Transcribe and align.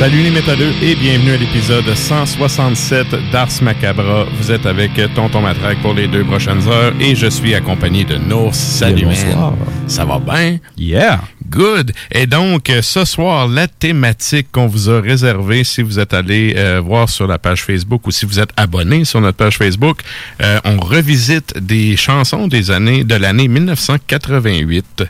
Salut 0.00 0.22
les 0.22 0.30
métalleux 0.30 0.72
et 0.80 0.94
bienvenue 0.94 1.32
à 1.32 1.36
l'épisode 1.36 1.94
167 1.94 3.30
d'Ars 3.30 3.50
Macabra. 3.60 4.24
Vous 4.32 4.50
êtes 4.50 4.64
avec 4.64 4.92
Tonton 5.14 5.42
Matraque 5.42 5.82
pour 5.82 5.92
les 5.92 6.08
deux 6.08 6.24
prochaines 6.24 6.66
heures 6.68 6.94
et 6.98 7.14
je 7.14 7.26
suis 7.26 7.54
accompagné 7.54 8.04
de 8.04 8.16
Nours. 8.16 8.54
Salut, 8.54 9.04
bonsoir. 9.04 9.52
Ça 9.86 10.06
va 10.06 10.18
bien? 10.18 10.56
Yeah. 10.78 11.20
Good. 11.50 11.92
Et 12.12 12.26
donc, 12.26 12.72
ce 12.80 13.04
soir, 13.04 13.46
la 13.46 13.68
thématique 13.68 14.46
qu'on 14.50 14.68
vous 14.68 14.88
a 14.88 15.02
réservée, 15.02 15.64
si 15.64 15.82
vous 15.82 15.98
êtes 15.98 16.14
allé 16.14 16.54
euh, 16.56 16.80
voir 16.80 17.10
sur 17.10 17.26
la 17.26 17.38
page 17.38 17.62
Facebook 17.62 18.06
ou 18.06 18.10
si 18.10 18.24
vous 18.24 18.40
êtes 18.40 18.52
abonné 18.56 19.04
sur 19.04 19.20
notre 19.20 19.36
page 19.36 19.58
Facebook, 19.58 20.00
euh, 20.40 20.60
on 20.64 20.78
revisite 20.78 21.58
des 21.58 21.96
chansons 21.98 22.46
des 22.46 22.70
années 22.70 23.04
de 23.04 23.16
l'année 23.16 23.48
1988. 23.48 25.04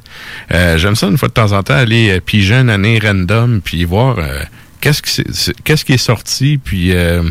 Euh, 0.51 0.79
J'aime 0.79 0.97
ça 0.97 1.07
une 1.07 1.19
fois 1.19 1.29
de 1.29 1.35
temps 1.35 1.53
en 1.53 1.63
temps 1.63 1.75
aller 1.75 2.11
euh, 2.11 2.21
piger 2.21 2.55
une 2.55 2.71
année 2.71 2.99
random 2.99 3.61
puis 3.63 3.85
voir 3.85 4.19
euh, 4.19 4.43
qu'est-ce 4.81 5.03
qui, 5.03 5.53
qu'est-ce 5.65 5.93
est 5.93 5.99
sorti, 5.99 6.59
puis 6.63 6.93
euh, 6.93 7.23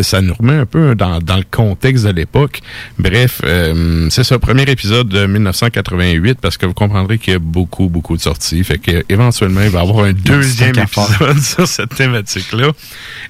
ça 0.00 0.20
nous 0.20 0.34
remet 0.34 0.54
un 0.54 0.66
peu 0.66 0.94
dans, 0.94 1.18
dans 1.20 1.36
le 1.36 1.44
contexte 1.48 2.04
de 2.04 2.10
l'époque. 2.10 2.60
Bref, 2.98 3.40
euh, 3.44 4.08
c'est 4.10 4.24
ça, 4.24 4.38
premier 4.38 4.62
épisode 4.62 5.08
de 5.08 5.26
1988, 5.26 6.38
parce 6.40 6.56
que 6.56 6.66
vous 6.66 6.74
comprendrez 6.74 7.18
qu'il 7.18 7.32
y 7.32 7.36
a 7.36 7.40
beaucoup, 7.40 7.88
beaucoup 7.88 8.16
de 8.16 8.22
sorties. 8.22 8.62
Fait 8.64 8.78
que 8.78 9.04
éventuellement, 9.08 9.62
il 9.62 9.70
va 9.70 9.80
y 9.80 9.82
avoir 9.82 10.04
un 10.04 10.12
deuxième 10.12 10.78
épisode 10.78 11.38
sur 11.42 11.68
cette 11.68 11.94
thématique-là. 11.94 12.70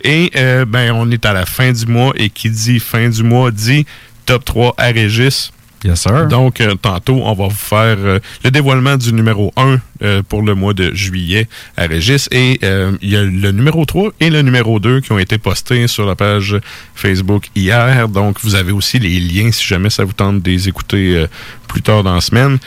Et 0.02 0.30
euh, 0.36 0.64
ben, 0.64 0.92
on 0.92 1.10
est 1.10 1.24
à 1.26 1.32
la 1.32 1.46
fin 1.46 1.72
du 1.72 1.86
mois, 1.86 2.12
et 2.16 2.30
qui 2.30 2.50
dit 2.50 2.80
fin 2.80 3.08
du 3.08 3.22
mois 3.22 3.50
dit 3.50 3.86
top 4.26 4.44
3 4.44 4.74
à 4.78 4.86
Régis. 4.86 5.52
Yes, 5.84 6.00
sir. 6.00 6.28
Donc, 6.28 6.62
tantôt, 6.80 7.20
on 7.24 7.34
va 7.34 7.48
vous 7.48 7.50
faire 7.50 7.98
le 7.98 8.50
dévoilement 8.50 8.96
du 8.96 9.12
numéro 9.12 9.52
1 9.58 9.80
euh, 10.03 10.22
pour 10.28 10.43
le 10.43 10.56
mois 10.56 10.75
de 10.75 10.93
juillet 10.93 11.47
à 11.77 11.87
Régis. 11.87 12.28
Et 12.32 12.59
euh, 12.65 12.97
il 13.00 13.10
y 13.10 13.16
a 13.16 13.22
le 13.22 13.53
numéro 13.53 13.84
3 13.84 14.10
et 14.19 14.28
le 14.28 14.43
numéro 14.43 14.81
2 14.81 15.00
qui 15.00 15.12
ont 15.12 15.21
été 15.21 15.38
postés 15.38 15.87
sur 15.87 16.05
la 16.05 16.16
page 16.16 16.56
Facebook 16.97 17.47
hier. 17.55 18.09
Donc, 18.09 18.38
vous 18.43 18.56
avez 18.56 18.72
aussi 18.72 18.99
les 18.99 19.21
liens 19.21 19.53
si 19.53 19.65
jamais 19.65 19.91
ça 19.91 20.05
vous 20.05 20.12
tente 20.12 20.43
de 20.43 20.50
les 20.50 20.69
écouter 20.69 21.16
euh, 21.16 21.27
plus 21.69 21.81
tard 21.81 22.03
dans 22.03 22.15
la 22.15 22.21
semaine. 22.21 22.59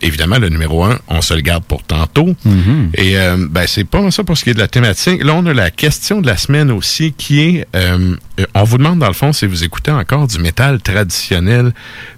Évidemment, 0.00 0.38
le 0.38 0.48
numéro 0.48 0.84
1, 0.84 0.98
on 1.08 1.20
se 1.20 1.34
le 1.34 1.40
garde 1.40 1.64
pour 1.64 1.82
tantôt. 1.82 2.34
Et 2.94 3.18
euh, 3.18 3.46
ben, 3.48 3.64
c'est 3.66 3.84
pas 3.84 4.10
ça 4.10 4.24
pour 4.24 4.36
ce 4.36 4.44
qui 4.44 4.50
est 4.50 4.54
de 4.54 4.58
la 4.58 4.68
thématique. 4.68 5.22
Là, 5.24 5.34
on 5.34 5.44
a 5.46 5.54
la 5.54 5.70
question 5.70 6.20
de 6.20 6.26
la 6.26 6.36
semaine 6.36 6.70
aussi 6.70 7.12
qui 7.12 7.40
est, 7.40 7.66
on 8.54 8.64
vous 8.64 8.78
demande 8.78 8.98
dans 8.98 9.06
le 9.06 9.12
fond 9.12 9.32
si 9.32 9.46
vous 9.46 9.64
écoutez 9.64 9.90
encore 9.90 10.26
du 10.26 10.38
métal 10.38 10.80
traditionnel. 10.80 11.72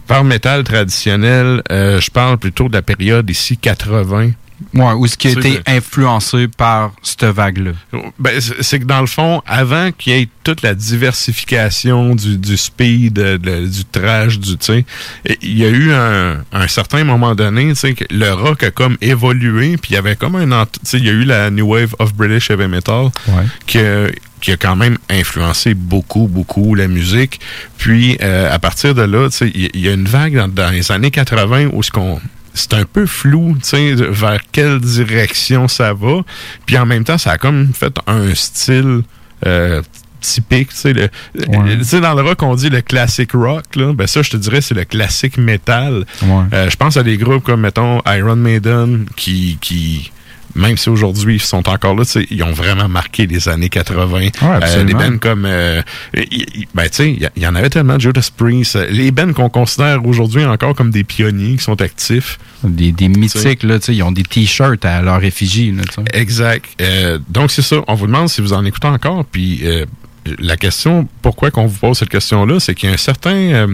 Par 0.06 0.25
métal 0.25 0.65
traditionnel, 0.65 1.62
je 1.69 2.11
parle 2.11 2.38
plutôt 2.38 2.69
de 2.69 2.75
la 2.75 2.82
période 2.82 3.28
ici 3.31 3.56
80. 3.56 4.31
Ouais, 4.75 4.93
ou 4.93 5.06
ce 5.06 5.16
qui 5.16 5.28
a 5.28 5.31
été 5.31 5.60
influencé 5.66 6.47
par 6.48 6.93
cette 7.03 7.25
vague-là. 7.25 7.72
Ben, 8.19 8.41
c'est 8.60 8.78
que 8.81 8.84
dans 8.84 9.00
le 9.00 9.06
fond, 9.06 9.43
avant 9.47 9.91
qu'il 9.93 10.12
y 10.12 10.16
ait 10.22 10.28
toute 10.44 10.62
la 10.62 10.75
diversification 10.75 12.15
du, 12.15 12.37
du 12.38 12.56
speed, 12.56 13.19
euh, 13.19 13.38
de- 13.38 13.66
du 13.66 13.84
trash, 13.84 14.38
du, 14.38 14.56
il 15.43 15.59
y 15.59 15.65
a 15.65 15.69
eu 15.69 15.93
un, 15.93 16.43
un 16.53 16.69
certain 16.69 17.04
moment 17.04 17.34
donné, 17.34 17.75
que 17.94 18.04
le 18.10 18.32
rock 18.32 18.62
a 18.62 18.70
comme 18.70 18.97
évolué, 19.00 19.76
puis 19.76 19.93
il 19.93 19.94
y 19.94 19.97
avait 19.97 20.16
comme 20.16 20.37
un, 20.37 20.66
il 20.93 21.04
y 21.04 21.09
a 21.09 21.12
eu 21.12 21.25
la 21.25 21.50
New 21.50 21.66
Wave 21.66 21.94
of 21.99 22.15
British 22.15 22.50
Heavy 22.50 22.66
Metal, 22.69 23.06
Ouais. 23.28 23.44
que- 23.66 24.12
qui 24.41 24.53
a 24.53 24.56
quand 24.56 24.75
même 24.76 24.97
influencé 25.10 25.75
beaucoup, 25.75 26.26
beaucoup 26.26 26.75
la 26.75 26.88
musique. 26.88 27.41
Puis, 27.76 28.16
euh, 28.22 28.50
à 28.50 28.59
partir 28.59 28.94
de 28.94 29.03
là, 29.03 29.28
y, 29.43 29.70
il 29.75 29.81
y 29.81 29.88
a 29.88 29.93
une 29.93 30.06
vague 30.06 30.34
dans, 30.34 30.49
dans 30.49 30.70
les 30.70 30.91
années 30.91 31.10
80 31.10 31.69
où 31.75 31.82
ce 31.82 31.90
qu'on 31.90 32.19
c'est 32.55 32.75
un 32.75 32.85
peu 32.85 33.06
flou, 33.06 33.55
tu 33.62 33.69
sais, 33.69 33.94
vers 33.94 34.41
quelle 34.52 34.81
direction 34.81 35.69
ça 35.69 35.93
va. 35.94 36.20
Puis 36.67 36.76
en 36.79 36.87
même 36.87 37.05
temps, 37.05 37.19
ça 37.19 37.32
a 37.32 37.38
comme 37.38 37.73
fait 37.73 37.94
un 38.06 38.35
style 38.35 39.02
euh, 39.47 39.82
typique, 40.20 40.69
tu 40.70 40.76
sais. 40.76 40.93
le- 40.93 41.08
Ouais. 41.49 41.79
Tu 41.79 41.85
sais, 41.85 42.00
dans 42.00 42.14
le 42.14 42.23
rock, 42.23 42.43
on 42.43 42.55
dit 42.55 42.69
le 42.69 42.81
classic 42.82 43.32
rock, 43.32 43.64
là. 43.76 43.93
Ben 43.94 44.06
ça, 44.06 44.20
je 44.23 44.31
te 44.31 44.37
dirais, 44.37 44.61
c'est 44.61 44.75
le 44.75 44.85
classique 44.85 45.38
metal. 45.38 46.05
Ouais. 46.23 46.44
Euh, 46.52 46.69
je 46.70 46.76
pense 46.76 46.97
à 46.97 47.02
des 47.02 47.17
groupes 47.17 47.44
comme, 47.44 47.61
mettons, 47.62 48.02
Iron 48.06 48.37
Maiden, 48.37 49.06
qui, 49.17 49.56
qui 49.61 50.11
même 50.55 50.76
si 50.76 50.88
aujourd'hui 50.88 51.37
ils 51.37 51.41
sont 51.41 51.69
encore 51.69 51.94
là, 51.94 52.05
ils 52.31 52.43
ont 52.43 52.52
vraiment 52.52 52.88
marqué 52.88 53.26
les 53.26 53.49
années 53.49 53.69
80. 53.69 54.29
Euh, 54.62 54.85
des 54.85 54.94
bands 54.94 55.19
comme, 55.19 55.44
euh, 55.47 55.82
y- 56.17 56.44
y- 56.61 56.69
ben 56.75 56.85
tu 56.85 56.88
sais, 56.93 57.11
il 57.37 57.43
y, 57.43 57.47
en 57.47 57.55
avait 57.55 57.70
tellement, 57.70 57.99
Judas 57.99 58.29
Priest, 58.37 58.76
euh, 58.76 58.87
les 58.91 59.11
bands 59.11 59.32
qu'on 59.32 59.49
considère 59.49 60.05
aujourd'hui 60.06 60.44
encore 60.44 60.75
comme 60.75 60.91
des 60.91 61.05
pionniers 61.05 61.56
qui 61.56 61.64
sont 61.64 61.81
actifs. 61.81 62.38
Des, 62.64 62.93
des 62.93 63.08
mythiques, 63.08 63.62
là, 63.62 63.79
tu 63.79 63.87
sais, 63.87 63.94
ils 63.94 64.02
ont 64.02 64.12
des 64.12 64.23
t-shirts 64.23 64.85
à 64.85 65.00
leur 65.02 65.23
effigie, 65.25 65.73
là, 65.73 65.82
tu 65.85 65.94
sais. 65.94 66.19
Exact. 66.20 66.64
Euh, 66.81 67.19
donc 67.29 67.50
c'est 67.50 67.62
ça. 67.62 67.76
On 67.88 67.94
vous 67.94 68.06
demande 68.06 68.29
si 68.29 68.41
vous 68.41 68.53
en 68.53 68.64
écoutez 68.64 68.88
encore. 68.88 69.25
Puis 69.25 69.62
la 70.38 70.56
question, 70.56 71.08
pourquoi 71.23 71.50
qu'on 71.50 71.67
vous 71.67 71.79
pose 71.79 71.99
cette 71.99 72.11
question-là, 72.11 72.61
c'est 72.61 72.75
qu'il 72.75 72.88
y 72.88 72.93
a 72.93 72.94
un 72.94 72.99
certain 72.99 73.69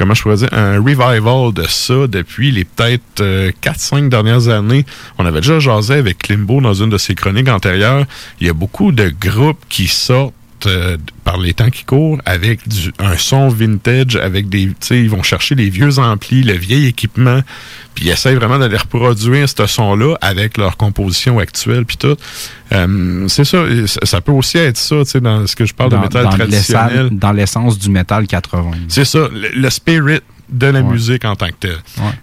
comment 0.00 0.14
je 0.14 0.22
pourrais 0.22 0.36
dire, 0.36 0.48
un 0.52 0.78
revival 0.78 1.52
de 1.52 1.64
ça 1.68 2.06
depuis 2.06 2.50
les 2.52 2.64
peut-être 2.64 3.22
4-5 3.60 4.08
dernières 4.08 4.48
années. 4.48 4.86
On 5.18 5.26
avait 5.26 5.42
déjà 5.42 5.58
jasé 5.58 5.92
avec 5.92 6.16
Klimbo 6.16 6.62
dans 6.62 6.72
une 6.72 6.88
de 6.88 6.96
ses 6.96 7.14
chroniques 7.14 7.50
antérieures. 7.50 8.06
Il 8.40 8.46
y 8.46 8.50
a 8.50 8.54
beaucoup 8.54 8.92
de 8.92 9.10
groupes 9.10 9.62
qui 9.68 9.88
sortent 9.88 10.32
euh, 10.66 10.96
par 11.24 11.38
les 11.38 11.54
temps 11.54 11.70
qui 11.70 11.84
courent 11.84 12.18
avec 12.26 12.66
du, 12.68 12.92
un 12.98 13.16
son 13.16 13.48
vintage, 13.48 14.16
avec 14.16 14.48
des, 14.48 14.66
tu 14.66 14.74
sais, 14.80 15.00
ils 15.00 15.10
vont 15.10 15.22
chercher 15.22 15.54
les 15.54 15.70
vieux 15.70 15.98
amplis, 15.98 16.42
le 16.42 16.54
vieil 16.54 16.86
équipement, 16.86 17.40
puis 17.94 18.06
ils 18.06 18.10
essayent 18.10 18.34
vraiment 18.34 18.58
d'aller 18.58 18.76
reproduire 18.76 19.48
ce 19.48 19.66
son-là 19.66 20.16
avec 20.20 20.58
leur 20.58 20.76
composition 20.76 21.38
actuelle, 21.38 21.84
puis 21.84 21.96
tout. 21.96 22.16
Euh, 22.72 23.28
c'est 23.28 23.44
ça, 23.44 23.64
ça 24.02 24.20
peut 24.20 24.32
aussi 24.32 24.58
être 24.58 24.78
ça, 24.78 24.96
tu 25.04 25.10
sais, 25.10 25.20
dans 25.20 25.46
ce 25.46 25.56
que 25.56 25.64
je 25.64 25.74
parle 25.74 25.90
de 25.90 25.96
métal 25.96 26.28
traditionnel. 26.28 27.10
Dans 27.12 27.32
l'essence 27.32 27.78
du 27.78 27.90
métal 27.90 28.26
80. 28.26 28.70
C'est 28.88 29.04
ça, 29.04 29.28
le 29.32 29.70
spirit 29.70 30.20
de 30.50 30.66
la 30.66 30.82
musique 30.82 31.24
en 31.24 31.36
tant 31.36 31.48
que 31.48 31.54
telle. 31.60 31.78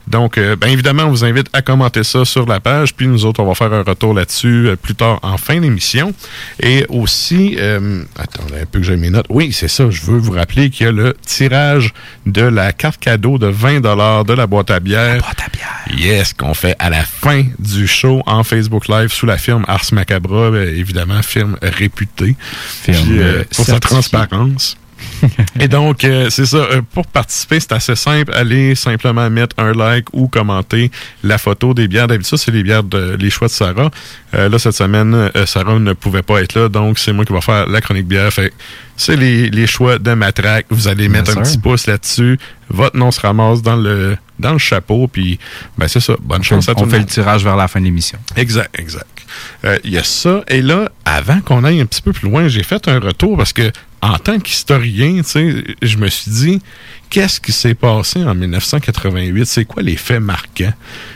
Donc, 0.07 0.37
euh, 0.37 0.55
bien 0.55 0.69
évidemment, 0.69 1.03
on 1.03 1.09
vous 1.09 1.25
invite 1.25 1.47
à 1.53 1.61
commenter 1.61 2.03
ça 2.03 2.25
sur 2.25 2.45
la 2.45 2.59
page, 2.59 2.93
puis 2.93 3.07
nous 3.07 3.25
autres, 3.25 3.41
on 3.41 3.45
va 3.45 3.55
faire 3.55 3.73
un 3.73 3.83
retour 3.83 4.13
là-dessus 4.13 4.67
euh, 4.67 4.75
plus 4.75 4.95
tard 4.95 5.19
en 5.21 5.37
fin 5.37 5.59
d'émission. 5.59 6.13
Et 6.61 6.85
aussi, 6.89 7.55
euh, 7.59 8.03
attendez 8.17 8.61
un 8.61 8.65
peu 8.65 8.79
que 8.79 8.85
j'ai 8.85 8.97
mes 8.97 9.09
notes. 9.09 9.25
Oui, 9.29 9.51
c'est 9.51 9.67
ça, 9.67 9.89
je 9.89 10.01
veux 10.03 10.17
vous 10.17 10.33
rappeler 10.33 10.69
qu'il 10.69 10.85
y 10.85 10.89
a 10.89 10.91
le 10.91 11.15
tirage 11.25 11.93
de 12.25 12.41
la 12.41 12.73
carte 12.73 12.99
cadeau 12.99 13.37
de 13.37 13.47
20 13.47 13.81
de 13.81 14.33
la 14.33 14.47
boîte 14.47 14.71
à 14.71 14.79
bière. 14.79 15.15
La 15.15 15.21
boîte 15.21 15.41
à 15.45 15.49
bière. 15.49 15.85
Yes, 15.97 16.33
qu'on 16.33 16.53
fait 16.53 16.75
à 16.79 16.89
la 16.89 17.03
fin 17.03 17.43
du 17.59 17.87
show 17.87 18.21
en 18.25 18.43
Facebook 18.43 18.87
Live 18.87 19.11
sous 19.11 19.25
la 19.25 19.37
firme 19.37 19.63
Ars 19.67 19.85
Macabra, 19.91 20.49
évidemment, 20.57 21.21
firme 21.21 21.57
réputée. 21.61 22.35
Firme 22.83 23.43
pour 23.55 23.65
sa 23.65 23.79
transparence. 23.79 24.77
Et 25.59 25.67
donc, 25.67 26.03
euh, 26.03 26.29
c'est 26.29 26.45
ça. 26.45 26.57
Euh, 26.57 26.81
pour 26.93 27.07
participer, 27.07 27.59
c'est 27.59 27.71
assez 27.71 27.95
simple. 27.95 28.33
Allez 28.33 28.75
simplement 28.75 29.29
mettre 29.29 29.55
un 29.57 29.73
like 29.73 30.07
ou 30.13 30.27
commenter 30.27 30.91
la 31.23 31.37
photo 31.37 31.73
des 31.73 31.87
bières. 31.87 32.07
D'habitude, 32.07 32.37
c'est 32.37 32.51
les 32.51 32.63
bières 32.63 32.83
de 32.83 33.15
les 33.19 33.29
choix 33.29 33.47
de 33.47 33.53
Sarah. 33.53 33.89
Euh, 34.33 34.49
là, 34.49 34.59
cette 34.59 34.73
semaine, 34.73 35.31
Sarah 35.45 35.79
ne 35.79 35.93
pouvait 35.93 36.21
pas 36.21 36.41
être 36.41 36.55
là, 36.55 36.69
donc 36.69 36.99
c'est 36.99 37.13
moi 37.13 37.25
qui 37.25 37.33
vais 37.33 37.41
faire 37.41 37.67
la 37.67 37.81
chronique 37.81 38.07
bière. 38.07 38.31
Fait 38.31 38.53
c'est 38.95 39.15
les, 39.15 39.49
les, 39.49 39.67
choix 39.67 39.99
de 39.99 40.13
Matraque. 40.13 40.65
Vous 40.69 40.87
allez 40.87 41.07
mettre 41.07 41.37
un 41.37 41.41
petit 41.41 41.57
pouce 41.57 41.85
là-dessus. 41.85 42.39
Votre 42.69 42.97
nom 42.97 43.11
se 43.11 43.21
ramasse 43.21 43.61
dans 43.61 43.75
le 43.75 44.17
dans 44.39 44.53
le 44.53 44.57
chapeau. 44.57 45.07
Puis, 45.07 45.39
ben 45.77 45.87
c'est 45.87 45.99
ça. 45.99 46.15
Bonne 46.19 46.43
chance 46.43 46.67
à 46.67 46.73
tout 46.73 46.81
On 46.83 46.89
fait 46.89 46.99
le 46.99 47.05
tirage 47.05 47.43
vers 47.43 47.55
la 47.55 47.67
fin 47.67 47.79
de 47.79 47.85
l'émission. 47.85 48.17
Exact, 48.35 48.77
exact. 48.79 49.05
Il 49.83 49.91
y 49.91 49.97
a 49.97 50.03
ça. 50.03 50.43
Et 50.47 50.61
là, 50.61 50.89
avant 51.05 51.41
qu'on 51.41 51.63
aille 51.63 51.81
un 51.81 51.85
petit 51.85 52.01
peu 52.01 52.11
plus 52.11 52.27
loin, 52.27 52.47
j'ai 52.47 52.63
fait 52.63 52.87
un 52.87 52.99
retour 52.99 53.37
parce 53.37 53.53
que 53.53 53.71
en 54.01 54.17
tant 54.19 54.39
qu'historien, 54.39 55.21
je 55.81 55.97
me 55.97 56.07
suis 56.07 56.31
dit, 56.31 56.61
qu'est-ce 57.09 57.39
qui 57.39 57.51
s'est 57.51 57.73
passé 57.73 58.23
en 58.23 58.35
1988? 58.35 59.45
C'est 59.45 59.65
quoi 59.65 59.81
les 59.81 59.95
faits 59.95 60.21
marquants? 60.21 60.73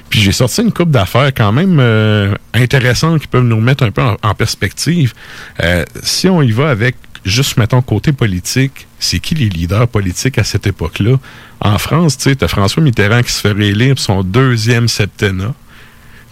Puis 0.10 0.22
j'ai 0.22 0.32
sorti 0.32 0.62
une 0.62 0.72
coupe 0.72 0.92
d'affaires 0.92 1.32
quand 1.34 1.52
même 1.52 1.80
euh, 1.80 2.34
intéressantes 2.54 3.22
qui 3.22 3.28
peuvent 3.28 3.44
nous 3.44 3.58
remettre 3.58 3.84
un 3.84 3.92
peu 3.92 4.02
en, 4.02 4.34
perspective. 4.34 5.14
Euh, 5.62 5.86
si 6.02 6.28
on 6.28 6.42
y 6.42 6.52
va 6.52 6.70
avec 6.70 6.96
juste, 7.24 7.58
mettons, 7.58 7.82
côté 7.82 8.14
politique, 8.14 8.88
c'est 9.00 9.20
qui 9.20 9.36
les 9.36 9.50
leaders 9.50 9.88
politiques 9.88 10.38
à 10.38 10.44
cette 10.44 10.66
époque-là? 10.66 11.18
En 11.60 11.78
France, 11.78 12.18
tu 12.18 12.34
sais, 12.34 12.48
François 12.48 12.82
Mitterrand 12.82 13.22
qui 13.22 13.32
se 13.32 13.42
fait 13.42 13.52
réélire 13.52 14.00
son 14.00 14.24
deuxième 14.24 14.88
septennat. 14.88 15.54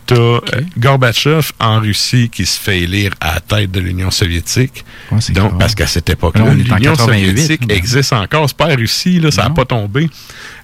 T'as 0.09 0.15
euh, 0.15 0.41
Gorbatchev 0.75 1.51
en 1.59 1.79
Russie 1.79 2.29
qui 2.29 2.47
se 2.47 2.59
fait 2.59 2.79
élire 2.79 3.13
à 3.19 3.35
la 3.35 3.41
tête 3.41 3.69
de 3.69 3.79
l'Union 3.79 4.09
soviétique. 4.09 4.83
Donc, 5.29 5.59
parce 5.59 5.75
qu'à 5.75 5.85
cette 5.85 6.09
époque-là, 6.09 6.51
l'Union 6.51 6.95
soviétique 6.95 7.71
existe 7.71 8.13
encore. 8.13 8.49
C'est 8.49 8.57
pas 8.57 8.69
la 8.69 8.75
Russie, 8.75 9.19
là, 9.19 9.29
ça 9.29 9.43
n'a 9.43 9.49
pas 9.51 9.65
tombé. 9.65 10.09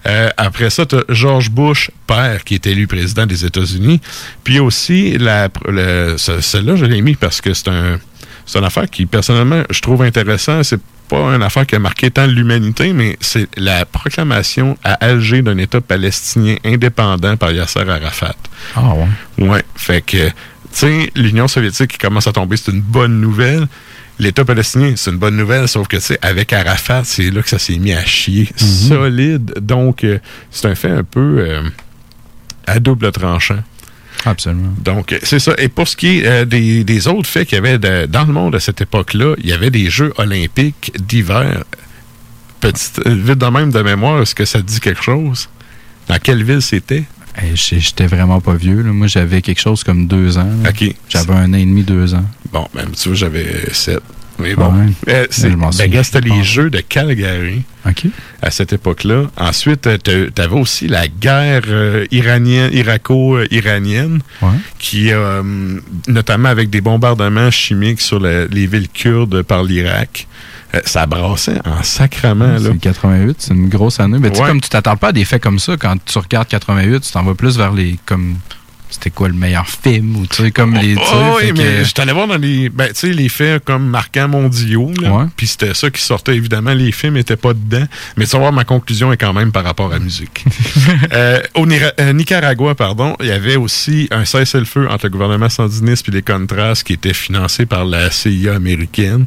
Euh, 0.08 0.30
après 0.38 0.72
ça, 0.72 0.88
tu 0.88 0.96
as 0.96 1.04
George 1.10 1.52
Bush, 1.52 1.92
père, 2.08 2.44
qui 2.44 2.56
est 2.56 2.66
élu 2.66 2.88
président 2.88 3.28
des 3.28 3.46
États-Unis. 3.46 4.02
Puis 4.44 4.60
aussi, 4.60 5.16
la, 5.20 5.50
celle-là, 6.18 6.76
je 6.76 6.86
l'ai 6.86 7.02
mis 7.02 7.14
parce 7.14 7.40
que 7.40 7.54
c'est 7.54 7.68
un, 7.68 8.00
c'est 8.46 8.60
une 8.60 8.66
affaire 8.66 8.90
qui, 8.90 9.06
personnellement, 9.06 9.64
je 9.70 9.82
trouve 9.82 10.04
intéressant. 10.04 10.64
C'est 10.64 10.80
pas 11.08 11.36
une 11.36 11.44
affaire 11.44 11.66
qui 11.66 11.76
a 11.76 11.80
marqué 11.80 12.12
tant 12.12 12.26
l'humanité, 12.26 12.94
mais 12.94 13.18
c'est 13.20 13.48
la 13.58 13.86
proclamation 13.86 14.78
à 14.84 14.94
Alger 14.94 15.42
d'un 15.42 15.58
État 15.58 15.82
palestinien 15.82 16.56
indépendant 16.64 17.38
par 17.38 17.52
Yasser 17.52 17.82
Arafat. 17.88 18.36
Ah 18.76 18.94
ouais? 18.94 19.48
Ouais. 19.48 19.64
Fait 19.76 20.02
que, 20.02 20.28
tu 20.28 20.34
sais, 20.72 21.12
l'Union 21.16 21.48
soviétique 21.48 21.92
qui 21.92 21.98
commence 21.98 22.28
à 22.28 22.34
tomber, 22.34 22.58
c'est 22.58 22.72
une 22.72 22.82
bonne 22.82 23.20
nouvelle. 23.20 23.68
L'État 24.18 24.46
palestinien, 24.46 24.94
c'est 24.96 25.12
une 25.12 25.18
bonne 25.18 25.36
nouvelle, 25.36 25.68
sauf 25.68 25.88
que, 25.88 25.98
tu 25.98 26.04
sais, 26.04 26.20
avec 26.22 26.54
Arafat, 26.54 27.04
c'est 27.04 27.30
là 27.32 27.42
que 27.42 27.50
ça 27.50 27.60
s'est 27.60 27.78
mis 27.78 27.94
à 27.94 28.06
chier. 28.06 28.50
Mhm. 28.62 28.68
Solide. 28.68 29.54
Donc, 29.60 30.04
euh, 30.04 30.20
c'est 30.52 30.68
un 30.68 30.76
fait 30.76 30.92
un 30.92 31.04
peu 31.04 31.38
euh, 31.40 31.62
à 32.66 32.80
double 32.80 33.12
tranchant. 33.12 33.60
Absolument. 34.24 34.74
Donc, 34.84 35.18
c'est 35.24 35.40
ça. 35.40 35.54
Et 35.58 35.68
pour 35.68 35.88
ce 35.88 35.96
qui 35.96 36.20
est 36.20 36.26
euh, 36.26 36.46
des, 36.46 37.08
autres 37.08 37.30
faits 37.30 37.48
qu'il 37.48 37.56
y 37.56 37.68
avait 37.68 38.08
dans 38.08 38.26
le 38.26 38.34
monde 38.34 38.56
à 38.56 38.60
cette 38.60 38.82
époque-là, 38.82 39.36
il 39.40 39.50
y 39.50 39.54
avait 39.54 39.72
des 39.72 39.90
Jeux 39.90 40.14
olympiques 40.18 40.92
d'hiver. 40.98 41.64
Petite, 42.60 43.02
euh, 43.06 43.14
vite 43.14 43.38
de 43.38 43.46
même 43.46 43.72
de 43.72 43.82
mémoire, 43.82 44.22
est-ce 44.22 44.36
que 44.36 44.46
ça 44.46 44.62
dit 44.62 44.80
quelque 44.80 45.04
chose? 45.04 45.50
Dans 46.08 46.18
quelle 46.20 46.44
ville 46.44 46.62
c'était? 46.62 47.04
J'étais 47.54 48.08
vraiment 48.08 48.40
pas 48.40 48.56
vieux. 48.56 48.82
Moi, 48.84 49.08
j'avais 49.08 49.42
quelque 49.42 49.60
chose 49.60 49.84
comme 49.84 50.08
deux 50.08 50.38
ans. 50.38 50.50
OK. 50.68 50.96
J'avais 51.10 51.34
un 51.34 51.54
an 51.54 51.58
et 51.58 51.66
demi, 51.66 51.84
deux 51.84 52.14
ans. 52.14 52.26
Bon, 52.52 52.68
même 52.74 52.92
tu 52.92 53.10
vois, 53.10 53.18
j'avais 53.18 53.74
sept. 53.74 54.02
Mais 54.40 54.56
bon, 54.56 54.74
euh, 55.08 55.28
c'est 55.30 55.56
ben, 55.56 55.72
c'était 55.72 56.22
les 56.22 56.44
Jeux 56.44 56.70
de 56.70 56.80
Calgary 56.80 57.64
à 58.42 58.52
cette 58.52 58.74
époque-là. 58.74 59.26
Ensuite, 59.38 59.88
euh, 59.88 59.98
tu 60.04 60.42
avais 60.42 60.56
aussi 60.56 60.88
la 60.88 61.08
guerre 61.08 61.64
euh, 61.68 62.06
iranienne, 62.12 62.72
irako-iranienne, 62.74 64.20
qui, 64.80 65.12
notamment 66.08 66.50
avec 66.50 66.70
des 66.70 66.82
bombardements 66.82 67.52
chimiques 67.52 68.02
sur 68.02 68.20
les 68.20 68.68
villes 68.68 68.90
kurdes 68.90 69.42
par 69.44 69.64
l'Irak, 69.64 70.28
ça 70.84 71.06
brassait 71.06 71.60
en 71.66 71.84
sacrement. 71.84 72.58
C'est 72.60 72.78
88, 72.78 73.36
c'est 73.40 73.54
une 73.54 73.70
grosse 73.70 74.00
année. 74.00 74.18
Mais 74.20 74.30
tu 74.30 74.38
sais, 74.38 74.44
comme 74.44 74.60
tu 74.60 74.70
t'attends 74.70 74.98
pas 74.98 75.10
à 75.10 75.12
des 75.14 75.24
faits 75.24 75.42
comme 75.42 75.60
ça, 75.60 75.78
quand 75.78 75.96
tu 76.04 76.18
regardes 76.18 76.48
88, 76.50 77.00
tu 77.00 77.12
t'en 77.12 77.24
vas 77.24 77.34
plus 77.34 77.58
vers 77.58 77.72
les 77.72 77.98
comme 78.06 78.36
c'était 78.96 79.10
quoi 79.10 79.28
le 79.28 79.34
meilleur 79.34 79.68
film 79.68 80.16
ou 80.16 80.26
tu 80.26 80.44
sais 80.44 80.52
comme 80.52 80.74
les 80.76 80.96
oh, 80.96 81.38
oui 81.38 81.52
mais 81.56 81.84
je 81.84 81.94
t'allais 81.94 82.14
voir 82.14 82.28
dans 82.28 82.38
les 82.38 82.70
ben, 82.70 82.88
tu 82.88 82.96
sais 82.96 83.10
les 83.12 83.28
films 83.28 83.60
comme 83.60 83.86
marquants 83.88 84.30
mondiaux 84.30 84.92
puis 85.36 85.48
c'était 85.48 85.74
ça 85.74 85.90
qui 85.90 86.02
sortait. 86.02 86.36
Évidemment 86.36 86.74
les 86.74 86.92
films 86.92 87.18
étaient 87.18 87.36
pas 87.36 87.54
dedans. 87.54 87.86
Mais 88.16 88.26
tu 88.26 88.32
vas 88.32 88.40
voir 88.40 88.54
ma 88.54 88.64
conclusion 88.64 89.12
est 89.12 89.18
quand 89.18 89.34
même 89.34 89.52
par 89.52 89.64
rapport 89.64 89.88
à 89.92 89.96
la 89.96 90.00
musique. 90.00 90.46
Euh, 91.12 91.42
au 91.56 91.66
euh, 91.70 92.14
Nicaragua 92.14 92.74
pardon 92.76 93.16
il 93.20 93.28
y 93.28 93.32
avait 93.32 93.56
aussi 93.56 94.08
un 94.12 94.26
cessez-le-feu 94.26 94.88
entre 94.90 95.06
le 95.06 95.12
gouvernement 95.12 95.50
sandiniste 95.50 96.10
et 96.10 96.12
les 96.12 96.22
Contras 96.22 96.74
qui 96.84 96.94
était 96.94 97.14
financé 97.14 97.66
par 97.66 97.86
la 97.86 98.10
CIA 98.12 98.56
américaine 98.56 99.26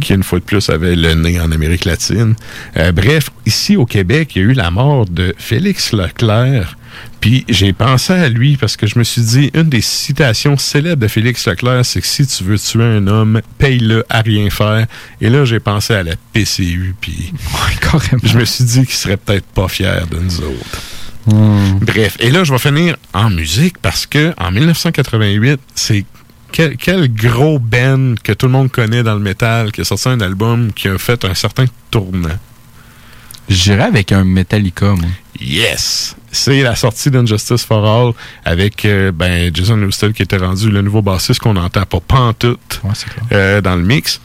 qui 0.00 0.14
une 0.14 0.22
fois 0.22 0.38
de 0.38 0.44
plus 0.44 0.68
avait 0.70 0.96
le 0.96 1.14
nez 1.14 1.40
en 1.40 1.50
Amérique 1.52 1.84
latine. 1.84 2.34
Euh, 2.76 2.92
bref 2.92 3.30
ici 3.46 3.76
au 3.76 3.86
Québec 3.86 4.32
il 4.36 4.42
y 4.42 4.44
a 4.46 4.48
eu 4.48 4.52
la 4.52 4.70
mort 4.70 5.06
de 5.06 5.34
Félix 5.38 5.92
Leclerc 5.92 6.76
puis 7.20 7.44
j'ai 7.48 7.72
pensé 7.72 8.12
à 8.12 8.28
lui 8.28 8.56
parce 8.56 8.76
que 8.76 8.86
je 8.86 8.98
me 8.98 9.04
suis 9.04 9.22
dit, 9.22 9.50
une 9.54 9.68
des 9.68 9.80
citations 9.80 10.56
célèbres 10.56 11.02
de 11.02 11.08
Félix 11.08 11.46
Leclerc, 11.46 11.84
c'est 11.84 12.00
que 12.00 12.06
si 12.06 12.26
tu 12.26 12.44
veux 12.44 12.58
tuer 12.58 12.84
un 12.84 13.06
homme, 13.06 13.40
paye-le 13.58 14.04
à 14.08 14.20
rien 14.20 14.50
faire. 14.50 14.86
Et 15.20 15.28
là, 15.28 15.44
j'ai 15.44 15.60
pensé 15.60 15.94
à 15.94 16.02
la 16.02 16.14
PCU, 16.32 16.94
puis 17.00 17.32
je 18.22 18.38
me 18.38 18.44
suis 18.44 18.64
dit 18.64 18.84
qu'il 18.84 18.94
serait 18.94 19.16
peut-être 19.16 19.46
pas 19.46 19.68
fier 19.68 20.06
de 20.06 20.18
nous 20.18 20.40
autres. 20.40 20.82
Hmm. 21.26 21.78
Bref, 21.80 22.16
et 22.20 22.30
là, 22.30 22.44
je 22.44 22.52
vais 22.52 22.58
finir 22.58 22.96
en 23.12 23.30
musique 23.30 23.78
parce 23.78 24.06
que 24.06 24.32
en 24.38 24.50
1988, 24.50 25.60
c'est 25.74 26.04
quel, 26.52 27.12
gros 27.12 27.58
band 27.58 28.14
que 28.22 28.32
tout 28.32 28.46
le 28.46 28.52
monde 28.52 28.70
connaît 28.70 29.02
dans 29.02 29.14
le 29.14 29.20
métal 29.20 29.70
qui 29.70 29.82
a 29.82 29.84
sorti 29.84 30.08
un 30.08 30.20
album 30.20 30.72
qui 30.72 30.88
a 30.88 30.96
fait 30.98 31.24
un 31.24 31.34
certain 31.34 31.66
tournant? 31.90 32.38
J'irais 33.48 33.84
avec 33.84 34.12
un 34.12 34.24
Metallica, 34.24 34.94
moi. 34.94 35.08
Yes! 35.40 36.16
C'est 36.30 36.62
la 36.62 36.76
sortie 36.76 37.10
d'Injustice 37.10 37.64
for 37.64 37.84
All 37.84 38.12
avec 38.44 38.84
euh, 38.84 39.12
ben, 39.12 39.50
Jason 39.54 39.76
Newsted 39.76 40.12
qui 40.12 40.22
était 40.22 40.36
rendu 40.36 40.70
le 40.70 40.82
nouveau 40.82 41.02
bassiste 41.02 41.40
qu'on 41.40 41.54
n'entend 41.54 41.84
pas 41.84 42.00
pantoute 42.00 42.80
ouais, 42.84 42.90
euh, 43.32 43.60
dans 43.60 43.76
le 43.76 43.82
mix. 43.82 44.20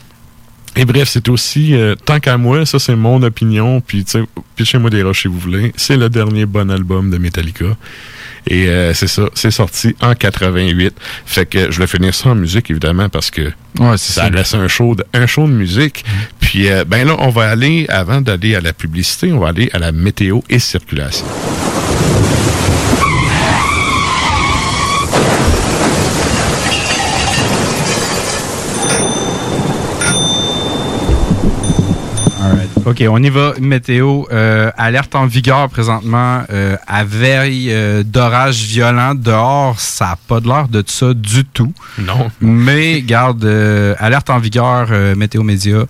Et 0.75 0.85
bref, 0.85 1.07
c'est 1.07 1.29
aussi, 1.29 1.75
euh, 1.75 1.95
tant 1.95 2.19
qu'à 2.19 2.37
moi, 2.37 2.65
ça 2.65 2.79
c'est 2.79 2.95
mon 2.95 3.21
opinion, 3.21 3.79
puis 3.79 4.05
pitchez-moi 4.55 4.89
des 4.89 5.03
roches 5.03 5.21
si 5.21 5.27
vous 5.27 5.37
voulez, 5.37 5.71
c'est 5.77 5.97
le 5.97 6.09
dernier 6.09 6.45
bon 6.45 6.71
album 6.71 7.11
de 7.11 7.17
Metallica. 7.17 7.77
Et 8.45 8.67
c'est 8.93 9.07
ça, 9.07 9.29
c'est 9.35 9.51
sorti 9.51 9.95
en 10.01 10.15
88. 10.15 10.93
Fait 11.25 11.45
que 11.45 11.71
je 11.71 11.79
vais 11.79 11.87
finir 11.87 12.13
ça 12.13 12.31
en 12.31 12.35
musique, 12.35 12.69
évidemment, 12.69 13.07
parce 13.07 13.31
que 13.31 13.53
ça, 13.95 14.29
laisse 14.29 14.53
un 14.53 14.67
show 14.67 14.95
de, 14.95 15.05
un 15.13 15.27
show 15.27 15.47
de 15.47 15.53
musique. 15.53 16.03
Puis, 16.53 16.69
euh, 16.69 16.85
ben 16.85 17.07
là, 17.07 17.15
on 17.17 17.29
va 17.29 17.49
aller, 17.49 17.87
avant 17.89 18.21
d'aller 18.21 18.53
à 18.53 18.61
la 18.61 18.73
publicité, 18.73 19.33
on 19.33 19.39
va 19.39 19.47
aller 19.47 19.71
à 19.73 19.79
la 19.79 19.91
météo 19.91 20.41
et 20.49 20.59
circulation. 20.59 21.25
All 32.39 32.55
right. 32.55 32.72
OK, 32.85 33.01
on 33.09 33.23
y 33.23 33.29
va. 33.29 33.53
Météo, 33.61 34.23
euh, 34.31 34.69
alerte 34.77 35.15
en 35.15 35.25
vigueur 35.25 35.69
présentement, 35.69 36.43
euh, 36.51 36.75
à 36.85 37.05
veille 37.05 37.69
euh, 37.71 38.03
d'orage 38.03 38.63
violent. 38.63 39.15
Dehors, 39.15 39.79
ça 39.79 40.05
n'a 40.05 40.17
pas 40.27 40.41
de 40.41 40.47
l'air 40.47 40.67
de 40.67 40.83
ça 40.85 41.13
du 41.13 41.45
tout. 41.45 41.73
Non. 41.97 42.29
Mais, 42.41 43.01
garde, 43.01 43.45
euh, 43.45 43.95
alerte 43.99 44.29
en 44.29 44.39
vigueur, 44.39 44.89
Météo 45.15 45.43
Média. 45.43 45.85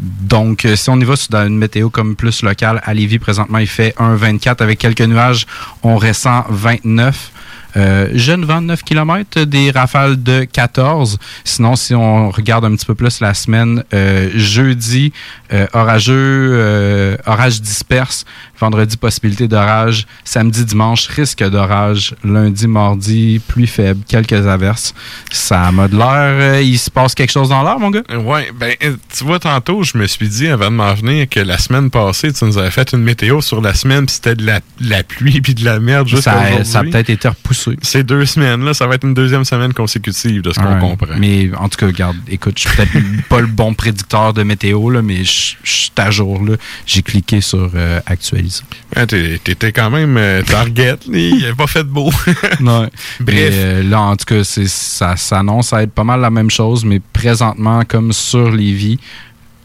Donc, 0.00 0.66
si 0.74 0.90
on 0.90 0.98
y 0.98 1.04
va 1.04 1.14
sur- 1.14 1.30
dans 1.30 1.46
une 1.46 1.58
météo 1.58 1.88
comme 1.90 2.16
plus 2.16 2.42
locale, 2.42 2.80
à 2.84 2.92
Lévis, 2.94 3.18
présentement, 3.18 3.58
il 3.58 3.66
fait 3.68 3.94
1,24 3.98 4.60
avec 4.62 4.78
quelques 4.78 5.02
nuages. 5.02 5.46
On 5.82 5.96
ressent 5.98 6.44
29. 6.48 7.30
Euh, 7.76 8.08
jeune 8.14 8.44
vent 8.44 8.62
de 8.62 8.66
9 8.66 8.82
km, 8.82 9.42
des 9.44 9.70
rafales 9.70 10.22
de 10.22 10.44
14. 10.44 11.18
Sinon, 11.44 11.76
si 11.76 11.94
on 11.94 12.30
regarde 12.30 12.64
un 12.64 12.74
petit 12.74 12.86
peu 12.86 12.94
plus 12.94 13.20
la 13.20 13.34
semaine, 13.34 13.84
euh, 13.92 14.30
jeudi, 14.34 15.12
euh, 15.52 15.66
orageux, 15.74 16.14
euh, 16.52 17.16
orage 17.26 17.60
disperse. 17.60 18.24
Vendredi, 18.58 18.96
possibilité 18.96 19.48
d'orage. 19.48 20.06
Samedi, 20.24 20.64
dimanche, 20.64 21.06
risque 21.08 21.44
d'orage. 21.44 22.14
Lundi, 22.24 22.66
mardi, 22.66 23.40
pluie 23.46 23.66
faible, 23.66 24.00
quelques 24.08 24.46
averses. 24.46 24.94
Ça 25.30 25.70
m'a 25.72 25.88
de 25.88 25.96
l'air. 25.96 26.06
euh, 26.08 26.62
il 26.62 26.78
se 26.78 26.90
passe 26.90 27.14
quelque 27.14 27.30
chose 27.32 27.50
dans 27.50 27.62
l'air, 27.62 27.78
mon 27.78 27.90
gars? 27.90 28.02
Ouais, 28.24 28.50
ben, 28.58 28.74
tu 28.80 29.24
vois, 29.24 29.38
tantôt, 29.38 29.82
je 29.82 29.98
me 29.98 30.06
suis 30.06 30.28
dit, 30.28 30.48
avant 30.48 30.66
de 30.70 30.76
m'en 30.76 30.94
venir, 30.94 31.28
que 31.28 31.40
la 31.40 31.58
semaine 31.58 31.90
passée, 31.90 32.32
tu 32.32 32.44
nous 32.46 32.56
avais 32.56 32.70
fait 32.70 32.92
une 32.92 33.02
météo 33.02 33.42
sur 33.42 33.60
la 33.60 33.74
semaine, 33.74 34.06
puis 34.06 34.14
c'était 34.14 34.34
de 34.34 34.46
la, 34.46 34.60
de 34.60 34.90
la 34.90 35.02
pluie 35.02 35.40
puis 35.42 35.54
de 35.54 35.64
la 35.64 35.78
merde 35.78 36.08
jusqu'à 36.08 36.32
Ça, 36.58 36.64
ça 36.64 36.78
a 36.78 36.82
peut-être 36.84 37.10
été 37.10 37.28
repoussé. 37.28 37.65
Ces 37.82 38.02
deux 38.04 38.24
semaines-là, 38.26 38.74
ça 38.74 38.86
va 38.86 38.94
être 38.96 39.04
une 39.04 39.14
deuxième 39.14 39.44
semaine 39.44 39.72
consécutive 39.72 40.42
de 40.42 40.52
ce 40.52 40.60
qu'on 40.60 40.74
Ouais. 40.74 40.80
comprend. 40.80 41.14
Mais 41.18 41.50
en 41.58 41.68
tout 41.68 41.76
cas, 41.78 41.86
regarde, 41.86 42.16
écoute, 42.28 42.58
je 42.58 42.68
suis 42.68 42.76
peut-être 42.76 42.92
pas 43.28 43.40
le 43.40 43.46
bon 43.46 43.74
prédicteur 43.74 44.32
de 44.32 44.42
météo, 44.42 44.90
là, 44.90 45.02
mais 45.02 45.24
je 45.24 45.54
suis 45.64 45.90
à 45.96 46.10
jour. 46.10 46.42
là. 46.44 46.56
J'ai 46.86 47.02
cliqué 47.02 47.40
sur 47.40 47.70
euh, 47.74 48.00
actualiser. 48.06 48.62
Ouais, 48.94 49.06
T'étais 49.06 49.72
quand 49.72 49.90
même 49.90 50.16
euh, 50.16 50.42
target, 50.42 50.96
il 51.12 51.44
avait 51.44 51.54
pas 51.54 51.66
fait 51.66 51.84
de 51.84 51.88
beau. 51.88 52.10
Ouais. 52.60 52.60
Bref. 52.60 52.90
Mais, 53.20 53.48
euh, 53.52 53.82
là, 53.82 54.00
en 54.00 54.16
tout 54.16 54.24
cas, 54.26 54.44
c'est- 54.44 54.66
ça 54.68 55.16
s'annonce 55.16 55.72
à 55.72 55.82
être 55.82 55.92
pas 55.92 56.04
mal 56.04 56.20
la 56.20 56.30
même 56.30 56.50
chose, 56.50 56.84
mais 56.84 57.00
présentement, 57.12 57.82
comme 57.86 58.12
sur 58.12 58.50
Lévis, 58.50 58.98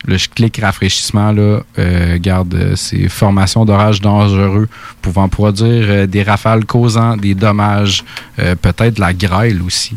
là, 0.06 0.18
je 0.18 0.28
clique 0.30 0.60
rafraîchissement, 0.62 1.32
là, 1.32 1.62
euh, 1.80 2.18
garde 2.20 2.54
euh, 2.54 2.76
ces 2.76 3.08
formations 3.10 3.66
d'orage 3.66 4.02
dangereux 4.02 4.68
pouvant 5.02 5.30
produire 5.30 5.86
euh, 5.90 6.08
des 6.08 6.24
rafales 6.24 6.66
causant 6.66 7.18
des 7.18 7.36
dommages, 7.36 8.04
euh, 8.40 8.56
peut-être 8.56 8.96
de 8.96 9.02
la 9.02 9.14
grêle 9.14 9.62
aussi. 9.62 9.96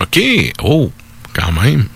OK. 0.00 0.20
Oh, 0.62 0.90
quand 1.32 1.52
même. 1.62 1.86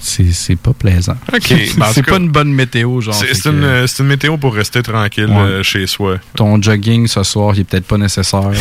C'est 0.00 0.56
pas 0.56 0.74
plaisant. 0.74 1.16
OK. 1.32 1.54
Ben, 1.76 1.86
en 1.86 1.92
c'est 1.92 2.02
pas 2.02 2.18
une 2.18 2.28
bonne 2.28 2.52
météo, 2.52 3.00
genre. 3.00 3.14
C'est 3.14 3.42
que, 3.42 4.02
une, 4.02 4.06
météo 4.06 4.36
pour 4.36 4.54
rester 4.54 4.82
tranquille 4.82 5.30
Ouais. 5.30 5.62
chez 5.62 5.86
soi. 5.86 6.18
Ton 6.36 6.60
jogging 6.60 7.06
ce 7.06 7.22
soir, 7.22 7.54
il 7.54 7.60
est 7.60 7.64
peut-être 7.64 7.86
pas 7.86 7.96
nécessaire. 7.96 8.50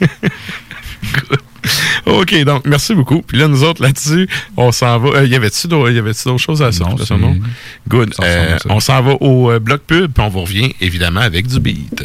OK, 2.20 2.44
donc, 2.44 2.66
merci 2.66 2.94
beaucoup. 2.94 3.22
Puis 3.22 3.38
là, 3.38 3.48
nous 3.48 3.62
autres, 3.64 3.82
là-dessus, 3.82 4.28
on 4.56 4.72
s'en 4.72 4.98
va. 4.98 5.20
Euh, 5.20 5.26
y 5.26 5.34
avait-tu 5.34 5.68
d'autres 5.68 6.38
choses 6.38 6.62
à 6.62 6.72
ça? 6.72 6.84
Non, 6.84 7.18
nom? 7.18 7.36
Good. 7.88 8.14
Euh, 8.22 8.58
on 8.68 8.80
s'en 8.80 9.02
va 9.02 9.12
au 9.20 9.50
euh, 9.50 9.58
bloc 9.58 9.82
pub, 9.82 10.12
puis 10.12 10.24
on 10.24 10.28
vous 10.28 10.42
revient, 10.42 10.74
évidemment, 10.80 11.20
avec 11.20 11.46
du 11.46 11.60
beat. 11.60 12.04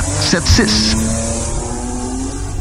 4476. 0.00 0.96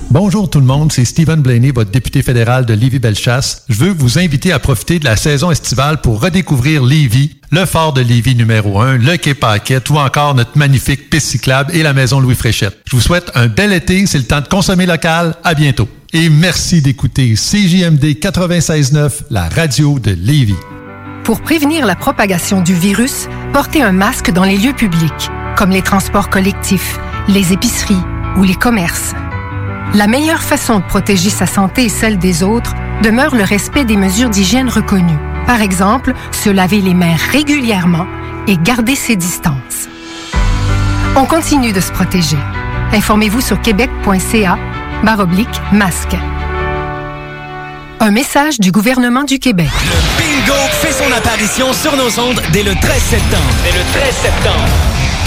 Bonjour 0.10 0.50
tout 0.50 0.60
le 0.60 0.66
monde, 0.66 0.92
c'est 0.92 1.06
Stephen 1.06 1.42
Blaney, 1.42 1.72
votre 1.72 1.90
député 1.90 2.22
fédéral 2.22 2.66
de 2.66 2.74
Lévis-Bellechasse. 2.74 3.64
Je 3.70 3.76
veux 3.76 3.94
vous 3.94 4.20
inviter 4.20 4.52
à 4.52 4.60
profiter 4.60 5.00
de 5.00 5.06
la 5.06 5.16
saison 5.16 5.52
estivale 5.52 6.02
pour 6.02 6.22
redécouvrir 6.22 6.84
Lévis, 6.84 7.38
le 7.52 7.66
fort 7.66 7.94
de 7.94 8.02
Lévis 8.02 8.36
numéro 8.36 8.82
1, 8.82 8.98
le 8.98 9.16
quai 9.16 9.34
Paquette 9.34 9.90
ou 9.90 9.98
encore 9.98 10.36
notre 10.36 10.58
magnifique 10.58 11.10
piste 11.10 11.28
cyclable 11.28 11.74
et 11.74 11.84
la 11.84 11.94
maison 11.94 12.20
Louis 12.20 12.36
Fréchette. 12.36 12.78
Je 12.86 12.98
vous 12.98 13.02
souhaite 13.02 13.32
un 13.36 13.48
bel 13.48 13.72
été, 13.72 14.06
c'est 14.06 14.18
le 14.18 14.26
temps 14.26 14.42
de 14.42 14.48
consommer 14.50 14.86
local. 14.86 15.36
À 15.46 15.54
bientôt. 15.54 15.88
Et 16.12 16.28
merci 16.28 16.82
d'écouter 16.82 17.36
CJMD 17.36 18.04
96.9, 18.04 19.12
la 19.30 19.48
radio 19.48 19.98
de 20.00 20.12
Lévis. 20.12 20.56
Pour 21.24 21.40
prévenir 21.42 21.86
la 21.86 21.96
propagation 21.96 22.62
du 22.62 22.74
virus, 22.74 23.30
portez 23.54 23.82
un 23.82 23.94
masque 23.94 24.32
dans 24.32 24.44
les 24.44 24.58
lieux 24.58 24.74
publics, 24.74 25.30
comme 25.56 25.72
les 25.72 25.82
transports 25.82 26.30
collectifs, 26.30 27.00
les 27.28 27.54
épiceries 27.54 28.02
ou 28.38 28.44
les 28.44 28.56
commerces. 28.56 29.14
La 29.94 30.08
meilleure 30.08 30.42
façon 30.42 30.80
de 30.80 30.84
protéger 30.84 31.30
sa 31.30 31.46
santé 31.46 31.86
et 31.86 31.90
celle 31.90 32.18
des 32.18 32.44
autres 32.44 32.76
demeure 33.04 33.36
le 33.36 33.44
respect 33.44 33.86
des 33.86 33.98
mesures 33.98 34.30
d'hygiène 34.30 34.70
reconnues. 34.70 35.20
Par 35.46 35.62
exemple, 35.62 36.14
se 36.32 36.50
laver 36.50 36.82
les 36.82 36.94
mains 36.94 37.16
régulièrement 37.32 38.08
et 38.48 38.58
garder 38.58 38.96
ses 38.96 39.16
distances. 39.16 39.90
On 41.16 41.26
continue 41.26 41.74
de 41.74 41.82
se 41.82 41.92
protéger. 41.92 42.38
Informez-vous 42.94 43.42
sur 43.42 43.62
québec.ca 43.62 44.58
baroblique 45.04 45.62
masque. 45.72 46.16
Un 48.00 48.12
message 48.12 48.60
du 48.60 48.72
gouvernement 48.72 49.24
du 49.24 49.40
Québec. 49.40 49.70
Bingo 50.18 50.58
fait 50.82 50.92
son 50.92 51.12
apparition 51.12 51.74
sur 51.74 51.96
nos 51.98 52.20
ondes 52.20 52.42
dès 52.52 52.64
le 52.64 52.74
13 52.74 53.02
septembre. 53.02 53.54
Dès 53.64 53.78
le 53.78 53.84
13 53.94 54.16
septembre. 54.16 55.01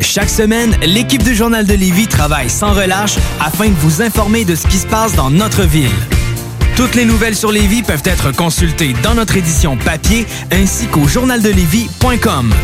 Chaque 0.00 0.30
semaine, 0.30 0.76
l'équipe 0.82 1.22
du 1.22 1.34
Journal 1.34 1.66
de 1.66 1.74
Lévis 1.74 2.06
travaille 2.06 2.50
sans 2.50 2.72
relâche 2.72 3.16
afin 3.40 3.68
de 3.68 3.74
vous 3.74 4.02
informer 4.02 4.44
de 4.44 4.54
ce 4.54 4.66
qui 4.66 4.78
se 4.78 4.86
passe 4.86 5.14
dans 5.14 5.30
notre 5.30 5.62
ville. 5.62 5.90
Toutes 6.76 6.94
les 6.94 7.04
nouvelles 7.04 7.36
sur 7.36 7.50
Lévis 7.50 7.82
peuvent 7.82 8.02
être 8.04 8.32
consultées 8.32 8.94
dans 9.02 9.14
notre 9.14 9.36
édition 9.36 9.76
papier 9.76 10.26
ainsi 10.52 10.86
qu'au 10.86 11.06
journaldelevis.com. 11.06 12.54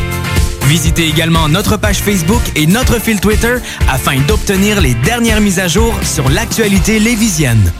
Visitez 0.66 1.08
également 1.08 1.48
notre 1.48 1.76
page 1.76 1.98
Facebook 1.98 2.42
et 2.56 2.66
notre 2.66 3.00
fil 3.00 3.20
Twitter 3.20 3.56
afin 3.88 4.18
d'obtenir 4.26 4.80
les 4.80 4.94
dernières 4.94 5.40
mises 5.40 5.58
à 5.58 5.68
jour 5.68 5.94
sur 6.02 6.28
l'actualité 6.30 6.98
lévisienne. 6.98 7.72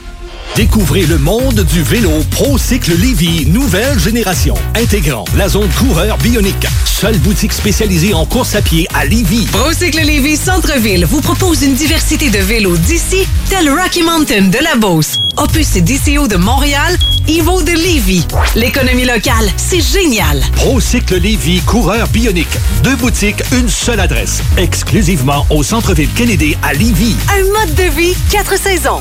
Découvrez 0.57 1.03
le 1.07 1.19
monde 1.19 1.61
du 1.65 1.83
vélo 1.83 2.11
ProCycle 2.31 2.93
Lévy, 2.97 3.47
nouvelle 3.47 3.99
génération, 3.99 4.55
intégrant 4.77 5.25
la 5.37 5.49
zone 5.49 5.69
coureur 5.79 6.17
bionique. 6.19 6.67
Seule 6.85 7.19
boutique 7.19 7.53
spécialisée 7.53 8.15
en 8.15 8.25
course 8.25 8.55
à 8.55 8.63
pied 8.63 8.87
à 8.95 9.05
Lévy. 9.05 9.47
ProCycle 9.47 10.01
Lévy 10.01 10.37
Centre-Ville 10.37 11.07
vous 11.07 11.21
propose 11.21 11.63
une 11.63 11.75
diversité 11.75 12.31
de 12.31 12.39
vélos 12.39 12.77
d'ici, 12.77 13.27
tel 13.51 13.69
Rocky 13.69 14.03
Mountain 14.05 14.43
de 14.43 14.59
la 14.63 14.77
Beauce, 14.77 15.19
Opus 15.37 15.75
et 15.75 15.81
DCO 15.81 16.29
de 16.29 16.37
Montréal, 16.37 16.97
Evo 17.27 17.61
de 17.63 17.73
Lévy. 17.73 18.25
L'économie 18.55 19.07
locale, 19.07 19.51
c'est 19.57 19.81
génial. 19.81 20.41
ProCycle 20.55 21.17
Lévy, 21.19 21.61
coureur 21.63 22.07
bionique. 22.09 22.47
Deux 22.85 22.95
boutiques, 22.97 23.43
une 23.53 23.69
seule 23.69 23.99
adresse. 23.99 24.41
Exclusivement 24.57 25.47
au 25.51 25.65
centre-ville 25.65 26.11
Kennedy 26.15 26.57
à 26.63 26.75
Lévy. 26.75 27.17
Un 27.29 27.43
mode 27.59 27.75
de 27.75 27.91
vie, 27.97 28.15
quatre 28.31 28.57
saisons. 28.57 29.01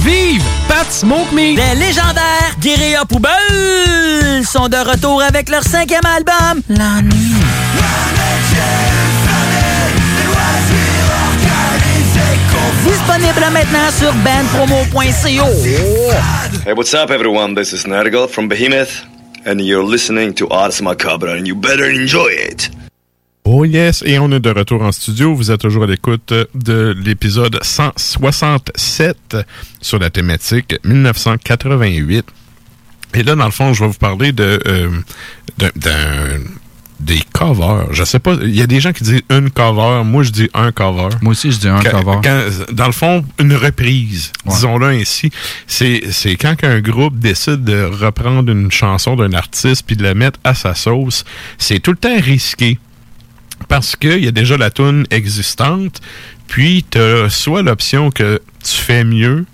Vive 0.00 0.42
Pat 0.68 0.90
Smoke 0.90 1.32
Meat! 1.32 1.58
Les 1.58 1.74
légendaires 1.78 2.54
Guérilla 2.60 3.04
Poubelle 3.04 4.44
sont 4.44 4.68
de 4.68 4.76
retour 4.76 5.22
avec 5.22 5.48
leur 5.48 5.62
cinquième 5.62 6.04
album, 6.06 6.62
La 6.68 7.02
Nuit. 7.02 7.34
Disponible 12.84 13.44
maintenant 13.52 13.90
sur 13.90 14.12
bandpromo.co. 14.24 15.46
Hey, 16.66 16.72
what's 16.74 16.94
up, 16.94 17.10
everyone? 17.10 17.54
This 17.54 17.72
is 17.72 17.86
Nergal 17.86 18.28
from 18.28 18.48
Behemoth, 18.48 19.04
and 19.44 19.60
you're 19.60 19.84
listening 19.84 20.32
to 20.34 20.48
Ars 20.48 20.80
Macabre, 20.80 21.36
and 21.36 21.46
you 21.46 21.54
better 21.54 21.84
enjoy 21.84 22.28
it. 22.30 22.70
Oh 23.50 23.64
yes, 23.64 24.02
et 24.04 24.18
on 24.18 24.30
est 24.30 24.40
de 24.40 24.50
retour 24.50 24.82
en 24.82 24.92
studio. 24.92 25.34
Vous 25.34 25.50
êtes 25.50 25.60
toujours 25.62 25.84
à 25.84 25.86
l'écoute 25.86 26.34
de 26.54 26.94
l'épisode 27.02 27.58
167 27.62 29.38
sur 29.80 29.98
la 29.98 30.10
thématique 30.10 30.74
1988. 30.84 32.26
Et 33.14 33.22
là, 33.22 33.34
dans 33.36 33.46
le 33.46 33.50
fond, 33.50 33.72
je 33.72 33.82
vais 33.84 33.88
vous 33.88 33.94
parler 33.98 34.32
de 34.32 34.60
euh, 34.66 34.90
d'un- 35.56 35.70
d'un 35.76 36.40
des 37.00 37.20
covers. 37.32 37.86
Je 37.92 38.04
sais 38.04 38.18
pas, 38.18 38.34
il 38.42 38.54
y 38.54 38.60
a 38.60 38.66
des 38.66 38.80
gens 38.80 38.92
qui 38.92 39.04
disent 39.04 39.22
une 39.30 39.50
cover, 39.50 40.02
moi 40.04 40.24
je 40.24 40.30
dis 40.30 40.50
un 40.52 40.70
cover. 40.72 41.08
Moi 41.22 41.30
aussi, 41.30 41.50
je 41.50 41.58
dis 41.58 41.68
un 41.68 41.80
Quand- 41.80 42.02
cover. 42.02 42.18
quand- 42.22 42.72
dans 42.74 42.86
le 42.86 42.92
fond, 42.92 43.24
une 43.38 43.54
reprise, 43.54 44.30
disons-le 44.44 44.88
ainsi. 44.88 45.30
C'est 45.66 46.02
c'est 46.10 46.36
quand 46.36 46.56
un 46.64 46.80
groupe 46.80 47.18
décide 47.18 47.64
de 47.64 47.84
reprendre 47.84 48.50
une 48.52 48.70
chanson 48.70 49.16
d'un 49.16 49.32
artiste 49.32 49.84
puis 49.86 49.96
de 49.96 50.02
la 50.02 50.12
mettre 50.14 50.38
à 50.44 50.54
sa 50.54 50.74
sauce, 50.74 51.24
c'est 51.56 51.78
tout 51.78 51.92
le 51.92 51.96
temps 51.98 52.20
risqué. 52.20 52.78
Parce 53.66 53.96
qu'il 53.96 54.24
y 54.24 54.28
a 54.28 54.32
déjà 54.32 54.56
la 54.56 54.70
tune 54.70 55.06
existante, 55.10 56.00
puis 56.46 56.84
tu 56.88 56.98
as 56.98 57.28
soit 57.28 57.62
l'option 57.62 58.10
que 58.10 58.40
tu 58.64 58.76
fais 58.76 59.04
mieux, 59.04 59.44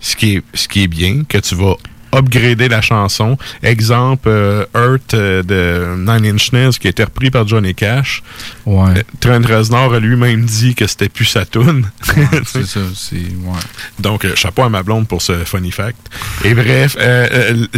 ce 0.00 0.16
qui 0.16 0.36
est, 0.36 0.42
ce 0.54 0.68
qui 0.68 0.82
est 0.82 0.88
bien, 0.88 1.22
que 1.28 1.38
tu 1.38 1.54
vas 1.54 1.76
upgrader 2.12 2.68
la 2.68 2.80
chanson. 2.80 3.36
Exemple, 3.62 4.28
euh, 4.28 4.64
Earth 4.74 5.14
euh, 5.14 5.42
de 5.42 5.96
Nine 5.96 6.34
Inch 6.34 6.52
Nails 6.52 6.72
qui 6.78 6.86
a 6.86 6.90
été 6.90 7.04
repris 7.04 7.30
par 7.30 7.46
Johnny 7.46 7.74
Cash. 7.74 8.22
Ouais. 8.66 8.98
Euh, 8.98 9.02
Trent 9.20 9.42
Reznor 9.46 9.94
a 9.94 10.00
lui-même 10.00 10.44
dit 10.44 10.74
que 10.74 10.86
c'était 10.86 11.08
plus 11.08 11.24
sa 11.24 11.44
tune. 11.44 11.86
c'est 12.46 12.66
ça, 12.66 12.80
c'est... 12.94 13.16
Ouais. 13.16 13.60
Donc, 13.98 14.26
chapeau 14.34 14.62
à 14.62 14.68
ma 14.68 14.82
blonde 14.82 15.08
pour 15.08 15.22
ce 15.22 15.44
funny 15.44 15.70
fact. 15.70 15.98
Et 16.44 16.54
bref, 16.54 16.96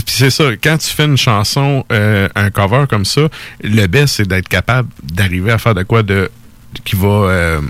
c'est 0.07 0.31
ça, 0.31 0.45
quand 0.63 0.79
tu 0.79 0.91
fais 0.91 1.05
une 1.05 1.17
chanson, 1.17 1.85
euh, 1.93 2.29
un 2.35 2.51
cover 2.51 2.85
comme 2.89 3.05
ça, 3.05 3.23
le 3.63 3.87
best, 3.87 4.17
c'est 4.17 4.29
d'être 4.29 4.49
capable 4.49 4.89
d'arriver 5.03 5.53
à 5.53 5.59
faire 5.59 5.75
de 5.75 5.83
quoi 5.83 6.03
de 6.03 6.31
qui 6.85 6.97
va 6.97 7.61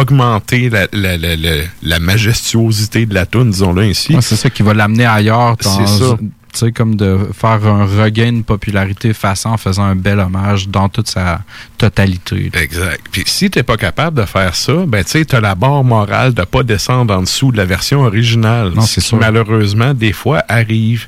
augmenter 0.00 0.70
la, 0.70 0.86
la, 0.92 1.16
la, 1.16 1.36
la, 1.36 1.50
la 1.82 1.98
majestuosité 1.98 3.06
de 3.06 3.14
la 3.14 3.26
tune, 3.26 3.50
disons-le 3.50 3.82
ainsi. 3.82 4.14
Ouais, 4.14 4.22
c'est 4.22 4.36
ça 4.36 4.50
qui 4.50 4.62
va 4.62 4.74
l'amener 4.74 5.06
ailleurs. 5.06 5.56
C'est 5.60 5.86
ça. 5.86 6.16
Tu 6.50 6.60
sais, 6.60 6.72
comme 6.72 6.96
de 6.96 7.28
faire 7.38 7.66
un 7.66 7.84
regain 7.84 8.32
de 8.32 8.42
popularité 8.42 9.12
en 9.44 9.56
faisant 9.58 9.82
un 9.84 9.94
bel 9.94 10.18
hommage 10.18 10.68
dans 10.68 10.88
toute 10.88 11.08
sa 11.08 11.42
totalité. 11.76 12.50
là. 12.54 12.62
Exact. 12.62 13.00
Puis 13.12 13.24
si 13.26 13.50
t'es 13.50 13.62
pas 13.62 13.76
capable 13.76 14.18
de 14.18 14.24
faire 14.24 14.54
ça, 14.54 14.72
ben 14.86 15.04
tu 15.04 15.10
sais, 15.10 15.24
t'as 15.26 15.40
la 15.40 15.54
barre 15.54 15.84
morale 15.84 16.32
de 16.32 16.42
pas 16.44 16.62
descendre 16.62 17.14
en 17.14 17.20
dessous 17.20 17.52
de 17.52 17.58
la 17.58 17.66
version 17.66 18.00
originale. 18.00 18.72
Non, 18.74 18.80
c'est 18.80 19.12
malheureusement, 19.12 19.92
des 19.92 20.12
fois, 20.12 20.42
arrive. 20.48 21.06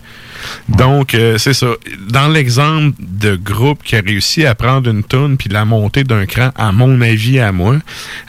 Donc, 0.69 1.15
euh, 1.15 1.39
c'est 1.39 1.55
ça. 1.55 1.69
Dans 2.09 2.29
l'exemple 2.29 2.97
de 2.99 3.37
groupe 3.37 3.83
qui 3.83 3.97
a 3.97 4.01
réussi 4.01 4.47
à 4.47 4.55
prendre 4.55 4.89
une 4.91 5.05
tune 5.05 5.37
puis 5.37 5.49
la 5.49 5.65
monter 5.65 6.05
d'un 6.05 6.27
cran, 6.27 6.51
à 6.57 6.73
mon 6.73 7.01
avis, 7.01 7.41
à 7.41 7.53
moi, 7.53 7.77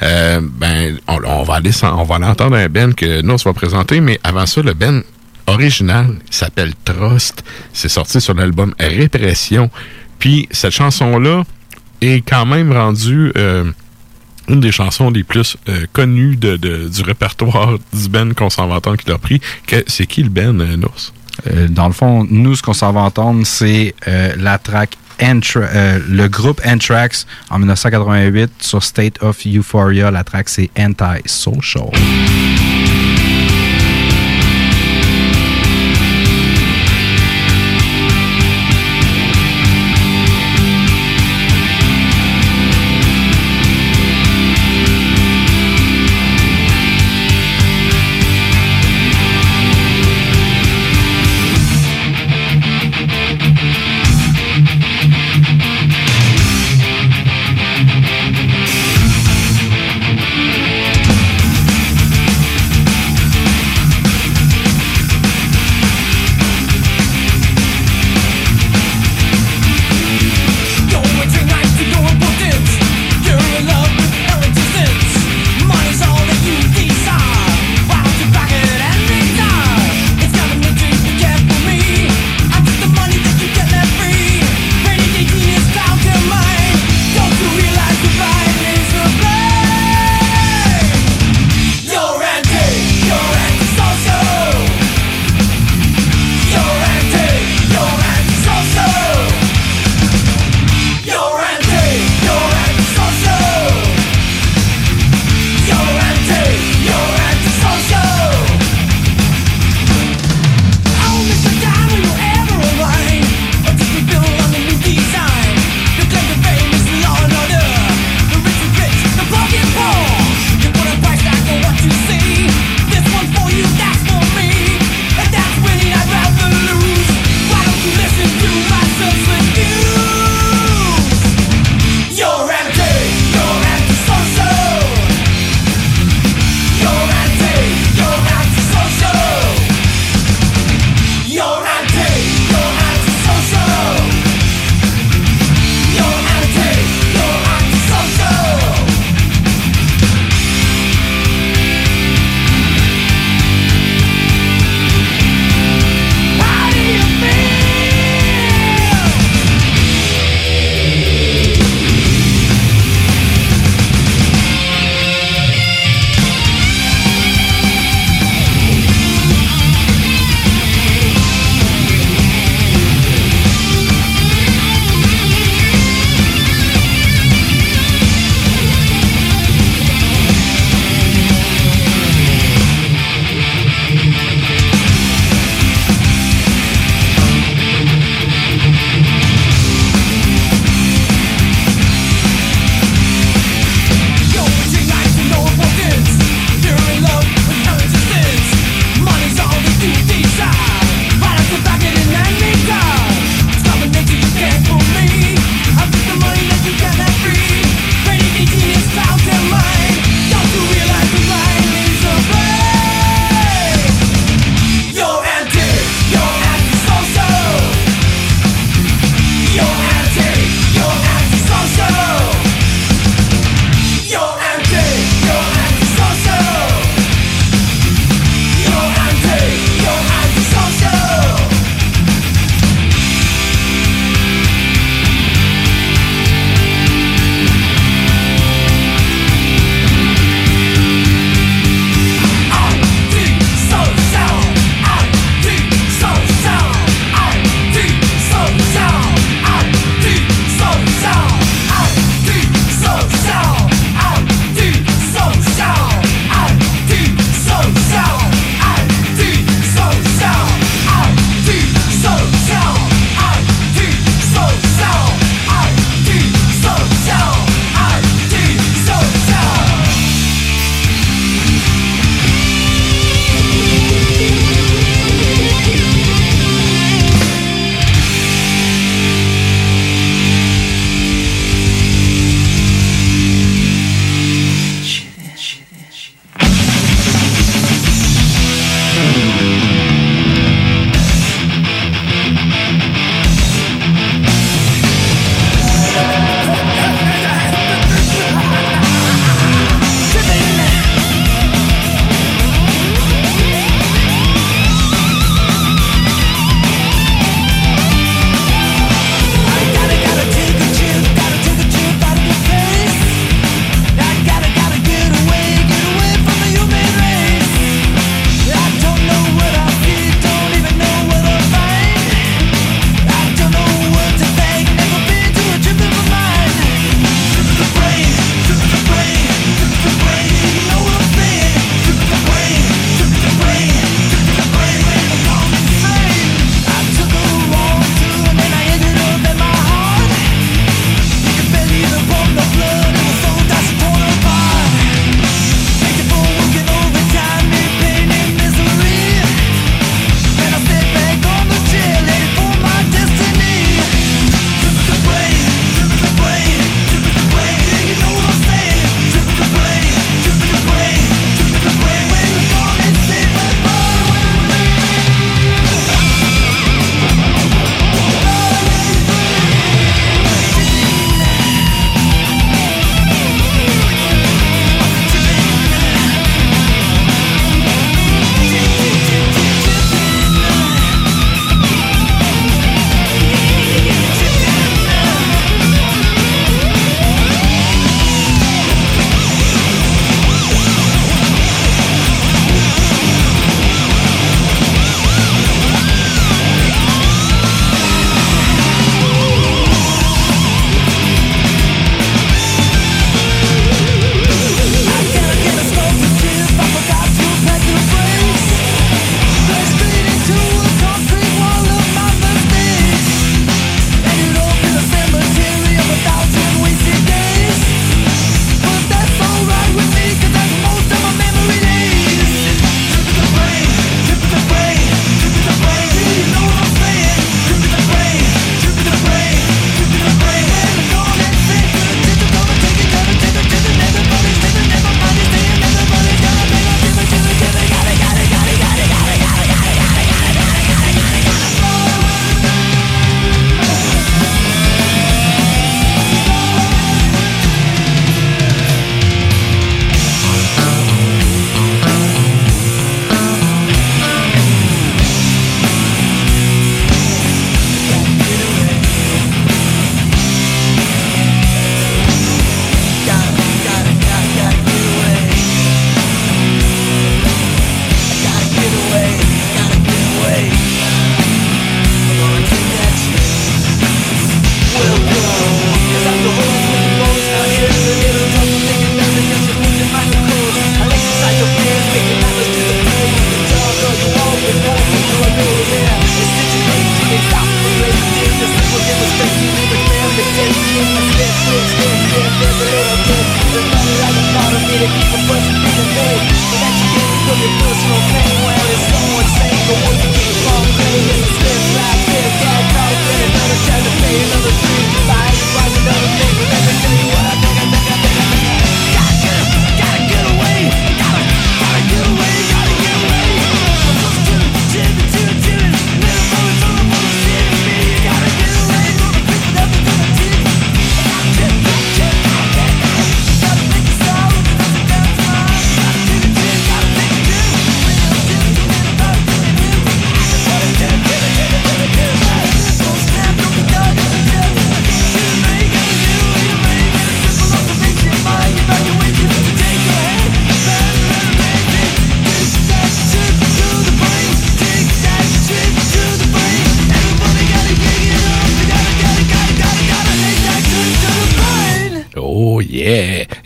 euh, 0.02 0.42
ben, 0.42 0.98
on, 1.08 1.44
va 1.44 1.56
aller, 1.56 1.72
l'entendre 1.82 2.56
un 2.56 2.70
Ben 2.70 2.94
que 2.94 3.22
nous, 3.22 3.38
se 3.38 3.44
va 3.44 3.54
présenter, 3.54 4.02
mais 4.02 4.20
avant 4.24 4.46
ça, 4.46 4.62
le 4.62 4.74
Ben 4.74 5.04
original 5.48 6.16
s'appelle 6.30 6.74
Trust. 6.86 7.44
C'est 7.74 7.90
sorti 7.90 8.22
sur 8.22 8.34
l'album 8.34 8.74
Répression. 8.80 9.70
Puis, 10.20 10.48
cette 10.52 10.74
chanson-là 10.74 11.44
est 12.02 12.28
quand 12.28 12.46
même 12.46 12.72
rendue... 12.72 13.32
euh, 13.38 13.72
une 14.52 14.60
des 14.60 14.72
chansons 14.72 15.10
les 15.10 15.24
plus 15.24 15.58
connues 15.94 16.36
du 16.36 17.02
répertoire 17.04 17.78
du 17.94 18.10
Ben 18.10 18.34
qu'on 18.34 18.50
s'en 18.50 18.68
va 18.68 18.76
entendre 18.76 18.98
qu'il 18.98 19.12
a 19.12 19.18
pris. 19.18 19.42
C'est 19.88 20.06
qui 20.06 20.24
le 20.24 20.30
Ben, 20.30 20.60
euh, 20.60 20.78
Nours? 20.78 21.14
Euh, 21.48 21.68
dans 21.68 21.88
le 21.88 21.94
fond, 21.94 22.26
nous, 22.30 22.56
ce 22.56 22.62
qu'on 22.62 22.74
s'en 22.74 22.92
va 22.92 23.02
entendre, 23.02 23.46
c'est 23.46 23.96
euh, 24.08 24.34
la 24.38 24.58
track 24.58 24.98
euh, 25.24 26.00
le 26.10 26.28
groupe 26.28 26.62
Anthrax 26.66 27.28
en 27.52 27.60
1988 27.60 28.52
sur 28.60 28.82
State 28.84 29.22
of 29.22 29.46
Euphoria. 29.46 30.10
La 30.10 30.24
track, 30.24 30.50
c'est 30.50 30.70
Anti-Social. 30.78 31.92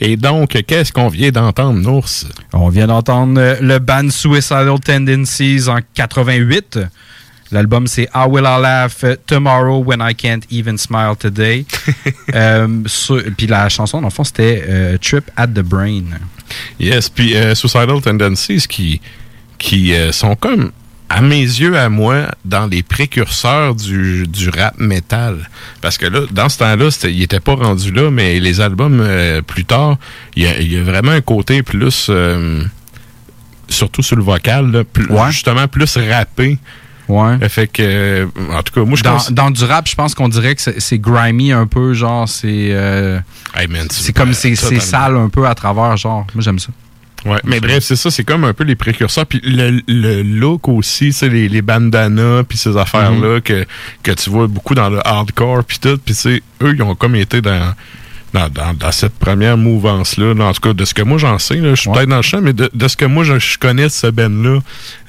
Et 0.08 0.18
donc, 0.18 0.50
qu'est-ce 0.68 0.94
qu'on 0.94 1.08
vient 1.08 1.32
d'entendre, 1.32 1.80
Nours? 1.80 2.26
On 2.54 2.70
vient 2.70 2.86
d'entendre 2.86 3.42
euh, 3.42 3.56
le 3.60 3.80
band 3.80 4.12
Suicidal 4.12 4.80
Tendencies 4.80 5.68
en 5.68 5.80
88. 5.96 6.78
L'album, 7.52 7.88
c'est 7.88 8.04
I 8.14 8.28
Will 8.28 8.44
I 8.46 8.62
Laugh 8.62 9.04
Tomorrow 9.26 9.84
When 9.84 10.02
I 10.08 10.14
Can't 10.14 10.42
Even 10.52 10.78
Smile 10.78 11.16
Today? 11.18 11.66
Euh, 12.36 12.68
Puis 13.36 13.48
la 13.48 13.68
chanson, 13.70 14.00
dans 14.00 14.08
le 14.08 14.14
fond, 14.14 14.24
c'était 14.24 14.64
euh, 14.68 14.98
Trip 15.00 15.32
at 15.38 15.48
the 15.48 15.62
Brain. 15.62 16.04
Yes, 16.80 17.10
puis 17.10 17.36
euh, 17.36 17.56
Suicidal 17.56 18.00
Tendencies 18.02 18.68
qui, 18.68 19.02
qui 19.58 19.94
sont 20.12 20.36
comme, 20.36 20.72
à 21.10 21.22
mes 21.22 21.40
yeux, 21.42 21.78
à 21.78 21.88
moi, 21.90 22.28
dans 22.46 22.66
les 22.68 22.82
précurseurs 22.84 23.76
du, 23.76 24.26
du 24.28 24.50
rap 24.50 24.78
metal. 24.80 25.50
Parce 25.82 25.98
que 25.98 26.08
là, 26.08 26.22
dans 26.32 26.50
ce 26.50 26.58
temps-là, 26.60 26.90
il 27.04 27.22
était 27.22 27.40
pas 27.40 27.56
rendu 27.56 27.92
là, 27.92 28.10
mais 28.12 28.40
les 28.40 28.60
albums 28.62 29.00
euh, 29.02 29.42
plus 29.42 29.66
tard, 29.66 29.98
il 30.36 30.44
y 30.44 30.48
a, 30.48 30.60
il 30.60 30.72
y 30.74 30.78
a 30.78 30.84
vraiment 30.84 31.12
un 31.12 31.22
côté 31.22 31.62
plus, 31.64 32.08
euh, 32.10 32.64
surtout 33.70 34.02
sur 34.02 34.16
le 34.16 34.24
vocal, 34.24 34.72
là, 34.72 34.84
plus- 34.84 35.08
justement 35.30 35.68
plus 35.68 35.98
rappé. 35.98 36.58
Ouais. 37.08 37.38
Fait 37.50 37.68
que, 37.68 37.84
euh, 37.84 38.26
en 38.52 38.64
tout 38.64 38.74
cas, 38.74 38.84
moi, 38.84 38.98
je 38.98 39.04
Dans, 39.04 39.12
pense... 39.14 39.32
dans 39.32 39.52
du 39.52 39.64
rap, 39.64 39.88
je 39.88 39.94
pense 39.94 40.16
qu'on 40.16 40.28
dirait 40.28 40.56
que 40.56 40.62
c'est 40.80 40.98
grimy 40.98 41.52
un 41.52 41.68
peu, 41.68 41.94
genre, 41.94 42.28
c'est. 42.28 42.70
euh, 42.72 43.20
c'est 43.92 44.12
comme, 44.12 44.34
c'est 44.34 44.56
sale 44.56 45.16
un 45.16 45.30
peu 45.30 45.48
à 45.48 45.54
travers, 45.54 45.96
genre. 45.98 46.26
Moi, 46.34 46.42
j'aime 46.44 46.58
ça. 46.58 46.70
Ouais, 47.26 47.40
mais 47.44 47.60
bref, 47.60 47.84
c'est 47.84 47.96
ça, 47.96 48.12
c'est 48.12 48.24
comme 48.24 48.44
un 48.44 48.54
peu 48.54 48.64
les 48.64 48.76
précurseurs. 48.76 49.26
Puis 49.26 49.42
le, 49.44 49.82
le 49.88 50.22
look 50.22 50.68
aussi, 50.68 51.12
sais, 51.12 51.28
les, 51.28 51.50
les 51.50 51.62
bandanas, 51.64 52.44
puis 52.44 52.58
ces 52.58 52.78
affaires-là 52.78 53.42
que, 53.42 53.66
que 54.04 54.12
tu 54.12 54.30
vois 54.30 54.48
beaucoup 54.48 54.76
dans 54.76 54.90
le 54.90 55.06
hardcore, 55.06 55.64
puis 55.64 55.80
tout. 55.80 55.98
Puis 55.98 56.16
eux, 56.62 56.76
ils 56.76 56.84
ont 56.84 56.94
comme 56.94 57.16
été 57.16 57.42
dans, 57.42 57.74
dans, 58.36 58.50
dans, 58.50 58.74
dans 58.74 58.92
cette 58.92 59.16
première 59.16 59.58
mouvance-là. 59.58 60.34
là. 60.34 60.46
En 60.46 60.54
tout 60.54 60.62
cas, 60.62 60.74
de 60.74 60.86
ce 60.86 60.94
que 60.94 61.02
moi 61.02 61.18
j'en 61.18 61.40
sais, 61.40 61.58
je 61.58 61.76
suis 61.76 61.90
peut-être 61.90 62.10
dans 62.10 62.18
le 62.18 62.22
champ, 62.22 62.42
mais 62.42 62.54
de, 62.54 62.70
de 62.74 62.88
ce 62.88 62.98
que 62.98 63.06
moi 63.06 63.24
je, 63.24 63.58
connais 63.58 63.84
de 63.84 63.90
ce 63.90 64.08
band-là, 64.08 64.60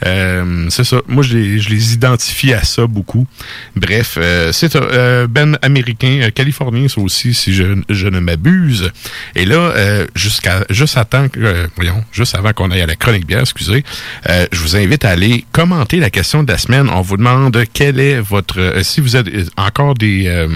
euh, 0.07 0.67
c'est 0.71 0.85
ça. 0.85 0.99
Moi, 1.09 1.23
je 1.25 1.37
les, 1.37 1.59
je 1.59 1.69
les 1.69 1.95
identifie 1.95 2.53
à 2.53 2.63
ça 2.63 2.87
beaucoup. 2.87 3.27
Bref, 3.75 4.17
euh, 4.19 4.53
c'est 4.53 4.77
un 4.77 4.83
euh, 4.83 5.27
band 5.27 5.53
américain, 5.63 6.21
euh, 6.23 6.31
californien, 6.31 6.87
ça 6.89 7.01
aussi, 7.01 7.35
si 7.35 7.53
je, 7.55 7.65
je 7.89 8.07
ne 8.07 8.21
m'abuse. 8.21 8.93
Et 9.35 9.45
là, 9.45 9.57
euh, 9.57 10.07
jusqu'à 10.15 10.65
juste 10.71 10.97
temps 11.11 11.29
que, 11.29 11.41
euh, 11.41 11.67
voyons, 11.77 12.05
juste 12.13 12.35
avant 12.35 12.53
qu'on 12.53 12.71
aille 12.71 12.83
à 12.83 12.87
la 12.87 12.97
chronique 12.97 13.27
bière, 13.27 13.41
excusez, 13.41 13.85
euh, 14.31 14.47
je 14.53 14.61
vous 14.61 14.77
invite 14.77 15.05
à 15.05 15.11
aller 15.11 15.45
commenter 15.53 15.99
la 15.99 16.11
question 16.11 16.43
de 16.43 16.51
la 16.53 16.59
semaine. 16.59 16.89
On 16.89 17.01
vous 17.01 17.17
demande 17.17 17.59
quel 17.73 17.99
est 17.99 18.21
votre, 18.21 18.61
euh, 18.61 18.83
si 18.83 19.01
vous 19.01 19.17
êtes 19.17 19.29
encore 19.57 19.95
des 19.95 20.27
euh, 20.29 20.49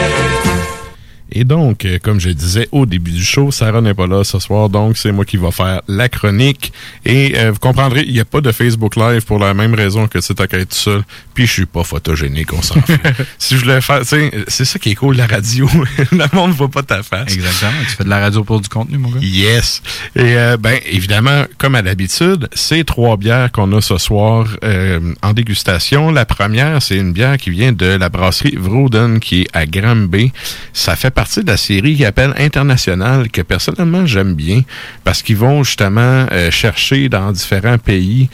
Et 1.36 1.44
donc, 1.44 1.84
euh, 1.84 1.98
comme 2.02 2.18
je 2.18 2.30
disais 2.30 2.66
au 2.72 2.86
début 2.86 3.10
du 3.10 3.22
show, 3.22 3.50
Sarah 3.50 3.82
n'est 3.82 3.92
pas 3.92 4.06
là 4.06 4.24
ce 4.24 4.38
soir, 4.38 4.70
donc 4.70 4.96
c'est 4.96 5.12
moi 5.12 5.26
qui 5.26 5.36
va 5.36 5.50
faire 5.50 5.82
la 5.86 6.08
chronique. 6.08 6.72
Et 7.04 7.34
euh, 7.36 7.50
vous 7.50 7.58
comprendrez, 7.58 8.04
il 8.06 8.14
n'y 8.14 8.20
a 8.20 8.24
pas 8.24 8.40
de 8.40 8.50
Facebook 8.52 8.96
Live 8.96 9.26
pour 9.26 9.38
la 9.38 9.52
même 9.52 9.74
raison 9.74 10.08
que 10.08 10.22
c'est 10.22 10.40
à 10.40 10.44
être 10.44 10.70
tout 10.70 10.74
seul. 10.74 11.02
Puis 11.34 11.46
je 11.46 11.52
suis 11.52 11.66
pas 11.66 11.84
photogénique, 11.84 12.54
on 12.54 12.62
s'en 12.62 12.80
fout. 12.80 12.98
si 13.38 13.54
je 13.54 13.60
voulais 13.60 13.82
faire, 13.82 14.00
c'est 14.02 14.64
ça 14.64 14.78
qui 14.78 14.92
est 14.92 14.94
cool, 14.94 15.16
la 15.16 15.26
radio. 15.26 15.68
le 16.10 16.34
monde 16.34 16.52
ne 16.52 16.56
voit 16.56 16.70
pas 16.70 16.82
ta 16.82 17.02
face. 17.02 17.34
Exactement. 17.34 17.82
Tu 17.86 17.96
fais 17.96 18.04
de 18.04 18.08
la 18.08 18.20
radio 18.20 18.42
pour 18.42 18.62
du 18.62 18.70
contenu, 18.70 18.96
mon 18.96 19.10
gars. 19.10 19.20
Yes. 19.20 19.82
Et 20.14 20.38
euh, 20.38 20.56
ben 20.56 20.80
évidemment, 20.90 21.44
comme 21.58 21.74
à 21.74 21.82
l'habitude, 21.82 22.48
c'est 22.54 22.84
trois 22.84 23.18
bières 23.18 23.52
qu'on 23.52 23.70
a 23.76 23.82
ce 23.82 23.98
soir 23.98 24.46
euh, 24.64 25.12
en 25.20 25.34
dégustation. 25.34 26.10
La 26.12 26.24
première, 26.24 26.80
c'est 26.80 26.96
une 26.96 27.12
bière 27.12 27.36
qui 27.36 27.50
vient 27.50 27.72
de 27.72 27.84
la 27.84 28.08
brasserie 28.08 28.56
Vroden 28.56 29.20
qui 29.20 29.42
est 29.42 29.48
à 29.52 29.66
Granby. 29.66 30.32
Ça 30.72 30.96
fait 30.96 31.10
partie 31.10 31.25
de 31.34 31.46
la 31.46 31.56
série 31.56 31.96
qui 31.96 32.04
appelle 32.04 32.34
International 32.38 33.28
que 33.30 33.42
personnellement 33.42 34.06
j'aime 34.06 34.34
bien 34.34 34.62
parce 35.04 35.22
qu'ils 35.22 35.36
vont 35.36 35.64
justement 35.64 36.26
euh, 36.32 36.50
chercher 36.50 37.08
dans 37.08 37.32
différents 37.32 37.78
pays 37.78 38.28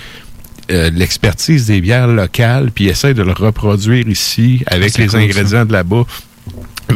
euh, 0.70 0.90
l'expertise 0.90 1.66
des 1.66 1.80
bières 1.80 2.06
locales 2.06 2.70
puis 2.70 2.88
essaient 2.88 3.14
de 3.14 3.22
le 3.22 3.32
reproduire 3.32 4.08
ici 4.08 4.62
avec 4.66 4.96
les 4.96 5.08
cool, 5.08 5.20
ingrédients 5.20 5.64
de 5.64 5.72
là-bas. 5.72 6.04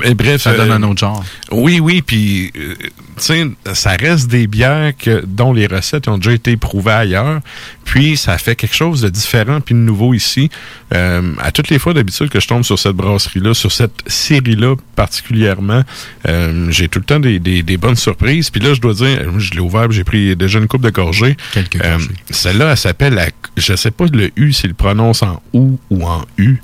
Mais 0.05 0.15
bref, 0.15 0.43
Ça 0.43 0.55
donne 0.57 0.71
euh, 0.71 0.77
un 0.77 0.83
autre 0.83 1.01
genre. 1.01 1.25
oui, 1.53 1.81
oui, 1.81 2.03
puis 2.03 2.53
euh, 2.57 2.75
tu 2.79 2.89
sais, 3.19 3.47
ça 3.75 3.91
reste 3.93 4.29
des 4.29 4.47
bières 4.47 4.93
que, 4.97 5.25
dont 5.27 5.53
les 5.53 5.67
recettes 5.67 6.09
ont 6.09 6.19
déjà 6.19 6.33
été 6.33 6.53
éprouvées 6.53 6.93
ailleurs, 6.93 7.41
puis 7.85 8.17
ça 8.17 8.37
fait 8.39 8.55
quelque 8.57 8.75
chose 8.75 9.01
de 9.01 9.09
différent 9.09 9.61
puis 9.61 9.75
de 9.75 9.81
nouveau 9.81 10.13
ici. 10.15 10.51
Euh, 10.95 11.33
à 11.41 11.51
toutes 11.53 11.69
les 11.71 11.79
fois 11.79 11.95
d'habitude 11.95 12.29
que 12.29 12.41
je 12.41 12.47
tombe 12.49 12.63
sur 12.65 12.79
cette 12.79 12.93
brasserie-là, 12.97 13.55
sur 13.55 13.73
cette 13.73 14.03
série-là 14.07 14.77
particulièrement, 14.95 15.83
euh, 16.29 16.71
j'ai 16.71 16.89
tout 16.89 16.99
le 16.99 17.05
temps 17.05 17.21
des, 17.21 17.39
des, 17.39 17.63
des 17.63 17.77
bonnes 17.77 17.97
surprises. 17.97 18.51
Puis 18.51 18.61
là, 18.61 18.75
je 18.75 18.81
dois 18.81 18.95
dire, 18.95 19.39
je 19.39 19.53
l'ai 19.53 19.61
ouvert, 19.61 19.91
j'ai 19.91 20.05
pris 20.05 20.37
déjà 20.37 20.59
une 20.59 20.69
coupe 20.69 20.83
de 20.83 20.91
gorgées. 20.91 21.37
Quelques 21.53 21.77
Euh, 21.83 21.99
Celle-là, 22.31 22.71
elle 22.73 22.77
s'appelle, 22.77 23.15
la, 23.15 23.29
je 23.57 23.75
sais 23.77 23.91
pas 23.91 24.05
le 24.13 24.31
U 24.37 24.53
s'il 24.53 24.71
le 24.71 24.75
prononce 24.75 25.23
en 25.23 25.41
OU 25.53 25.79
ou 25.91 26.05
en 26.07 26.23
U, 26.39 26.57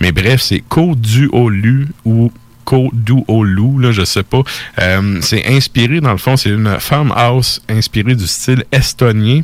mais 0.00 0.12
bref, 0.12 0.40
c'est 0.42 0.60
Coduolu 0.68 1.88
ou 2.04 2.32
Coduolu, 2.70 3.82
là, 3.82 3.90
je 3.90 4.04
sais 4.04 4.22
pas. 4.22 4.42
Euh, 4.78 5.18
c'est 5.22 5.44
inspiré, 5.46 6.00
dans 6.00 6.12
le 6.12 6.18
fond, 6.18 6.36
c'est 6.36 6.50
une 6.50 6.76
farmhouse 6.78 7.60
inspirée 7.68 8.14
du 8.14 8.28
style 8.28 8.64
estonien. 8.70 9.42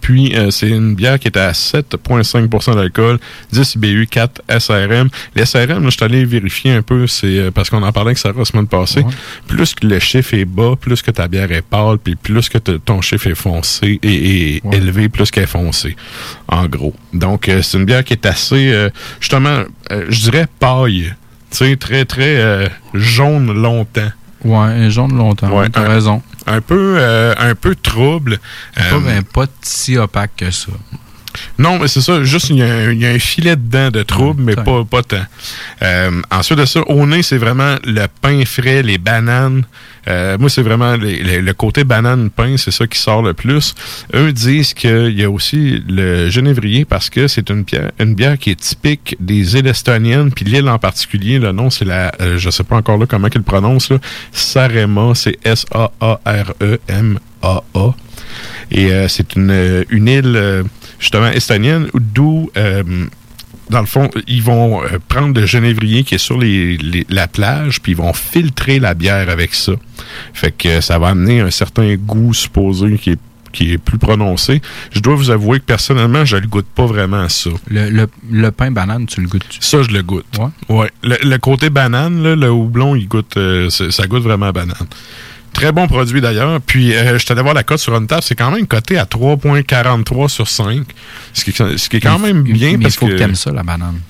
Puis, 0.00 0.36
euh, 0.36 0.50
c'est 0.50 0.68
une 0.68 0.94
bière 0.94 1.18
qui 1.18 1.26
est 1.26 1.36
à 1.36 1.52
7,5% 1.52 2.74
d'alcool, 2.74 3.18
10 3.50 3.78
BU, 3.78 4.06
4 4.08 4.42
SRM. 4.60 5.08
Les 5.34 5.44
SRM, 5.44 5.82
là, 5.82 5.90
je 5.90 5.90
suis 5.90 6.04
allé 6.04 6.24
vérifier 6.24 6.72
un 6.72 6.82
peu, 6.82 7.06
c'est 7.06 7.38
euh, 7.38 7.50
parce 7.50 7.70
qu'on 7.70 7.82
en 7.82 7.92
parlait 7.92 8.10
avec 8.10 8.18
Sarah 8.18 8.38
la 8.38 8.44
semaine 8.44 8.68
passée. 8.68 9.04
Plus 9.48 9.74
que 9.74 9.86
le 9.86 9.98
chiffre 9.98 10.34
est 10.34 10.44
bas, 10.44 10.74
plus 10.80 11.02
que 11.02 11.10
ta 11.10 11.26
bière 11.26 11.50
est 11.50 11.62
pâle, 11.62 11.98
puis 11.98 12.14
plus 12.14 12.48
que 12.48 12.58
ton 12.58 13.00
chiffre 13.00 13.26
est 13.26 13.34
foncé 13.34 13.98
et, 14.02 14.56
et 14.56 14.62
élevé, 14.72 15.08
plus 15.08 15.30
qu'elle 15.30 15.44
est 15.44 15.48
foncée, 15.48 15.96
en 16.48 16.66
gros. 16.66 16.94
Donc, 17.12 17.48
euh, 17.48 17.62
c'est 17.62 17.78
une 17.78 17.86
bière 17.86 18.04
qui 18.04 18.12
est 18.12 18.26
assez, 18.26 18.88
justement, 19.20 19.64
je 19.90 20.20
dirais 20.20 20.46
paille. 20.60 21.14
Tu 21.50 21.56
sais, 21.58 21.76
très, 21.76 22.04
très 22.04 22.36
euh, 22.36 22.68
jaune 22.94 23.52
longtemps. 23.62 24.10
Ouais, 24.44 24.90
jaune 24.90 25.16
longtemps. 25.16 25.48
Ouais, 25.50 25.68
t'as 25.70 25.82
un- 25.82 25.88
raison. 25.88 26.22
Un 26.46 26.60
peu, 26.60 26.96
euh, 26.98 27.34
un 27.38 27.54
peu 27.54 27.74
trouble. 27.74 28.38
Pas, 28.74 28.82
Euh, 28.82 29.00
ben, 29.00 29.22
pas 29.22 29.46
si 29.62 29.96
opaque 29.96 30.32
que 30.36 30.50
ça. 30.50 30.72
Non, 31.58 31.78
mais 31.78 31.88
c'est 31.88 32.00
ça. 32.00 32.22
Juste, 32.22 32.50
il 32.50 32.56
y, 32.58 32.62
a 32.62 32.66
un- 32.72 32.92
il 32.92 33.00
y 33.00 33.06
a 33.06 33.10
un 33.10 33.18
filet 33.18 33.56
dedans 33.56 33.90
de 33.90 34.02
trouble, 34.02 34.42
mais 34.42 34.54
pas, 34.64 34.84
pas 34.84 35.02
tant. 35.02 35.24
Euh, 35.82 36.22
ensuite 36.30 36.58
de 36.58 36.64
ça, 36.64 36.80
au 36.88 37.06
nez, 37.06 37.22
c'est 37.22 37.38
vraiment 37.38 37.76
le 37.84 38.06
pain 38.22 38.44
frais, 38.44 38.82
les 38.82 38.98
bananes. 38.98 39.64
Euh, 40.08 40.38
moi, 40.38 40.48
c'est 40.48 40.62
vraiment 40.62 40.94
les- 40.94 41.20
les- 41.22 41.40
le 41.40 41.52
côté 41.52 41.82
banane-pain, 41.82 42.56
c'est 42.58 42.70
ça 42.70 42.86
qui 42.86 42.96
sort 42.98 43.22
le 43.22 43.34
plus. 43.34 43.74
Eux 44.14 44.32
disent 44.32 44.72
qu'il 44.72 45.18
y 45.18 45.24
a 45.24 45.30
aussi 45.30 45.82
le 45.88 46.28
genévrier 46.30 46.84
parce 46.84 47.10
que 47.10 47.26
c'est 47.26 47.50
une, 47.50 47.64
bière- 47.64 47.90
une 47.98 48.14
bière 48.14 48.38
qui 48.38 48.50
est 48.50 48.60
typique 48.60 49.16
des 49.18 49.56
îles 49.56 49.66
estoniennes, 49.66 50.30
puis 50.30 50.44
l'île 50.44 50.68
en 50.68 50.78
particulier, 50.78 51.40
le 51.40 51.50
nom, 51.50 51.70
c'est 51.70 51.84
la, 51.84 52.12
euh, 52.20 52.38
je 52.38 52.50
sais 52.50 52.62
pas 52.62 52.76
encore 52.76 52.98
là 52.98 53.06
comment 53.06 53.28
qu'ils 53.28 53.40
le 53.40 53.44
prononcent, 53.44 53.90
là, 53.90 53.98
Sarema, 54.30 55.12
c'est 55.16 55.38
S-A-A-R-E-M-A-A. 56.58 57.94
Et 58.70 58.90
euh, 58.92 59.08
c'est 59.08 59.34
une, 59.36 59.84
une 59.90 60.08
île 60.08 60.36
justement 60.98 61.28
estonienne 61.28 61.88
d'où, 61.94 62.50
euh, 62.56 62.82
dans 63.70 63.80
le 63.80 63.86
fond, 63.86 64.10
ils 64.28 64.42
vont 64.42 64.82
euh, 64.82 64.98
prendre 65.08 65.38
le 65.40 65.44
genévrier 65.46 66.04
qui 66.04 66.14
est 66.14 66.18
sur 66.18 66.38
les, 66.38 66.76
les- 66.76 67.06
la 67.10 67.26
plage, 67.28 67.80
puis 67.82 67.92
ils 67.92 67.98
vont 67.98 68.12
filtrer 68.12 68.78
la 68.78 68.94
bière 68.94 69.28
avec 69.28 69.54
ça. 69.54 69.72
Fait 70.32 70.52
que 70.52 70.80
ça 70.80 70.98
va 70.98 71.08
amener 71.08 71.40
un 71.40 71.50
certain 71.50 71.94
goût 71.96 72.32
supposé 72.34 72.96
qui 72.98 73.10
est 73.10 73.18
qui 73.52 73.72
est 73.72 73.78
plus 73.78 73.96
prononcé. 73.96 74.60
Je 74.92 75.00
dois 75.00 75.14
vous 75.14 75.30
avouer 75.30 75.60
que 75.60 75.64
personnellement, 75.64 76.26
je 76.26 76.36
le 76.36 76.46
goûte 76.46 76.66
pas 76.66 76.84
vraiment 76.84 77.22
à 77.22 77.30
ça. 77.30 77.48
Le, 77.68 77.88
le, 77.88 78.06
le 78.30 78.50
pain 78.50 78.70
banane, 78.70 79.06
tu 79.06 79.22
le 79.22 79.28
goûtes 79.28 79.46
Ça, 79.60 79.82
je 79.82 79.88
le 79.92 80.02
goûte. 80.02 80.26
Ouais. 80.38 80.76
Ouais. 80.76 80.90
Le, 81.02 81.16
le 81.26 81.38
côté 81.38 81.70
banane, 81.70 82.22
là, 82.22 82.36
le 82.36 82.50
houblon, 82.50 82.94
il 82.96 83.08
goûte, 83.08 83.34
euh, 83.38 83.70
ça 83.70 84.06
goûte 84.06 84.24
vraiment 84.24 84.46
à 84.46 84.52
banane. 84.52 84.76
Très 85.56 85.72
bon 85.72 85.86
produit 85.88 86.20
d'ailleurs. 86.20 86.60
Puis, 86.60 86.94
euh, 86.94 87.18
je 87.18 87.24
t'allais 87.24 87.40
voir 87.40 87.54
la 87.54 87.62
cote 87.62 87.78
sur 87.78 87.96
une 87.96 88.06
table. 88.06 88.22
C'est 88.22 88.34
quand 88.34 88.50
même 88.50 88.66
coté 88.66 88.98
à 88.98 89.06
3,43 89.06 90.28
sur 90.28 90.48
5. 90.48 90.82
Ce 91.32 91.44
qui, 91.44 91.50
est- 91.50 91.78
ce 91.78 91.88
qui 91.88 91.96
est 91.96 92.00
quand 92.00 92.18
même 92.18 92.42
bien 92.42 92.68
Mais 92.72 92.72
il 92.74 92.78
parce 92.80 92.96
faut 92.96 93.06
que, 93.06 93.12
que. 93.12 93.16
t'aimes 93.16 93.34
ça, 93.34 93.50
la 93.52 93.62
banane. 93.62 94.00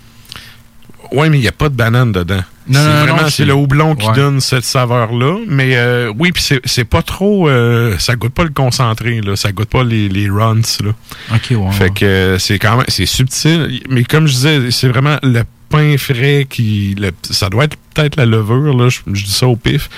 Ouais, 1.12 1.28
mais 1.30 1.38
il 1.38 1.42
n'y 1.42 1.46
a 1.46 1.52
pas 1.52 1.68
de 1.68 1.74
banane 1.76 2.10
dedans. 2.10 2.42
Non, 2.68 2.80
c'est 2.80 3.06
vraiment 3.12 3.28
c'est 3.30 3.44
le 3.44 3.54
houblon 3.54 3.94
qui 3.94 4.08
ouais. 4.08 4.14
donne 4.16 4.40
cette 4.40 4.64
saveur-là. 4.64 5.36
Mais 5.46 5.76
euh, 5.76 6.12
oui, 6.18 6.32
puis 6.32 6.42
c'est- 6.42 6.60
c'est 6.64 6.84
pas 6.84 7.02
trop. 7.02 7.48
euh, 7.48 7.96
ça 8.00 8.16
goûte 8.16 8.32
pas 8.34 8.42
le 8.42 8.50
concentré, 8.50 9.20
là. 9.20 9.36
Ça 9.36 9.52
goûte 9.52 9.68
pas 9.68 9.84
les, 9.84 10.08
les 10.08 10.28
runs, 10.28 10.62
là. 10.82 10.90
Ok, 11.32 11.52
ouais. 11.52 11.70
Fait 11.72 11.94
que 11.94 12.04
euh, 12.04 12.38
c'est 12.40 12.58
quand 12.58 12.78
même. 12.78 12.86
C'est 12.88 13.06
subtil. 13.06 13.82
Mais 13.88 14.02
comme 14.02 14.26
je 14.26 14.32
disais, 14.32 14.70
c'est 14.72 14.88
vraiment 14.88 15.16
le 15.22 15.44
pain 15.68 15.96
frais 15.98 16.46
qui. 16.48 16.94
le- 16.98 17.10
ça 17.30 17.48
doit 17.50 17.64
être 17.64 17.76
peut-être 17.94 18.16
la 18.16 18.26
levure, 18.26 18.74
là. 18.76 18.88
Je, 18.88 19.00
je 19.12 19.24
dis 19.24 19.32
ça 19.32 19.46
au 19.46 19.56
pif. 19.56 19.88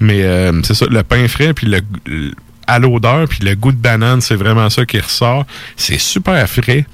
Mais 0.00 0.22
euh, 0.22 0.60
c'est 0.62 0.74
ça, 0.74 0.86
le 0.90 1.02
pain 1.02 1.26
frais, 1.28 1.52
puis 1.54 1.66
le. 1.66 1.80
le- 2.06 2.32
à 2.70 2.78
l'odeur, 2.78 3.26
puis 3.28 3.38
le 3.44 3.54
goût 3.54 3.72
de 3.72 3.78
banane, 3.78 4.20
c'est 4.20 4.34
vraiment 4.34 4.68
ça 4.68 4.84
qui 4.84 5.00
ressort. 5.00 5.46
C'est 5.74 5.98
super 5.98 6.46
frais. 6.50 6.84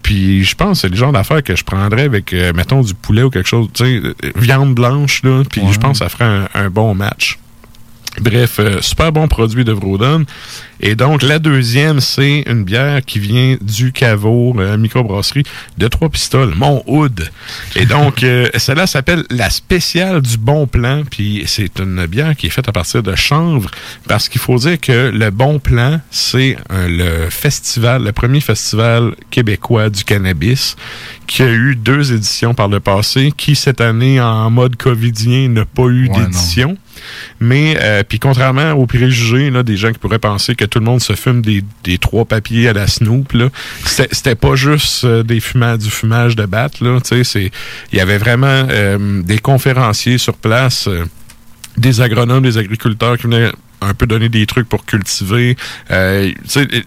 Puis 0.00 0.44
je 0.44 0.54
pense 0.54 0.76
que 0.78 0.82
c'est 0.82 0.88
le 0.90 0.96
genre 0.96 1.10
d'affaire 1.10 1.42
que 1.42 1.56
je 1.56 1.64
prendrais 1.64 2.02
avec, 2.02 2.32
euh, 2.32 2.52
mettons, 2.54 2.82
du 2.82 2.94
poulet 2.94 3.24
ou 3.24 3.30
quelque 3.30 3.48
chose, 3.48 3.66
tu 3.74 3.84
sais, 3.84 4.00
euh, 4.04 4.14
viande 4.36 4.74
blanche, 4.76 5.22
là. 5.24 5.42
Puis 5.50 5.62
je 5.72 5.78
pense 5.80 5.98
que 5.98 6.04
ça 6.04 6.08
ferait 6.08 6.24
un, 6.24 6.46
un 6.54 6.70
bon 6.70 6.94
match. 6.94 7.38
Bref, 8.20 8.56
euh, 8.60 8.80
super 8.80 9.12
bon 9.12 9.28
produit 9.28 9.64
de 9.64 9.72
Vroden. 9.72 10.24
Et 10.80 10.96
donc, 10.96 11.22
la 11.22 11.38
deuxième, 11.38 12.00
c'est 12.00 12.44
une 12.46 12.64
bière 12.64 13.02
qui 13.04 13.18
vient 13.18 13.56
du 13.60 13.92
caveau 13.92 14.54
euh, 14.58 14.76
microbrasserie 14.76 15.44
de 15.78 15.88
Trois 15.88 16.08
Pistoles, 16.08 16.54
Mont-Hood. 16.54 17.30
Et 17.76 17.86
donc, 17.86 18.22
euh, 18.22 18.48
celle-là 18.56 18.86
s'appelle 18.86 19.24
la 19.30 19.50
spéciale 19.50 20.20
du 20.20 20.36
Bon 20.36 20.66
Plan. 20.66 21.02
Puis 21.08 21.44
c'est 21.46 21.78
une 21.78 22.04
bière 22.06 22.36
qui 22.36 22.48
est 22.48 22.50
faite 22.50 22.68
à 22.68 22.72
partir 22.72 23.02
de 23.02 23.14
chanvre. 23.14 23.70
Parce 24.08 24.28
qu'il 24.28 24.40
faut 24.40 24.56
dire 24.56 24.78
que 24.80 25.10
le 25.10 25.30
Bon 25.30 25.58
Plan, 25.58 26.00
c'est 26.10 26.56
euh, 26.70 26.88
le 27.24 27.30
festival, 27.30 28.02
le 28.04 28.12
premier 28.12 28.40
festival 28.40 29.14
québécois 29.30 29.90
du 29.90 30.04
cannabis 30.04 30.76
qui 31.26 31.42
a 31.42 31.50
eu 31.50 31.76
deux 31.76 32.12
éditions 32.12 32.52
par 32.52 32.68
le 32.68 32.80
passé, 32.80 33.32
qui 33.34 33.56
cette 33.56 33.80
année, 33.80 34.20
en 34.20 34.50
mode 34.50 34.76
covidien, 34.76 35.48
n'a 35.48 35.64
pas 35.64 35.84
eu 35.84 36.08
Ouais, 36.08 36.18
d'édition. 36.18 36.76
Mais, 37.40 37.76
euh, 37.80 38.02
puis 38.06 38.18
contrairement 38.18 38.72
aux 38.72 38.86
préjugés, 38.86 39.50
là, 39.50 39.62
des 39.62 39.76
gens 39.76 39.92
qui 39.92 39.98
pourraient 39.98 40.18
penser 40.18 40.54
que 40.54 40.64
tout 40.64 40.78
le 40.78 40.84
monde 40.84 41.00
se 41.00 41.14
fume 41.14 41.42
des, 41.42 41.62
des 41.84 41.98
trois 41.98 42.24
papiers 42.24 42.68
à 42.68 42.72
la 42.72 42.86
Snoop, 42.86 43.32
c'était 43.84 44.34
pas 44.34 44.54
juste 44.54 45.04
euh, 45.04 45.22
des 45.22 45.40
du 45.78 45.90
fumage 45.90 46.36
de 46.36 46.46
batte, 46.46 46.80
il 46.80 47.50
y 47.92 48.00
avait 48.00 48.18
vraiment 48.18 48.66
euh, 48.70 49.22
des 49.22 49.38
conférenciers 49.38 50.18
sur 50.18 50.34
place, 50.34 50.88
des 51.76 52.00
agronomes, 52.00 52.42
des 52.42 52.58
agriculteurs 52.58 53.16
qui 53.16 53.24
venaient 53.24 53.50
un 53.80 53.94
peu 53.94 54.06
donner 54.06 54.28
des 54.28 54.46
trucs 54.46 54.68
pour 54.68 54.84
cultiver. 54.84 55.56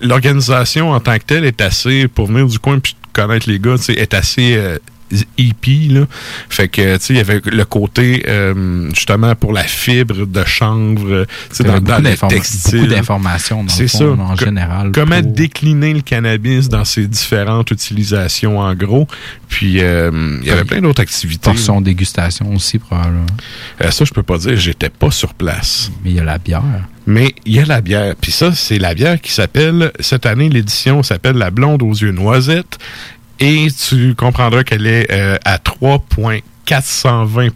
L'organisation 0.01 0.91
en 0.91 0.99
tant 0.99 1.17
que 1.17 1.23
telle 1.23 1.45
est 1.45 1.61
assez, 1.61 2.07
pour 2.07 2.27
venir 2.27 2.47
du 2.47 2.59
coin 2.59 2.79
puis 2.79 2.95
connaître 3.13 3.49
les 3.49 3.59
gars, 3.59 3.75
est 3.89 4.13
assez 4.13 4.77
hippie, 5.37 5.87
là. 5.89 6.01
Fait 6.49 6.67
que, 6.67 6.97
tu 6.97 7.03
sais, 7.03 7.13
il 7.13 7.17
y 7.17 7.19
avait 7.19 7.41
le 7.45 7.65
côté, 7.65 8.23
euh, 8.27 8.89
justement, 8.93 9.35
pour 9.35 9.53
la 9.53 9.63
fibre 9.63 10.25
de 10.25 10.43
chanvre, 10.45 11.07
euh, 11.09 11.25
tu 11.49 11.57
sais, 11.57 11.63
dans, 11.63 11.79
dans 11.79 11.97
beaucoup 12.01 12.01
le 12.25 12.27
textile. 12.29 12.79
beaucoup 12.81 12.93
d'informations, 12.93 13.57
dans 13.57 13.63
le 13.63 13.69
C'est 13.69 13.87
ça. 13.87 14.05
en 14.05 14.35
général, 14.35 14.91
Comment 14.93 15.21
pour- 15.21 15.31
décliner 15.31 15.93
le 15.93 16.01
cannabis 16.01 16.69
dans 16.69 16.85
ses 16.85 17.07
différentes 17.07 17.71
utilisations, 17.71 18.59
en 18.59 18.73
gros. 18.75 19.07
Puis, 19.47 19.81
euh, 19.81 20.37
il 20.41 20.47
y 20.47 20.51
avait 20.51 20.65
plein 20.65 20.81
d'autres 20.81 21.01
activités. 21.01 21.43
Portion 21.51 21.79
dégustation 21.81 22.53
aussi, 22.53 22.79
probablement. 22.79 23.25
Euh, 23.81 23.91
ça, 23.91 24.03
je 24.05 24.11
peux 24.11 24.23
pas 24.23 24.37
dire, 24.37 24.57
j'étais 24.57 24.89
pas 24.89 25.11
sur 25.11 25.33
place. 25.33 25.91
Mais 26.03 26.11
il 26.11 26.15
y 26.17 26.19
a 26.19 26.23
la 26.23 26.37
bière. 26.37 26.63
Mais 27.05 27.33
il 27.45 27.53
y 27.55 27.59
a 27.59 27.65
la 27.65 27.79
bière. 27.79 28.15
Puis 28.19 28.33
ça, 28.33 28.51
c'est 28.53 28.79
la 28.79 28.93
bière 28.93 29.21
qui 29.21 29.31
s'appelle, 29.31 29.91
cette 30.01 30.25
année, 30.25 30.49
l'édition 30.49 31.03
s'appelle 31.03 31.37
la 31.37 31.51
blonde 31.51 31.81
aux 31.81 31.93
yeux 31.93 32.11
noisettes. 32.11 32.77
Et 33.39 33.67
tu 33.71 34.15
comprendras 34.15 34.63
qu'elle 34.63 34.87
est 34.87 35.11
euh, 35.11 35.37
à 35.45 35.59
3,420 35.59 37.49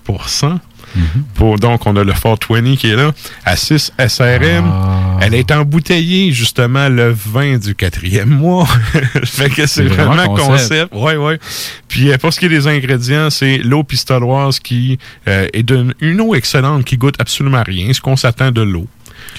pour, 1.35 1.57
donc, 1.57 1.85
on 1.85 1.95
a 1.95 2.03
le 2.03 2.13
Fort 2.13 2.37
20 2.49 2.75
qui 2.75 2.89
est 2.89 2.95
là, 2.95 3.11
à 3.45 3.55
6 3.55 3.93
SRM. 3.97 4.65
Ah. 4.65 5.19
Elle 5.21 5.35
est 5.35 5.51
embouteillée, 5.51 6.31
justement, 6.31 6.89
le 6.89 7.11
20 7.11 7.59
du 7.59 7.75
quatrième 7.75 8.29
mois. 8.29 8.67
fait 9.23 9.49
que 9.49 9.67
c'est 9.67 9.83
vraiment, 9.83 10.15
vraiment 10.15 10.35
concept. 10.35 10.93
Ouais, 10.93 11.15
ouais. 11.15 11.39
Puis, 11.87 12.11
euh, 12.11 12.17
pour 12.17 12.33
ce 12.33 12.39
qui 12.39 12.47
est 12.47 12.49
des 12.49 12.67
ingrédients, 12.67 13.29
c'est 13.29 13.59
l'eau 13.59 13.83
pistoloise 13.83 14.59
qui 14.59 14.97
euh, 15.27 15.47
est 15.53 15.63
d'une 15.63 15.93
une 15.99 16.21
eau 16.21 16.35
excellente 16.35 16.85
qui 16.85 16.97
goûte 16.97 17.15
absolument 17.19 17.63
rien, 17.65 17.93
ce 17.93 18.01
qu'on 18.01 18.15
s'attend 18.15 18.51
de 18.51 18.61
l'eau. 18.61 18.87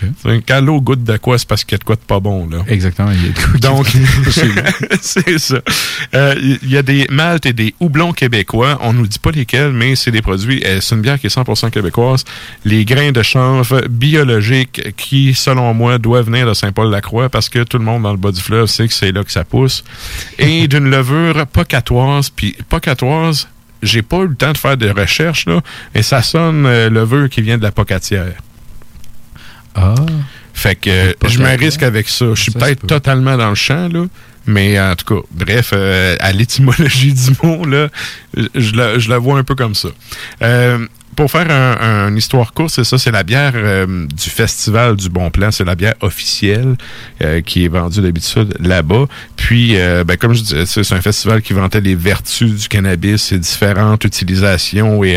C'est- 0.01 0.43
Quand 0.47 0.61
l'eau 0.61 0.81
goûte 0.81 1.05
de 1.05 1.17
quoi, 1.17 1.39
c'est 1.39 1.49
parce 1.49 1.65
qu'il 1.65 1.73
y 1.73 1.77
a 1.77 1.79
de 1.79 1.85
quoi 1.85 1.97
de 1.97 2.01
pas 2.01 2.21
bon, 2.21 2.49
là. 2.49 2.59
Exactement. 2.69 3.11
Il 3.13 3.27
y 3.27 3.29
a 3.29 3.33
de 3.33 3.39
quoi 3.39 3.59
Donc, 3.61 3.87
c'est 5.01 5.39
ça. 5.39 5.61
Euh, 6.15 6.35
Il 6.63 6.71
y 6.71 6.77
a 6.77 6.83
des 6.83 7.07
maltes 7.11 7.47
et 7.47 7.53
des 7.53 7.75
houblons 7.81 8.13
québécois. 8.13 8.79
On 8.81 8.93
nous 8.93 9.07
dit 9.07 9.19
pas 9.19 9.31
lesquels, 9.31 9.73
mais 9.73 9.97
c'est 9.97 10.11
des 10.11 10.23
produits. 10.23 10.63
euh, 10.65 10.81
C'est 10.81 10.95
une 10.95 11.03
bière 11.03 11.19
qui 11.21 11.27
est 11.27 11.31
100% 11.35 11.71
québécoise. 11.71 12.25
Les 12.65 12.85
grains 12.85 13.13
de 13.13 13.23
chanvre 13.23 13.83
biologiques 13.89 14.95
qui, 14.97 15.35
selon 15.35 15.73
moi, 15.75 15.99
doivent 15.99 16.27
venir 16.27 16.47
de 16.47 16.55
Saint-Paul-la-Croix 16.55 17.29
parce 17.29 17.49
que 17.49 17.63
tout 17.65 17.79
le 17.79 17.85
monde 17.85 18.03
dans 18.03 18.13
le 18.13 18.17
bas 18.19 18.33
du 18.33 18.41
fleuve 18.41 18.67
sait 18.67 18.87
que 18.89 18.95
c'est 18.95 19.13
là 19.13 19.25
que 19.25 19.33
ça 19.33 19.45
pousse. 19.45 19.85
Et 20.39 20.69
d'une 20.73 20.91
levure 20.91 21.47
pocatoise. 21.47 22.31
Puis 22.31 22.57
pocatoise, 22.69 23.49
j'ai 23.83 24.03
pas 24.03 24.19
eu 24.19 24.29
le 24.29 24.35
temps 24.35 24.53
de 24.53 24.59
faire 24.59 24.77
de 24.77 24.89
recherche, 24.91 25.47
là, 25.47 25.61
mais 25.95 26.03
ça 26.03 26.23
sonne 26.23 26.67
euh, 26.67 26.89
levure 26.89 27.29
qui 27.29 27.43
vient 27.43 27.59
de 27.59 27.63
la 27.63 27.73
pocatière. 27.73 28.33
Ah. 29.75 29.95
Fait 30.55 30.77
que 30.77 30.91
euh, 30.91 31.13
je 31.29 31.39
me 31.39 31.57
risque 31.57 31.83
avec 31.83 32.09
ça. 32.09 32.27
Je 32.35 32.43
suis 32.43 32.53
peut-être 32.53 32.81
peut. 32.81 32.87
totalement 32.87 33.37
dans 33.37 33.49
le 33.49 33.55
champ, 33.55 33.89
là. 33.89 34.05
Mais 34.47 34.79
en 34.81 34.95
tout 34.97 35.15
cas, 35.15 35.27
bref, 35.31 35.71
euh, 35.73 36.17
à 36.21 36.33
l'étymologie 36.33 37.13
du 37.15 37.31
mot, 37.43 37.65
là, 37.65 37.89
je 38.55 38.75
la, 38.75 38.99
je 38.99 39.09
la 39.09 39.19
vois 39.19 39.39
un 39.39 39.45
peu 39.45 39.55
comme 39.55 39.75
ça. 39.75 39.89
Euh, 40.43 40.87
pour 41.17 41.31
faire 41.31 41.51
un, 41.51 42.09
une 42.09 42.17
histoire 42.17 42.53
courte, 42.53 42.71
c'est 42.71 42.85
ça, 42.85 42.97
c'est 42.97 43.11
la 43.11 43.23
bière 43.23 43.53
euh, 43.55 44.07
du 44.07 44.31
Festival 44.31 44.97
du 44.97 45.09
Bon 45.09 45.31
Plan. 45.31 45.51
C'est 45.51 45.65
la 45.65 45.75
bière 45.75 45.95
officielle 46.01 46.77
euh, 47.23 47.43
qui 47.43 47.65
est 47.65 47.69
vendue 47.69 48.01
d'habitude 48.01 48.55
là-bas. 48.61 49.07
Puis, 49.37 49.77
euh, 49.77 50.05
ben, 50.05 50.17
comme 50.17 50.33
je 50.33 50.43
disais, 50.43 50.67
c'est 50.67 50.83
c'est 50.83 50.95
un 50.95 51.03
festival 51.03 51.43
qui 51.43 51.53
vantait 51.53 51.81
les 51.81 51.95
vertus 51.95 52.63
du 52.63 52.69
cannabis, 52.69 53.23
ses 53.23 53.39
différentes 53.39 54.05
utilisations 54.05 55.05
et... 55.05 55.17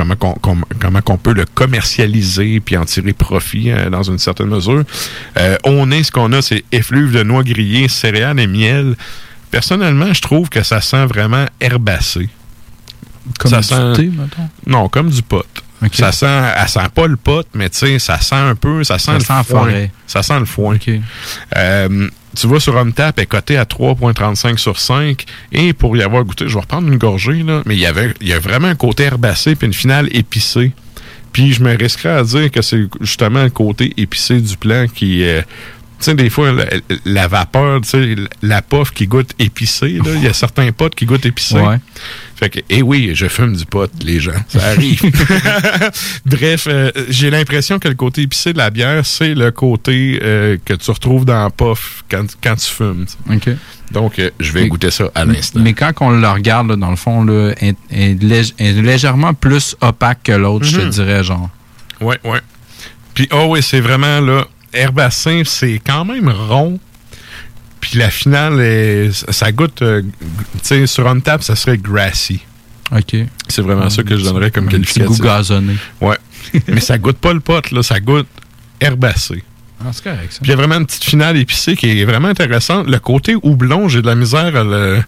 euh, 0.00 0.14
comment 0.16 0.34
qu'on 0.36 0.58
comment 0.78 1.00
qu'on 1.00 1.16
peut 1.18 1.34
le 1.34 1.44
commercialiser 1.44 2.60
puis 2.60 2.76
en 2.76 2.84
tirer 2.84 3.12
profit 3.12 3.70
euh, 3.70 3.90
dans 3.90 4.02
une 4.02 4.18
certaine 4.18 4.48
mesure. 4.48 4.84
Euh, 5.38 5.56
on 5.64 5.90
est 5.90 6.02
ce 6.02 6.12
qu'on 6.12 6.32
a, 6.32 6.42
c'est 6.42 6.64
effluves 6.72 7.12
de 7.12 7.22
noix 7.22 7.42
grillées, 7.42 7.88
céréales 7.88 8.40
et 8.40 8.46
miel. 8.46 8.96
Personnellement, 9.50 10.12
je 10.12 10.20
trouve 10.20 10.48
que 10.48 10.62
ça 10.62 10.80
sent 10.80 11.06
vraiment 11.06 11.46
herbacé. 11.60 12.28
Comme 13.38 13.50
ça 13.50 13.60
du 13.60 13.66
sent 13.66 13.92
thé, 13.96 14.06
mettons? 14.16 14.48
Non, 14.66 14.88
comme 14.88 15.10
du 15.10 15.22
pot. 15.22 15.46
Ça 15.92 16.12
sent, 16.12 16.26
elle 16.56 16.68
sent 16.68 16.88
pas 16.94 17.06
le 17.06 17.16
pot, 17.16 17.46
mais 17.54 17.70
tu 17.70 17.78
sais, 17.78 17.98
ça 17.98 18.20
sent 18.20 18.34
un 18.34 18.54
peu, 18.54 18.84
ça 18.84 18.98
sent 18.98 19.12
Ça 19.12 19.14
le 19.14 19.20
sent 19.20 19.26
foin. 19.26 19.42
forêt. 19.44 19.90
Ça 20.06 20.22
sent 20.22 20.38
le 20.38 20.44
foin. 20.44 20.76
Euh, 21.56 22.08
tu 22.36 22.46
vois, 22.46 22.60
sur 22.60 22.76
Homtap, 22.76 23.18
elle 23.18 23.24
est 23.24 23.26
cotée 23.26 23.56
à 23.56 23.64
3,35 23.64 24.56
sur 24.56 24.78
5. 24.78 25.24
Et 25.52 25.72
pour 25.72 25.96
y 25.96 26.02
avoir 26.02 26.24
goûté, 26.24 26.46
je 26.48 26.54
vais 26.54 26.60
reprendre 26.60 26.88
une 26.88 26.98
gorgée, 26.98 27.42
là, 27.42 27.62
mais 27.66 27.74
il 27.74 27.80
y 27.80 27.86
avait 27.86 28.14
il 28.20 28.28
y 28.28 28.32
a 28.32 28.38
vraiment 28.38 28.68
un 28.68 28.74
côté 28.74 29.04
herbacé 29.04 29.56
puis 29.56 29.66
une 29.66 29.74
finale 29.74 30.08
épicée. 30.12 30.72
Puis 31.32 31.52
je 31.52 31.62
me 31.62 31.76
risquerais 31.76 32.16
à 32.16 32.24
dire 32.24 32.50
que 32.50 32.62
c'est 32.62 32.88
justement 33.00 33.44
le 33.44 33.50
côté 33.50 33.92
épicé 33.96 34.40
du 34.40 34.56
plan 34.56 34.86
qui... 34.92 35.22
euh, 35.24 35.42
tu 36.00 36.06
sais, 36.06 36.14
des 36.14 36.30
fois, 36.30 36.50
la, 36.52 36.64
la 37.04 37.28
vapeur, 37.28 37.80
tu 37.82 37.88
sais, 37.90 38.14
la 38.42 38.62
pof 38.62 38.90
qui 38.92 39.06
goûte 39.06 39.30
épicé, 39.38 39.98
il 40.04 40.22
y 40.22 40.26
a 40.26 40.32
certains 40.32 40.72
potes 40.72 40.94
qui 40.94 41.04
goûtent 41.06 41.26
épicé. 41.26 41.56
Ouais. 41.60 41.76
Fait 42.36 42.48
que, 42.48 42.60
eh 42.70 42.80
oui, 42.82 43.10
je 43.14 43.26
fume 43.28 43.54
du 43.54 43.66
pot, 43.66 43.90
les 44.02 44.18
gens. 44.18 44.32
Ça 44.48 44.64
arrive. 44.70 45.02
Bref, 46.26 46.66
euh, 46.68 46.90
j'ai 47.08 47.30
l'impression 47.30 47.78
que 47.78 47.88
le 47.88 47.94
côté 47.94 48.22
épicé 48.22 48.52
de 48.52 48.58
la 48.58 48.70
bière, 48.70 49.04
c'est 49.04 49.34
le 49.34 49.50
côté 49.50 50.18
euh, 50.22 50.56
que 50.64 50.74
tu 50.74 50.90
retrouves 50.90 51.24
dans 51.24 51.42
la 51.44 51.50
puff 51.50 52.04
quand, 52.10 52.24
quand 52.42 52.54
tu 52.56 52.66
fumes. 52.66 53.06
tu 53.06 53.38
sais. 53.40 53.50
OK. 53.52 53.56
Donc, 53.92 54.18
euh, 54.18 54.30
je 54.40 54.52
vais 54.52 54.62
Mais- 54.62 54.68
goûter 54.68 54.90
ça 54.90 55.10
à 55.14 55.24
l'instant. 55.24 55.60
Mais 55.62 55.74
quand 55.74 55.92
on 56.00 56.10
le 56.10 56.28
regarde, 56.28 56.68
là, 56.70 56.76
dans 56.76 56.90
le 56.90 56.96
fond, 56.96 57.24
là, 57.24 57.52
est, 57.60 57.76
est 57.90 58.14
lég- 58.22 58.54
est 58.58 58.72
légèrement 58.80 59.34
plus 59.34 59.76
opaque 59.80 60.20
que 60.24 60.32
l'autre, 60.32 60.64
je 60.64 60.76
te 60.78 60.82
Mhm. 60.84 60.90
dirais, 60.90 61.24
genre. 61.24 61.50
Ouais, 62.00 62.18
ouais. 62.24 62.40
Puis, 63.14 63.28
oh 63.32 63.46
oui, 63.50 63.62
c'est 63.62 63.80
vraiment, 63.80 64.20
là, 64.20 64.46
herbacé, 64.72 65.42
c'est 65.44 65.80
quand 65.84 66.04
même 66.04 66.28
rond. 66.28 66.78
Puis 67.80 67.98
la 67.98 68.10
finale, 68.10 68.60
est, 68.60 69.10
ça 69.32 69.52
goûte, 69.52 69.82
euh, 69.82 70.02
tu 70.02 70.58
sais, 70.62 70.86
sur 70.86 71.08
un 71.08 71.18
table, 71.20 71.42
ça 71.42 71.56
serait 71.56 71.78
grassy. 71.78 72.40
OK. 72.92 73.16
C'est 73.48 73.62
vraiment 73.62 73.88
ça 73.88 74.02
que 74.02 74.16
je 74.16 74.24
donnerais 74.24 74.50
comme 74.50 74.64
Un 74.64 74.68
petit 74.68 74.76
qualificatif. 74.76 75.18
goût 75.18 75.24
gazonné. 75.24 75.76
Ouais. 76.00 76.18
Mais 76.68 76.80
ça 76.80 76.98
goûte 76.98 77.18
pas 77.18 77.32
le 77.32 77.40
pot, 77.40 77.70
là, 77.70 77.82
ça 77.82 78.00
goûte 78.00 78.26
herbacé. 78.80 79.42
Ah, 79.82 79.90
c'est 79.92 80.04
correct, 80.04 80.32
ça. 80.32 80.38
Puis 80.42 80.48
il 80.48 80.50
y 80.50 80.52
a 80.52 80.56
vraiment 80.56 80.76
une 80.76 80.86
petite 80.86 81.04
finale 81.04 81.36
épicée 81.36 81.74
qui 81.74 82.00
est 82.00 82.04
vraiment 82.04 82.28
intéressante. 82.28 82.86
Le 82.86 82.98
côté 82.98 83.34
houblon, 83.42 83.88
j'ai 83.88 84.02
de 84.02 84.06
la 84.06 84.14
misère 84.14 84.54
à 84.56 84.64
le, 84.64 85.02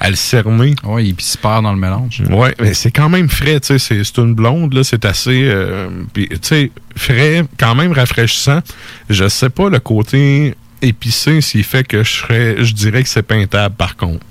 à 0.00 0.10
le 0.10 0.16
cerner. 0.16 0.74
Oui, 0.84 1.10
et 1.10 1.12
puis 1.14 1.24
il 1.26 1.30
se 1.30 1.38
perd 1.38 1.62
dans 1.62 1.72
le 1.72 1.78
mélange. 1.78 2.22
Ouais, 2.30 2.54
mais 2.60 2.74
c'est 2.74 2.90
quand 2.90 3.08
même 3.08 3.28
frais, 3.28 3.60
tu 3.60 3.78
sais, 3.78 4.02
c'est 4.04 4.18
une 4.18 4.34
blonde, 4.34 4.74
là, 4.74 4.84
c'est 4.84 5.04
assez, 5.04 5.44
euh, 5.44 5.88
puis, 6.12 6.28
tu 6.28 6.38
sais, 6.42 6.70
frais, 6.96 7.44
quand 7.58 7.74
même 7.74 7.92
rafraîchissant. 7.92 8.60
Je 9.08 9.28
sais 9.28 9.50
pas 9.50 9.68
le 9.68 9.78
côté 9.78 10.54
épicé 10.82 11.40
s'il 11.40 11.64
fait 11.64 11.86
que 11.86 12.02
je 12.02 12.10
serais, 12.10 12.64
je 12.64 12.74
dirais 12.74 13.02
que 13.02 13.08
c'est 13.08 13.22
peintable, 13.22 13.74
par 13.76 13.96
contre. 13.96 14.24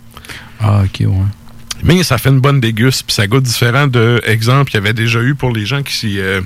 Ah, 0.60 0.84
OK, 0.84 1.02
ouais. 1.02 1.26
Mais 1.84 2.02
ça 2.04 2.18
fait 2.18 2.30
une 2.30 2.40
bonne 2.40 2.62
déguste, 2.62 3.04
puis 3.06 3.14
ça 3.14 3.28
goûte 3.28 3.44
différent 3.44 3.88
de, 3.88 4.22
exemple, 4.26 4.72
il 4.72 4.76
y 4.76 4.78
avait 4.78 4.94
déjà 4.94 5.22
eu 5.22 5.36
pour 5.36 5.52
les 5.52 5.66
gens 5.66 5.84
qui, 5.84 6.20
euh, 6.20 6.40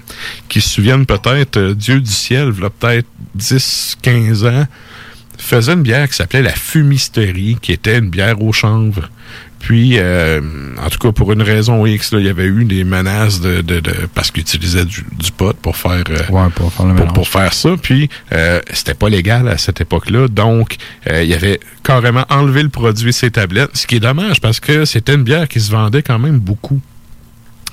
qui 0.50 0.62
se 0.62 0.70
souviennent 0.70 1.06
peut-être, 1.06 1.58
euh, 1.58 1.76
Dieu 1.76 2.02
du 2.02 2.12
ciel, 2.12 2.54
il 2.58 2.64
y 2.64 2.66
a 2.66 2.70
peut-être 2.72 3.08
10, 3.36 3.98
15 4.02 4.46
ans, 4.46 4.68
faisait 5.38 5.74
une 5.74 5.84
bière 5.84 6.08
qui 6.10 6.16
s'appelait 6.16 6.42
la 6.42 6.54
fumisterie, 6.54 7.58
qui 7.62 7.72
était 7.72 7.98
une 7.98 8.10
bière 8.10 8.42
au 8.42 8.52
chanvre. 8.52 9.10
Puis, 9.60 9.94
euh, 9.98 10.40
en 10.84 10.90
tout 10.90 11.00
cas, 11.00 11.12
pour 11.12 11.32
une 11.34 11.42
raison 11.42 11.86
X, 11.86 12.12
il 12.14 12.26
y 12.26 12.30
avait 12.30 12.46
eu 12.46 12.64
des 12.64 12.84
menaces 12.84 13.42
de, 13.42 13.62
de, 13.62 13.80
de- 13.80 14.08
parce 14.14 14.30
qu'ils 14.30 14.42
utilisaient 14.42 14.86
du, 14.86 15.04
du 15.18 15.32
pot 15.32 15.56
pour 15.60 15.76
faire, 15.76 16.04
euh, 16.10 16.20
Ouais, 16.30 16.50
pour 16.56 16.72
faire 16.72 16.86
le 16.86 16.94
pour, 16.94 17.02
mélange. 17.02 17.14
pour 17.16 17.28
faire 17.28 17.54
ça. 17.54 17.72
Puis, 17.82 18.08
euh, 18.34 18.62
c'était 18.72 18.94
pas 18.94 19.10
légal 19.10 19.48
à 19.48 19.58
cette 19.58 19.82
époque-là. 19.82 20.28
Donc, 20.28 20.76
euh, 21.10 21.24
il 21.24 21.34
avait 21.34 21.60
carrément 21.84 22.24
enlevé 22.30 22.62
le 22.62 22.70
produit 22.70 23.12
ses 23.12 23.32
tablettes, 23.32 23.72
ce 23.76 23.88
qui 23.88 23.96
est 23.96 24.00
dommage 24.00 24.40
parce 24.42 24.60
que 24.60 24.86
c'était 24.86 25.16
une 25.16 25.24
bière 25.24 25.48
qui 25.48 25.60
se 25.60 25.72
vendait 25.72 26.04
quand 26.04 26.20
même 26.20 26.40
beaucoup. 26.40 26.80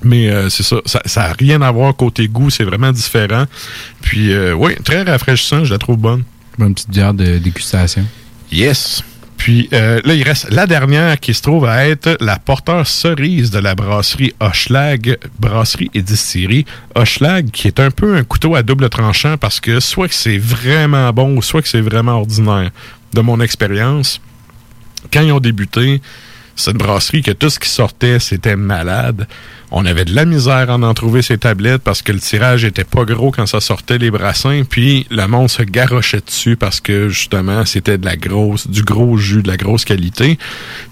Mais 0.03 0.31
euh, 0.31 0.49
c'est 0.49 0.63
ça, 0.65 0.77
ça 0.87 1.01
n'a 1.29 1.33
rien 1.35 1.63
à 1.63 1.71
voir 1.71 1.95
côté 1.97 2.29
goût, 2.29 2.51
c'est 2.51 2.65
vraiment 2.65 2.93
différent. 2.93 3.45
Puis, 4.03 4.33
euh, 4.33 4.53
oui, 4.55 4.73
très 4.85 5.03
rafraîchissant, 5.03 5.65
je 5.65 5.73
la 5.73 5.79
trouve 5.79 5.99
bonne. 5.99 6.25
Bonne 6.59 6.75
petite 6.75 6.91
bière 6.91 7.15
de 7.15 7.39
dégustation. 7.39 8.05
Yes. 8.53 9.03
Puis 9.37 9.69
euh, 9.73 10.01
là, 10.05 10.15
il 10.15 10.23
reste 10.23 10.51
la 10.51 10.67
dernière 10.67 11.19
qui 11.19 11.35
se 11.35 11.43
trouve 11.43 11.67
à 11.67 11.87
être 11.87 12.17
la 12.21 12.39
porteur 12.39 12.87
cerise 12.87 13.51
de 13.51 13.59
la 13.59 13.75
brasserie 13.75 14.33
Hochelag, 14.41 15.19
brasserie 15.39 15.91
et 15.93 16.03
distillerie 16.03 16.65
Hochelag, 16.95 17.51
qui 17.51 17.67
est 17.67 17.81
un 17.81 17.91
peu 17.91 18.17
un 18.17 18.25
couteau 18.25 18.55
à 18.55 18.63
double 18.63 18.89
tranchant 18.89 19.37
parce 19.37 19.61
que 19.61 19.81
soit 19.81 20.09
que 20.09 20.15
c'est 20.15 20.39
vraiment 20.39 21.13
bon, 21.13 21.41
soit 21.41 21.61
que 21.61 21.69
c'est 21.69 21.81
vraiment 21.81 22.21
ordinaire. 22.21 22.71
De 23.13 23.21
mon 23.21 23.41
expérience, 23.41 24.21
quand 25.13 25.21
ils 25.21 25.33
ont 25.33 25.41
débuté, 25.41 26.01
cette 26.57 26.77
brasserie, 26.77 27.23
que 27.23 27.33
tout 27.33 27.51
ce 27.51 27.59
qui 27.59 27.69
sortait, 27.69 28.19
c'était 28.21 28.57
malade. 28.57 29.27
On 29.77 29.87
avait 29.87 30.05
de 30.05 30.15
la 30.15 30.25
misère 30.25 30.71
à 30.71 30.75
en 30.77 30.95
trouver 30.95 31.21
ces 31.21 31.37
tablettes 31.37 31.83
parce 31.83 32.01
que 32.01 32.13
le 32.13 32.21
tirage 32.21 32.65
était 32.65 32.85
pas 32.85 33.05
gros 33.05 33.33
quand 33.33 33.47
ça 33.47 33.61
sortait 33.61 33.99
les 33.99 34.09
brassins, 34.09 34.63
puis 34.63 35.05
le 35.11 35.27
monde 35.27 35.51
se 35.51 35.65
garochait 35.65 36.21
dessus 36.25 36.55
parce 36.55 36.81
que 36.81 37.09
justement 37.09 37.65
c'était 37.65 37.99
du 37.99 38.83
gros 38.85 39.17
jus, 39.17 39.43
de 39.43 39.49
la 39.49 39.57
grosse 39.57 39.85
qualité. 39.85 40.39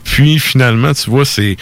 Puis 0.02 0.40
finalement, 0.40 0.94
tu 0.94 1.10
vois, 1.10 1.24
c'est 1.24 1.56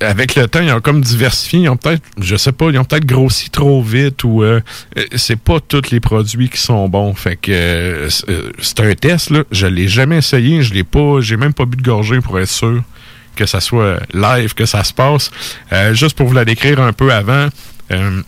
avec 0.00 0.34
le 0.34 0.48
temps, 0.48 0.62
ils 0.62 0.72
ont 0.72 0.80
comme 0.80 1.00
diversifié. 1.00 1.60
Ils 1.60 1.68
ont 1.68 1.76
peut-être, 1.76 2.02
je 2.20 2.34
sais 2.34 2.50
pas, 2.50 2.70
ils 2.70 2.78
ont 2.78 2.84
peut-être 2.84 3.06
grossi 3.06 3.50
trop 3.50 3.80
vite 3.80 4.24
ou 4.24 4.42
euh, 4.42 4.60
euh, 4.98 5.04
c'est 5.14 5.38
pas 5.38 5.60
tous 5.60 5.92
les 5.92 6.00
produits 6.00 6.48
qui 6.48 6.60
sont 6.60 6.88
bons. 6.88 7.14
Fait 7.14 7.36
que 7.36 8.08
c'est 8.10 8.28
euh, 8.28 8.50
c'est 8.60 8.80
un 8.80 8.94
test 8.94 9.30
là. 9.30 9.44
Je 9.52 9.68
l'ai 9.68 9.86
jamais 9.86 10.18
essayé. 10.18 10.60
Je 10.62 10.74
l'ai 10.74 10.82
pas, 10.82 11.20
j'ai 11.20 11.36
même 11.36 11.54
pas 11.54 11.66
bu 11.66 11.76
de 11.76 11.82
gorgée 11.82 12.20
pour 12.20 12.40
être 12.40 12.50
sûr 12.50 12.82
que 13.34 13.46
ça 13.46 13.60
soit 13.60 13.98
live, 14.12 14.54
que 14.54 14.66
ça 14.66 14.84
se 14.84 14.92
passe. 14.92 15.30
Euh, 15.72 15.94
juste 15.94 16.16
pour 16.16 16.26
vous 16.26 16.34
la 16.34 16.44
décrire 16.44 16.80
un 16.80 16.92
peu 16.92 17.12
avant. 17.12 17.48
euh, 17.90 18.22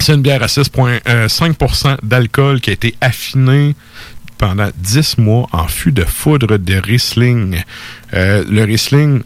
c'est 0.00 0.14
une 0.14 0.22
bière 0.22 0.42
à 0.42 0.46
6,5% 0.46 1.98
d'alcool 2.02 2.60
qui 2.60 2.70
a 2.70 2.72
été 2.72 2.94
affinée 3.00 3.74
pendant 4.38 4.68
10 4.76 5.18
mois 5.18 5.46
en 5.52 5.68
fût 5.68 5.92
de 5.92 6.04
foudre 6.04 6.58
de 6.58 6.74
Riesling. 6.74 7.62
Euh, 8.12 8.44
le 8.48 8.64
Riesling, 8.64 9.22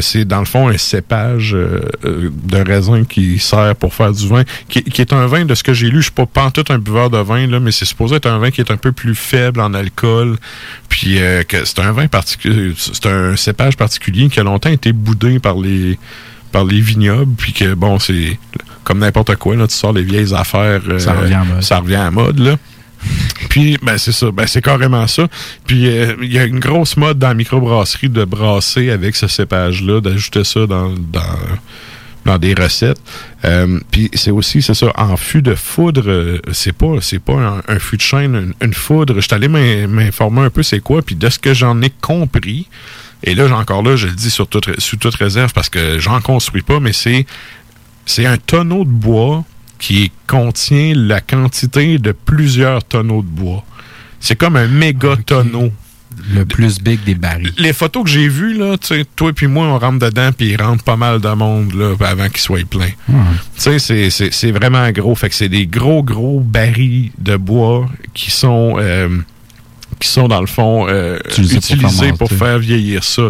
c'est 0.00 0.24
dans 0.24 0.38
le 0.38 0.44
fond 0.44 0.68
un 0.68 0.78
cépage 0.78 1.54
euh, 1.54 1.80
euh, 2.04 2.30
de 2.44 2.56
raisin 2.58 3.04
qui 3.04 3.38
sert 3.38 3.76
pour 3.76 3.94
faire 3.94 4.12
du 4.12 4.26
vin, 4.26 4.42
qui, 4.68 4.82
qui 4.82 5.00
est 5.00 5.12
un 5.12 5.26
vin 5.26 5.44
de 5.44 5.54
ce 5.54 5.62
que 5.62 5.74
j'ai 5.74 5.88
lu. 5.88 5.98
Je 5.98 6.04
suis 6.04 6.12
pas 6.12 6.26
pantoute 6.26 6.70
un 6.70 6.78
buveur 6.78 7.10
de 7.10 7.18
vin, 7.18 7.46
là, 7.46 7.60
mais 7.60 7.72
c'est 7.72 7.84
supposé 7.84 8.16
être 8.16 8.26
un 8.26 8.38
vin 8.38 8.50
qui 8.50 8.60
est 8.60 8.70
un 8.70 8.76
peu 8.76 8.92
plus 8.92 9.14
faible 9.14 9.60
en 9.60 9.74
alcool. 9.74 10.36
Puis 10.88 11.18
euh, 11.18 11.42
que 11.42 11.64
c'est 11.64 11.80
un 11.80 11.92
vin 11.92 12.06
particulier, 12.06 12.72
c'est 12.76 13.06
un 13.06 13.36
cépage 13.36 13.76
particulier 13.76 14.28
qui 14.28 14.40
a 14.40 14.44
longtemps 14.44 14.70
été 14.70 14.92
boudé 14.92 15.38
par 15.38 15.56
les 15.56 15.98
par 16.52 16.64
les 16.64 16.80
vignobles, 16.80 17.34
puis 17.36 17.52
que 17.54 17.74
bon, 17.74 17.98
c'est 17.98 18.38
comme 18.84 18.98
n'importe 18.98 19.36
quoi, 19.36 19.56
là, 19.56 19.66
tu 19.66 19.74
sors 19.74 19.92
les 19.92 20.02
vieilles 20.02 20.34
affaires, 20.34 20.82
euh, 20.88 20.98
Ça 20.98 21.14
revient 21.14 21.34
à 21.34 21.44
mode. 21.44 21.62
ça 21.62 21.78
revient 21.78 21.94
à 21.96 22.10
mode, 22.10 22.38
là. 22.38 22.56
Puis, 23.48 23.78
ben, 23.82 23.98
c'est 23.98 24.12
ça. 24.12 24.30
Ben, 24.30 24.46
c'est 24.46 24.62
carrément 24.62 25.06
ça. 25.06 25.28
Puis, 25.66 25.86
euh, 25.88 26.14
il 26.22 26.32
y 26.32 26.38
a 26.38 26.44
une 26.44 26.60
grosse 26.60 26.96
mode 26.96 27.18
dans 27.18 27.28
la 27.28 27.34
microbrasserie 27.34 28.08
de 28.08 28.24
brasser 28.24 28.90
avec 28.90 29.16
ce 29.16 29.26
cépage-là, 29.26 30.00
d'ajouter 30.00 30.44
ça 30.44 30.66
dans, 30.66 30.94
dans, 32.24 32.38
des 32.38 32.54
recettes. 32.54 33.00
Euh, 33.44 33.78
puis, 33.90 34.10
c'est 34.14 34.30
aussi, 34.30 34.62
c'est 34.62 34.74
ça, 34.74 34.92
en 34.96 35.16
fût 35.16 35.42
de 35.42 35.54
foudre, 35.54 36.04
euh, 36.06 36.38
c'est 36.52 36.72
pas, 36.72 37.00
c'est 37.00 37.18
pas 37.18 37.62
un, 37.68 37.78
fût 37.78 37.96
de 37.96 38.02
chêne, 38.02 38.54
une, 38.62 38.74
foudre. 38.74 39.16
Je 39.16 39.20
suis 39.20 39.34
allé 39.34 39.48
m'in- 39.48 39.86
m'informer 39.86 40.42
un 40.42 40.50
peu 40.50 40.62
c'est 40.62 40.80
quoi, 40.80 41.02
puis 41.02 41.14
de 41.14 41.28
ce 41.28 41.38
que 41.38 41.52
j'en 41.52 41.82
ai 41.82 41.90
compris, 41.90 42.68
et 43.24 43.34
là, 43.34 43.54
encore 43.56 43.82
là, 43.82 43.96
je 43.96 44.06
le 44.06 44.14
dis 44.14 44.30
sur 44.30 44.48
toute, 44.48 44.80
sous 44.80 44.96
toute 44.96 45.14
réserve 45.14 45.52
parce 45.52 45.68
que 45.68 45.98
j'en 45.98 46.20
construis 46.20 46.62
pas, 46.62 46.80
mais 46.80 46.92
c'est 46.92 48.26
un 48.26 48.36
tonneau 48.36 48.84
de 48.84 48.90
bois 48.90 49.44
qui 49.82 50.12
contient 50.28 50.92
la 50.94 51.20
quantité 51.20 51.98
de 51.98 52.12
plusieurs 52.12 52.84
tonneaux 52.84 53.22
de 53.22 53.26
bois. 53.26 53.64
C'est 54.20 54.36
comme 54.36 54.54
un 54.56 54.68
méga 54.68 55.16
tonneau. 55.26 55.72
Le 56.34 56.44
plus 56.44 56.78
big 56.78 57.02
des 57.04 57.14
barils. 57.16 57.52
Les 57.56 57.72
photos 57.72 58.04
que 58.04 58.10
j'ai 58.10 58.28
vues, 58.28 58.52
là, 58.56 58.76
toi 59.16 59.32
et 59.40 59.46
moi, 59.46 59.64
on 59.66 59.78
rentre 59.78 59.98
dedans, 59.98 60.30
puis 60.36 60.50
il 60.50 60.62
rentre 60.62 60.84
pas 60.84 60.94
mal 60.94 61.20
de 61.20 61.28
monde 61.30 61.72
là, 61.72 61.94
avant 62.06 62.28
qu'il 62.28 62.38
soit 62.38 62.64
plein. 62.68 62.90
C'est- 63.56 63.78
c'est 63.80 64.10
c'est 64.10 64.52
vraiment 64.52 64.88
gros. 64.92 65.14
Fait 65.16 65.30
que 65.30 65.34
c'est 65.34 65.48
des 65.48 65.66
gros, 65.66 66.02
gros 66.04 66.38
barils 66.40 67.10
de 67.18 67.36
bois 67.36 67.88
qui 68.14 68.30
sont... 68.30 68.74
euh, 68.78 69.08
qui 69.98 70.08
sont 70.08 70.28
dans 70.28 70.40
le 70.40 70.46
fond 70.46 70.86
euh, 70.88 71.18
Utilisés 71.78 72.08
pour 72.18 72.28
faire 72.38 72.58
vieillir 72.58 73.02
ça. 73.04 73.22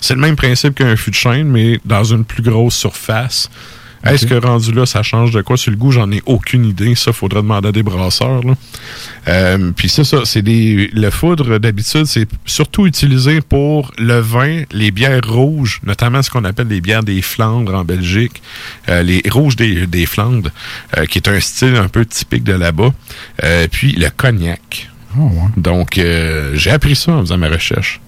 C'est 0.00 0.14
le 0.14 0.20
même 0.20 0.36
principe 0.36 0.74
qu'un 0.74 0.96
fût 0.96 1.10
de 1.10 1.16
chêne, 1.16 1.48
mais 1.48 1.78
dans 1.84 2.04
une 2.04 2.24
plus 2.24 2.42
grosse 2.42 2.74
surface. 2.76 3.48
Est-ce 4.04 4.26
que 4.26 4.34
rendu 4.34 4.72
là, 4.72 4.86
ça 4.86 5.02
change 5.02 5.30
de 5.32 5.42
quoi? 5.42 5.56
Sur 5.56 5.70
le 5.70 5.76
goût? 5.76 5.90
J'en 5.90 6.10
ai 6.12 6.22
aucune 6.26 6.64
idée. 6.64 6.94
Ça, 6.94 7.12
faudrait 7.12 7.42
demander 7.42 7.68
à 7.68 7.72
des 7.72 7.82
brasseurs. 7.82 8.42
là. 8.42 8.54
Euh, 9.28 9.70
Puis 9.74 9.88
c'est 9.88 10.04
ça, 10.04 10.18
c'est 10.24 10.42
des. 10.42 10.90
Le 10.92 11.10
foudre, 11.10 11.58
d'habitude, 11.58 12.04
c'est 12.04 12.28
surtout 12.44 12.86
utilisé 12.86 13.40
pour 13.40 13.92
le 13.98 14.18
vin, 14.20 14.62
les 14.72 14.90
bières 14.90 15.26
rouges, 15.26 15.80
notamment 15.84 16.22
ce 16.22 16.30
qu'on 16.30 16.44
appelle 16.44 16.68
les 16.68 16.80
bières 16.80 17.02
des 17.02 17.22
Flandres 17.22 17.74
en 17.74 17.84
Belgique, 17.84 18.42
euh, 18.88 19.02
les 19.02 19.22
rouges 19.30 19.56
des, 19.56 19.86
des 19.86 20.06
Flandres, 20.06 20.50
euh, 20.96 21.06
qui 21.06 21.18
est 21.18 21.28
un 21.28 21.40
style 21.40 21.76
un 21.76 21.88
peu 21.88 22.04
typique 22.04 22.44
de 22.44 22.52
là-bas. 22.54 22.92
Euh, 23.42 23.66
puis 23.70 23.92
le 23.92 24.08
cognac. 24.10 24.90
Donc, 25.56 25.96
euh, 25.98 26.52
j'ai 26.54 26.70
appris 26.70 26.96
ça 26.96 27.12
en 27.12 27.20
faisant 27.20 27.38
mes 27.38 27.48
recherches. 27.48 28.00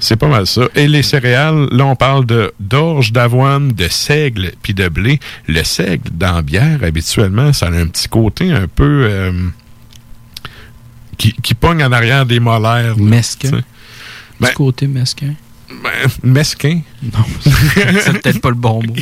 C'est 0.00 0.16
pas 0.16 0.28
mal 0.28 0.46
ça. 0.46 0.62
Et 0.74 0.88
les 0.88 1.02
céréales, 1.02 1.68
là, 1.70 1.84
on 1.84 1.94
parle 1.94 2.26
de 2.26 2.52
d'orge, 2.58 3.12
d'avoine, 3.12 3.72
de 3.72 3.86
seigle, 3.88 4.52
puis 4.62 4.74
de 4.74 4.88
blé. 4.88 5.20
Le 5.46 5.62
seigle, 5.62 6.10
dans 6.12 6.32
la 6.36 6.42
bière, 6.42 6.80
habituellement, 6.82 7.52
ça 7.52 7.66
a 7.66 7.70
un 7.70 7.86
petit 7.86 8.08
côté 8.08 8.50
un 8.50 8.66
peu... 8.66 9.06
euh, 9.08 9.32
qui, 11.18 11.34
qui 11.34 11.54
pogne 11.54 11.84
en 11.84 11.92
arrière 11.92 12.24
des 12.24 12.40
molaires. 12.40 12.96
Mesquin. 12.96 13.50
Du 13.50 13.62
Ben, 14.40 14.48
côté 14.54 14.86
mesquin. 14.86 15.34
Ben, 15.82 15.90
mesquin? 16.22 16.80
Non, 17.02 17.24
c'est 17.40 18.20
peut-être 18.22 18.40
pas 18.40 18.48
le 18.50 18.54
bon 18.56 18.82
mot. 18.82 18.92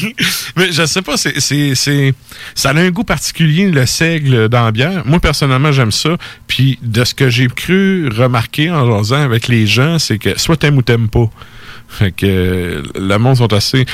Mais 0.56 0.70
je 0.70 0.84
sais 0.86 1.02
pas, 1.02 1.16
c'est, 1.16 1.40
c'est, 1.40 1.74
c'est- 1.74 2.12
ça 2.54 2.70
a 2.70 2.74
un 2.78 2.90
goût 2.90 3.04
particulier, 3.04 3.70
le 3.70 3.86
seigle 3.86 4.48
dans 4.48 4.64
la 4.64 4.72
bière. 4.72 5.02
Moi, 5.06 5.18
personnellement, 5.20 5.72
j'aime 5.72 5.92
ça. 5.92 6.16
Puis, 6.46 6.78
de 6.82 7.04
ce 7.04 7.14
que 7.14 7.28
j'ai 7.30 7.46
cru 7.48 8.08
remarquer 8.08 8.70
en 8.70 8.86
jasant 8.98 9.22
avec 9.22 9.48
les 9.48 9.66
gens, 9.66 9.98
c'est 9.98 10.18
que 10.18 10.38
soit 10.38 10.56
t'aimes 10.56 10.76
ou 10.76 10.82
t'aimes 10.82 11.08
pas. 11.08 11.28
Fait 11.90 12.12
que 12.12 12.82
le 12.98 13.16
monde 13.16 13.38
sont 13.38 13.50
assez. 13.54 13.86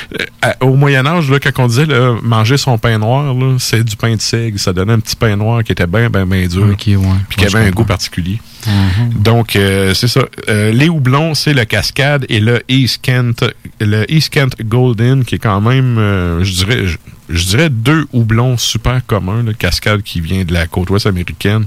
euh, 0.45 0.53
au 0.61 0.75
Moyen-Âge, 0.75 1.31
là, 1.31 1.39
quand 1.39 1.63
on 1.63 1.69
disait 1.69 1.87
là, 1.87 2.17
manger 2.23 2.57
son 2.57 2.77
pain 2.77 2.99
noir, 2.99 3.33
là, 3.35 3.55
c'est 3.61 3.85
du 3.85 3.95
pain 3.97 4.17
de 4.17 4.21
seigle. 4.21 4.59
Ça 4.59 4.73
donnait 4.73 4.95
un 4.95 4.99
petit 4.99 5.15
pain 5.15 5.37
noir 5.37 5.63
qui 5.63 5.71
était 5.71 5.87
bien, 5.87 6.11
bien, 6.11 6.27
bien 6.27 6.45
dur. 6.49 6.67
Ok, 6.73 6.83
ouais. 6.89 6.97
Puis 7.29 7.37
qui 7.39 7.45
Ouais, 7.47 7.55
avait 7.55 7.69
un 7.69 7.71
goût 7.71 7.85
particulier. 7.85 8.41
Mhm. 8.67 9.23
Donc, 9.23 9.57
euh, 9.57 9.95
c'est 9.95 10.09
ça. 10.09 10.25
Euh, 10.49 10.73
les 10.73 10.89
houblons, 10.89 11.35
c'est 11.35 11.55
le 11.55 11.65
Cascade 11.65 12.27
et 12.29 12.41
le 12.41 12.63
East 12.69 13.01
Kent, 13.03 13.45
le 13.81 14.11
East 14.13 14.31
Kent 14.31 14.55
Golden, 14.63 15.25
qui 15.25 15.37
est 15.37 15.39
quand 15.39 15.61
même, 15.61 15.99
euh, 15.99 16.45
je 16.45 16.53
dirais, 16.53 16.87
je, 16.87 16.97
je 17.29 17.45
dirais 17.47 17.71
deux 17.71 18.07
houblons 18.13 18.57
super 18.57 19.05
communs. 19.07 19.43
Le 19.43 19.53
Cascade 19.53 20.03
qui 20.03 20.21
vient 20.21 20.45
de 20.45 20.53
la 20.53 20.67
côte 20.67 20.91
ouest 20.91 21.07
américaine, 21.07 21.67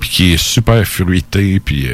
puis 0.00 0.08
qui 0.08 0.32
est 0.32 0.42
super 0.42 0.86
fruité, 0.86 1.60
puis 1.60 1.88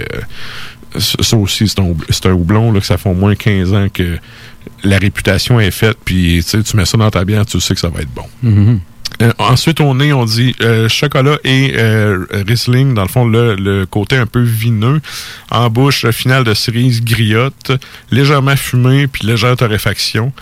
ça 0.98 1.36
aussi, 1.36 1.68
c'est 1.68 1.80
un, 2.26 2.32
houblon 2.32 2.72
là, 2.72 2.80
que 2.80 2.86
ça 2.86 2.98
fait 2.98 3.08
au 3.08 3.14
moins 3.14 3.34
15 3.34 3.72
ans 3.72 3.86
que 3.92 4.18
la 4.84 4.98
réputation 4.98 5.60
est 5.60 5.70
faite, 5.70 5.98
puis 6.04 6.42
tu 6.42 6.50
sais, 6.50 6.62
tu 6.62 6.76
mets 6.76 6.84
ça 6.84 6.98
dans 6.98 7.10
ta 7.10 7.24
bière, 7.24 7.46
tu 7.46 7.60
sais 7.60 7.74
que 7.74 7.80
ça 7.80 7.88
va 7.88 8.00
être 8.00 8.12
bon. 8.14 8.26
Mhm. 8.42 8.80
Euh, 9.20 9.32
ensuite, 9.38 9.80
au 9.80 9.94
nez, 9.94 10.12
on 10.12 10.24
dit 10.24 10.54
euh, 10.62 10.88
chocolat 10.88 11.38
et 11.44 11.74
euh, 11.76 12.24
Riesling, 12.30 12.94
dans 12.94 13.02
le 13.02 13.08
fond, 13.08 13.26
le, 13.26 13.54
le 13.56 13.86
côté 13.86 14.16
un 14.16 14.26
peu 14.26 14.40
vineux. 14.40 15.00
En 15.50 15.68
bouche, 15.70 16.04
le 16.04 16.12
final 16.12 16.44
de 16.44 16.54
cerise 16.54 17.04
griotte, 17.04 17.72
légèrement 18.10 18.56
fumé, 18.56 19.06
puis 19.06 19.26
légère 19.26 19.56
torréfaction. 19.56 20.32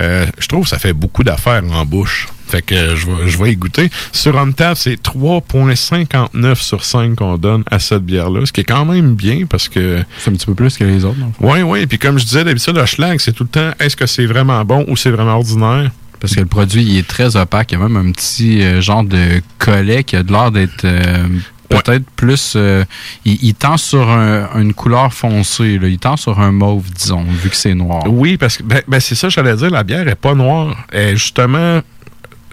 Euh, 0.00 0.26
je 0.38 0.46
trouve 0.46 0.64
que 0.64 0.70
ça 0.70 0.78
fait 0.78 0.92
beaucoup 0.92 1.24
d'affaires 1.24 1.62
en 1.72 1.84
bouche. 1.84 2.28
Fait 2.46 2.62
que 2.62 2.94
je 2.96 3.06
vais, 3.06 3.28
je 3.28 3.36
vais 3.36 3.52
y 3.52 3.56
goûter. 3.56 3.90
Sur 4.12 4.38
Untap, 4.38 4.76
c'est 4.76 5.02
3,59 5.02 6.54
sur 6.54 6.84
5 6.84 7.16
qu'on 7.16 7.36
donne 7.36 7.64
à 7.70 7.78
cette 7.78 8.04
bière-là, 8.04 8.46
ce 8.46 8.52
qui 8.52 8.60
est 8.62 8.64
quand 8.64 8.84
même 8.84 9.14
bien 9.14 9.44
parce 9.46 9.68
que. 9.68 10.02
C'est 10.18 10.30
un 10.30 10.34
petit 10.34 10.46
peu 10.46 10.54
plus 10.54 10.76
que 10.76 10.84
les 10.84 11.04
autres, 11.04 11.18
non? 11.18 11.32
Oui, 11.40 11.62
oui. 11.62 11.86
Puis 11.86 11.98
comme 11.98 12.18
je 12.18 12.24
disais, 12.24 12.44
d'habitude, 12.44 12.76
le 12.76 12.86
schlag, 12.86 13.18
c'est 13.18 13.32
tout 13.32 13.42
le 13.44 13.50
temps 13.50 13.72
est-ce 13.80 13.96
que 13.96 14.06
c'est 14.06 14.26
vraiment 14.26 14.64
bon 14.64 14.84
ou 14.88 14.96
c'est 14.96 15.10
vraiment 15.10 15.34
ordinaire? 15.34 15.90
Parce 16.20 16.34
que 16.34 16.40
le 16.40 16.46
produit, 16.46 16.82
il 16.82 16.98
est 16.98 17.06
très 17.06 17.36
opaque. 17.36 17.72
Il 17.72 17.78
y 17.78 17.82
a 17.82 17.88
même 17.88 17.96
un 17.96 18.10
petit 18.12 18.62
euh, 18.62 18.80
genre 18.80 19.04
de 19.04 19.40
collet 19.58 20.02
qui 20.04 20.16
a 20.16 20.22
de 20.22 20.32
l'air 20.32 20.50
d'être 20.50 20.84
euh, 20.84 21.26
peut-être 21.68 22.04
plus... 22.16 22.54
euh, 22.56 22.84
il, 23.24 23.38
il 23.42 23.54
tend 23.54 23.76
sur 23.76 24.08
un- 24.10 24.48
une 24.60 24.74
couleur 24.74 25.12
foncée. 25.12 25.78
là. 25.78 25.86
Il 25.88 25.98
tend 25.98 26.16
sur 26.16 26.40
un 26.40 26.50
mauve, 26.50 26.90
disons, 26.92 27.22
vu 27.24 27.50
que 27.50 27.56
c'est 27.56 27.74
noir. 27.74 28.02
Oui, 28.08 28.36
parce 28.36 28.56
que 28.56 28.62
ben, 28.64 28.82
ben, 28.88 28.98
c'est 29.00 29.14
ça, 29.14 29.28
j'allais 29.28 29.54
dire, 29.56 29.70
la 29.70 29.84
bière 29.84 30.08
est 30.08 30.14
pas 30.16 30.34
noire. 30.34 30.76
Elle 30.90 31.16
justement, 31.16 31.80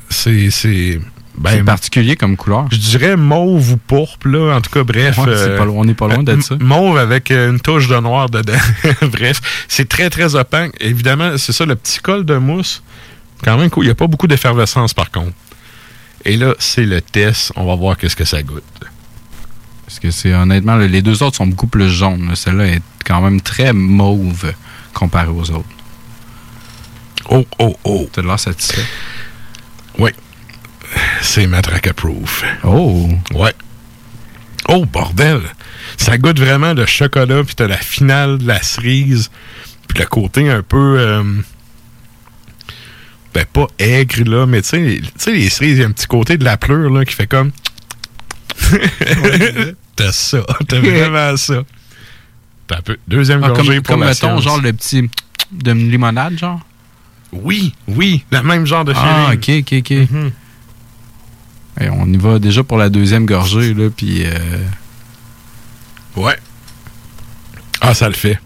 c'est. 0.09 0.49
C'est 0.51 0.99
ben, 1.38 1.49
C'est 1.51 1.63
particulier 1.63 2.16
comme 2.16 2.38
couleur. 2.38 2.68
Je 2.72 2.78
dirais 2.78 3.18
mauve 3.18 3.74
ou 3.74 3.78
pourpre, 3.78 4.28
là. 4.28 4.55
En 4.55 4.61
tout 4.61 4.70
cas, 4.70 4.84
bref. 4.84 5.18
Ouais, 5.18 5.57
pas 5.57 5.66
on 5.68 5.84
n'est 5.84 5.93
pas 5.93 6.07
loin 6.07 6.24
d'être 6.24 6.43
ça. 6.43 6.55
Mauve 6.61 6.97
avec 6.97 7.30
une 7.32 7.59
touche 7.59 7.88
de 7.89 7.97
noir 7.99 8.30
dedans. 8.30 8.53
bref, 9.11 9.41
c'est 9.68 9.89
très, 9.89 10.09
très 10.09 10.36
opaque. 10.36 10.72
Évidemment, 10.80 11.32
c'est 11.38 11.51
ça, 11.51 11.66
le 11.66 11.76
petit 11.76 11.99
col 11.99 12.24
de 12.26 12.38
mousse. 12.38 12.84
Quand 13.44 13.58
même 13.58 13.70
cool. 13.70 13.84
Il 13.86 13.88
n'y 13.88 13.92
a 13.92 13.96
pas 13.96 14.08
beaucoup 14.08 14.28
d'effervescence, 14.28 14.94
par 14.94 15.12
contre. 15.12 15.34
Et 16.24 16.38
là, 16.38 16.56
c'est 16.60 16.86
le 16.86 17.02
test. 17.02 17.52
On 17.56 17.66
va 17.66 17.76
voir 17.76 17.98
qu'est-ce 17.98 18.16
que 18.16 18.26
ça 18.26 18.42
goûte. 18.42 18.64
Parce 19.86 20.00
que 20.00 20.10
c'est 20.10 20.34
honnêtement, 20.34 20.76
le- 20.76 20.88
les 20.88 21.02
deux 21.04 21.22
autres 21.22 21.36
sont 21.38 21.46
beaucoup 21.48 21.68
plus 21.68 21.90
jaunes. 21.90 22.30
là. 22.30 22.36
Celle-là 22.36 22.66
est 22.68 22.82
quand 23.06 23.22
même 23.22 23.42
très 23.42 23.72
mauve 23.74 24.52
comparée 24.94 25.28
aux 25.28 25.52
autres. 25.52 25.66
Oh, 27.30 27.46
oh, 27.60 27.78
oh. 27.84 28.10
T'as 28.12 28.22
de 28.22 28.28
l'air 28.28 28.40
satisfait. 28.40 28.86
Oui. 30.00 30.12
C'est 31.22 31.46
Matraca 31.48 31.94
Proof. 31.94 32.44
Oh. 32.64 33.10
Ouais. 33.34 33.54
Oh, 34.68 34.86
bordel. 34.86 35.42
Ça 35.98 36.18
goûte 36.18 36.40
vraiment 36.40 36.74
le 36.74 36.86
chocolat, 36.88 37.44
puis 37.44 37.54
t'as 37.56 37.68
la 37.68 37.78
finale 37.78 38.40
de 38.40 38.48
la 38.48 38.62
cerise, 38.64 39.30
puis 39.88 40.00
le 40.00 40.06
côté 40.06 40.50
un 40.50 40.64
peu... 40.64 40.98
euh, 41.00 41.24
ben, 43.36 43.46
pas 43.46 43.68
aigre, 43.78 44.24
là, 44.30 44.46
mais 44.48 44.62
tu 44.64 44.70
sais, 45.18 45.32
les 45.32 45.50
cerises, 45.50 45.78
il 45.78 45.82
y 45.82 45.84
a 45.84 45.88
un 45.88 45.92
petit 45.92 46.08
côté 46.08 46.38
de 46.38 46.44
la 46.46 46.56
pleure, 46.58 46.90
là, 46.90 47.04
qui 47.06 47.14
fait 47.14 47.28
comme... 47.28 47.52
t'as 49.96 50.12
ça, 50.12 50.40
t'as 50.68 50.80
vraiment 50.80 51.36
ça. 51.38 51.64
T'as 52.68 52.78
un 52.78 52.82
peu... 52.82 52.98
Deuxième 53.08 53.44
Ah, 53.44 53.50
gorgée 53.50 53.76
comme, 53.76 53.84
pour 53.84 53.94
comme 53.96 54.00
la 54.02 54.08
mettons, 54.08 54.28
science. 54.40 54.44
genre 54.44 54.62
le 54.62 54.74
petit 54.74 55.10
de 55.52 55.72
limonade, 55.74 56.38
genre? 56.40 56.62
Oui, 57.32 57.74
oui, 57.88 58.24
le 58.32 58.42
même 58.42 58.66
genre 58.66 58.86
de 58.86 58.94
Ah, 58.96 59.32
feeling. 59.34 59.64
ok, 59.64 59.74
ok, 59.74 59.92
ok. 59.92 60.32
Et 61.82 61.90
on 61.90 62.06
y 62.08 62.18
va 62.18 62.40
déjà 62.40 62.64
pour 62.64 62.78
la 62.78 62.90
deuxième 62.90 63.26
gorgée, 63.26 63.74
là, 63.74 63.90
puis... 63.96 64.24
euh, 64.26 64.32
Ouais. 66.16 66.38
Ah, 67.82 67.94
ça 67.94 68.08
le 68.08 68.14
fait. 68.16 68.40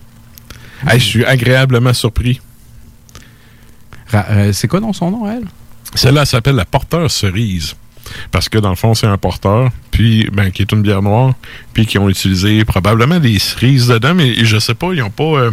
Hey, 0.88 1.00
je 1.00 1.06
suis 1.06 1.26
agréablement 1.26 1.94
surpris. 1.94 2.42
Euh, 4.14 4.52
c'est 4.54 4.68
quoi 4.68 4.80
dans 4.80 4.94
son 4.94 5.12
nom, 5.12 5.30
elle? 5.30 5.46
Celle-là 5.96 6.22
elle 6.22 6.28
s'appelle 6.28 6.56
la 6.56 6.66
porteur 6.66 7.10
cerise. 7.10 7.76
Parce 8.32 8.50
que 8.50 8.58
dans 8.58 8.70
le 8.70 8.76
fond, 8.76 8.96
c'est 8.96 9.06
un 9.08 9.18
porteur, 9.18 9.70
puis 9.92 10.28
ben, 10.34 10.50
qui 10.52 10.64
est 10.64 10.72
une 10.72 10.82
bière 10.82 11.02
noire, 11.04 11.34
puis 11.74 11.86
qui 11.86 11.98
ont 12.00 12.10
utilisé 12.10 12.66
probablement 12.66 13.20
des 13.20 13.38
cerises 13.38 13.88
dedans, 13.88 14.16
mais 14.16 14.34
je 14.46 14.58
sais 14.58 14.74
pas, 14.74 14.94
ils 14.94 15.04
ont 15.04 15.12
pas. 15.12 15.24
euh, 15.24 15.52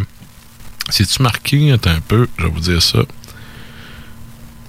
C'est-tu 0.88 1.22
marqué? 1.22 1.72
Attends 1.72 1.90
un 1.90 2.00
peu, 2.00 2.28
je 2.38 2.44
vais 2.44 2.50
vous 2.50 2.61
dire 2.61 2.80
ça. 2.82 3.00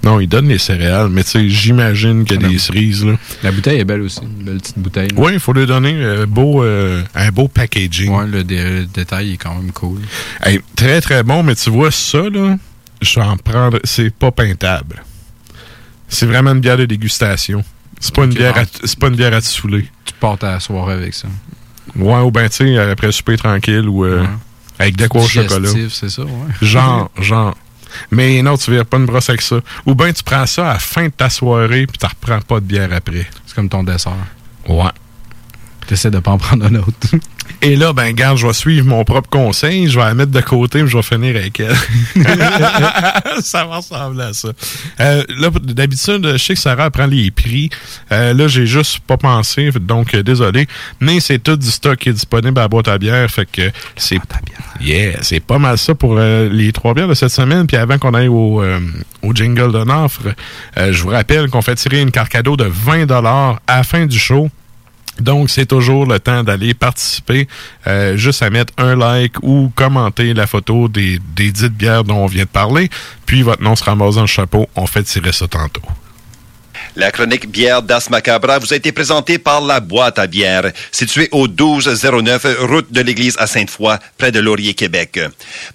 Non, 0.04 0.20
ils 0.20 0.28
donnent 0.28 0.48
les 0.48 0.58
céréales, 0.58 1.08
mais 1.08 1.24
tu 1.24 1.30
sais, 1.30 1.48
j'imagine 1.50 2.24
qu'il 2.24 2.40
y 2.40 2.44
a 2.44 2.48
des 2.48 2.58
cerises, 2.58 3.04
là. 3.04 3.14
La 3.42 3.50
bouteille 3.50 3.80
est 3.80 3.84
belle 3.84 4.02
aussi, 4.02 4.20
une 4.22 4.44
belle 4.44 4.58
petite 4.58 4.78
bouteille. 4.78 5.08
Oui, 5.16 5.32
il 5.34 5.40
faut 5.40 5.52
lui 5.52 5.66
donner 5.66 5.94
euh, 5.96 6.24
beau, 6.24 6.62
euh, 6.62 7.02
un 7.16 7.30
beau 7.30 7.48
packaging. 7.48 8.10
Ouais, 8.10 8.26
le, 8.26 8.44
dé- 8.44 8.62
le 8.62 8.84
détail 8.86 9.32
est 9.32 9.36
quand 9.38 9.54
même 9.56 9.72
cool. 9.72 10.00
Hey, 10.42 10.60
très 10.76 11.00
très 11.00 11.22
bon, 11.24 11.42
mais 11.42 11.56
tu 11.56 11.70
vois 11.70 11.90
ça, 11.90 12.18
là, 12.32 12.56
je 13.00 13.20
vais 13.20 13.26
en 13.26 13.36
prendre. 13.36 13.78
C'est 13.84 14.10
pas 14.14 14.30
peintable. 14.30 15.02
C'est 16.08 16.26
vraiment 16.26 16.52
une 16.52 16.60
bière 16.60 16.76
de 16.78 16.86
dégustation. 16.86 17.62
C'est 18.00 18.14
pas, 18.14 18.24
une 18.24 18.32
bière 18.34 18.56
à- 18.56 18.64
c'est 18.84 18.98
pas 18.98 19.08
une 19.08 19.16
bière 19.16 19.34
à 19.34 19.40
te 19.40 19.46
saouler. 19.46 19.88
Tu 20.04 20.14
portes 20.14 20.44
à 20.44 20.52
la 20.52 20.60
soirée 20.60 20.94
avec 20.94 21.14
ça. 21.14 21.28
Ouais, 21.96 22.20
ou 22.20 22.30
ben, 22.30 22.48
tu 22.48 22.56
sais, 22.56 22.78
après 22.78 23.06
le 23.08 23.12
souper 23.12 23.36
tranquille 23.36 23.88
ou 23.88 24.04
euh, 24.04 24.24
avec 24.78 24.96
de 24.96 25.06
quoi 25.08 25.22
au 25.22 25.26
chocolat. 25.28 25.70
C'est 25.90 26.08
ça, 26.08 26.22
ouais. 26.22 26.30
Genre, 26.62 27.10
genre. 27.20 27.56
Mais 28.10 28.40
non, 28.42 28.56
tu 28.56 28.70
verras 28.70 28.84
pas 28.84 28.98
une 28.98 29.06
brosse 29.06 29.28
avec 29.30 29.40
ça. 29.42 29.60
Ou 29.86 29.94
ben, 29.94 30.12
tu 30.12 30.22
prends 30.22 30.46
ça 30.46 30.70
à 30.70 30.72
la 30.74 30.78
fin 30.78 31.04
de 31.06 31.12
ta 31.12 31.28
soirée 31.30 31.86
puis 31.86 31.98
tu 31.98 32.06
reprends 32.06 32.40
pas 32.40 32.60
de 32.60 32.66
bière 32.66 32.92
après. 32.92 33.26
C'est 33.46 33.54
comme 33.56 33.68
ton 33.68 33.82
dessert. 33.82 34.12
Ouais. 34.68 34.90
T'essaies 35.88 36.10
de 36.10 36.18
pas 36.18 36.32
en 36.32 36.38
prendre 36.38 36.66
un 36.66 36.74
autre. 36.74 36.92
Et 37.62 37.76
là, 37.76 37.94
ben, 37.94 38.12
garde, 38.12 38.36
je 38.36 38.46
vais 38.46 38.52
suivre 38.52 38.86
mon 38.86 39.04
propre 39.04 39.30
conseil. 39.30 39.88
Je 39.88 39.98
vais 39.98 40.04
la 40.04 40.12
mettre 40.12 40.30
de 40.30 40.40
côté, 40.42 40.82
mais 40.82 40.88
je 40.88 40.96
vais 40.98 41.02
finir 41.02 41.34
avec 41.34 41.58
elle. 41.58 41.74
ça 43.42 43.64
va 43.64 43.78
ressembler 43.78 44.24
à 44.24 44.32
ça. 44.34 44.50
Euh, 45.00 45.24
là, 45.38 45.48
d'habitude, 45.62 46.32
je 46.32 46.36
sais 46.36 46.52
que 46.52 46.60
Sarah 46.60 46.90
prend 46.90 47.06
les 47.06 47.30
prix. 47.30 47.70
Euh, 48.12 48.34
là, 48.34 48.48
j'ai 48.48 48.66
juste 48.66 49.00
pas 49.00 49.16
pensé, 49.16 49.70
donc 49.80 50.14
euh, 50.14 50.22
désolé. 50.22 50.68
Mais 51.00 51.20
c'est 51.20 51.38
tout 51.38 51.56
du 51.56 51.70
stock 51.70 51.98
qui 51.98 52.10
est 52.10 52.12
disponible 52.12 52.58
à 52.58 52.62
la 52.62 52.68
boîte 52.68 52.88
à 52.88 52.98
bière. 52.98 53.28
Fait 53.30 53.48
que 53.50 53.70
c'est. 53.96 54.18
Yeah, 54.82 55.22
c'est 55.22 55.40
pas 55.40 55.58
mal 55.58 55.78
ça 55.78 55.94
pour 55.94 56.18
les 56.18 56.70
trois 56.72 56.92
bières 56.92 57.08
de 57.08 57.14
cette 57.14 57.32
semaine. 57.32 57.66
Puis 57.66 57.78
avant 57.78 57.98
qu'on 57.98 58.12
aille 58.12 58.28
au, 58.28 58.62
au 59.22 59.34
jingle 59.34 59.72
de 59.72 59.78
offre, 59.78 60.34
je 60.76 61.02
vous 61.02 61.08
rappelle 61.08 61.48
qu'on 61.48 61.62
fait 61.62 61.74
tirer 61.76 62.02
une 62.02 62.10
carte 62.10 62.28
cadeau 62.28 62.56
de 62.56 62.64
20 62.64 63.10
à 63.10 63.52
la 63.68 63.82
fin 63.82 64.04
du 64.04 64.18
show. 64.18 64.50
Donc, 65.20 65.50
c'est 65.50 65.66
toujours 65.66 66.06
le 66.06 66.20
temps 66.20 66.44
d'aller 66.44 66.74
participer. 66.74 67.48
Euh, 67.86 68.16
juste 68.16 68.42
à 68.42 68.50
mettre 68.50 68.72
un 68.78 68.96
like 68.96 69.36
ou 69.42 69.72
commenter 69.74 70.34
la 70.34 70.46
photo 70.46 70.88
des, 70.88 71.18
des 71.34 71.50
dites 71.50 71.74
bières 71.74 72.04
dont 72.04 72.18
on 72.18 72.26
vient 72.26 72.44
de 72.44 72.48
parler. 72.48 72.88
Puis, 73.26 73.42
votre 73.42 73.62
nom 73.62 73.76
sera 73.76 73.92
ramasse 73.92 74.16
dans 74.16 74.22
le 74.22 74.26
chapeau. 74.26 74.68
On 74.76 74.86
fait 74.86 75.02
tirer 75.02 75.32
ça 75.32 75.48
tantôt. 75.48 75.82
La 76.98 77.12
chronique 77.12 77.48
bière 77.48 77.80
d'As 77.80 78.10
Macabra 78.10 78.58
vous 78.58 78.72
a 78.72 78.76
été 78.76 78.90
présentée 78.90 79.38
par 79.38 79.60
la 79.60 79.78
boîte 79.78 80.18
à 80.18 80.26
bière, 80.26 80.72
située 80.90 81.28
au 81.30 81.46
1209 81.46 82.56
route 82.62 82.92
de 82.92 83.00
l'église 83.00 83.36
à 83.38 83.46
Sainte-Foy, 83.46 83.98
près 84.18 84.32
de 84.32 84.40
Laurier, 84.40 84.74
Québec. 84.74 85.20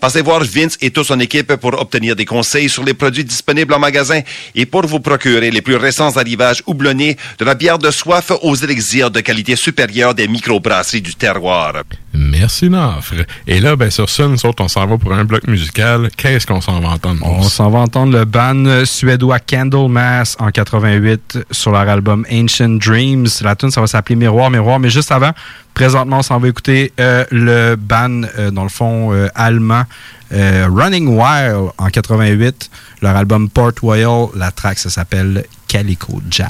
Passez 0.01 0.21
voir 0.21 0.43
Vince 0.43 0.77
et 0.81 0.91
toute 0.91 1.05
son 1.05 1.21
équipe 1.21 1.55
pour 1.55 1.79
obtenir 1.79 2.17
des 2.17 2.25
conseils 2.25 2.67
sur 2.67 2.83
les 2.83 2.93
produits 2.93 3.23
disponibles 3.23 3.73
en 3.73 3.79
magasin 3.79 4.19
et 4.53 4.65
pour 4.65 4.85
vous 4.85 4.99
procurer 4.99 5.49
les 5.49 5.61
plus 5.61 5.77
récents 5.77 6.17
arrivages 6.17 6.61
houblonnés 6.65 7.15
de 7.39 7.45
la 7.45 7.55
bière 7.55 7.79
de 7.79 7.89
soif 7.89 8.33
aux 8.41 8.55
élixirs 8.55 9.09
de 9.09 9.21
qualité 9.21 9.55
supérieure 9.55 10.13
des 10.13 10.27
microbrasseries 10.27 11.01
du 11.01 11.15
terroir. 11.15 11.83
Merci, 12.13 12.69
Nafre. 12.69 13.25
Et 13.47 13.61
là, 13.61 13.77
ben, 13.77 13.89
sur 13.89 14.09
ça, 14.09 14.27
nous 14.27 14.45
autres, 14.45 14.61
on 14.61 14.67
s'en 14.67 14.85
va 14.85 14.97
pour 14.97 15.13
un 15.13 15.23
bloc 15.23 15.47
musical. 15.47 16.09
Qu'est-ce 16.17 16.45
qu'on 16.45 16.61
s'en 16.61 16.79
va 16.81 16.89
entendre? 16.89 17.25
On 17.25 17.43
s'en 17.43 17.69
va 17.69 17.79
entendre 17.79 18.11
le 18.11 18.25
band 18.25 18.85
suédois 18.85 19.39
Candlemass 19.39 20.35
en 20.39 20.51
88 20.51 21.12
sur 21.51 21.71
leur 21.71 21.87
album 21.87 22.25
Ancient 22.31 22.77
Dreams. 22.77 23.27
La 23.41 23.55
tune 23.55 23.71
ça 23.71 23.81
va 23.81 23.87
s'appeler 23.87 24.15
Miroir, 24.15 24.49
Miroir. 24.49 24.79
Mais 24.79 24.89
juste 24.89 25.11
avant, 25.11 25.31
présentement, 25.73 26.19
on 26.19 26.21
s'en 26.21 26.39
va 26.39 26.47
écouter 26.47 26.93
euh, 26.99 27.25
le 27.31 27.75
band, 27.75 28.23
euh, 28.37 28.51
dans 28.51 28.63
le 28.63 28.69
fond, 28.69 29.13
euh, 29.13 29.27
allemand 29.35 29.83
Running 30.31 31.09
Wild 31.09 31.69
en 31.77 31.87
88. 31.89 32.69
Leur 33.03 33.15
album 33.15 33.49
Port 33.49 33.73
Royal, 33.81 34.29
la 34.35 34.49
track, 34.49 34.79
ça 34.79 34.89
s'appelle 34.89 35.45
Calico 35.67 36.21
Jack. 36.31 36.49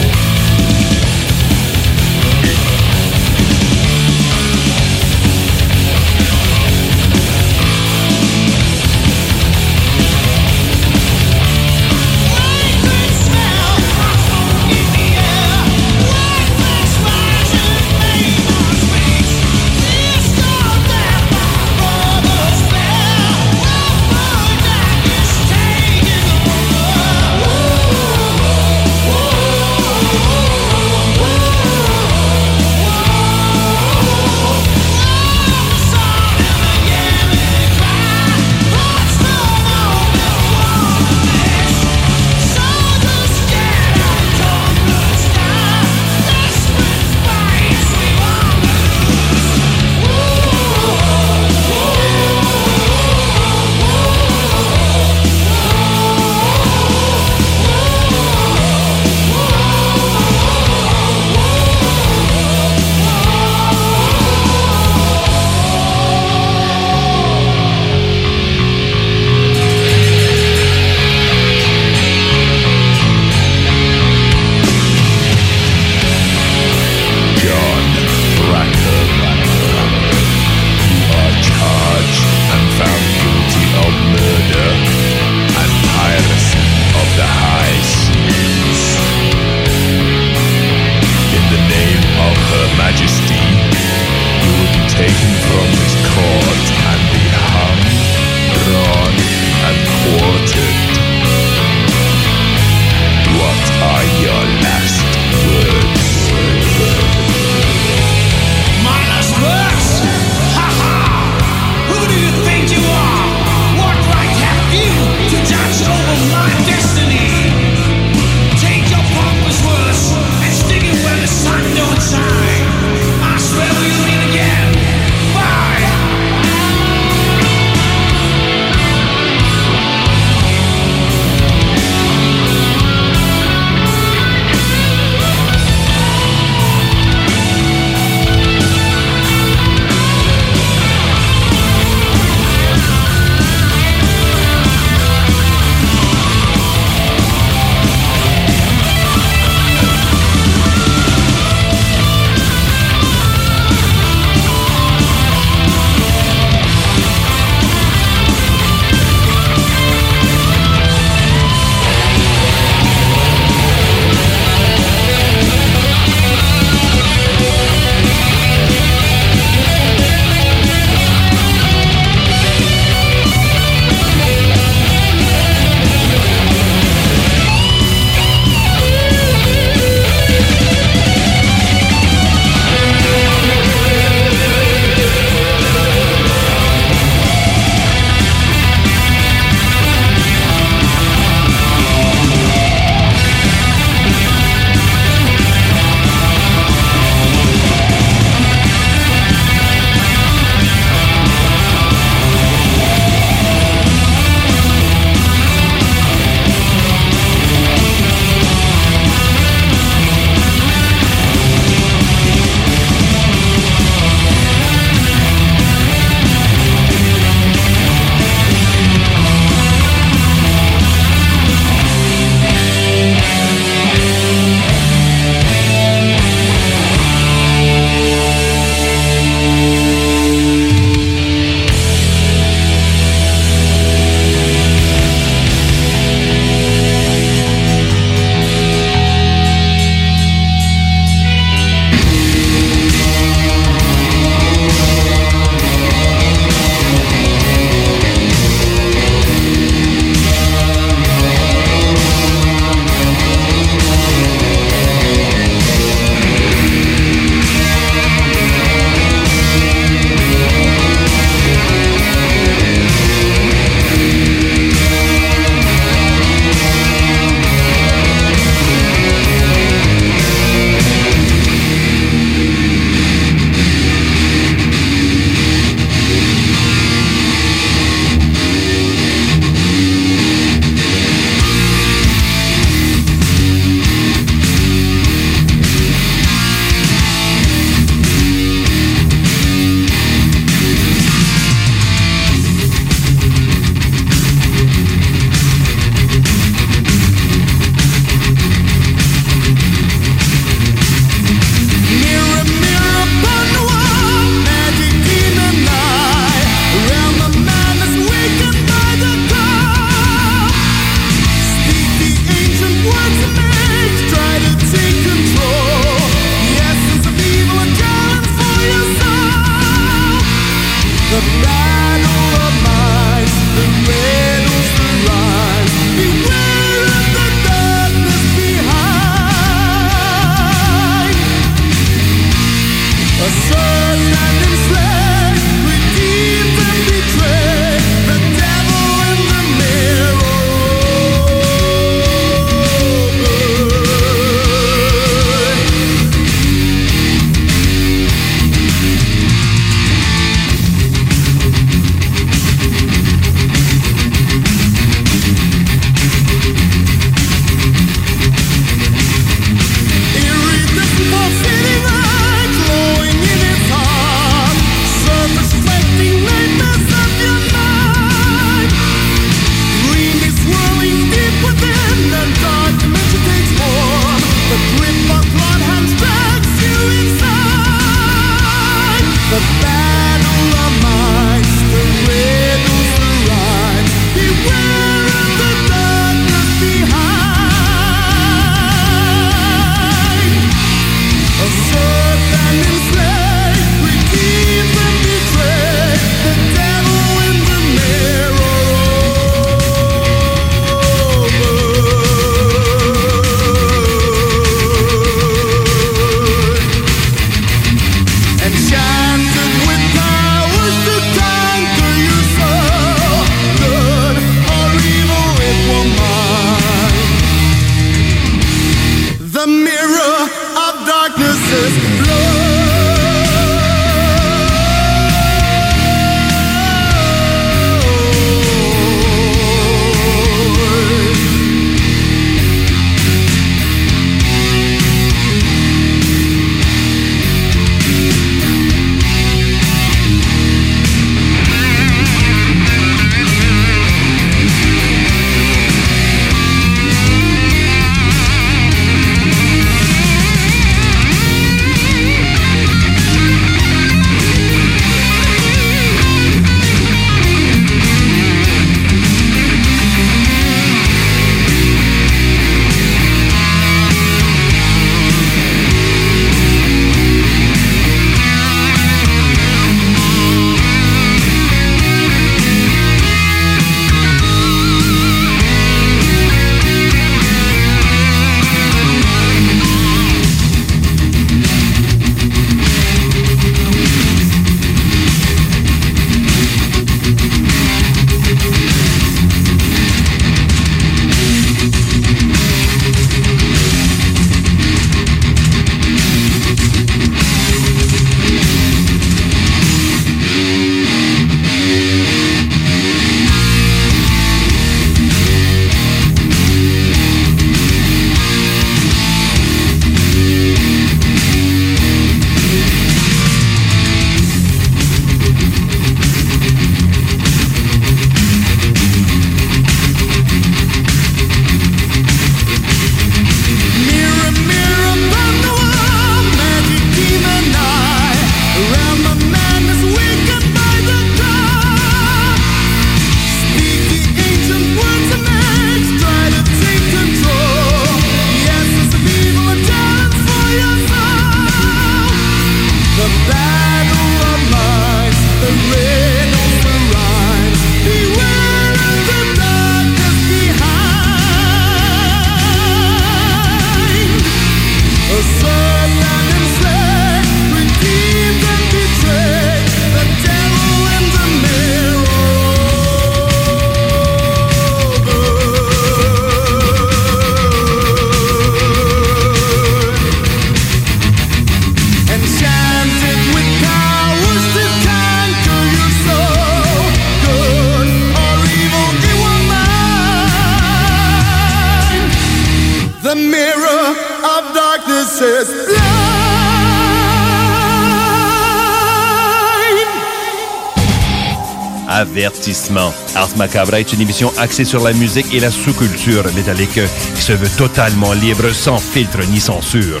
Avertissement. 592.68 592.92
Ars 593.14 593.36
Macabra 593.36 593.80
est 593.80 593.92
une 593.92 594.00
émission 594.00 594.32
axée 594.38 594.64
sur 594.64 594.82
la 594.84 594.92
musique 594.92 595.32
et 595.32 595.40
la 595.40 595.50
sous-culture 595.50 596.24
métallique 596.34 596.80
qui 597.14 597.22
se 597.22 597.32
veut 597.32 597.48
totalement 597.56 598.12
libre, 598.12 598.50
sans 598.52 598.78
filtre 598.78 599.18
ni 599.30 599.40
censure. 599.40 600.00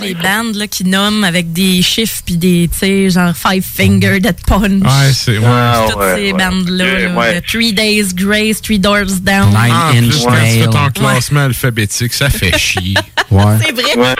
Les 0.00 0.14
bandes 0.14 0.54
là, 0.54 0.66
qui 0.66 0.84
nomment 0.84 1.24
avec 1.24 1.52
des 1.52 1.82
chiffres 1.82 2.22
puis 2.24 2.36
des, 2.36 2.68
tu 2.72 2.78
sais, 2.78 3.10
genre 3.10 3.34
Five 3.34 3.62
Finger 3.62 4.20
Dead 4.20 4.36
Punch. 4.46 4.82
Ouais, 4.82 5.12
c'est. 5.12 5.38
Ouais. 5.38 5.46
Toutes 5.88 5.96
ouais, 5.98 6.14
ces 6.16 6.32
ouais. 6.32 6.32
bandes-là. 6.32 7.14
Ouais. 7.14 7.40
Three 7.42 7.72
Days 7.72 8.14
Grace, 8.14 8.62
Three 8.62 8.78
Doors 8.78 9.20
Down. 9.20 9.54
Ah, 9.54 9.90
en 9.90 9.96
plus, 9.98 10.24
quand 10.24 10.32
tu 10.32 10.60
fais 10.60 10.66
ton 10.66 10.90
classement 10.94 11.44
alphabétique, 11.44 12.14
ça 12.14 12.30
fait 12.30 12.56
chier. 12.58 12.94
Ouais. 13.30 13.42
C'est 13.62 13.72
vrai. 13.72 14.14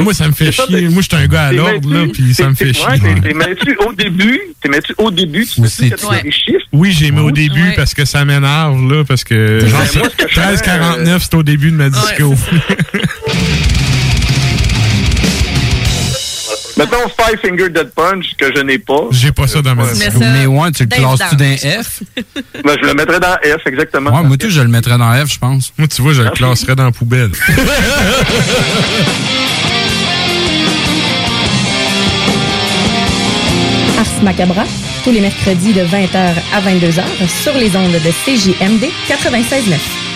Ah, 0.00 0.02
moi, 0.02 0.14
ça 0.14 0.26
me 0.28 0.32
fait 0.32 0.50
chier. 0.52 0.88
Moi, 0.88 1.02
je 1.02 1.08
suis 1.16 1.24
un 1.24 1.26
gars 1.26 1.44
à 1.48 1.52
l'ordre, 1.52 1.92
là, 1.92 2.06
puis 2.12 2.34
ça 2.34 2.48
me 2.48 2.54
fait 2.54 2.72
chier. 2.72 2.86
ouais, 2.86 2.98
t'es- 2.98 3.34
mets-tu 3.34 3.76
au 3.86 3.92
début, 3.92 4.40
t'es 4.62 4.68
mets-tu 4.68 4.94
au 4.98 5.10
début, 5.10 5.46
tu 5.46 5.66
sais 5.68 5.90
quand 5.90 6.08
tu 6.08 6.14
as 6.14 6.22
des 6.22 6.30
chiffres. 6.32 6.66
Oui, 6.72 6.92
j'ai 6.92 7.10
mis 7.10 7.20
au 7.20 7.30
début 7.30 7.72
parce 7.76 7.94
que 7.94 8.04
ça 8.04 8.24
m'énerve, 8.24 8.90
là, 8.92 9.04
parce 9.04 9.24
que 9.24 9.60
genre, 9.66 9.80
Ben, 9.80 9.86
fais, 9.86 10.26
13,49, 10.40 11.18
c'est 11.22 11.34
au 11.34 11.42
début 11.42 11.70
de 11.70 11.76
ma 11.76 11.88
disco. 11.90 12.34
Mettons 16.76 17.08
Five 17.08 17.38
Finger 17.42 17.68
Dead 17.68 17.90
Punch, 17.94 18.34
que 18.38 18.46
je 18.56 18.62
n'ai 18.62 18.78
pas. 18.78 19.08
J'ai 19.10 19.32
pas 19.32 19.46
ça 19.46 19.60
dans 19.60 19.74
ma 19.74 19.84
disco. 19.92 20.18
Mais 20.18 20.46
ouais, 20.46 20.70
tu 20.72 20.84
le 20.84 20.88
classes-tu 20.88 21.36
d'un 21.36 21.56
F? 21.56 22.02
Ben, 22.64 22.76
je 22.80 22.86
le 22.86 22.94
mettrais 22.94 23.20
dans 23.20 23.34
F, 23.42 23.66
exactement. 23.66 24.10
Ouais, 24.18 24.22
moi, 24.26 24.36
tout, 24.38 24.48
je 24.48 24.60
le 24.62 24.68
mettrais 24.68 24.96
dans 24.96 25.12
F, 25.26 25.32
je 25.34 25.38
pense. 25.38 25.72
Moi, 25.76 25.88
tu 25.88 26.00
vois, 26.02 26.12
je 26.14 26.22
le 26.22 26.30
classerais 26.30 26.74
dans 26.76 26.84
la 26.84 26.90
poubelle. 26.92 27.30
Ars 34.20 34.24
Macabra, 34.24 34.64
tous 35.02 35.10
les 35.10 35.20
mercredis 35.20 35.72
de 35.72 35.82
20h 35.82 36.34
à 36.52 36.60
22h 36.60 37.02
sur 37.42 37.54
les 37.54 37.74
ondes 37.74 37.92
de 37.92 38.10
CJMD 38.10 38.90
96.9. 39.08 40.09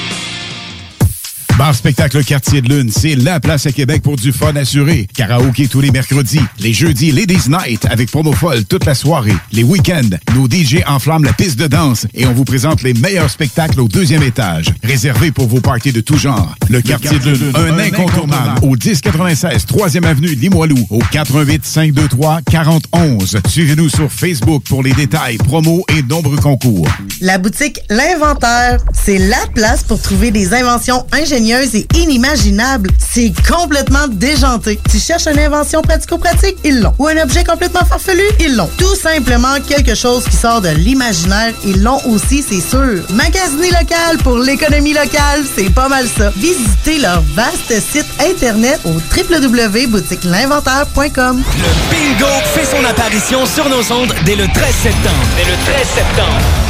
Bar 1.57 1.73
Spectacle 1.73 2.25
Quartier 2.25 2.63
de 2.63 2.69
Lune, 2.69 2.91
c'est 2.91 3.15
la 3.15 3.39
place 3.39 3.65
à 3.67 3.71
Québec 3.71 4.03
pour 4.03 4.17
du 4.17 4.33
fun 4.33 4.57
assuré. 4.57 5.07
Karaoké 5.15 5.69
tous 5.69 5.81
les 5.81 5.93
mercredis. 5.93 6.41
Les 6.59 6.73
jeudis, 6.73 7.13
Ladies 7.13 7.49
Night 7.49 7.87
avec 7.89 8.11
promo 8.11 8.33
folle 8.33 8.65
toute 8.65 8.85
la 8.85 8.95
soirée. 8.97 9.37
Les 9.53 9.63
week-ends, 9.63 10.17
nos 10.35 10.49
DJ 10.51 10.79
enflamment 10.89 11.25
la 11.25 11.33
piste 11.33 11.57
de 11.57 11.69
danse 11.69 12.09
et 12.13 12.27
on 12.27 12.33
vous 12.33 12.45
présente 12.45 12.83
les 12.83 12.93
meilleurs 12.93 13.31
spectacles 13.31 13.81
au 13.81 13.87
deuxième 13.87 14.25
étage. 14.25 14.67
Réservé 14.83 15.31
pour 15.31 15.47
vos 15.47 15.61
parties 15.61 15.93
de 15.93 16.01
tout 16.01 16.17
genre. 16.17 16.57
Le 16.69 16.83
Quartier 16.83 17.21
de 17.21 17.31
Lune, 17.31 17.53
un 17.55 17.79
incontournable 17.79 18.59
au 18.63 18.71
1096 18.71 19.65
3e 19.65 20.05
avenue 20.05 20.35
Limoilou 20.35 20.85
au 20.91 20.99
88 21.13 21.65
523 21.65 22.41
4011. 22.51 23.39
Suivez-nous 23.47 23.91
sur 23.91 24.11
Facebook 24.11 24.65
pour 24.69 24.83
les 24.83 24.93
détails, 24.93 25.37
promos 25.37 25.85
et 25.97 26.03
nombreux 26.03 26.37
concours. 26.37 26.89
La 27.21 27.39
boutique 27.39 27.79
L'Inventaire, 27.91 28.81
c'est 28.93 29.19
la 29.19 29.47
place 29.55 29.85
pour 29.85 30.03
trouver 30.03 30.33
des 30.33 30.53
inventions 30.53 31.07
ingénieuses 31.13 31.44
et 31.53 31.87
inimaginables. 31.95 32.89
C'est 32.99 33.31
complètement 33.47 34.09
déjanté. 34.09 34.81
Tu 34.91 34.99
cherches 34.99 35.27
une 35.27 35.39
invention 35.39 35.83
pratico-pratique? 35.83 36.57
Ils 36.65 36.81
l'ont. 36.81 36.95
Ou 36.99 37.09
un 37.09 37.19
objet 37.23 37.45
complètement 37.45 37.85
farfelu? 37.85 38.23
Ils 38.41 38.57
l'ont. 38.57 38.71
Tout 38.79 38.95
simplement 38.95 39.61
quelque 39.69 39.95
chose 39.95 40.25
qui 40.25 40.37
sort 40.37 40.63
de 40.63 40.71
l'imaginaire. 40.71 41.53
Ils 41.67 41.83
l'ont 41.83 42.01
aussi, 42.07 42.43
c'est 42.43 42.63
sûr. 42.63 43.03
Magasiner 43.11 43.73
local 43.73 44.17
pour 44.23 44.39
l'économie 44.39 44.95
locale, 44.95 45.43
c'est 45.55 45.69
pas 45.69 45.89
mal 45.89 46.07
ça. 46.17 46.33
Visitez 46.37 46.97
leur 46.99 47.21
vaste 47.35 47.75
site 47.93 48.07
internet 48.21 48.81
au 48.85 48.95
www.boutiquelinventaire.com. 49.15 51.43
Bingo 51.91 52.33
fait 52.55 52.65
son 52.65 52.83
apparition 52.85 53.45
sur 53.45 53.69
nos 53.69 53.93
ondes 53.93 54.15
dès 54.25 54.37
le 54.37 54.47
13 54.47 54.55
septembre. 54.83 55.27
Dès 55.37 55.45
le 55.45 55.57
13 55.67 55.87
septembre. 55.95 56.64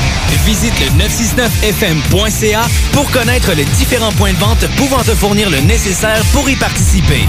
Visite 0.45 0.79
le 0.79 0.87
969fm.ca 1.03 2.63
pour 2.93 3.11
connaître 3.11 3.53
les 3.55 3.65
différents 3.65 4.13
points 4.13 4.33
de 4.33 4.39
vente 4.39 4.67
pouvant 4.77 5.03
te 5.03 5.15
fournir 5.15 5.49
le 5.49 5.61
nécessaire 5.61 6.23
pour 6.33 6.49
y 6.51 6.57
participer. 6.57 7.23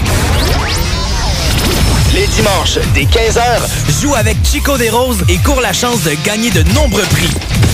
Les 2.12 2.26
dimanches, 2.26 2.78
dès 2.94 3.04
15h, 3.04 4.02
joue 4.02 4.14
avec 4.14 4.36
Chico 4.44 4.76
des 4.76 4.90
Roses 4.90 5.24
et 5.28 5.38
cours 5.38 5.62
la 5.62 5.72
chance 5.72 6.02
de 6.02 6.12
gagner 6.24 6.50
de 6.50 6.62
nombreux 6.74 7.04
prix. 7.04 7.30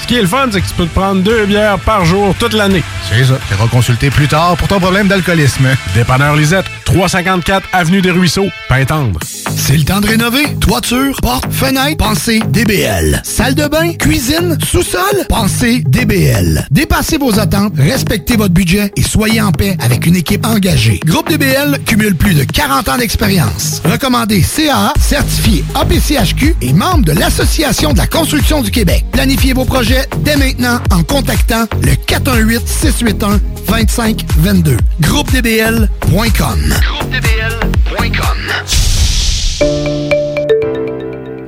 Ce 0.00 0.06
qui 0.06 0.16
est 0.16 0.22
le 0.22 0.26
fun, 0.28 0.48
c'est 0.50 0.60
que 0.60 0.66
tu 0.66 0.74
peux 0.74 0.86
te 0.86 0.94
prendre 0.94 1.22
deux 1.22 1.46
bières 1.46 1.78
par 1.78 2.04
jour 2.04 2.34
toute 2.38 2.54
l'année. 2.54 2.82
C'est 3.10 3.24
ça. 3.24 3.38
Tu 3.48 3.54
consulter 3.68 4.10
plus 4.10 4.28
tard 4.28 4.56
pour 4.56 4.68
ton 4.68 4.80
problème 4.80 5.08
d'alcoolisme. 5.08 5.68
Dépanneur 5.94 6.36
Lisette, 6.36 6.66
354 6.84 7.68
Avenue 7.72 8.02
des 8.02 8.10
Ruisseaux, 8.10 8.48
Pintendre. 8.68 9.20
C'est 9.56 9.76
le 9.76 9.84
temps 9.84 10.00
de 10.00 10.08
rénover. 10.08 10.44
Toiture, 10.60 11.16
porte, 11.20 11.52
fenêtre, 11.52 11.96
pensez 11.96 12.40
DBL. 12.48 13.22
Salle 13.24 13.54
de 13.54 13.66
bain, 13.68 13.92
cuisine, 13.94 14.58
sous-sol, 14.64 15.26
pensez 15.28 15.82
DBL. 15.86 16.66
Dépassez 16.70 17.18
vos 17.18 17.38
attentes, 17.38 17.74
respectez 17.78 18.36
votre 18.36 18.54
budget 18.54 18.90
et 18.96 19.02
soyez 19.02 19.40
en 19.40 19.52
paix 19.52 19.76
avec 19.80 20.06
une 20.06 20.16
équipe 20.16 20.46
engagée. 20.46 21.00
Groupe 21.04 21.30
DBL 21.30 21.78
cumule 21.86 22.16
plus 22.16 22.34
de 22.34 22.44
40 22.44 22.88
ans 22.88 22.98
d'expérience. 22.98 23.80
Recommandé 23.84 24.42
CAA, 24.42 24.92
certifié 25.00 25.64
APCHQ 25.74 26.56
et 26.60 26.72
membre 26.72 27.04
de 27.04 27.12
l'Association 27.12 27.92
de 27.92 27.98
la 27.98 28.06
construction 28.06 28.62
du 28.62 28.70
Québec. 28.70 29.04
Planifiez 29.12 29.52
vos 29.52 29.64
projets 29.64 29.81
dès 30.18 30.36
maintenant 30.36 30.78
en 30.90 31.02
contactant 31.02 31.64
le 31.82 31.92
418-681-2522. 31.92 34.76
GroupeDBL.com. 35.00 36.74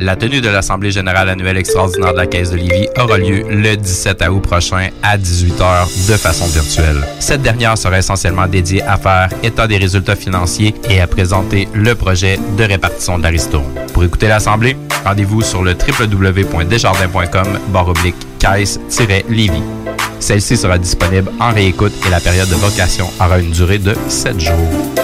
La 0.04 0.16
tenue 0.16 0.42
de 0.42 0.50
l'Assemblée 0.50 0.90
générale 0.90 1.30
annuelle 1.30 1.56
extraordinaire 1.56 2.12
de 2.12 2.18
la 2.18 2.26
Caisse 2.26 2.50
de 2.50 2.56
Lévis 2.56 2.88
aura 3.00 3.16
lieu 3.16 3.42
le 3.48 3.74
17 3.74 4.20
août 4.30 4.42
prochain 4.42 4.90
à 5.02 5.16
18h 5.16 6.10
de 6.10 6.16
façon 6.18 6.44
virtuelle. 6.44 7.06
Cette 7.20 7.40
dernière 7.40 7.78
sera 7.78 7.98
essentiellement 7.98 8.46
dédiée 8.46 8.82
à 8.82 8.98
faire 8.98 9.30
état 9.42 9.66
des 9.66 9.78
résultats 9.78 10.14
financiers 10.14 10.74
et 10.90 11.00
à 11.00 11.06
présenter 11.06 11.68
le 11.72 11.94
projet 11.94 12.38
de 12.58 12.64
répartition 12.64 13.18
de. 13.18 13.64
Pour 13.94 14.04
écouter 14.04 14.28
l'Assemblée, 14.28 14.76
rendez-vous 15.06 15.40
sur 15.40 15.62
le 15.62 15.72
www.desjardins.com 15.72 17.58
barre 17.68 17.88
oblique 17.88 18.16
caisse-lévis. 18.38 19.62
Celle-ci 20.20 20.58
sera 20.58 20.76
disponible 20.76 21.32
en 21.40 21.54
réécoute 21.54 21.94
et 22.06 22.10
la 22.10 22.20
période 22.20 22.50
de 22.50 22.56
vocation 22.56 23.06
aura 23.18 23.38
une 23.38 23.52
durée 23.52 23.78
de 23.78 23.94
7 24.08 24.38
jours. 24.38 25.03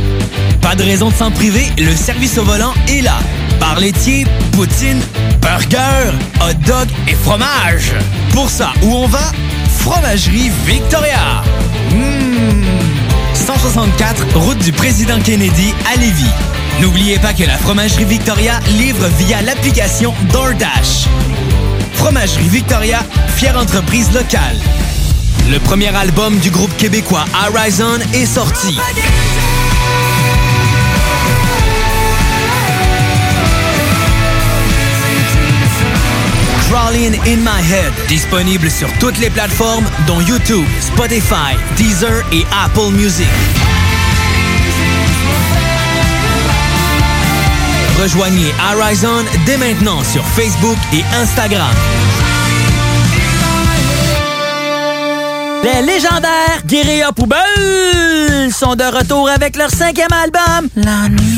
Pas 0.61 0.75
de 0.75 0.83
raison 0.83 1.09
de 1.09 1.15
s'en 1.15 1.31
priver, 1.31 1.65
le 1.77 1.95
service 1.95 2.37
au 2.37 2.43
volant 2.43 2.73
est 2.87 3.01
là. 3.01 3.19
Bar 3.59 3.79
laitier, 3.79 4.25
poutine, 4.51 5.01
burger, 5.41 6.11
hot 6.39 6.53
dog 6.65 6.87
et 7.07 7.15
fromage. 7.15 7.93
Pour 8.31 8.49
ça, 8.49 8.73
où 8.83 8.93
on 8.93 9.07
va? 9.07 9.31
Fromagerie 9.77 10.51
Victoria. 10.65 11.43
Mmh, 11.91 12.63
164, 13.33 14.25
route 14.35 14.59
du 14.59 14.71
président 14.71 15.19
Kennedy 15.19 15.73
à 15.91 15.97
Lévis. 15.97 16.29
N'oubliez 16.79 17.19
pas 17.19 17.33
que 17.33 17.43
la 17.43 17.57
Fromagerie 17.57 18.05
Victoria 18.05 18.59
livre 18.77 19.07
via 19.19 19.41
l'application 19.41 20.13
DoorDash. 20.31 21.07
Fromagerie 21.93 22.49
Victoria, 22.49 22.99
fière 23.35 23.57
entreprise 23.57 24.11
locale. 24.13 24.57
Le 25.49 25.59
premier 25.59 25.93
album 25.95 26.37
du 26.39 26.49
groupe 26.49 26.75
québécois 26.77 27.25
Horizon 27.45 27.99
est 28.13 28.25
sorti. 28.25 28.77
Crawling 36.71 37.15
in 37.27 37.43
My 37.43 37.59
Head, 37.59 37.91
disponible 38.07 38.71
sur 38.71 38.87
toutes 38.97 39.17
les 39.19 39.29
plateformes 39.29 39.83
dont 40.07 40.21
YouTube, 40.21 40.65
Spotify, 40.79 41.57
Deezer 41.75 42.23
et 42.31 42.45
Apple 42.63 42.93
Music. 42.93 43.27
Rejoignez 48.01 48.53
Horizon 48.71 49.25
dès 49.45 49.57
maintenant 49.57 50.01
sur 50.13 50.23
Facebook 50.27 50.77
et 50.93 51.03
Instagram. 51.13 51.75
Les 55.63 55.81
légendaires 55.81 56.61
Guérilla 56.65 57.11
Poubelle 57.11 58.49
sont 58.49 58.75
de 58.75 58.85
retour 58.85 59.29
avec 59.29 59.57
leur 59.57 59.71
cinquième 59.71 60.13
album, 60.13 60.69
La 60.77 61.09
Nuit. 61.09 61.30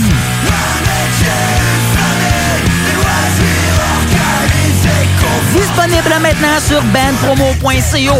Disponible 5.74 6.21
maintenant 6.21 6.59
sur 6.59 6.82
bandpromo.co. 6.84 8.13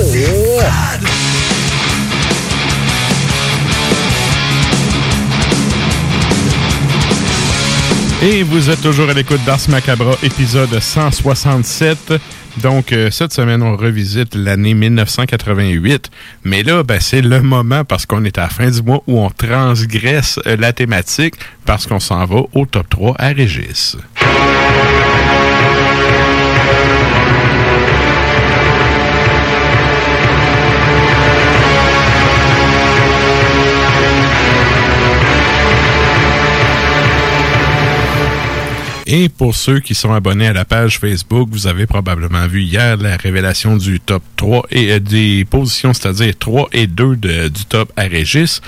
Et 8.24 8.42
vous 8.42 8.70
êtes 8.72 8.82
toujours 8.82 9.08
à 9.10 9.14
l'écoute 9.14 9.44
d'Ars 9.46 9.60
Macabra, 9.70 10.16
épisode 10.24 10.80
167. 10.80 12.14
Donc, 12.64 12.92
euh, 12.92 13.12
cette 13.12 13.34
semaine, 13.34 13.62
on 13.62 13.78
revisite 13.78 14.34
l'année 14.34 14.74
1988. 14.74 16.10
Mais 16.46 16.64
là, 16.64 16.82
ben, 16.82 17.00
c'est 17.00 17.22
le 17.22 17.42
moment, 17.42 17.84
parce 17.84 18.08
qu'on 18.08 18.26
est 18.26 18.38
à 18.40 18.44
la 18.44 18.50
fin 18.50 18.70
du 18.72 18.82
mois, 18.82 19.04
où 19.06 19.20
on 19.20 19.30
transgresse 19.30 20.40
euh, 20.48 20.58
la 20.58 20.74
thématique, 20.74 21.36
parce 21.66 21.86
qu'on 21.86 22.00
s'en 22.00 22.26
va 22.26 22.42
au 22.54 22.66
top 22.66 22.90
3 22.90 23.16
à 23.20 23.28
Régis. 23.28 23.98
Et 39.06 39.28
pour 39.30 39.56
ceux 39.56 39.80
qui 39.80 39.96
sont 39.96 40.14
abonnés 40.14 40.48
à 40.48 40.54
la 40.54 40.66
page 40.66 41.00
Facebook, 41.00 41.50
vous 41.52 41.68
avez 41.68 41.86
probablement 41.86 42.48
vu 42.48 42.62
hier 42.62 42.96
la 42.98 43.18
révélation 43.18 43.76
du 43.76 44.00
top 44.00 44.24
3 44.38 44.66
et 44.72 44.92
euh, 44.94 45.00
des 45.00 45.46
positions, 45.50 45.94
c'est-à-dire 45.94 46.34
3 46.40 46.70
et 46.72 46.88
2 46.88 47.16
de- 47.18 47.48
du 47.50 47.66
top 47.66 47.92
à 47.98 48.04
Régis. 48.04 48.62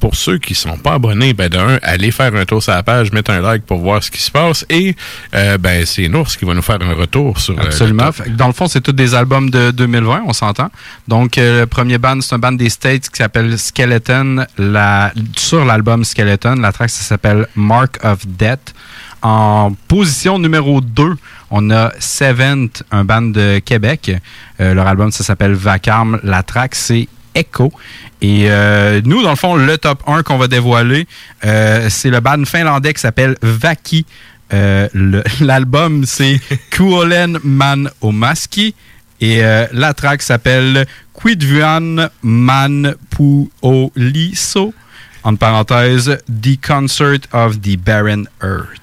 Pour 0.00 0.16
ceux 0.16 0.38
qui 0.38 0.56
sont 0.56 0.78
pas 0.78 0.94
abonnés, 0.94 1.32
ben 1.32 1.48
d'un, 1.48 1.78
allez 1.82 2.10
faire 2.10 2.34
un 2.34 2.44
tour 2.44 2.60
sur 2.60 2.72
la 2.72 2.82
page, 2.82 3.12
mettre 3.12 3.30
un 3.30 3.40
like 3.40 3.64
pour 3.64 3.78
voir 3.78 4.02
ce 4.02 4.10
qui 4.10 4.20
se 4.20 4.32
passe. 4.32 4.66
Et 4.68 4.96
euh, 5.32 5.58
ben 5.58 5.86
c'est 5.86 6.08
Nours 6.08 6.36
qui 6.36 6.44
va 6.44 6.54
nous 6.54 6.62
faire 6.62 6.82
un 6.82 6.94
retour 6.94 7.38
sur 7.38 7.54
euh, 7.54 7.62
le 7.62 7.66
Absolument. 7.68 8.10
Fait 8.10 8.24
que 8.24 8.30
Dans 8.30 8.48
le 8.48 8.52
fond, 8.52 8.66
c'est 8.66 8.80
tous 8.80 8.90
des 8.92 9.14
albums 9.14 9.48
de 9.48 9.70
2020, 9.70 10.22
on 10.26 10.32
s'entend. 10.32 10.70
Donc, 11.06 11.38
euh, 11.38 11.60
le 11.60 11.66
premier 11.66 11.98
band, 11.98 12.20
c'est 12.20 12.34
un 12.34 12.38
band 12.40 12.50
des 12.50 12.68
States 12.68 13.10
qui 13.10 13.18
s'appelle 13.18 13.56
Skeleton. 13.56 14.44
La, 14.58 15.12
sur 15.36 15.64
l'album 15.64 16.02
Skeleton, 16.04 16.56
la 16.56 16.72
track, 16.72 16.90
ça 16.90 17.02
s'appelle 17.04 17.46
Mark 17.54 17.98
of 18.04 18.26
Death. 18.26 18.74
En 19.22 19.72
position 19.86 20.38
numéro 20.38 20.80
2, 20.80 21.14
on 21.50 21.70
a 21.70 21.92
Seventh, 22.00 22.82
un 22.90 23.04
band 23.04 23.22
de 23.22 23.60
Québec. 23.60 24.10
Euh, 24.60 24.74
leur 24.74 24.86
album, 24.86 25.12
ça 25.12 25.22
s'appelle 25.22 25.52
Vacarme. 25.52 26.18
La 26.24 26.42
track, 26.42 26.74
c'est 26.74 27.08
Echo. 27.34 27.72
Et 28.20 28.46
euh, 28.50 29.00
nous, 29.04 29.22
dans 29.22 29.30
le 29.30 29.36
fond, 29.36 29.54
le 29.56 29.78
top 29.78 30.02
1 30.06 30.22
qu'on 30.22 30.38
va 30.38 30.48
dévoiler, 30.48 31.06
euh, 31.44 31.88
c'est 31.88 32.10
le 32.10 32.20
band 32.20 32.44
finlandais 32.44 32.92
qui 32.94 33.00
s'appelle 33.00 33.36
Vaki. 33.42 34.06
Euh, 34.52 34.88
L'album, 35.40 36.04
c'est 36.04 36.40
Kuolen 36.70 37.38
Man 37.44 37.90
Omaski. 38.00 38.74
Et 39.20 39.44
euh, 39.44 39.66
la 39.72 39.94
track 39.94 40.20
s'appelle 40.20 40.86
Quidvuan 41.14 42.10
Man 42.22 42.96
Puoliso. 43.10 44.74
En 45.22 45.36
parenthèse, 45.36 46.18
The 46.26 46.60
Concert 46.60 47.20
of 47.32 47.60
the 47.60 47.76
Barren 47.76 48.24
Earth. 48.42 48.81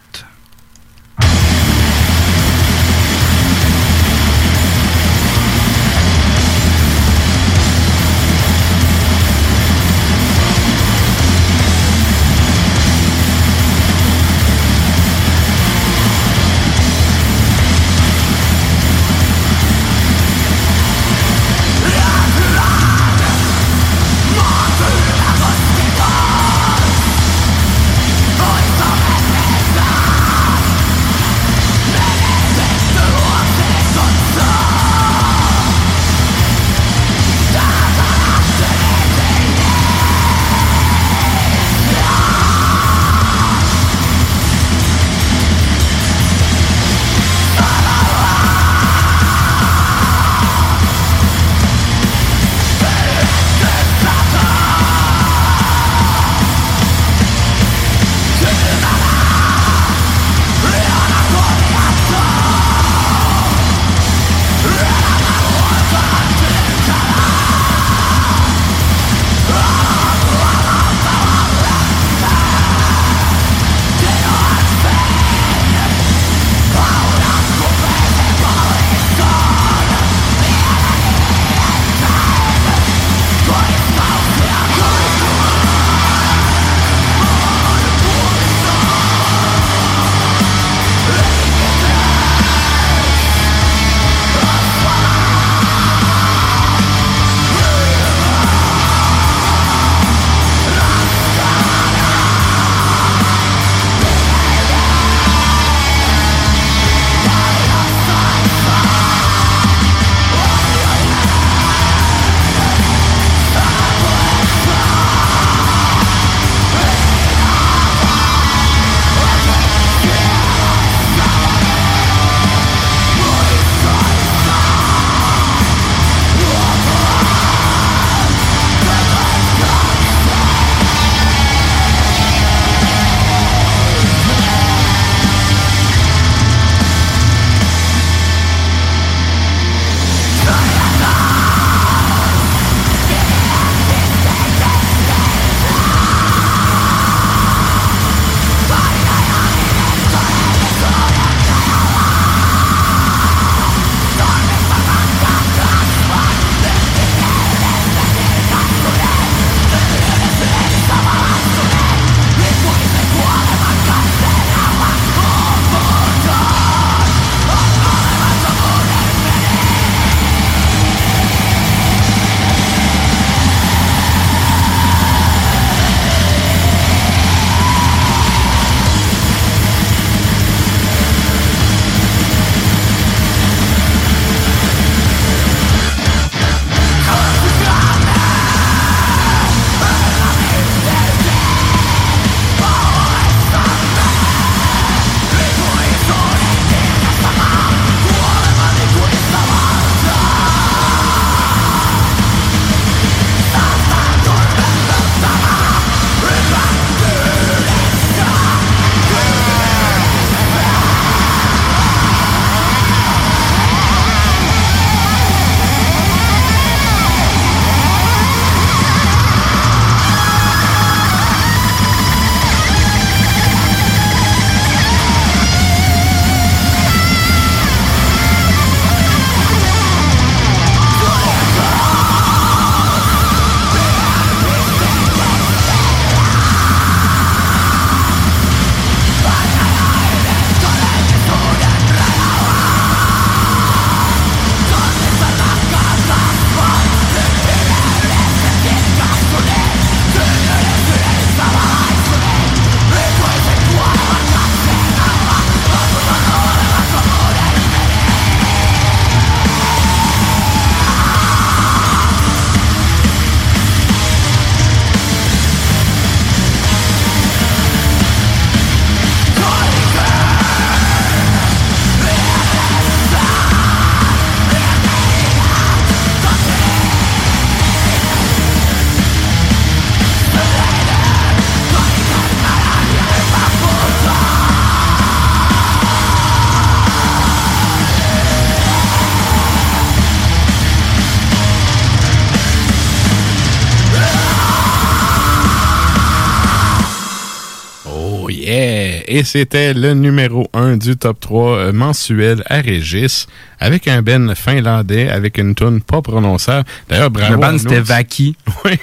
Et 299.12 299.24
c'était 299.24 299.74
le 299.74 299.96
numéro 299.96 300.48
1 300.54 300.78
du 300.78 300.96
top 300.96 301.20
3 301.20 301.58
euh, 301.58 301.72
mensuel 301.74 302.44
à 302.46 302.62
Régis, 302.62 303.26
avec 303.60 303.88
un 303.88 304.04
Ben 304.04 304.36
finlandais, 304.36 305.10
avec 305.10 305.40
une 305.40 305.56
tune 305.56 305.82
pas 305.82 306.04
prononçable. 306.04 306.68
D'ailleurs, 306.88 307.10
bravo 307.10 307.34
Le 307.34 307.40
band, 307.40 307.58
c'était. 307.58 307.80
Vaki. 307.82 308.36
Oui. 308.66 308.78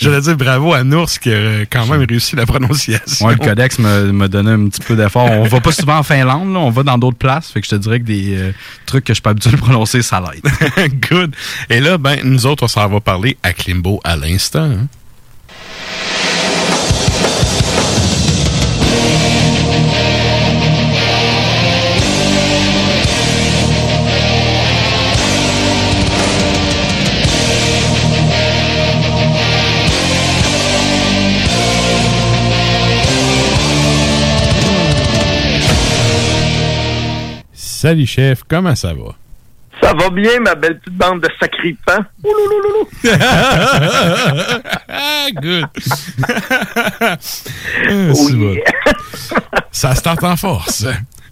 J'allais 0.00 0.20
dire 0.20 0.36
bravo 0.36 0.72
à 0.72 0.84
Nours 0.84 1.10
qui 1.20 1.32
a 1.32 1.66
quand 1.70 1.86
même 1.86 2.04
réussi 2.08 2.36
la 2.36 2.46
prononciation. 2.46 3.26
Ouais, 3.26 3.34
le 3.34 3.44
codex 3.44 3.78
m'a 3.80 4.00
m'a 4.02 4.28
donné 4.28 4.50
un 4.50 4.68
petit 4.68 4.80
peu 4.80 4.94
d'effort. 4.96 5.28
On 5.30 5.44
va 5.44 5.60
pas 5.60 5.72
souvent 5.72 5.98
en 5.98 6.02
Finlande, 6.04 6.52
là, 6.52 6.60
on 6.60 6.70
va 6.70 6.82
dans 6.84 6.96
d'autres 6.98 7.18
places. 7.18 7.50
Fait 7.50 7.60
que 7.60 7.66
je 7.66 7.70
te 7.70 7.76
dirais 7.76 7.98
que 8.00 8.04
des 8.04 8.36
euh, 8.36 8.52
trucs 8.86 9.04
que 9.04 9.10
je 9.12 9.14
suis 9.14 9.22
pas 9.22 9.30
habitué 9.30 9.50
de 9.50 9.56
prononcer, 9.56 10.02
ça 10.02 10.20
l'aide. 10.22 10.92
Good. 11.10 11.34
Et 11.70 11.80
là, 11.80 11.98
ben, 11.98 12.18
nous 12.24 12.46
autres, 12.46 12.62
on 12.64 12.68
s'en 12.68 12.88
va 12.88 13.00
parler 13.00 13.36
à 13.42 13.52
Klimbo 13.52 14.00
à 14.04 14.16
l'instant. 14.16 14.62
hein. 14.70 14.86
Salut 37.84 38.06
chef, 38.06 38.42
comment 38.48 38.74
ça 38.74 38.94
va? 38.94 39.14
Ça 39.82 39.92
va 39.92 40.08
bien, 40.08 40.40
ma 40.40 40.54
belle 40.54 40.78
petite 40.78 40.96
bande 40.96 41.20
de 41.20 41.28
sacripants? 41.38 42.02
Good. 45.42 45.66
Yeah. 47.86 48.14
Ça 49.70 49.94
se 49.94 50.00
tente 50.00 50.24
en 50.24 50.34
force. 50.36 50.86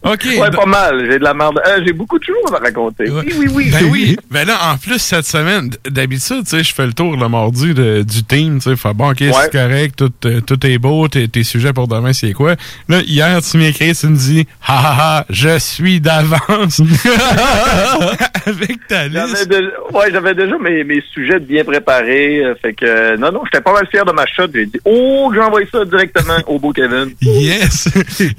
OK. 0.05 0.25
Ouais, 0.39 0.51
pas 0.51 0.67
mal. 0.67 1.07
J'ai 1.11 1.19
de 1.19 1.25
la 1.25 1.33
merde. 1.35 1.61
Euh, 1.67 1.81
J'ai 1.87 1.93
beaucoup 1.93 2.19
de 2.19 2.25
choses 2.25 2.53
à 2.53 2.59
raconter. 2.59 3.05
Oui, 3.09 3.33
oui, 3.39 3.47
oui. 3.53 3.71
Ben 3.71 3.85
oui. 3.91 4.17
Ben 4.31 4.47
là, 4.47 4.59
en 4.73 4.77
plus, 4.77 4.99
cette 4.99 5.27
semaine, 5.27 5.71
d'habitude, 5.89 6.45
tu 6.45 6.51
sais, 6.51 6.65
je 6.65 6.75
fais 6.75 6.87
le 6.87 6.93
tour 6.93 7.17
le 7.17 7.29
mardi 7.29 7.73
de- 7.75 8.03
du 8.03 8.25
team, 8.25 8.59
tu 8.59 8.71
sais, 8.71 8.77
fait 8.77 8.93
bon, 8.95 9.11
OK, 9.13 9.19
c'est 9.21 9.53
correct, 9.53 9.95
tout, 9.97 10.13
euh, 10.25 10.41
tout 10.41 10.67
est 10.67 10.79
beau, 10.79 11.07
tes, 11.09 11.29
tes 11.29 11.45
sujets 11.45 11.73
pour 11.73 11.87
demain, 11.89 12.13
c'est 12.13 12.33
quoi? 12.33 12.57
Là, 12.89 13.01
hier, 13.07 13.41
tu 13.43 13.57
m'écris, 13.59 13.95
tu 13.95 14.07
me 14.09 14.17
dis, 14.17 14.47
ha 14.67 14.75
ha 14.79 14.97
ha, 15.19 15.27
je 15.31 15.59
suis 15.59 16.01
d'avance. 16.01 16.81
Avec 18.47 18.87
ta 18.89 19.07
liste. 19.09 19.49
Déjà, 19.49 19.69
ouais, 19.93 20.11
j'avais 20.11 20.35
déjà 20.35 20.59
mes, 20.59 20.85
mes 20.85 21.03
sujets 21.13 21.39
bien 21.39 21.65
préparés. 21.65 22.45
euh, 22.45 22.55
fait 22.61 22.75
que, 22.75 22.85
euh, 22.87 23.17
non, 23.17 23.31
non, 23.33 23.43
j'étais 23.45 23.63
pas 23.63 23.73
mal 23.73 23.87
fier 23.91 24.05
de 24.05 24.13
ma 24.13 24.27
shot. 24.27 24.49
J'ai 24.55 24.67
dit, 24.67 24.81
oh, 24.85 25.31
j'envoie 25.35 25.61
ça 25.71 25.85
directement 25.85 26.39
au 26.47 26.59
beau 26.59 26.73
Kevin. 26.73 27.11
Yes! 27.23 27.89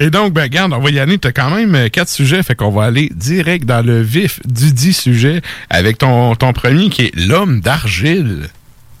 Et 0.00 0.10
donc, 0.10 0.32
ben, 0.32 0.42
regarde, 0.42 0.72
on 0.72 0.78
va 0.80 0.90
y 0.90 0.98
aller. 0.98 1.18
Tu 1.18 1.28
as 1.28 1.32
quand 1.32 1.48
même 1.50 1.53
euh, 1.56 1.88
quatre 1.88 2.08
sujets, 2.08 2.42
fait 2.42 2.54
qu'on 2.54 2.70
va 2.70 2.84
aller 2.84 3.10
direct 3.14 3.64
dans 3.64 3.84
le 3.84 4.00
vif 4.02 4.40
du 4.44 4.72
dit 4.72 4.92
sujet 4.92 5.40
avec 5.70 5.98
ton, 5.98 6.34
ton 6.34 6.52
premier 6.52 6.88
qui 6.90 7.02
est 7.06 7.16
l'homme 7.16 7.60
d'argile. 7.60 8.48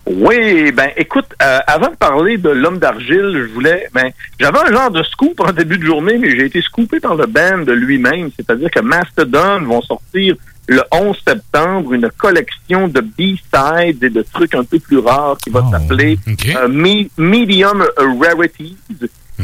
Oui, 0.06 0.70
ben 0.72 0.90
écoute, 0.98 1.24
euh, 1.42 1.58
avant 1.66 1.88
de 1.88 1.96
parler 1.96 2.36
de 2.36 2.50
l'homme 2.50 2.78
d'argile, 2.78 3.30
je 3.48 3.52
voulais, 3.54 3.88
ben 3.94 4.10
j'avais 4.38 4.58
un 4.58 4.70
genre 4.72 4.90
de 4.90 5.02
scoop 5.02 5.40
en 5.40 5.50
début 5.50 5.78
de 5.78 5.86
journée, 5.86 6.18
mais 6.18 6.30
j'ai 6.30 6.44
été 6.44 6.60
scoopé 6.60 7.00
par 7.00 7.14
le 7.14 7.24
band 7.26 7.58
de 7.64 7.72
lui-même, 7.72 8.28
c'est-à-dire 8.36 8.70
que 8.70 8.80
Mastodon 8.80 9.62
vont 9.64 9.80
sortir 9.80 10.36
le 10.68 10.82
11 10.92 11.16
septembre 11.26 11.92
une 11.94 12.10
collection 12.18 12.88
de 12.88 13.00
B-sides 13.00 14.02
et 14.02 14.10
de 14.10 14.22
trucs 14.30 14.54
un 14.54 14.64
peu 14.64 14.78
plus 14.78 14.98
rares 14.98 15.38
qui 15.42 15.48
va 15.50 15.60
s'appeler 15.70 16.18
euh, 16.56 16.68
Me- 16.68 17.08
Medium 17.16 17.82
Rarities. 17.98 18.76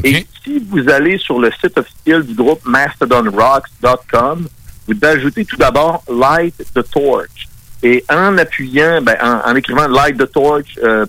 Et 0.04 0.26
si 0.44 0.58
vous 0.68 0.88
allez 0.88 1.18
sur 1.18 1.38
le 1.40 1.50
site 1.60 1.76
officiel 1.76 2.22
du 2.22 2.34
groupe 2.34 2.60
mastodonrocks.com, 2.64 4.48
vous 4.86 4.94
ajoutez 5.02 5.44
tout 5.44 5.56
d'abord 5.56 6.02
Light 6.08 6.54
the 6.74 6.88
Torch. 6.90 7.48
Et 7.82 8.04
en 8.10 8.36
appuyant, 8.36 9.00
ben, 9.02 9.16
en, 9.22 9.50
en 9.50 9.56
écrivant 9.56 9.88
light 9.88 10.18
the 10.18 10.30
torch, 10.30 10.78
euh, 10.82 11.06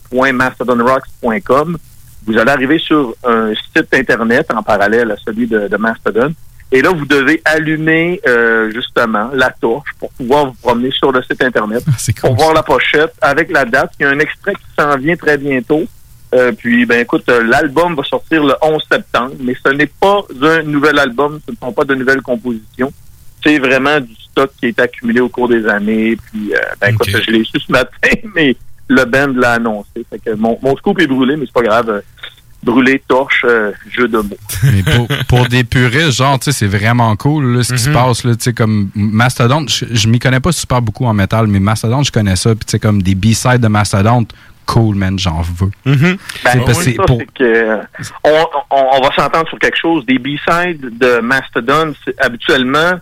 vous 2.25 2.37
allez 2.37 2.51
arriver 2.51 2.79
sur 2.79 3.13
un 3.25 3.51
site 3.53 3.93
Internet 3.93 4.47
en 4.53 4.63
parallèle 4.63 5.11
à 5.11 5.17
celui 5.17 5.47
de, 5.47 5.67
de 5.67 5.77
Mastodon. 5.77 6.33
Et 6.71 6.81
là, 6.81 6.91
vous 6.91 7.05
devez 7.05 7.41
allumer 7.43 8.21
euh, 8.25 8.71
justement 8.71 9.29
la 9.33 9.49
torche 9.49 9.89
pour 9.99 10.11
pouvoir 10.11 10.45
vous 10.45 10.55
promener 10.61 10.91
sur 10.91 11.11
le 11.11 11.21
site 11.23 11.43
Internet 11.43 11.83
pour 12.21 12.35
voir 12.35 12.53
la 12.53 12.63
pochette 12.63 13.13
avec 13.21 13.51
la 13.51 13.65
date. 13.65 13.91
Il 13.99 14.03
y 14.03 14.05
a 14.05 14.09
un 14.09 14.19
extrait 14.19 14.53
qui 14.53 14.81
s'en 14.81 14.95
vient 14.97 15.17
très 15.17 15.37
bientôt. 15.37 15.83
Euh, 16.33 16.51
puis, 16.53 16.85
ben 16.85 17.01
écoute, 17.01 17.23
euh, 17.29 17.43
l'album 17.43 17.95
va 17.95 18.03
sortir 18.03 18.43
le 18.43 18.53
11 18.61 18.81
septembre, 18.89 19.33
mais 19.39 19.55
ce 19.65 19.71
n'est 19.73 19.87
pas 19.87 20.21
un 20.41 20.63
nouvel 20.63 20.97
album, 20.99 21.39
ce 21.45 21.51
ne 21.51 21.57
sont 21.57 21.73
pas 21.73 21.83
de 21.83 21.93
nouvelles 21.95 22.21
compositions. 22.21 22.91
C'est 23.43 23.59
vraiment 23.59 23.99
du 23.99 24.13
stock 24.15 24.49
qui 24.59 24.67
est 24.67 24.79
accumulé 24.79 25.19
au 25.19 25.27
cours 25.29 25.49
des 25.49 25.65
années. 25.67 26.15
Puis, 26.31 26.53
euh, 26.53 26.57
ben 26.79 26.93
écoute, 26.93 27.09
je 27.09 27.31
l'ai 27.31 27.43
su 27.43 27.59
ce 27.59 27.71
matin, 27.71 27.89
mais 28.35 28.55
le 28.87 29.03
band 29.05 29.33
l'a 29.35 29.53
annoncé. 29.53 30.05
Fait 30.09 30.19
que 30.19 30.35
mon, 30.35 30.57
mon 30.61 30.75
scoop 30.77 30.99
est 31.01 31.07
brûlé, 31.07 31.35
mais 31.35 31.45
c'est 31.45 31.53
pas 31.53 31.63
grave. 31.63 32.01
Brûlé, 32.63 33.01
torche, 33.07 33.43
euh, 33.43 33.71
jeu 33.91 34.07
de 34.07 34.19
mots. 34.19 34.37
Mais 34.63 34.83
pour, 34.83 35.07
pour 35.27 35.47
des 35.47 35.63
puristes, 35.63 36.11
genre, 36.11 36.37
tu 36.37 36.45
sais, 36.45 36.51
c'est 36.51 36.67
vraiment 36.67 37.15
cool, 37.15 37.55
là, 37.57 37.63
ce 37.63 37.73
qui 37.73 37.79
se 37.79 37.89
Mhm. 37.89 37.95
passe, 37.95 38.23
là, 38.23 38.35
tu 38.35 38.43
sais, 38.43 38.53
comme 38.53 38.91
Mastodon, 38.93 39.65
je, 39.67 39.85
je 39.89 40.07
m'y 40.07 40.19
connais 40.19 40.39
pas 40.39 40.51
super 40.51 40.79
beaucoup 40.79 41.05
en 41.05 41.13
métal, 41.15 41.47
mais 41.47 41.59
Mastodon, 41.59 42.03
je 42.03 42.11
connais 42.11 42.35
ça, 42.35 42.51
puis 42.53 42.63
tu 42.65 42.71
sais, 42.73 42.79
comme 42.79 43.01
des 43.01 43.15
B-sides 43.15 43.61
de 43.61 43.67
Mastodon, 43.67 44.27
cool, 44.71 44.95
man, 44.95 45.17
j'en 45.19 45.41
veux. 45.41 45.69
Parce 46.43 46.55
que 46.55 46.73
ça, 46.73 46.73
c'est 46.83 46.91
pour- 47.05 47.17
c'est 47.19 47.33
que, 47.33 47.43
euh, 47.43 47.77
on, 48.23 48.45
on, 48.71 48.83
on 48.97 49.01
va 49.01 49.09
s'entendre 49.15 49.47
sur 49.49 49.59
quelque 49.59 49.77
chose. 49.77 50.05
Des 50.05 50.17
B-sides 50.19 50.97
de 50.97 51.19
Mastodon, 51.19 51.93
habituellement, 52.19 52.93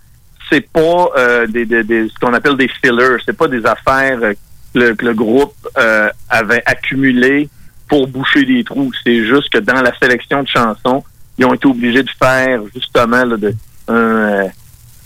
c'est 0.51 0.67
pas 0.71 1.09
euh, 1.17 1.47
des, 1.47 1.65
des- 1.65 1.83
des- 1.83 2.09
ce 2.09 2.13
qu'on 2.19 2.33
appelle 2.33 2.57
des 2.57 2.67
fillers. 2.67 3.17
C'est 3.25 3.37
pas 3.37 3.47
des 3.47 3.65
affaires 3.65 4.17
euh, 4.21 4.33
que 4.73 4.79
le, 4.79 4.95
que 4.95 5.05
le 5.05 5.13
groupe 5.13 5.53
euh, 5.77 6.09
avait 6.29 6.63
accumulées 6.65 7.49
pour 7.87 8.07
boucher 8.07 8.43
des 8.45 8.63
trous. 8.63 8.91
C'est 9.03 9.25
juste 9.25 9.49
que 9.51 9.57
dans 9.59 9.81
la 9.81 9.91
sélection 9.97 10.43
de 10.43 10.47
chansons, 10.47 11.03
ils 11.37 11.45
ont 11.45 11.53
été 11.53 11.67
obligés 11.67 12.03
de 12.03 12.09
faire 12.21 12.61
justement 12.73 13.23
là, 13.25 13.37
de, 13.37 13.53
un, 13.87 14.45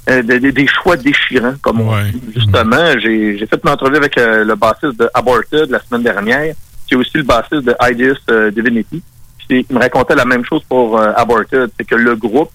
euh, 0.10 0.18
euh, 0.20 0.22
des- 0.24 0.40
des- 0.40 0.52
des 0.52 0.68
choix 0.68 0.98
déchirants, 0.98 1.56
comme 1.62 1.82
on 1.82 1.92
dit. 2.12 2.22
Justement, 2.36 3.00
j'ai 3.00 3.38
j'ai 3.38 3.46
fait 3.46 3.60
une 3.64 3.70
entrevue 3.70 3.98
avec 3.98 4.18
euh, 4.18 4.44
le 4.44 4.56
bassiste 4.56 4.98
de 5.00 5.10
Aborted 5.14 5.70
la 5.70 5.80
semaine 5.82 6.04
dernière, 6.04 6.54
qui 6.88 6.94
est 6.94 6.98
aussi 6.98 7.18
le 7.18 7.24
bassiste 7.24 7.64
de 7.64 7.76
Ideas 7.82 8.16
euh, 8.30 8.52
Divinity. 8.52 9.02
Puis 9.48 9.66
il 9.70 9.76
me 9.76 9.80
racontait 9.82 10.16
la 10.16 10.26
même 10.26 10.44
chose 10.46 10.62
pour 10.68 11.00
euh, 11.00 11.12
Aborted, 11.16 11.70
c'est 11.78 11.86
que 11.86 11.96
le 11.96 12.16
groupe 12.16 12.50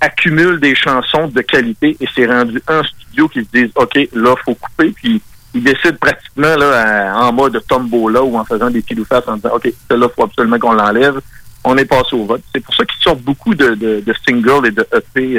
accumule 0.00 0.58
des 0.60 0.74
chansons 0.74 1.28
de 1.28 1.40
qualité 1.42 1.96
et 2.00 2.06
c'est 2.14 2.26
rendu 2.26 2.60
un 2.68 2.82
studio 2.82 3.28
qui 3.28 3.40
se 3.44 3.48
disent 3.52 3.70
OK, 3.74 3.98
là, 4.14 4.34
faut 4.44 4.54
couper, 4.54 4.90
puis 4.92 5.20
ils 5.52 5.62
décident 5.62 5.96
pratiquement 6.00 6.56
là, 6.56 7.10
à- 7.12 7.24
en 7.26 7.32
mode 7.32 7.60
tombola 7.68 8.22
ou 8.22 8.36
en 8.38 8.44
faisant 8.44 8.70
des 8.70 8.82
face 9.06 9.24
en 9.26 9.36
disant 9.36 9.50
OK, 9.56 9.70
celle-là, 9.90 10.08
faut 10.14 10.24
absolument 10.24 10.58
qu'on 10.58 10.72
l'enlève. 10.72 11.20
On 11.64 11.76
est 11.76 11.84
passé 11.84 12.14
au 12.16 12.24
vote. 12.24 12.40
C'est 12.54 12.64
pour 12.64 12.74
ça 12.74 12.84
qu'ils 12.86 13.02
sortent 13.02 13.20
beaucoup 13.20 13.54
de, 13.54 13.74
de, 13.74 14.00
de 14.00 14.14
singles 14.26 14.66
et 14.66 14.70
de 14.70 14.86
EP 14.96 15.38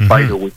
by 0.00 0.26
the 0.28 0.32
way. 0.32 0.52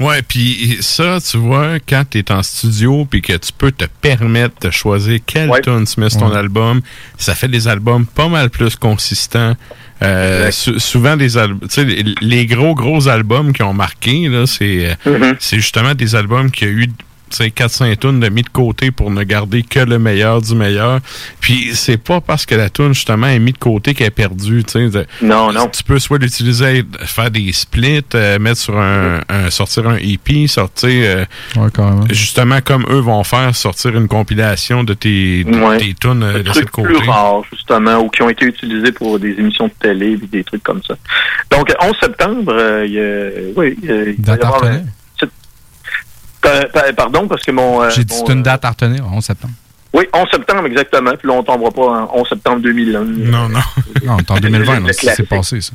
Ouais, 0.00 0.22
puis 0.22 0.78
ça, 0.80 1.18
tu 1.20 1.36
vois, 1.36 1.78
quand 1.86 2.04
tu 2.10 2.18
es 2.18 2.32
en 2.32 2.42
studio 2.42 3.04
puis 3.04 3.20
que 3.20 3.34
tu 3.34 3.52
peux 3.56 3.70
te 3.70 3.84
permettre 4.00 4.54
de 4.66 4.70
choisir 4.70 5.20
quelle 5.26 5.50
tune 5.62 5.84
tu 5.84 6.00
mets 6.00 6.08
sur 6.10 6.20
ton 6.20 6.30
Ouais. 6.30 6.36
album, 6.38 6.80
ça 7.18 7.34
fait 7.34 7.46
des 7.48 7.68
albums 7.68 8.06
pas 8.06 8.28
mal 8.28 8.48
plus 8.50 8.74
consistants. 8.76 9.54
Euh, 10.02 10.50
sou- 10.50 10.78
souvent 10.78 11.14
des 11.16 11.36
albums, 11.36 11.60
tu 11.68 11.74
sais, 11.74 11.84
les, 11.84 12.14
les 12.22 12.46
gros 12.46 12.74
gros 12.74 13.06
albums 13.06 13.52
qui 13.52 13.62
ont 13.62 13.74
marqué 13.74 14.28
là, 14.28 14.46
c'est 14.46 14.96
euh, 15.06 15.18
Mhm. 15.18 15.36
c'est 15.38 15.56
justement 15.58 15.94
des 15.94 16.14
albums 16.14 16.50
qui 16.50 16.64
a 16.64 16.68
eu 16.68 16.88
tu 17.30 17.36
sais, 17.36 17.48
4-5 17.48 17.96
tunes 17.98 18.20
de 18.20 18.28
mis 18.28 18.42
de 18.42 18.48
côté 18.48 18.90
pour 18.90 19.10
ne 19.10 19.22
garder 19.22 19.62
que 19.62 19.80
le 19.80 19.98
meilleur 19.98 20.42
du 20.42 20.54
meilleur. 20.54 21.00
Puis 21.40 21.70
c'est 21.74 21.96
pas 21.96 22.20
parce 22.20 22.44
que 22.46 22.54
la 22.54 22.68
tune 22.68 22.92
justement 22.92 23.28
est 23.28 23.38
mise 23.38 23.54
de 23.54 23.58
côté 23.58 23.94
qu'elle 23.94 24.08
est 24.08 24.10
perdue. 24.10 24.64
tu 24.64 24.72
sais. 24.72 24.88
De- 24.90 25.06
Non, 25.22 25.52
non. 25.52 25.68
Tu 25.68 25.82
peux 25.84 25.98
soit 25.98 26.18
l'utiliser, 26.18 26.84
faire 27.06 27.30
des 27.30 27.52
splits, 27.52 28.02
euh, 28.14 28.38
mettre 28.38 28.60
sur 28.60 28.78
un, 28.78 29.20
un- 29.28 29.50
sortir 29.50 29.88
un 29.88 29.96
EP, 29.96 30.46
sortir 30.46 30.90
euh, 30.92 31.24
justement 32.10 32.60
comme 32.60 32.84
eux 32.90 32.98
vont 33.00 33.22
faire, 33.24 33.54
sortir 33.54 33.96
une 33.96 34.08
compilation 34.08 34.84
de 34.84 34.94
tes, 34.94 35.44
de 35.44 35.56
Ouais. 35.56 35.78
tes 35.78 35.94
tunes 35.94 36.22
euh, 36.22 36.42
de 36.42 36.50
côté. 36.70 36.88
plus 36.94 37.08
rares, 37.08 37.42
justement, 37.52 37.98
ou 37.98 38.08
qui 38.08 38.22
ont 38.22 38.30
été 38.30 38.46
utilisés 38.46 38.92
pour 38.92 39.18
des 39.18 39.30
émissions 39.30 39.66
de 39.68 39.72
télé 39.80 40.12
et 40.12 40.26
des 40.26 40.44
trucs 40.44 40.62
comme 40.62 40.82
ça. 40.86 40.94
Donc, 41.50 41.72
11 41.80 41.92
septembre, 42.00 42.52
euh, 42.54 42.84
il 42.86 42.92
y 42.92 42.98
a, 43.00 43.52
oui, 43.56 43.76
il 43.82 44.14
y 44.18 44.22
va 44.22 44.32
avoir... 44.34 44.54
retenir. 44.60 44.80
un- 44.80 44.84
c'est- 45.18 45.26
Pa- 45.26 45.26
pa- 45.26 45.30
Pardon, 46.96 47.28
parce 47.28 47.42
que 47.42 47.50
mon... 47.52 47.82
euh, 47.82 47.90
J'ai 47.90 48.04
dit 48.04 48.14
c'est 48.14 48.32
une 48.32 48.42
date 48.42 48.64
à 48.64 48.70
retenir, 48.70 49.04
11 49.12 49.22
septembre. 49.24 49.54
Oui, 49.92 50.04
11 50.14 50.26
septembre, 50.30 50.66
exactement. 50.66 51.10
Puis 51.18 51.26
là, 51.28 51.34
on 51.34 51.42
tombera 51.42 51.70
pas 51.72 51.82
en 51.82 52.10
11 52.20 52.28
septembre 52.28 52.60
2001. 52.62 53.00
Non, 53.00 53.48
non. 53.48 53.58
Non, 54.04 54.16
c'est 54.18 54.30
en 54.30 54.36
2020, 54.38 54.80
Le 54.80 54.86
là, 54.86 54.92
c'est 54.92 55.28
passé, 55.28 55.60
ça. 55.60 55.72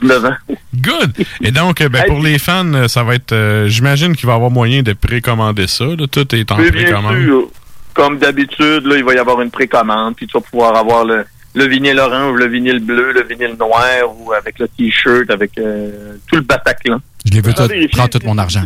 19 0.00 0.24
ans. 0.24 0.34
Good! 0.74 1.12
Et 1.42 1.50
donc, 1.52 1.80
euh, 1.82 1.88
ben, 1.90 2.04
pour 2.06 2.20
les 2.20 2.38
fans, 2.38 2.72
euh, 2.72 2.88
ça 2.88 3.02
va 3.04 3.14
être. 3.14 3.32
euh, 3.32 3.68
J'imagine 3.68 4.16
qu'il 4.16 4.26
va 4.26 4.32
y 4.32 4.36
avoir 4.36 4.50
moyen 4.50 4.82
de 4.82 4.92
précommander 4.94 5.66
ça. 5.66 5.84
là. 5.84 6.06
Tout 6.10 6.34
est 6.34 6.50
en 6.50 6.58
Oui, 6.58 6.70
bien 6.70 6.84
précommande. 6.84 7.22
sûr. 7.22 7.48
Comme 7.92 8.18
d'habitude, 8.18 8.86
là, 8.86 8.96
il 8.96 9.04
va 9.04 9.14
y 9.14 9.18
avoir 9.18 9.40
une 9.42 9.50
précommande, 9.50 10.16
puis 10.16 10.26
tu 10.26 10.32
vas 10.32 10.40
pouvoir 10.40 10.74
avoir 10.76 11.04
le, 11.04 11.24
le 11.54 11.66
vinyle 11.66 11.98
orange, 11.98 12.36
le 12.38 12.46
vinyle 12.46 12.78
bleu, 12.80 13.12
le 13.12 13.24
vinyle 13.24 13.56
noir 13.58 13.84
ou 14.18 14.32
avec 14.32 14.58
le 14.58 14.68
t-shirt, 14.68 15.28
avec 15.30 15.50
euh, 15.58 16.16
tout 16.28 16.36
le 16.36 16.42
Bataclan. 16.42 16.98
Je 17.26 17.32
les 17.34 17.40
veux 17.42 17.52
tout, 17.52 17.68
prends 17.92 18.08
tout 18.08 18.20
mon 18.24 18.38
argent. 18.38 18.64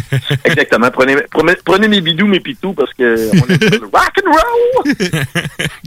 Exactement. 0.44 0.90
Prenez, 0.90 1.16
prenez, 1.30 1.54
prenez 1.64 1.88
mes 1.88 2.00
bidous, 2.00 2.26
mes 2.26 2.40
pitous, 2.40 2.72
parce 2.72 2.92
que 2.94 3.30
on 3.32 3.46
est 3.48 3.62
sur 3.74 3.80
le 3.82 3.86
rock 3.92 4.12
and 4.24 4.30
roll. 4.30 4.94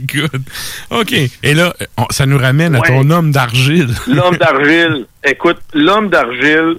Good. 0.06 0.42
OK. 0.90 1.12
Et 1.42 1.54
là, 1.54 1.74
on- 1.96 2.06
ça 2.10 2.26
nous 2.26 2.38
ramène 2.38 2.76
à 2.76 2.80
ton 2.80 3.08
homme 3.10 3.32
d'argile. 3.32 3.88
L'homme 4.06 4.36
d'argile. 4.36 5.06
Écoute, 5.24 5.58
l'homme 5.74 6.08
d'argile. 6.10 6.76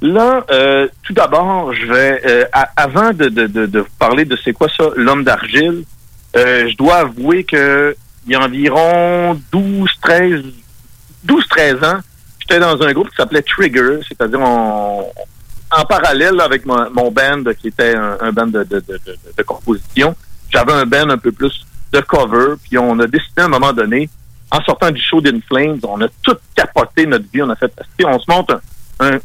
Là, 0.00 0.46
euh, 0.50 0.86
tout 1.02 1.12
d'abord, 1.12 1.74
je 1.74 1.84
vais, 1.86 2.22
euh, 2.24 2.44
avant 2.76 3.12
de, 3.12 3.28
de, 3.28 3.46
de, 3.48 3.66
de 3.66 3.80
vous 3.80 3.86
parler 3.98 4.24
de 4.24 4.38
c'est 4.44 4.52
quoi 4.52 4.68
ça, 4.74 4.84
l'homme 4.96 5.24
d'argile, 5.24 5.82
euh, 6.36 6.68
je 6.70 6.76
dois 6.76 6.98
avouer 6.98 7.42
que 7.42 7.96
il 8.24 8.32
y 8.32 8.36
a 8.36 8.40
environ 8.40 9.40
12, 9.50 9.90
13, 10.00 10.42
12, 11.24 11.48
13 11.48 11.74
ans, 11.82 11.98
j'étais 12.48 12.60
dans 12.60 12.80
un 12.82 12.92
groupe 12.92 13.10
qui 13.10 13.16
s'appelait 13.16 13.42
Trigger, 13.42 13.98
c'est-à-dire 14.06 14.40
on- 14.40 15.06
en 15.70 15.84
parallèle 15.84 16.40
avec 16.40 16.64
mon, 16.64 16.90
mon 16.90 17.10
band 17.10 17.44
qui 17.60 17.68
était 17.68 17.94
un, 17.94 18.16
un 18.22 18.32
band 18.32 18.46
de, 18.46 18.64
de, 18.64 18.82
de, 19.36 19.42
composition, 19.42 20.16
j'avais 20.50 20.72
un 20.72 20.86
band 20.86 21.10
un 21.10 21.18
peu 21.18 21.30
plus 21.30 21.66
de 21.92 22.00
cover, 22.00 22.54
puis 22.62 22.78
on 22.78 22.98
a 23.00 23.06
décidé 23.06 23.42
à 23.42 23.44
un 23.44 23.48
moment 23.48 23.72
donné, 23.74 24.08
en 24.50 24.62
sortant 24.62 24.90
du 24.90 25.00
show 25.02 25.20
d'In 25.20 25.40
Flames, 25.46 25.78
on 25.82 26.00
a 26.00 26.08
tout 26.22 26.36
capoté 26.54 27.04
notre 27.06 27.26
vie, 27.32 27.42
on 27.42 27.50
a 27.50 27.56
fait, 27.56 27.70
on 28.02 28.18
se 28.18 28.24
monte 28.30 28.50
un, 28.50 28.60
un, 29.16 29.18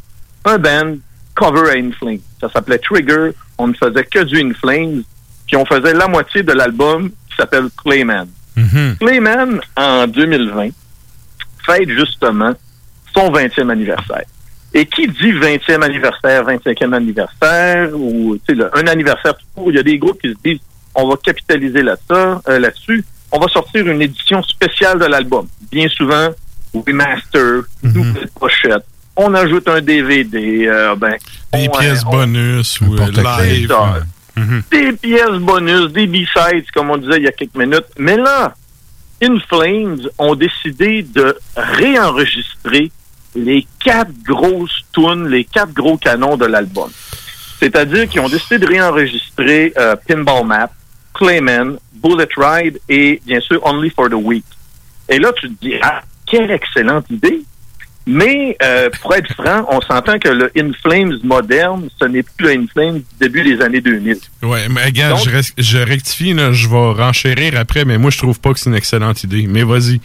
un 0.44 0.58
band 0.58 0.96
cover 1.34 1.70
à 1.70 1.74
In 1.78 1.90
Flames. 1.98 2.18
Ça 2.40 2.50
s'appelait 2.50 2.78
Trigger, 2.78 3.30
on 3.56 3.68
ne 3.68 3.74
faisait 3.74 4.04
que 4.04 4.22
du 4.24 4.38
In 4.42 4.52
Flames, 4.52 5.02
puis 5.46 5.56
on 5.56 5.64
faisait 5.64 5.94
la 5.94 6.08
moitié 6.08 6.42
de 6.42 6.52
l'album 6.52 7.10
qui 7.30 7.36
s'appelle 7.38 7.68
Clayman. 7.82 8.28
Clayman, 9.00 9.60
en 9.76 10.06
2020, 10.06 10.68
fête 11.64 11.88
justement 11.88 12.52
son 13.16 13.30
20e 13.32 13.70
anniversaire. 13.70 14.24
Et 14.76 14.86
qui 14.86 15.06
dit 15.06 15.32
20e 15.32 15.82
anniversaire, 15.82 16.44
25e 16.44 16.92
anniversaire, 16.92 17.90
ou 17.94 18.36
tu 18.36 18.54
sais, 18.54 18.60
là, 18.60 18.70
un 18.74 18.86
anniversaire 18.88 19.36
tout 19.36 19.46
court, 19.54 19.70
il 19.70 19.76
y 19.76 19.78
a 19.78 19.82
des 19.84 19.98
groupes 19.98 20.20
qui 20.20 20.30
se 20.30 20.36
disent 20.44 20.60
on 20.96 21.08
va 21.08 21.16
capitaliser 21.16 21.82
euh, 21.82 22.58
là-dessus, 22.58 23.04
on 23.32 23.38
va 23.38 23.48
sortir 23.48 23.86
une 23.88 24.00
édition 24.02 24.42
spéciale 24.42 24.98
de 24.98 25.06
l'album. 25.06 25.46
Bien 25.70 25.88
souvent, 25.88 26.28
remaster, 26.74 27.62
double 27.82 28.28
pochette. 28.38 28.84
On 29.16 29.32
ajoute 29.34 29.68
un 29.68 29.80
DVD, 29.80 30.66
euh, 30.66 30.94
ben, 30.96 31.14
Des 31.52 31.68
on, 31.68 31.78
pièces 31.78 32.00
euh, 32.02 32.08
on- 32.08 32.16
bonus 32.16 32.80
ou 32.80 32.94
live. 32.96 33.72
Mhm. 34.36 34.62
des 34.72 34.92
pièces 34.92 35.38
bonus, 35.40 35.92
des 35.92 36.06
B-sides, 36.08 36.68
comme 36.74 36.90
on 36.90 36.96
disait 36.96 37.18
il 37.18 37.22
y 37.22 37.28
a 37.28 37.32
quelques 37.32 37.54
minutes. 37.54 37.86
Mais 37.98 38.16
là, 38.16 38.54
In 39.22 39.38
Flames 39.48 40.00
ont 40.18 40.34
décidé 40.34 41.02
de 41.04 41.36
réenregistrer 41.56 42.90
les 43.34 43.66
quatre 43.82 44.12
grosses 44.24 44.82
tunes, 44.92 45.28
les 45.28 45.44
quatre 45.44 45.72
gros 45.72 45.96
canons 45.96 46.36
de 46.36 46.46
l'album. 46.46 46.90
C'est-à-dire 47.60 48.08
qu'ils 48.08 48.20
ont 48.20 48.28
décidé 48.28 48.58
de 48.58 48.66
réenregistrer 48.66 49.72
euh, 49.78 49.96
Pinball 50.06 50.44
Map, 50.46 50.70
Clayman, 51.14 51.78
Bullet 51.94 52.28
Ride 52.36 52.78
et 52.88 53.20
bien 53.24 53.40
sûr 53.40 53.64
Only 53.64 53.90
for 53.90 54.08
the 54.10 54.14
Week. 54.14 54.44
Et 55.08 55.18
là, 55.18 55.32
tu 55.32 55.48
te 55.48 55.64
dis, 55.64 55.74
ah, 55.82 56.02
quelle 56.26 56.50
excellente 56.50 57.06
idée! 57.10 57.42
Mais 58.06 58.54
euh, 58.62 58.90
pour 59.00 59.14
être 59.14 59.32
franc, 59.32 59.66
on 59.70 59.80
s'entend 59.80 60.18
que 60.18 60.28
le 60.28 60.50
In 60.58 60.72
Flames 60.82 61.18
moderne, 61.22 61.88
ce 61.98 62.04
n'est 62.04 62.22
plus 62.22 62.46
le 62.46 62.50
In 62.50 62.66
Flames 62.70 62.98
du 62.98 63.04
début 63.18 63.42
des 63.42 63.62
années 63.62 63.80
2000. 63.80 64.18
Ouais, 64.42 64.68
mais 64.68 64.84
regarde, 64.84 65.24
Donc- 65.24 65.42
je, 65.56 65.78
rectifie, 65.78 66.34
là, 66.34 66.52
je 66.52 66.68
vais 66.68 66.76
renchérir 67.02 67.58
après, 67.58 67.86
mais 67.86 67.96
moi, 67.96 68.10
je 68.10 68.18
trouve 68.18 68.38
pas 68.40 68.52
que 68.52 68.58
c'est 68.58 68.68
une 68.68 68.76
excellente 68.76 69.24
idée. 69.24 69.46
Mais 69.48 69.62
vas-y. 69.62 70.00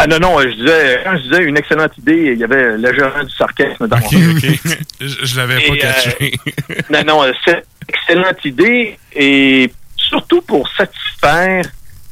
Ah 0.00 0.06
non, 0.06 0.18
non, 0.20 0.40
je 0.40 0.54
disais, 0.54 1.00
quand 1.02 1.16
je 1.16 1.22
disais 1.22 1.42
une 1.42 1.56
excellente 1.56 1.98
idée, 1.98 2.32
il 2.32 2.38
y 2.38 2.44
avait 2.44 2.78
légèrement 2.78 3.24
du 3.24 3.34
sarcasme 3.34 3.88
dans 3.88 3.96
OK, 3.96 4.12
mon 4.12 4.30
OK. 4.30 4.44
je 5.00 5.26
je 5.26 5.36
l'avais 5.36 5.56
pas 5.56 5.74
Et, 5.74 5.78
catché. 5.78 6.32
Non, 6.90 7.02
non, 7.04 7.24
euh, 7.24 7.32
c'est 7.44 7.54
une 7.54 7.88
excellente 7.88 8.44
idée 8.44 8.96
et 9.16 9.72
surtout 9.96 10.40
pour 10.42 10.68
satisfaire 10.68 11.64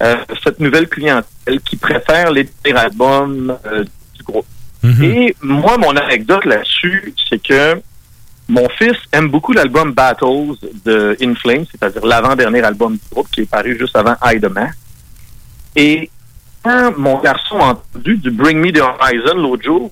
euh, 0.02 0.16
cette 0.42 0.58
nouvelle 0.58 0.88
clientèle 0.88 1.60
qui 1.64 1.76
préfère 1.76 2.32
les 2.32 2.48
derniers 2.64 2.80
albums 2.80 3.56
euh, 3.66 3.84
du 4.16 4.22
groupe. 4.24 4.46
Et 5.02 5.34
moi, 5.42 5.78
mon 5.78 5.96
anecdote 5.96 6.44
là-dessus, 6.44 7.12
c'est 7.28 7.42
que 7.42 7.80
mon 8.48 8.68
fils 8.78 8.96
aime 9.10 9.28
beaucoup 9.28 9.52
l'album 9.52 9.92
Battles 9.92 10.54
de 10.84 11.16
In 11.20 11.34
Flames, 11.34 11.64
c'est-à-dire 11.70 12.06
l'avant-dernier 12.06 12.62
album 12.62 12.94
du 12.94 13.00
groupe 13.10 13.28
qui 13.32 13.40
est 13.42 13.50
paru 13.50 13.76
juste 13.78 13.96
avant 13.96 14.14
the 14.14 14.44
Mask. 14.44 14.78
Et 15.74 16.08
quand 16.66 16.98
mon 16.98 17.20
garçon 17.20 17.58
a 17.60 17.66
entendu 17.66 18.16
du 18.16 18.30
Bring 18.30 18.58
Me 18.58 18.72
the 18.72 18.80
Horizon 18.80 19.36
l'autre 19.36 19.62
jour, 19.62 19.90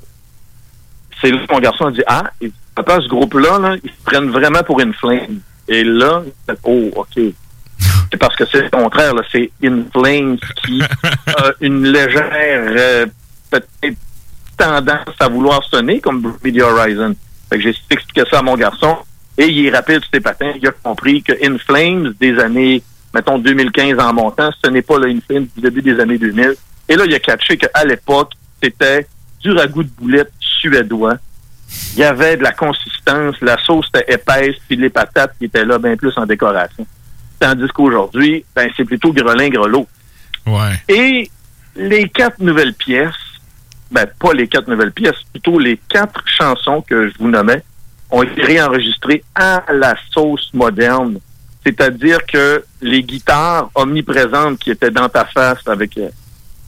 c'est 1.20 1.30
là 1.30 1.38
que 1.46 1.52
mon 1.52 1.60
garçon 1.60 1.86
a 1.86 1.90
dit 1.92 2.02
Ah, 2.06 2.24
papa, 2.74 3.00
ce 3.00 3.08
groupe-là, 3.08 3.58
là, 3.60 3.76
ils 3.82 3.90
se 3.90 4.02
prennent 4.04 4.30
vraiment 4.30 4.62
pour 4.64 4.80
Flames. 4.92 5.40
Et 5.68 5.84
là, 5.84 6.22
oh, 6.64 6.90
OK. 6.96 7.14
C'est 7.16 8.18
parce 8.18 8.34
que 8.36 8.44
c'est 8.50 8.62
le 8.62 8.70
contraire, 8.70 9.14
là, 9.14 9.22
c'est 9.30 9.50
Flames 9.92 10.36
qui 10.64 10.82
a 11.28 11.52
une 11.60 11.84
légère 11.84 12.72
euh, 12.76 13.06
peut-être 13.50 13.98
tendance 14.56 15.14
à 15.20 15.28
vouloir 15.28 15.62
sonner 15.64 16.00
comme 16.00 16.20
Bring 16.20 16.36
Me 16.42 16.60
the 16.60 16.62
Horizon. 16.62 17.14
Fait 17.48 17.56
que 17.56 17.62
j'ai 17.62 17.74
expliqué 17.90 18.24
ça 18.28 18.40
à 18.40 18.42
mon 18.42 18.56
garçon 18.56 18.98
et 19.38 19.46
il 19.46 19.66
est 19.66 19.70
rapide 19.70 20.00
sur 20.00 20.10
ses 20.12 20.20
patins. 20.20 20.52
Il 20.60 20.66
a 20.66 20.72
compris 20.72 21.22
que 21.22 21.32
In 21.44 21.56
Flames 21.58 22.14
des 22.20 22.38
années, 22.40 22.82
mettons 23.14 23.38
2015 23.38 23.98
en 23.98 24.12
montant, 24.12 24.50
ce 24.62 24.70
n'est 24.70 24.82
pas 24.82 24.98
le 24.98 25.10
In 25.10 25.40
du 25.40 25.48
début 25.56 25.82
des 25.82 25.98
années 26.00 26.18
2000. 26.18 26.54
Et 26.88 26.96
là, 26.96 27.04
il 27.06 27.14
a 27.14 27.20
catché 27.20 27.56
qu'à 27.56 27.84
l'époque, 27.84 28.32
c'était 28.62 29.06
du 29.40 29.52
ragoût 29.52 29.84
de 29.84 29.90
boulettes 29.90 30.32
suédois. 30.40 31.16
Il 31.94 32.00
y 32.00 32.04
avait 32.04 32.36
de 32.36 32.42
la 32.42 32.52
consistance, 32.52 33.36
la 33.40 33.56
sauce 33.64 33.88
était 33.94 34.14
épaisse, 34.14 34.56
puis 34.66 34.76
les 34.76 34.90
patates 34.90 35.32
qui 35.38 35.46
étaient 35.46 35.64
là 35.64 35.78
bien 35.78 35.96
plus 35.96 36.12
en 36.16 36.26
décoration. 36.26 36.86
Tandis 37.38 37.68
qu'aujourd'hui, 37.68 38.44
ben, 38.54 38.68
c'est 38.76 38.84
plutôt 38.84 39.12
grelin 39.12 39.48
grelot. 39.48 39.86
Ouais. 40.46 40.72
Et 40.88 41.30
les 41.76 42.08
quatre 42.08 42.40
nouvelles 42.40 42.74
pièces, 42.74 43.14
ben 43.90 44.06
pas 44.18 44.32
les 44.32 44.48
quatre 44.48 44.68
nouvelles 44.68 44.92
pièces, 44.92 45.22
plutôt 45.32 45.58
les 45.58 45.78
quatre 45.88 46.22
chansons 46.26 46.82
que 46.82 47.08
je 47.08 47.14
vous 47.18 47.28
nommais, 47.28 47.62
ont 48.10 48.22
été 48.22 48.42
réenregistrées 48.42 49.24
à 49.34 49.64
la 49.72 49.94
sauce 50.12 50.50
moderne. 50.52 51.18
C'est-à-dire 51.64 52.18
que 52.26 52.64
les 52.82 53.02
guitares 53.02 53.70
omniprésentes 53.74 54.58
qui 54.58 54.70
étaient 54.70 54.90
dans 54.90 55.08
ta 55.08 55.24
face 55.24 55.66
avec 55.66 55.96
euh, 55.98 56.08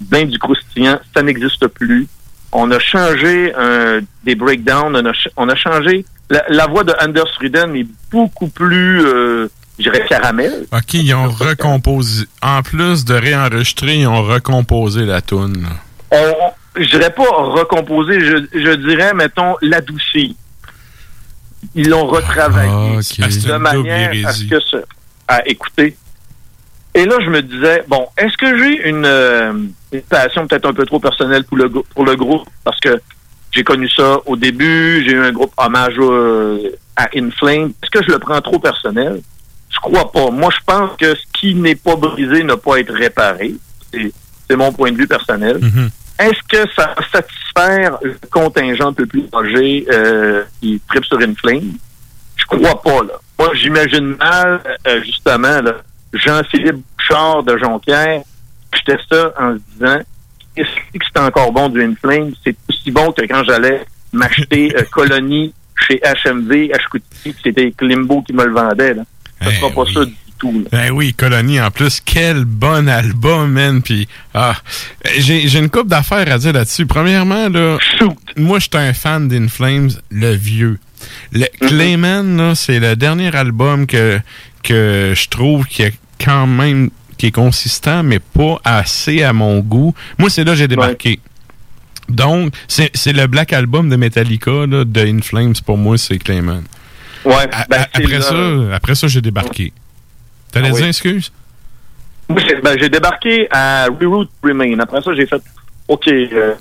ben 0.00 0.28
du 0.28 0.38
croustillant, 0.38 0.98
ça 1.14 1.22
n'existe 1.22 1.66
plus. 1.68 2.06
On 2.52 2.70
a 2.70 2.78
changé 2.78 3.52
euh, 3.58 4.00
des 4.24 4.34
breakdowns, 4.34 4.94
on 4.96 5.04
a, 5.04 5.12
ch- 5.12 5.28
on 5.36 5.48
a 5.48 5.54
changé. 5.56 6.04
La, 6.30 6.42
la 6.48 6.66
voix 6.66 6.84
de 6.84 6.94
Anders 7.00 7.28
Ruden 7.40 7.74
est 7.76 7.86
beaucoup 8.10 8.48
plus, 8.48 9.04
euh, 9.04 9.48
je 9.78 9.84
dirais, 9.84 10.06
caramel. 10.08 10.66
OK, 10.72 10.94
ils 10.94 11.14
ont 11.14 11.28
recomposé. 11.28 12.24
En 12.42 12.62
plus 12.62 13.04
de 13.04 13.14
réenregistrer, 13.14 13.96
ils 13.96 14.06
ont 14.06 14.22
recomposé 14.22 15.04
la 15.04 15.20
toune. 15.20 15.66
on, 16.10 16.32
je 16.76 16.88
dirais 16.90 17.10
pas 17.10 17.24
recomposer, 17.24 18.20
je, 18.20 18.36
je 18.58 18.74
dirais, 18.76 19.12
mettons, 19.14 19.56
l'adoucir. 19.62 20.30
Ils 21.74 21.88
l'ont 21.88 22.06
retravaillé 22.06 22.70
Ah. 22.70 23.00
Ah, 23.22 23.28
de 23.28 23.32
une 23.56 23.58
manière 23.58 24.28
à 24.28 24.32
ce 24.32 24.44
que 24.44 24.60
ce. 24.60 24.76
Et 26.94 27.04
là, 27.04 27.16
je 27.22 27.28
me 27.28 27.42
disais, 27.42 27.84
bon, 27.88 28.06
est-ce 28.16 28.36
que 28.38 28.56
j'ai 28.56 28.88
une, 28.88 29.04
euh, 29.04 29.52
une 29.92 30.00
passion 30.02 30.46
peut-être 30.46 30.66
un 30.66 30.72
peu 30.72 30.86
trop 30.86 30.98
personnelle 30.98 31.44
pour 31.44 31.58
le, 31.58 31.68
pour 31.68 32.04
le 32.06 32.16
groupe? 32.16 32.48
Parce 32.64 32.80
que 32.80 33.00
j'ai 33.52 33.62
connu 33.64 33.88
ça 33.90 34.18
au 34.24 34.36
début, 34.36 35.04
j'ai 35.06 35.12
eu 35.14 35.20
un 35.20 35.32
groupe 35.32 35.52
hommage 35.58 35.94
euh, 35.98 36.70
à 36.96 37.08
In 37.14 37.30
Flame. 37.38 37.72
Est-ce 37.82 37.90
que 37.90 38.02
je 38.02 38.10
le 38.10 38.18
prends 38.18 38.40
trop 38.40 38.58
personnel? 38.58 39.20
Je 39.68 39.78
crois 39.78 40.10
pas. 40.10 40.30
Moi, 40.30 40.48
je 40.58 40.64
pense 40.64 40.96
que 40.98 41.14
ce 41.14 41.22
qui 41.38 41.54
n'est 41.54 41.74
pas 41.74 41.96
brisé 41.96 42.42
n'a 42.44 42.56
pas 42.56 42.76
à 42.76 42.78
être 42.78 42.94
réparé. 42.94 43.54
C'est 43.92 44.10
c'est 44.48 44.56
mon 44.56 44.72
point 44.72 44.92
de 44.92 44.96
vue 44.96 45.08
personnel. 45.08 45.58
Est-ce 46.18 46.42
que 46.48 46.70
ça 46.72 46.94
va 46.96 47.06
satisfaire 47.12 47.98
le 48.02 48.16
contingent 48.30 48.88
un 48.88 48.92
peu 48.92 49.06
plus 49.06 49.24
âgé 49.34 49.86
euh, 49.90 50.44
qui 50.60 50.80
tripe 50.88 51.04
sur 51.04 51.20
une 51.20 51.36
flame? 51.36 51.72
Je 52.36 52.44
crois 52.46 52.80
pas, 52.82 53.02
là. 53.02 53.14
Moi, 53.38 53.54
j'imagine 53.54 54.16
mal, 54.16 54.60
euh, 54.86 55.02
justement, 55.02 55.60
là, 55.60 55.76
Jean-Philippe 56.12 56.82
Bouchard 56.96 57.42
de 57.42 57.58
Jonquière, 57.58 58.22
j'étais 58.74 58.98
ça 59.10 59.32
en 59.38 59.54
se 59.54 59.60
disant, 59.72 60.00
est-ce 60.56 60.98
que 60.98 61.04
c'est 61.12 61.20
encore 61.20 61.52
bon 61.52 61.68
du 61.68 61.82
Inflame? 61.82 62.32
C'est 62.42 62.56
aussi 62.68 62.90
bon 62.90 63.12
que 63.12 63.22
quand 63.26 63.44
j'allais 63.44 63.84
m'acheter 64.12 64.74
euh, 64.76 64.82
Colonie 64.90 65.52
chez 65.86 66.00
HMV, 66.00 66.72
Chicoutimi, 66.80 67.36
c'était 67.42 67.70
Klimbo 67.72 68.22
qui 68.22 68.32
me 68.32 68.44
le 68.44 68.52
vendait, 68.52 68.94
là. 68.94 69.02
Ça 69.42 69.50
sera 69.50 69.70
pas 69.70 69.84
ça 69.92 70.04
du 70.06 70.16
tout, 70.38 70.52
là. 70.52 70.68
Ben 70.70 70.90
oui, 70.90 71.14
Colonie, 71.14 71.60
en 71.60 71.70
plus, 71.70 72.00
quel 72.04 72.44
bon 72.44 72.88
album, 72.88 73.52
man. 73.52 73.82
Puis, 73.82 74.08
ah, 74.34 74.56
j'ai 75.18 75.58
une 75.58 75.70
coupe 75.70 75.88
d'affaires 75.88 76.30
à 76.30 76.38
dire 76.38 76.52
là-dessus. 76.52 76.86
Premièrement, 76.86 77.48
là, 77.48 77.78
moi, 78.36 78.58
j'étais 78.58 78.78
un 78.78 78.92
fan 78.92 79.28
d'In 79.28 79.48
Flames, 79.48 79.90
le 80.10 80.34
vieux. 80.34 80.78
Le 81.32 81.46
Clayman, 81.66 82.36
là, 82.36 82.54
c'est 82.54 82.80
le 82.80 82.96
dernier 82.96 83.34
album 83.34 83.86
que, 83.86 84.20
que 84.62 85.12
je 85.14 85.28
trouve 85.28 85.66
qui 85.66 85.84
a 85.84 85.90
quand 86.22 86.46
même 86.46 86.90
qui 87.18 87.26
est 87.26 87.32
consistant, 87.32 88.02
mais 88.02 88.18
pas 88.18 88.60
assez 88.64 89.22
à 89.22 89.32
mon 89.32 89.60
goût. 89.60 89.94
Moi, 90.18 90.28
c'est 90.30 90.44
là 90.44 90.52
que 90.52 90.58
j'ai 90.58 90.68
débarqué. 90.68 91.20
Donc, 92.08 92.54
c'est 92.68 93.12
le 93.12 93.26
Black 93.26 93.52
Album 93.52 93.88
de 93.88 93.96
Metallica, 93.96 94.66
là, 94.66 94.84
de 94.84 95.00
In 95.00 95.20
Flames, 95.22 95.54
pour 95.64 95.76
moi, 95.76 95.98
c'est 95.98 96.18
Clayman. 96.18 96.62
Ouais, 97.24 97.48
ben, 97.68 97.86
ça, 98.20 98.36
après 98.74 98.94
ça, 98.94 99.08
j'ai 99.08 99.20
débarqué. 99.20 99.72
T'allais 100.56 100.68
Ah 100.70 100.74
oui. 100.74 100.80
dire, 100.80 100.88
excuse? 100.88 101.32
J'ai 102.36 102.56
ben, 102.60 102.76
j'ai 102.80 102.88
débarqué 102.88 103.46
à 103.50 103.86
Reroute 103.86 104.30
Remain. 104.42 104.78
Après 104.80 105.00
ça, 105.00 105.14
j'ai 105.14 105.26
fait 105.26 105.40
OK. 105.88 106.08
euh, 106.08 106.54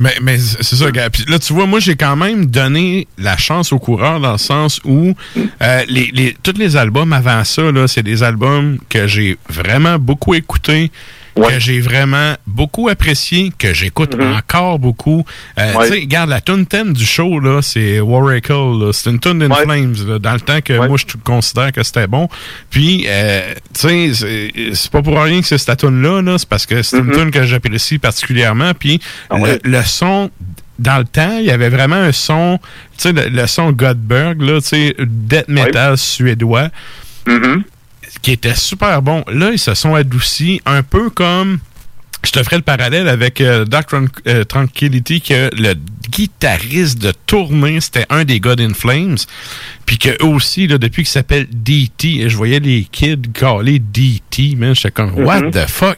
Mais, 0.00 0.14
mais 0.22 0.38
c'est 0.38 0.76
ça, 0.76 0.90
gars. 0.92 1.10
Puis 1.10 1.24
là, 1.28 1.38
tu 1.40 1.52
vois, 1.52 1.66
moi, 1.66 1.80
j'ai 1.80 1.96
quand 1.96 2.14
même 2.16 2.46
donné 2.46 3.08
la 3.18 3.36
chance 3.36 3.72
aux 3.72 3.78
coureurs 3.80 4.20
dans 4.20 4.32
le 4.32 4.38
sens 4.38 4.80
où 4.84 5.12
euh, 5.36 5.84
les, 5.88 6.10
les, 6.14 6.36
tous 6.42 6.56
les 6.56 6.76
albums 6.76 7.12
avant 7.12 7.42
ça, 7.44 7.70
là, 7.72 7.88
c'est 7.88 8.04
des 8.04 8.22
albums 8.22 8.78
que 8.88 9.06
j'ai 9.08 9.36
vraiment 9.48 9.98
beaucoup 9.98 10.34
écoutés, 10.34 10.90
que 11.46 11.58
j'ai 11.58 11.80
vraiment 11.80 12.34
beaucoup 12.46 12.88
apprécié, 12.88 13.52
que 13.58 13.72
j'écoute 13.74 14.14
encore 14.20 14.78
beaucoup. 14.78 15.24
Euh, 15.58 15.72
Ouais. 15.74 15.86
Tu 15.88 15.94
sais, 15.94 16.00
regarde, 16.00 16.30
la 16.30 16.40
tune 16.40 16.66
thème 16.66 16.92
du 16.92 17.04
show, 17.04 17.38
là, 17.40 17.60
c'est 17.62 18.00
Warricle. 18.00 18.52
là. 18.52 18.90
C'est 18.92 19.10
une 19.10 19.20
tune 19.20 19.42
in 19.42 19.54
Flames, 19.54 19.94
là, 20.06 20.18
dans 20.18 20.32
le 20.34 20.40
temps 20.40 20.60
que 20.60 20.72
moi, 20.86 20.96
je 20.96 21.04
considère 21.22 21.72
que 21.72 21.82
c'était 21.82 22.06
bon. 22.06 22.28
Puis, 22.70 23.04
euh, 23.06 23.54
tu 23.78 24.10
sais, 24.14 24.52
c'est- 24.74 24.90
pas 24.90 25.02
pour 25.02 25.20
rien 25.20 25.40
que 25.40 25.46
c'est 25.46 25.58
cette 25.58 25.78
tune-là, 25.78 26.22
là, 26.22 26.38
c'est 26.38 26.48
parce 26.48 26.64
que 26.66 26.82
c'est 26.82 26.98
une 26.98 27.04
Mhm. 27.04 27.12
tune 27.14 27.30
que 27.30 27.44
j'apprécie 27.44 27.98
particulièrement. 27.98 28.72
Puis, 28.74 29.00
Ah 29.30 29.36
le, 29.62 29.82
son 29.82 30.30
dans 30.78 30.98
le 30.98 31.04
temps, 31.04 31.38
il 31.40 31.44
y 31.46 31.50
avait 31.50 31.68
vraiment 31.70 31.96
un 31.96 32.12
son, 32.12 32.58
tu 32.96 33.02
sais, 33.08 33.12
le, 33.12 33.28
le 33.28 33.46
son 33.46 33.72
Godberg, 33.72 34.40
là, 34.40 34.60
tu 34.60 34.68
sais, 34.68 34.96
death 34.98 35.48
metal 35.48 35.98
suédois, 35.98 36.68
qui 38.22 38.32
était 38.32 38.54
super 38.54 39.02
bon. 39.02 39.24
Là, 39.30 39.50
ils 39.52 39.58
se 39.58 39.74
sont 39.74 39.94
adoucis 39.94 40.60
un 40.66 40.82
peu 40.82 41.10
comme. 41.10 41.58
Je 42.24 42.32
te 42.32 42.42
ferai 42.42 42.56
le 42.56 42.62
parallèle 42.62 43.08
avec 43.08 43.40
euh, 43.40 43.64
Dark 43.64 43.88
Tran- 43.90 44.08
euh, 44.26 44.42
Tranquility, 44.42 45.20
que 45.20 45.50
le 45.54 45.74
guitariste 46.10 46.98
de 46.98 47.12
tournée, 47.26 47.80
c'était 47.80 48.06
un 48.10 48.24
des 48.24 48.40
God 48.40 48.60
in 48.60 48.74
Flames. 48.74 49.16
Puis 49.86 49.98
que 49.98 50.22
aussi, 50.24 50.66
là, 50.66 50.78
depuis 50.78 51.04
qu'il 51.04 51.10
s'appelle 51.10 51.46
DT, 51.48 52.22
et 52.22 52.28
je 52.28 52.36
voyais 52.36 52.58
les 52.58 52.84
kids 52.90 53.22
caller 53.32 53.78
DT, 53.78 54.56
man, 54.56 54.74
j'étais 54.74 54.90
comme, 54.90 55.14
what 55.14 55.42
Mhm. 55.42 55.50
the 55.52 55.66
fuck? 55.68 55.96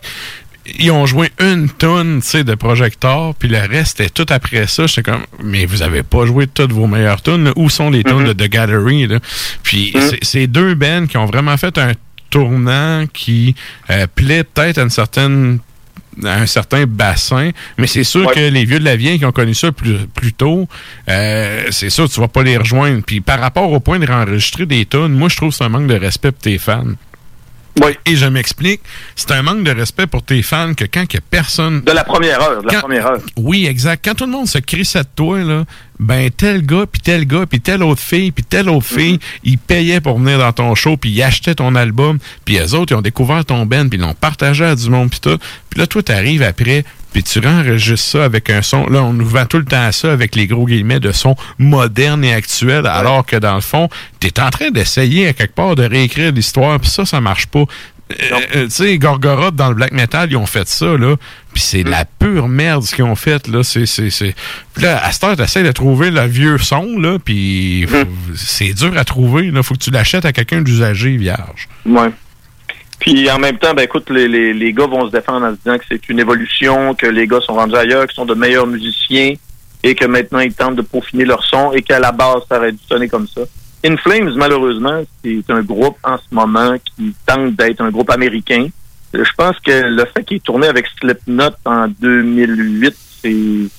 Ils 0.79 0.91
ont 0.91 1.07
joué 1.07 1.31
une 1.41 1.69
tonne, 1.69 2.21
tu 2.23 2.29
sais, 2.29 2.45
de 2.45 2.55
projecteurs, 2.55 3.35
puis 3.35 3.49
le 3.49 3.59
reste 3.59 4.01
était 4.01 4.11
tout 4.11 4.27
après 4.33 4.67
ça. 4.67 4.87
J'étais 4.87 5.03
comme, 5.11 5.25
mais 5.43 5.67
vous 5.67 5.83
avez 5.83 6.03
pas 6.03 6.27
joué 6.27 6.47
toutes 6.47 6.73
vos 6.73 6.87
meilleures 6.87 7.23
tunes. 7.23 7.53
Où 7.57 7.69
sont 7.71 7.91
les 7.91 8.05
tunes 8.05 8.25
de 8.25 8.33
The 8.33 8.49
Gallery, 8.49 9.07
là? 9.07 9.19
Puis 9.63 9.93
c'est- 10.01 10.19
c'est 10.23 10.47
deux 10.47 10.75
bands 10.75 11.07
qui 11.07 11.17
ont 11.17 11.27
vraiment 11.27 11.57
fait 11.57 11.77
un 11.79 11.93
tournant 12.31 13.05
qui 13.13 13.55
euh, 13.91 14.07
plaît 14.15 14.45
peut-être 14.45 14.79
à 14.79 14.83
une 14.83 14.91
certaine 14.91 15.59
à 16.25 16.35
un 16.41 16.47
certain 16.47 16.87
bassin, 16.87 17.51
mais 17.79 17.87
c'est 17.87 18.05
sûr 18.05 18.25
que 18.35 18.41
les 18.41 18.65
vieux 18.65 18.79
de 18.81 18.85
la 18.85 18.97
vieille 18.97 19.19
qui 19.19 19.25
ont 19.25 19.33
connu 19.33 19.55
ça 19.55 19.71
plus, 19.73 19.95
plus 20.13 20.33
tôt, 20.33 20.69
euh, 21.09 21.63
c'est 21.71 21.89
sûr 21.89 22.11
tu 22.11 22.21
vas 22.21 22.29
pas 22.29 22.43
les 22.43 22.57
rejoindre. 22.57 23.03
Puis 23.07 23.21
par 23.21 23.39
rapport 23.41 23.71
au 23.73 23.81
point 23.81 23.99
de 23.99 24.07
réenregistrer 24.07 24.67
des 24.67 24.85
tunes, 24.87 25.09
moi 25.15 25.29
je 25.29 25.37
trouve 25.37 25.51
que 25.51 25.55
c'est 25.57 25.65
un 25.65 25.69
manque 25.69 25.87
de 25.87 25.95
respect 25.95 26.33
pour 26.33 26.41
tes 26.43 26.59
fans. 26.59 26.85
Et 28.07 28.17
je 28.17 28.27
m'explique, 28.27 28.81
c'est 29.17 29.31
un 29.33 29.43
manque 29.43 29.63
de 29.65 29.71
respect 29.71 30.07
pour 30.07 30.23
tes 30.23 30.43
fans 30.43 30.75
que 30.75 30.85
quand 30.85 31.05
il 31.13 31.17
a 31.19 31.21
personne... 31.31 31.81
De 31.83 31.93
la 31.93 32.05
première 32.05 32.41
heure, 32.43 32.63
de 32.63 32.67
la 32.67 32.75
Quand- 32.75 32.81
première 32.81 33.07
heure. 33.07 33.21
Oui, 33.37 33.67
exact. 33.67 34.05
Quand 34.05 34.15
tout 34.15 34.27
le 34.27 34.33
monde 34.33 34.47
se 34.49 34.59
crie 34.59 34.85
ça 34.85 35.03
de 35.03 35.09
toi, 35.15 35.39
là, 35.41 35.65
ben 35.99 36.31
tel 36.31 36.65
gars, 36.65 36.85
puis 36.91 37.01
tel 37.01 37.27
gars, 37.27 37.45
puis 37.47 37.61
telle 37.61 37.83
autre 37.83 38.01
fille, 38.01 38.31
puis 38.33 38.45
telle 38.45 38.69
autre 38.71 38.87
fille, 38.87 39.19
ils 39.45 39.59
payaient 39.59 40.01
pour 40.01 40.19
venir 40.19 40.39
dans 40.39 40.53
ton 40.53 40.75
show, 40.75 40.97
puis 40.97 41.11
ils 41.11 41.23
achetaient 41.23 41.55
ton 41.55 41.75
album, 41.75 42.19
puis 42.45 42.55
les 42.59 42.75
autres, 42.75 42.93
ils 42.93 42.97
ont 42.97 43.03
découvert 43.03 43.45
ton 43.45 43.67
band, 43.67 43.89
puis 43.89 43.99
ils 43.99 44.03
l'ont 44.03 44.15
partagé 44.15 44.65
à 44.65 44.75
du 44.75 44.89
monde, 44.89 45.11
puis 45.11 45.21
tout. 45.21 45.39
Puis 45.69 45.79
là, 45.81 45.87
toi, 45.87 46.03
t'arrives 46.03 46.43
après, 46.43 46.85
puis 47.13 47.23
tu 47.23 47.45
enregistres 47.47 48.07
ça 48.09 48.25
avec 48.25 48.51
un 48.51 48.63
son. 48.63 48.87
Là, 48.87 49.03
on 49.03 49.13
nous 49.13 49.27
vend 49.27 49.47
tout 49.47 49.59
le 49.59 49.65
temps 49.65 49.91
ça 49.93 50.13
avec 50.13 50.37
les 50.37 50.47
gros 50.47 50.67
guillemets 50.67 51.01
de 51.01 51.13
son 51.13 51.37
moderne 51.59 52.25
et 52.25 52.33
actuel, 52.33 52.87
alors 52.87 53.27
que 53.27 53.37
dans 53.37 53.55
le 53.55 53.61
fond, 53.61 53.89
t'es 54.21 54.41
en 54.41 54.51
train 54.51 54.71
d'essayer 54.71 55.29
à 55.29 55.33
quelque 55.33 55.55
part 55.55 55.75
de 55.77 55.85
réécrire 55.85 56.33
l'histoire, 56.33 56.79
puis 56.81 56.91
ça, 56.91 57.05
ça 57.05 57.21
marche 57.21 57.47
pas. 57.47 57.65
Euh, 58.11 58.41
euh, 58.57 58.65
tu 58.65 58.71
sais, 58.71 58.99
Gorgoroth 58.99 59.55
dans 59.55 59.69
le 59.69 59.77
black 59.77 59.93
metal, 59.93 60.29
ils 60.31 60.37
ont 60.37 60.45
fait 60.47 60.67
ça, 60.67 60.97
là. 60.97 61.15
Puis 61.53 61.63
c'est 61.63 61.85
de 61.85 61.91
la 61.91 62.05
pure 62.05 62.49
merde 62.49 62.83
ce 62.83 62.93
qu'ils 62.93 63.05
ont 63.05 63.15
fait, 63.15 63.47
là. 63.47 63.63
C'est, 63.63 63.87
c'est, 63.87 64.11
c'est... 64.11 64.35
Là, 64.79 65.05
à 65.05 65.13
cette 65.13 65.23
heure, 65.23 65.37
t'essaies 65.37 65.63
de 65.63 65.71
trouver 65.71 66.11
le 66.11 66.27
vieux 66.27 66.59
son, 66.59 66.99
là, 66.99 67.19
puis 67.25 67.87
faut- 67.89 68.35
c'est 68.35 68.73
dur 68.75 68.99
à 68.99 69.05
trouver, 69.05 69.53
là. 69.53 69.63
Faut 69.63 69.75
que 69.75 69.79
tu 69.85 69.93
l'achètes 69.93 70.25
à 70.25 70.33
quelqu'un 70.33 70.61
d'usagé, 70.61 71.17
vierge. 71.17 71.69
Ouais. 71.87 72.11
Puis 73.01 73.31
en 73.31 73.39
même 73.39 73.59
temps, 73.59 73.73
ben 73.75 73.83
écoute, 73.83 74.11
les, 74.11 74.29
les, 74.29 74.53
les 74.53 74.73
gars 74.73 74.87
vont 74.87 75.07
se 75.07 75.11
défendre 75.13 75.47
en 75.47 75.51
se 75.53 75.57
disant 75.57 75.79
que 75.79 75.85
c'est 75.89 76.09
une 76.11 76.21
évolution, 76.21 76.95
que 76.95 77.07
les 77.07 77.27
gars 77.27 77.41
sont 77.41 77.55
rendus 77.55 77.75
ailleurs, 77.75 78.07
qu'ils 78.07 78.15
sont 78.15 78.27
de 78.27 78.35
meilleurs 78.35 78.67
musiciens 78.67 79.35
et 79.83 79.95
que 79.95 80.05
maintenant 80.05 80.41
ils 80.41 80.53
tentent 80.53 80.77
de 80.77 80.83
peaufiner 80.83 81.25
leur 81.25 81.43
son 81.43 81.73
et 81.73 81.81
qu'à 81.81 81.99
la 81.99 82.13
base 82.13 82.43
ça 82.49 82.59
aurait 82.59 82.73
dû 82.73 82.79
sonner 82.87 83.09
comme 83.09 83.27
ça. 83.27 83.41
In 83.83 83.97
Flames, 83.97 84.35
malheureusement, 84.37 85.03
c'est 85.25 85.43
un 85.49 85.63
groupe 85.63 85.97
en 86.05 86.19
ce 86.19 86.35
moment 86.35 86.77
qui 86.85 87.15
tente 87.27 87.55
d'être 87.55 87.81
un 87.81 87.91
groupe 87.91 88.11
américain. 88.11 88.67
Euh, 89.15 89.25
Je 89.25 89.33
pense 89.35 89.59
que 89.61 89.71
le 89.71 90.05
fait 90.15 90.23
qu'il 90.23 90.37
ait 90.37 90.41
tourné 90.41 90.67
avec 90.67 90.87
Slipknot 91.01 91.53
en 91.65 91.89
2008, 91.89 92.95
c'est 93.23 93.71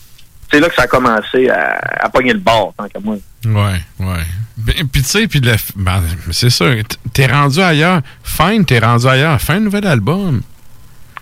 c'est 0.51 0.59
là 0.59 0.69
que 0.69 0.75
ça 0.75 0.83
a 0.83 0.87
commencé 0.87 1.49
à, 1.49 1.79
à 2.05 2.09
pogner 2.09 2.33
le 2.33 2.39
bord, 2.39 2.73
tant 2.77 2.87
qu'à 2.87 2.99
moi. 2.99 3.15
Ouais, 3.45 3.81
ouais. 3.99 4.23
Ben, 4.57 4.75
Puis 4.91 5.01
tu 5.01 5.07
sais, 5.09 5.27
puis 5.27 5.39
ben, 5.39 6.01
c'est 6.31 6.49
ça, 6.51 6.65
t- 6.75 6.83
t'es 7.13 7.25
rendu 7.25 7.59
ailleurs. 7.59 8.01
Fine, 8.23 8.65
t'es 8.65 8.79
rendu 8.79 9.07
ailleurs. 9.07 9.39
Fais 9.41 9.53
un 9.53 9.59
nouvel 9.61 9.87
album. 9.87 10.41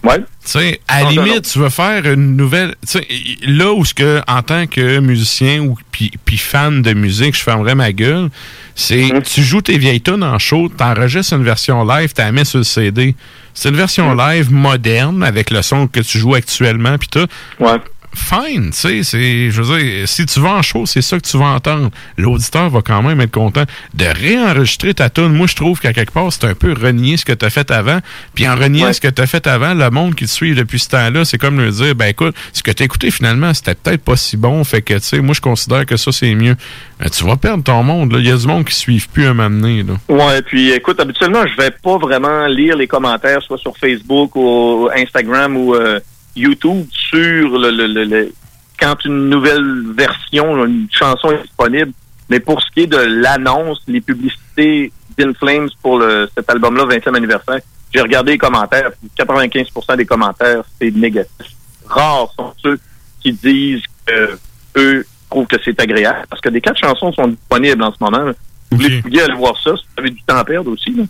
Ouais. 0.02 0.18
Tu 0.20 0.26
sais, 0.46 0.80
à 0.88 1.04
la 1.04 1.10
limite, 1.12 1.42
tu 1.52 1.60
veux 1.60 1.70
faire 1.70 2.06
une 2.06 2.38
nouvelle. 2.38 2.76
Tu 2.88 3.00
sais, 3.00 3.08
là 3.44 3.74
où 3.74 3.84
ce 3.84 3.94
que, 3.94 4.22
en 4.28 4.42
tant 4.42 4.66
que 4.66 5.00
musicien 5.00 5.60
ou 5.62 5.78
puis 5.92 6.12
puis 6.24 6.38
fan 6.38 6.82
de 6.82 6.94
musique, 6.94 7.36
je 7.38 7.44
fermerais 7.44 7.76
ma 7.76 7.92
gueule, 7.92 8.30
c'est 8.76 9.10
tu 9.26 9.44
joues 9.44 9.62
tes 9.62 9.78
vieilles 9.78 10.02
tunes 10.02 10.24
en 10.24 10.40
show, 10.40 10.70
t'enregistres 10.70 11.34
une 11.34 11.44
version 11.44 11.84
live, 11.86 12.14
t'as 12.14 12.32
mis 12.32 12.46
sur 12.46 12.60
le 12.60 12.64
CD. 12.64 13.14
C'est 13.54 13.70
une 13.70 13.76
version 13.76 14.16
live 14.16 14.54
moderne 14.54 15.22
avec 15.22 15.50
le 15.52 15.62
son 15.62 15.88
que 15.88 16.00
tu 16.00 16.18
joues 16.18 16.36
actuellement, 16.36 16.98
puis 16.98 17.10
tout. 17.10 17.28
Ouais. 17.60 17.78
Fine, 18.14 18.72
tu 18.72 18.78
sais, 18.78 19.04
c'est, 19.04 19.52
je 19.52 19.62
veux 19.62 19.78
dire, 19.78 20.08
si 20.08 20.26
tu 20.26 20.40
vas 20.40 20.54
en 20.54 20.62
show, 20.62 20.86
c'est 20.86 21.02
ça 21.02 21.18
que 21.18 21.28
tu 21.28 21.38
vas 21.38 21.46
entendre. 21.46 21.90
L'auditeur 22.18 22.70
va 22.70 22.82
quand 22.82 23.04
même 23.04 23.22
être 23.22 23.32
content 23.32 23.64
de 23.94 24.06
réenregistrer 24.06 24.96
ta 24.96 25.10
tune. 25.10 25.34
Moi, 25.34 25.48
je 25.48 25.56
trouve 25.56 25.80
qu'à 25.80 25.94
quelque 25.94 26.12
part, 26.12 26.32
c'est 26.34 26.46
un 26.46 26.56
peu 26.56 26.74
renier 26.74 27.18
ce 27.18 27.26
que 27.26 27.34
tu 27.34 27.46
as 27.46 27.50
fait 27.50 27.70
avant. 27.70 28.00
Puis 28.34 28.48
en 28.48 28.56
reniant 28.56 28.92
ce 28.94 29.00
que 29.00 29.08
tu 29.08 29.22
as 29.22 29.28
fait 29.28 29.46
avant, 29.46 29.74
le 29.74 29.90
monde 29.92 30.16
qui 30.16 30.26
te 30.26 30.30
suit 30.30 30.56
depuis 30.56 30.80
ce 30.80 30.90
temps-là, 30.90 31.24
c'est 31.24 31.38
comme 31.38 31.60
leur 31.60 31.72
dire, 31.72 31.96
ben 31.96 32.08
écoute, 32.08 32.36
ce 32.52 32.64
que 32.64 32.72
tu 32.72 32.84
as 32.84 32.86
écouté 32.86 33.12
finalement, 33.12 33.54
c'était 33.54 33.76
peut-être 33.76 34.04
pas 34.04 34.16
si 34.16 34.38
bon. 34.38 34.64
Fait 34.64 34.82
que, 34.82 34.96
tu 34.96 35.02
sais, 35.02 35.20
moi, 35.20 35.36
je 35.36 35.42
considère 35.42 35.86
que 35.86 35.98
ça, 35.98 36.12
c'est 36.12 36.34
mieux. 36.34 36.56
Euh, 37.02 37.10
tu 37.10 37.24
vas 37.26 37.38
perdre 37.38 37.64
ton 37.64 37.84
monde, 37.84 38.12
là. 38.14 38.20
Il 38.20 38.28
y 38.28 38.32
a 38.32 38.38
du 38.38 38.48
monde 38.48 38.66
qui 38.66 38.74
ne 38.74 38.80
suivent 38.80 39.10
plus 39.10 39.28
moment 39.34 39.50
donné, 39.50 39.84
là. 39.84 39.94
Ouais, 40.10 40.42
puis 40.42 40.72
écoute, 40.72 41.00
habituellement, 41.00 41.46
je 41.48 41.62
vais 41.62 41.72
pas 41.72 41.98
vraiment 41.98 42.48
lire 42.48 42.76
les 42.76 42.88
commentaires, 42.88 43.42
soit 43.42 43.58
sur 43.58 43.78
Facebook 43.78 44.36
ou 44.36 44.90
Instagram 44.96 45.56
ou 45.56 45.76
euh, 45.76 46.00
YouTube 46.36 46.86
sur 46.92 47.58
le, 47.58 47.72
le, 47.72 47.88
le- 47.88 48.06
le- 48.06 48.34
quand 48.80 48.96
une 49.06 49.30
nouvelle 49.30 49.92
version, 49.98 50.66
une 50.66 50.88
chanson 50.92 51.32
est 51.32 51.42
disponible. 51.42 51.92
Mais 52.30 52.40
pour 52.40 52.62
ce 52.62 52.70
qui 52.72 52.82
est 52.82 52.88
de 52.88 52.98
l'annonce, 52.98 53.82
les 53.88 54.00
publicités 54.02 54.92
d'In 55.18 55.34
Flames 55.34 55.70
pour 55.82 56.00
le, 56.00 56.30
cet 56.38 56.50
album-là, 56.50 56.86
20e 56.86 57.16
anniversaire, 57.16 57.60
j'ai 57.94 58.02
regardé 58.02 58.34
les 58.34 58.38
commentaires. 58.38 58.92
puis 59.00 59.10
95% 59.26 59.98
des 59.98 60.06
commentaires, 60.06 60.64
c'est 60.80 60.92
négatif. 60.92 61.48
Rares 61.88 62.32
sont 62.38 62.54
ceux 62.64 62.80
qui 63.20 63.34
disent 63.34 63.82
que 64.06 64.38
eux 64.78 65.06
trouvent 65.30 65.48
que 65.48 65.58
c'est 65.66 65.80
agréable. 65.82 66.26
Parce 66.30 66.42
que 66.42 66.50
des 66.50 66.62
quatre 66.62 66.78
chansons 66.80 67.12
sont 67.12 67.28
disponibles 67.28 67.84
en 67.84 67.92
ce 67.92 67.98
moment. 68.00 68.20
là. 68.26 68.34
Vous 68.72 68.78
voulez 68.78 69.02
fouiller, 69.02 69.24
aller 69.24 69.34
voir 69.34 69.56
ça, 69.62 69.76
si 69.76 69.84
vous 69.84 70.00
avez 70.02 70.12
du 70.12 70.22
temps 70.22 70.38
à 70.38 70.46
perdre 70.46 70.72
aussi. 70.72 70.92
là. 70.94 71.04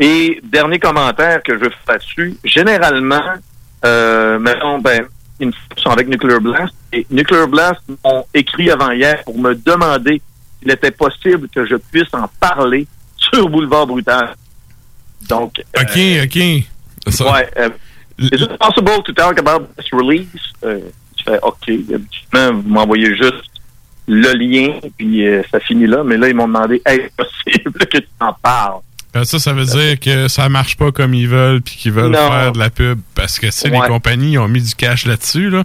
Et 0.00 0.40
dernier 0.42 0.78
commentaire 0.78 1.42
que 1.42 1.52
je 1.54 1.58
veux 1.64 1.70
faire 1.70 1.78
là-dessus, 1.96 2.36
généralement, 2.42 3.22
euh, 3.84 4.38
mettons, 4.38 4.78
ben, 4.78 5.06
ils 5.40 5.52
sont 5.76 5.90
avec 5.90 6.08
Nuclear 6.08 6.40
Blast. 6.40 6.74
Et 6.92 7.06
Nuclear 7.10 7.48
Blast 7.48 7.80
m'ont 8.04 8.24
écrit 8.32 8.70
avant 8.70 8.90
hier 8.92 9.22
pour 9.24 9.38
me 9.38 9.54
demander 9.54 10.22
s'il 10.60 10.70
était 10.70 10.90
possible 10.92 11.48
que 11.48 11.66
je 11.66 11.76
puisse 11.76 12.12
en 12.12 12.28
parler 12.40 12.86
sur 13.16 13.48
Boulevard 13.48 13.86
Brutal. 13.86 14.34
Donc, 15.28 15.62
OK, 15.80 15.98
OK. 16.24 16.38
Ça- 17.08 17.32
ouais, 17.32 17.50
euh, 17.58 17.68
is 18.18 18.42
it 18.42 18.56
possible 18.58 19.02
to 19.04 19.12
talk 19.12 19.38
about 19.38 19.66
this 19.76 19.86
release? 19.92 20.26
Euh, 20.64 20.80
je 21.18 21.22
fais 21.24 21.38
OK. 21.42 21.68
Habituellement, 21.68 22.60
vous 22.62 22.68
m'envoyez 22.68 23.14
juste 23.16 23.50
le 24.06 24.32
lien, 24.34 24.78
puis 24.96 25.26
euh, 25.26 25.42
ça 25.50 25.60
finit 25.60 25.86
là. 25.86 26.02
Mais 26.04 26.16
là, 26.16 26.28
ils 26.28 26.34
m'ont 26.34 26.46
demandé 26.46 26.80
est-ce 26.86 27.08
possible 27.16 27.86
que 27.92 27.98
tu 27.98 28.08
en 28.20 28.32
parles? 28.34 28.80
Ben, 29.14 29.24
ça, 29.24 29.38
ça 29.38 29.52
veut 29.52 29.64
dire 29.64 30.00
que 30.00 30.26
ça 30.26 30.48
marche 30.48 30.76
pas 30.76 30.90
comme 30.90 31.14
ils 31.14 31.28
veulent 31.28 31.60
puis 31.62 31.76
qu'ils 31.76 31.92
veulent 31.92 32.10
Non. 32.10 32.28
faire 32.30 32.50
de 32.52 32.58
la 32.58 32.68
pub 32.68 32.98
parce 33.14 33.38
que, 33.38 33.46
tu 33.46 33.52
sais, 33.52 33.68
les 33.70 33.78
Ouais. 33.78 33.86
compagnies 33.86 34.38
ont 34.38 34.48
mis 34.48 34.60
du 34.60 34.74
cash 34.74 35.06
là-dessus, 35.06 35.50
là. 35.50 35.62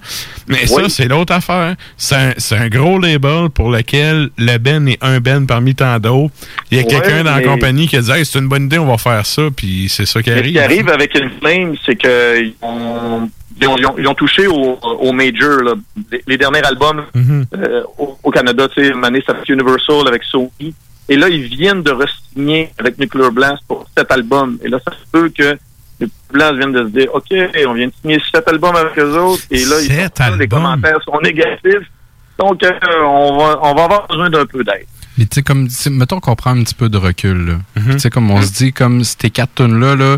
Mais 0.47 0.67
ça, 0.67 0.88
c'est 0.88 1.07
l'autre 1.07 1.34
affaire. 1.34 1.76
C'est 1.97 2.55
un, 2.55 2.67
gros 2.69 2.99
label 2.99 3.49
pour 3.49 3.71
lequel 3.71 4.30
le 4.38 4.57
Ben 4.59 4.88
est 4.88 4.99
un 5.01 5.19
Ben 5.19 5.47
parmi 5.47 5.73
tant 5.73 5.97
d'autres. 5.99 6.34
Il 6.69 6.77
y 6.77 6.81
a 6.81 6.84
Ouais, 6.84 6.89
quelqu'un 6.89 7.23
dans 7.23 7.35
mais- 7.35 7.41
la 7.43 7.47
compagnie 7.47 7.88
qui 7.88 7.97
a 7.97 8.01
dit, 8.01 8.11
hey, 8.11 8.23
c'est 8.26 8.38
une 8.38 8.47
bonne 8.49 8.65
idée, 8.65 8.77
on 8.77 8.85
va 8.85 8.97
faire 8.99 9.26
ça, 9.26 9.43
puis 9.55 9.89
c'est 9.89 10.05
ça 10.05 10.21
qui 10.21 10.30
Mais 10.30 10.35
ce 10.35 10.39
arrive. 10.41 10.53
qui 10.53 10.59
arrive 10.59 10.89
avec 10.89 11.15
Inflame, 11.15 11.76
c'est 11.85 11.95
qu'ils 11.95 12.53
ont, 12.61 13.30
ils 13.59 13.67
ont, 13.67 13.77
ils 13.77 13.85
ont- 13.88 13.95
ils 13.97 14.07
ont 14.07 14.13
touché 14.13 14.45
au, 14.45 14.77
au 14.81 15.11
major, 15.11 15.63
là. 15.63 15.73
Les, 16.11 16.21
les 16.27 16.38
derniers 16.38 16.61
albums 16.61 17.03
Mhm. 17.15 17.45
euh, 17.57 17.81
au, 17.97 18.17
au 18.23 18.30
Canada, 18.31 18.67
tu 18.67 18.81
sais, 18.85 18.89
une 18.91 19.21
ça 19.26 19.34
fait 19.35 19.51
Universal 19.53 20.07
avec 20.07 20.23
Sony. 20.23 20.73
Et 21.10 21.18
là, 21.18 21.27
ils 21.27 21.44
viennent 21.48 21.81
de 21.81 21.91
re-signer 21.91 22.72
avec 22.77 22.99
Nuclear 22.99 23.31
Blast 23.31 23.64
pour 23.68 23.86
cet 23.98 24.11
album. 24.11 24.60
Et 24.64 24.69
là, 24.69 24.80
ça 24.88 24.94
se 24.94 25.10
peut 25.11 25.30
que 25.30 25.57
Nuclear 25.99 26.11
Blast 26.31 26.56
vienne 26.57 26.72
de 26.72 26.84
se 26.86 26.90
dire, 26.90 27.10
OK, 27.14 27.65
on 27.68 27.73
vient 27.73 27.88
de 27.88 27.94
signer 28.02 28.22
sept 28.31 28.48
albums 28.48 28.76
avec 28.76 28.98
eux 28.99 29.18
autres. 29.18 29.44
Et 29.49 29.65
là, 29.65 29.81
ils 29.81 30.10
ça, 30.15 30.36
les 30.38 30.48
commentaires 30.48 31.02
sont 31.03 31.19
négatifs. 31.22 31.90
Donc, 32.38 32.64
euh, 32.64 32.72
on, 33.03 33.38
va, 33.38 33.60
on 33.64 33.73
va 33.73 33.84
avoir 33.84 34.07
besoin 34.07 34.30
d'un 34.30 34.45
peu 34.45 34.64
d'aide. 34.64 34.86
Mais 35.18 35.26
tu 35.26 35.36
sais, 35.36 35.41
comme, 35.41 35.68
mettons 35.91 36.19
qu'on 36.22 36.36
prend 36.36 36.52
un 36.52 36.64
petit 36.64 36.76
peu 36.76 36.88
de 36.88 36.98
recul. 36.98 37.45
là. 37.45 37.53
Mhm. 37.76 37.94
Tu 37.94 37.99
sais, 37.99 38.10
comme 38.10 38.31
on 38.31 38.41
se 38.41 38.53
dit, 38.53 38.72
comme 38.72 39.03
ces 39.03 39.30
quatre 39.30 39.56
tunes-là, 39.56 39.95
là, 39.95 40.18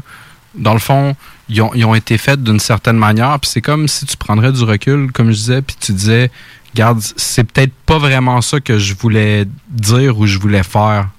dans 0.53 0.73
le 0.73 0.79
fond, 0.79 1.15
ils 1.49 1.61
ont, 1.61 1.71
ils 1.73 1.85
ont 1.85 1.95
été 1.95 2.17
faites 2.17 2.43
d'une 2.43 2.59
certaine 2.59 2.97
manière. 2.97 3.39
Puis 3.39 3.49
c'est 3.49 3.61
comme 3.61 3.87
si 3.87 4.05
tu 4.05 4.17
prendrais 4.17 4.51
du 4.51 4.63
recul, 4.63 5.11
comme 5.11 5.31
je 5.31 5.37
disais, 5.37 5.61
puis 5.61 5.75
tu 5.79 5.93
disais, 5.93 6.29
regarde, 6.73 7.01
c'est 7.15 7.43
peut-être 7.43 7.73
pas 7.85 7.97
vraiment 7.97 8.41
ça 8.41 8.59
que 8.59 8.77
je 8.77 8.93
voulais 8.93 9.45
dire 9.69 10.17
ou 10.17 10.25
je 10.25 10.37
voulais 10.39 10.63
faire. 10.63 11.09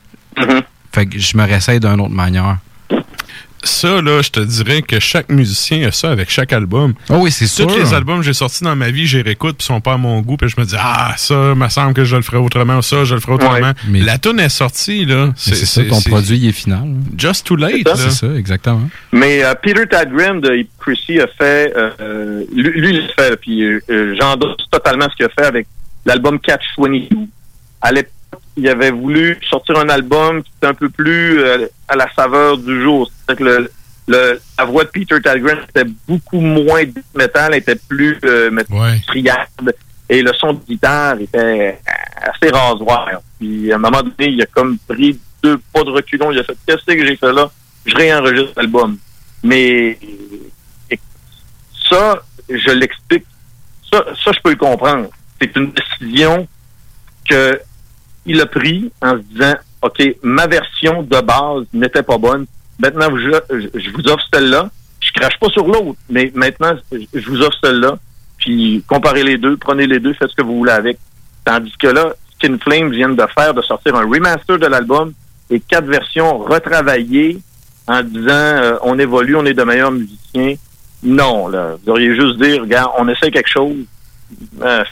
Fait 0.92 1.06
que 1.06 1.18
je 1.18 1.36
me 1.36 1.44
réessaye 1.44 1.80
d'une 1.80 2.00
autre 2.00 2.10
manière. 2.10 2.58
Ça, 3.64 4.02
là, 4.02 4.22
je 4.22 4.30
te 4.30 4.40
dirais 4.40 4.82
que 4.82 4.98
chaque 5.00 5.28
musicien 5.30 5.86
a 5.88 5.92
ça 5.92 6.10
avec 6.10 6.30
chaque 6.30 6.52
album. 6.52 6.94
Oh 7.10 7.16
oui, 7.20 7.30
c'est 7.30 7.46
sûr. 7.46 7.66
Tous 7.66 7.76
les 7.78 7.94
albums 7.94 8.18
que 8.18 8.24
j'ai 8.24 8.32
sortis 8.32 8.64
dans 8.64 8.74
ma 8.76 8.90
vie, 8.90 9.06
j'ai 9.06 9.22
réécoute, 9.22 9.56
puis 9.58 9.64
sont 9.66 9.80
pas 9.80 9.94
à 9.94 9.96
mon 9.96 10.20
goût, 10.20 10.36
puis 10.36 10.48
je 10.48 10.60
me 10.60 10.64
dis, 10.66 10.74
ah, 10.78 11.14
ça, 11.16 11.54
me 11.54 11.68
semble 11.68 11.94
que 11.94 12.04
je 12.04 12.16
le 12.16 12.22
ferais 12.22 12.38
autrement, 12.38 12.82
ça, 12.82 13.04
je 13.04 13.14
le 13.14 13.20
ferais 13.20 13.34
autrement. 13.34 13.72
Mais- 13.88 14.00
La 14.00 14.18
tune 14.18 14.40
est 14.40 14.48
sortie, 14.48 15.04
là. 15.04 15.32
C'est 15.36 15.54
ça, 15.54 15.82
ton 15.84 16.00
produit 16.00 16.36
il 16.38 16.48
est 16.48 16.52
final. 16.52 16.80
là. 16.80 16.94
Just 17.16 17.46
too 17.46 17.56
late, 17.56 17.72
C'est 17.76 17.88
là. 17.88 17.96
ça. 17.96 18.10
C'est 18.10 18.26
ça, 18.26 18.34
exactement. 18.34 18.88
Mais 19.12 19.44
euh, 19.44 19.54
Peter 19.62 19.86
Tadgrim 19.86 20.40
de 20.40 20.54
Hypocrisy 20.56 21.20
a 21.20 21.26
fait, 21.28 21.72
euh, 21.76 22.44
lui, 22.54 22.90
il 22.90 23.00
l'a 23.06 23.08
fait, 23.28 23.36
puis 23.40 23.62
euh, 23.62 23.80
euh, 23.90 24.14
j'endosse 24.20 24.56
totalement 24.70 25.08
ce 25.10 25.16
qu'il 25.16 25.26
a 25.26 25.28
fait 25.28 25.46
avec 25.46 25.66
l'album 26.04 26.38
Catch 26.40 26.64
22. 26.78 27.08
À 27.80 27.92
l'époque, 27.92 28.10
il 28.56 28.68
avait 28.68 28.90
voulu 28.90 29.38
sortir 29.48 29.78
un 29.78 29.88
album 29.88 30.42
qui 30.42 30.50
était 30.58 30.66
un 30.66 30.74
peu 30.74 30.88
plus 30.90 31.40
euh, 31.40 31.66
à 31.88 31.96
la 31.96 32.06
saveur 32.14 32.58
du 32.58 32.82
jour. 32.82 33.10
C'est 33.28 33.36
que 33.36 33.44
le, 33.44 33.70
le- 34.08 34.40
la 34.58 34.64
voix 34.64 34.84
de 34.84 34.90
Peter 34.90 35.20
Tadgrim 35.20 35.58
était 35.68 35.88
beaucoup 36.06 36.40
moins 36.40 36.84
death 36.84 37.04
metal, 37.14 37.54
était 37.54 37.76
plus 37.76 38.18
euh, 38.24 38.50
criarde, 39.06 39.74
et 40.08 40.20
le 40.22 40.32
son 40.34 40.52
de 40.54 40.60
guitare 40.68 41.18
était 41.20 41.78
assez 42.16 42.52
rasoir. 42.52 43.08
Puis 43.38 43.72
à 43.72 43.76
un 43.76 43.78
moment 43.78 44.02
donné, 44.02 44.30
il 44.32 44.42
a 44.42 44.46
comme 44.46 44.76
pris 44.86 45.18
deux 45.42 45.58
pas 45.72 45.82
de 45.84 45.90
reculons, 45.90 46.30
il 46.30 46.38
a 46.38 46.44
fait 46.44 46.56
qu'est-ce 46.66 46.84
que 46.84 47.06
j'ai 47.06 47.16
fait 47.16 47.32
là? 47.32 47.50
Je 47.86 47.94
réenregistre 47.96 48.52
l'album. 48.56 48.96
Mais 49.42 49.98
ça, 51.90 52.22
je 52.48 52.70
l'explique. 52.70 53.24
Ça, 53.92 54.04
ça, 54.24 54.32
je 54.32 54.40
peux 54.40 54.50
le 54.50 54.56
comprendre. 54.56 55.08
C'est 55.40 55.54
une 55.56 55.72
décision 55.72 56.46
que 57.28 57.60
il 58.26 58.40
a 58.40 58.46
pris 58.46 58.90
en 59.00 59.16
se 59.16 59.22
disant 59.22 59.54
OK, 59.82 60.16
ma 60.22 60.46
version 60.46 61.02
de 61.02 61.20
base 61.20 61.64
n'était 61.72 62.02
pas 62.02 62.18
bonne. 62.18 62.46
Maintenant, 62.78 63.08
je, 63.16 63.58
je 63.74 63.90
vous 63.90 64.06
offre 64.08 64.24
celle-là. 64.32 64.70
Je 65.00 65.10
crache 65.12 65.38
pas 65.38 65.48
sur 65.48 65.66
l'autre, 65.66 65.98
mais 66.08 66.30
maintenant, 66.34 66.72
je 66.92 67.28
vous 67.28 67.42
offre 67.42 67.58
celle-là. 67.62 67.98
Puis 68.38 68.82
comparez 68.86 69.24
les 69.24 69.38
deux, 69.38 69.56
prenez 69.56 69.86
les 69.86 69.98
deux, 69.98 70.14
faites 70.14 70.30
ce 70.30 70.36
que 70.36 70.42
vous 70.42 70.58
voulez 70.58 70.72
avec. 70.72 70.98
Tandis 71.44 71.74
que 71.78 71.88
là, 71.88 72.14
Skin 72.36 72.56
Flames 72.58 72.90
viennent 72.90 73.16
de 73.16 73.26
faire, 73.36 73.54
de 73.54 73.62
sortir 73.62 73.96
un 73.96 74.08
remaster 74.08 74.58
de 74.58 74.66
l'album 74.66 75.12
et 75.50 75.60
quatre 75.60 75.86
versions 75.86 76.38
retravaillées 76.38 77.38
en 77.86 78.02
disant 78.02 78.30
euh, 78.30 78.76
on 78.82 78.98
évolue, 78.98 79.36
on 79.36 79.44
est 79.44 79.54
de 79.54 79.62
meilleurs 79.64 79.92
musiciens. 79.92 80.54
Non, 81.02 81.48
là. 81.48 81.76
Vous 81.82 81.90
auriez 81.90 82.14
juste 82.14 82.38
dire, 82.38 82.62
regarde, 82.62 82.92
on 82.98 83.08
essaie 83.08 83.30
quelque 83.30 83.50
chose. 83.50 83.76
Euh, 84.62 84.84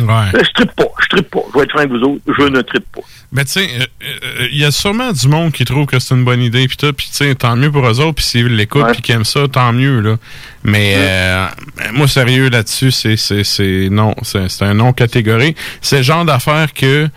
Ouais. 0.00 0.30
je 0.32 0.52
trippe 0.52 0.72
pas, 0.72 0.88
je 1.02 1.08
trippe 1.08 1.30
pas. 1.30 1.40
Je 1.52 1.58
vais 1.58 1.64
être 1.64 1.70
franc 1.70 1.80
avec 1.80 1.90
vous 1.90 2.02
autres, 2.02 2.22
je 2.26 2.42
ne 2.42 2.60
trippe 2.62 2.86
pas. 2.92 3.00
Mais 3.32 3.44
tu 3.44 3.52
sais, 3.52 3.68
euh, 3.78 3.84
euh, 4.02 4.48
il 4.50 4.58
y 4.58 4.64
a 4.64 4.70
sûrement 4.72 5.12
du 5.12 5.28
monde 5.28 5.52
qui 5.52 5.64
trouve 5.64 5.86
que 5.86 5.98
c'est 5.98 6.14
une 6.14 6.24
bonne 6.24 6.42
idée, 6.42 6.66
puis 6.66 6.76
tout, 6.76 6.92
puis 6.92 7.06
tu 7.10 7.16
sais, 7.16 7.34
tant 7.34 7.54
mieux 7.56 7.70
pour 7.70 7.86
eux 7.86 8.00
autres, 8.00 8.16
puis 8.16 8.24
s'ils 8.24 8.56
l'écoutent, 8.56 8.92
puis 8.92 9.02
qu'ils 9.02 9.14
aiment 9.14 9.24
ça, 9.24 9.46
tant 9.46 9.72
mieux, 9.72 10.00
là. 10.00 10.16
Mais 10.64 10.94
euh, 10.96 11.46
moi, 11.92 12.08
sérieux, 12.08 12.48
là-dessus, 12.48 12.90
c'est, 12.90 13.16
c'est, 13.16 13.44
c'est 13.44 13.88
non, 13.90 14.14
c'est, 14.22 14.48
c'est 14.48 14.64
un 14.64 14.74
non 14.74 14.92
catégorique. 14.92 15.56
C'est 15.80 15.98
le 15.98 16.02
genre 16.02 16.24
d'affaire 16.24 16.72
que 16.72 17.08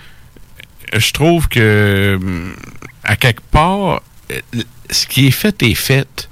je 0.93 1.11
trouve 1.11 1.47
que, 1.49 2.19
à 3.03 3.15
quelque 3.15 3.41
part, 3.51 4.01
euh, 4.31 4.61
ce 4.89 5.07
qui 5.07 5.27
est 5.27 5.31
fait 5.31 5.61
est 5.63 5.75
fait. 5.75 6.29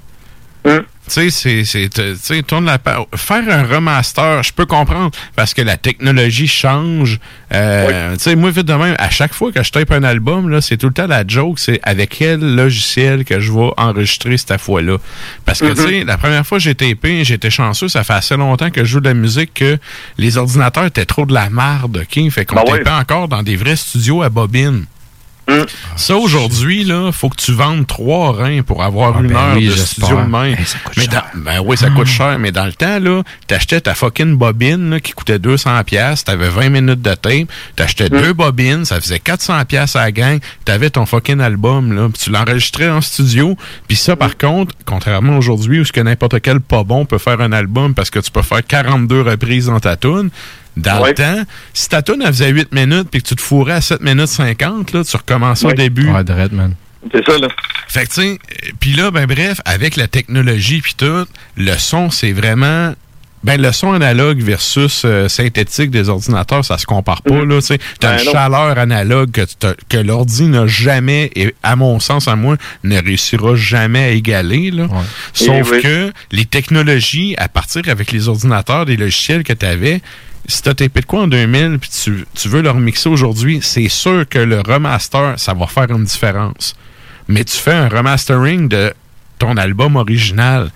Tu 1.12 1.30
sais, 1.30 1.30
c'est, 1.30 1.64
c'est, 1.66 1.90
tu 1.90 2.16
sais, 2.16 2.42
tourne 2.42 2.64
la 2.64 2.78
Faire 3.16 3.44
un 3.46 3.64
remaster, 3.64 4.42
je 4.42 4.50
peux 4.50 4.64
comprendre, 4.64 5.10
parce 5.36 5.52
que 5.52 5.60
la 5.60 5.76
technologie 5.76 6.48
change. 6.48 7.20
Euh, 7.52 8.14
Tu 8.14 8.20
sais, 8.20 8.34
moi, 8.34 8.50
vite 8.50 8.66
de 8.66 8.72
même, 8.72 8.94
à 8.98 9.10
chaque 9.10 9.34
fois 9.34 9.52
que 9.52 9.62
je 9.62 9.70
tape 9.70 9.90
un 9.90 10.04
album, 10.04 10.48
là, 10.48 10.62
c'est 10.62 10.78
tout 10.78 10.86
le 10.86 10.94
temps 10.94 11.06
la 11.06 11.24
joke, 11.26 11.58
c'est 11.58 11.80
avec 11.82 12.16
quel 12.18 12.40
logiciel 12.54 13.26
que 13.26 13.40
je 13.40 13.52
vais 13.52 13.70
enregistrer 13.76 14.38
cette 14.38 14.58
fois-là. 14.58 14.96
Parce 15.44 15.60
que, 15.60 15.74
tu 15.74 15.82
sais, 15.82 16.04
la 16.04 16.16
première 16.16 16.46
fois 16.46 16.56
que 16.56 16.64
j'ai 16.64 16.74
tapé, 16.74 17.24
j'étais 17.24 17.50
chanceux, 17.50 17.88
ça 17.88 18.04
fait 18.04 18.14
assez 18.14 18.36
longtemps 18.38 18.70
que 18.70 18.82
je 18.82 18.92
joue 18.92 19.00
de 19.00 19.08
la 19.08 19.14
musique 19.14 19.52
que 19.52 19.78
les 20.16 20.38
ordinateurs 20.38 20.86
étaient 20.86 21.04
trop 21.04 21.26
de 21.26 21.34
la 21.34 21.50
marde, 21.50 21.98
OK? 21.98 22.30
Fait 22.30 22.46
qu'on 22.46 22.56
Ben 22.56 22.64
tapait 22.78 22.90
encore 22.90 23.28
dans 23.28 23.42
des 23.42 23.56
vrais 23.56 23.76
studios 23.76 24.22
à 24.22 24.30
bobine. 24.30 24.86
Mm. 25.48 25.64
Ça, 25.96 26.16
aujourd'hui, 26.16 26.84
là, 26.84 27.10
faut 27.12 27.28
que 27.28 27.36
tu 27.36 27.52
vendes 27.52 27.86
trois 27.86 28.32
reins 28.32 28.62
pour 28.62 28.82
avoir 28.82 29.20
une 29.20 29.28
ben 29.28 29.36
heure 29.36 29.56
oui, 29.56 29.66
de 29.66 29.72
studio 29.72 30.16
de 30.22 30.30
même. 30.30 30.54
Hey, 30.58 30.64
ça 30.64 30.78
coûte 30.78 30.94
mais 30.96 31.04
cher. 31.04 31.12
dans- 31.34 31.40
ben 31.40 31.60
oui, 31.64 31.76
ça 31.76 31.90
coûte 31.90 32.06
cher, 32.06 32.38
mais 32.38 32.52
dans 32.52 32.64
le 32.64 32.72
temps, 32.72 32.98
là, 33.00 33.22
t'achetais 33.48 33.80
ta 33.80 33.94
fucking 33.94 34.36
bobine, 34.36 34.90
là, 34.90 35.00
qui 35.00 35.12
coûtait 35.12 35.38
200 35.40 35.82
pièces, 35.84 36.22
t'avais 36.24 36.48
20 36.48 36.68
minutes 36.70 37.02
de 37.02 37.14
tape, 37.14 37.48
t'achetais 37.74 38.08
deux 38.08 38.32
bobines, 38.32 38.84
ça 38.84 39.00
faisait 39.00 39.18
400 39.18 39.64
pièces 39.64 39.96
à 39.96 40.02
la 40.02 40.12
gang, 40.12 40.38
t'avais 40.64 40.90
ton 40.90 41.06
fucking 41.06 41.40
album, 41.40 41.92
là, 41.92 42.08
puis 42.08 42.22
tu 42.22 42.30
l'enregistrais 42.30 42.88
en 42.88 43.00
studio, 43.00 43.56
puis 43.88 43.96
ça, 43.96 44.14
par 44.14 44.38
contre, 44.38 44.74
contrairement 44.86 45.36
aujourd'hui, 45.38 45.80
où 45.80 45.84
ce 45.84 45.92
que 45.92 46.00
n'importe 46.00 46.40
quel 46.40 46.60
pas 46.60 46.84
bon 46.84 47.04
peut 47.04 47.18
faire 47.18 47.40
un 47.40 47.52
album 47.52 47.94
parce 47.94 48.10
que 48.10 48.20
tu 48.20 48.30
peux 48.30 48.42
faire 48.42 48.64
42 48.64 49.22
reprises 49.22 49.66
dans 49.66 49.80
ta 49.80 49.96
tune, 49.96 50.30
dans 50.76 51.04
le 51.04 51.12
temps, 51.12 51.42
si 51.74 51.88
ta 51.88 52.02
tune, 52.02 52.22
elle 52.22 52.28
faisait 52.28 52.50
8 52.50 52.72
minutes 52.72 53.08
puis 53.10 53.22
que 53.22 53.28
tu 53.28 53.36
te 53.36 53.42
fourrais 53.42 53.74
à 53.74 53.80
7 53.80 54.00
minutes 54.00 54.26
50, 54.28 54.92
là, 54.92 55.04
tu 55.04 55.16
recommençais 55.16 55.66
au 55.66 55.72
début. 55.72 56.08
Ouais, 56.10 56.24
de 56.24 56.32
man. 56.54 56.74
C'est 57.12 57.24
ça, 57.26 57.36
là. 57.36 57.48
Fait 57.88 58.04
que, 58.06 58.14
tu 58.14 58.20
sais, 58.22 58.28
euh, 58.30 58.70
puis 58.78 58.92
là, 58.92 59.10
ben 59.10 59.26
bref, 59.26 59.60
avec 59.64 59.96
la 59.96 60.06
technologie 60.06 60.80
puis 60.80 60.94
tout, 60.96 61.26
le 61.56 61.76
son, 61.76 62.10
c'est 62.10 62.32
vraiment... 62.32 62.94
Ben, 63.44 63.60
le 63.60 63.72
son 63.72 63.92
analogue 63.92 64.40
versus 64.40 65.02
euh, 65.04 65.26
synthétique 65.26 65.90
des 65.90 66.08
ordinateurs, 66.08 66.64
ça 66.64 66.78
se 66.78 66.86
compare 66.86 67.22
pas, 67.22 67.44
là, 67.44 67.60
tu 67.60 67.66
sais. 67.66 67.78
T'as 67.98 68.12
Ben 68.12 68.18
une 68.20 68.26
non. 68.26 68.32
chaleur 68.32 68.78
analogue 68.78 69.32
que, 69.32 69.42
que 69.88 69.96
l'ordi 69.96 70.44
n'a 70.44 70.68
jamais, 70.68 71.28
et 71.34 71.52
à 71.64 71.74
mon 71.74 71.98
sens, 71.98 72.28
à 72.28 72.36
moi, 72.36 72.56
ne 72.84 73.02
réussira 73.02 73.56
jamais 73.56 74.04
à 74.04 74.08
égaler, 74.10 74.70
là. 74.70 74.86
Sauf 75.32 75.72
Et 75.72 75.74
oui. 75.74 75.82
que 75.82 76.12
les 76.30 76.44
technologies, 76.44 77.34
à 77.36 77.48
partir 77.48 77.82
avec 77.88 78.12
les 78.12 78.28
ordinateurs, 78.28 78.86
des 78.86 78.96
logiciels 78.96 79.42
que 79.42 79.52
tu 79.52 79.66
avais, 79.66 80.02
si 80.46 80.62
t'as 80.62 80.74
tapé 80.74 81.00
de 81.00 81.06
quoi 81.06 81.22
en 81.22 81.26
2000 81.28 81.78
puis 81.78 81.90
tu, 81.90 82.26
tu 82.34 82.48
veux 82.48 82.62
le 82.62 82.70
remixer 82.70 83.08
aujourd'hui, 83.08 83.60
c'est 83.62 83.88
sûr 83.88 84.28
que 84.28 84.38
le 84.38 84.60
remaster, 84.60 85.34
ça 85.38 85.54
va 85.54 85.66
faire 85.66 85.90
une 85.90 86.04
différence. 86.04 86.74
Mais 87.28 87.44
tu 87.44 87.56
fais 87.56 87.72
un 87.72 87.88
remastering 87.88 88.68
de 88.68 88.92
ton 89.38 89.56
album 89.56 89.96
original. 89.96 90.70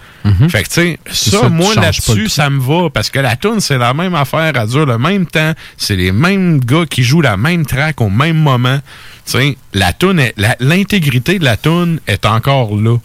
Fait 0.49 0.65
que, 0.65 0.69
tu 0.69 0.75
sais, 0.75 0.99
ça, 1.13 1.49
moi, 1.49 1.73
là-dessus, 1.77 2.29
ça 2.29 2.51
me 2.51 2.61
va. 2.61 2.91
Parce 2.91 3.11
que 3.11 3.21
la 3.21 3.37
tune, 3.37 3.61
c'est 3.61 3.79
la 3.79 3.95
même 3.95 4.17
affaire, 4.17 4.53
elle 4.57 4.69
dure 4.69 4.87
le 4.87 4.99
même 4.99 5.25
temps. 5.27 5.53
C'est 5.77 5.95
les 5.95 6.11
mêmes 6.11 6.59
gars 6.59 6.85
qui 6.85 7.05
jouent 7.05 7.21
la 7.21 7.37
même 7.37 7.65
track 7.65 8.01
au 8.01 8.11
même 8.11 8.39
moment. 8.39 8.81
Tu 9.25 9.33
sais, 9.33 9.57
la 9.73 9.93
tune, 9.93 10.21
l'intégrité 10.59 11.39
de 11.39 11.45
la 11.45 11.57
tune 11.57 12.01
est 12.09 12.27
encore 12.27 12.75
là. 12.77 12.97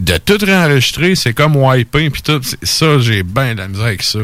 De 0.00 0.16
tout 0.16 0.38
réenregistrer, 0.44 1.14
c'est 1.14 1.34
comme 1.34 1.54
wiper, 1.54 2.10
puis 2.10 2.22
tout. 2.22 2.40
Ça, 2.62 2.98
j'ai 2.98 3.22
bien 3.22 3.54
de 3.54 3.58
la 3.58 3.68
misère 3.68 3.86
avec 3.86 4.02
ça. 4.02 4.20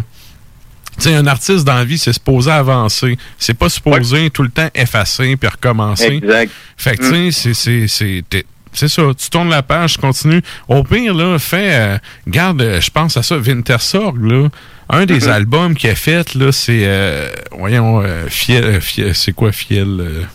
Tu 0.98 1.04
sais, 1.10 1.14
un 1.14 1.26
artiste 1.26 1.64
dans 1.64 1.74
la 1.74 1.84
vie, 1.84 1.98
c'est 1.98 2.12
supposé 2.12 2.50
avancer. 2.50 3.18
C'est 3.38 3.54
pas 3.54 3.68
supposé 3.68 4.30
tout 4.30 4.42
le 4.42 4.48
temps 4.50 4.68
effacer 4.74 5.36
puis 5.36 5.48
recommencer. 5.48 6.06
Exact. 6.22 6.50
Fait 6.76 6.96
que, 6.96 7.02
tu 7.02 7.32
sais, 7.32 7.32
c'est- 7.32 7.54
c'est- 7.54 7.88
c'est. 7.88 8.24
t'es- 8.28 8.46
C'est 8.72 8.88
ça, 8.88 9.02
tu 9.16 9.30
tournes 9.30 9.48
la 9.48 9.62
page, 9.62 9.94
tu 9.94 10.00
continues. 10.00 10.42
Au 10.68 10.84
pire, 10.84 11.14
là, 11.14 11.38
fais. 11.38 11.70
euh, 11.74 11.98
garde, 12.28 12.60
euh, 12.60 12.78
je 12.78 12.90
pense 12.90 13.16
à 13.16 13.22
ça, 13.22 13.38
Wintersorg, 13.38 14.22
là. 14.22 14.48
Un 14.90 15.06
des 15.06 15.20
Mhm. 15.20 15.28
albums 15.28 15.74
qu'il 15.74 15.88
a 15.88 15.94
fait, 15.94 16.34
là, 16.34 16.52
c'est. 16.52 16.82
euh, 16.84 17.30
voyons, 17.52 18.02
euh, 18.02 18.26
Fiel. 18.28 18.80
Fiel- 18.82 19.14
c'est 19.14 19.32
quoi 19.32 19.50
Fiel 19.52 20.26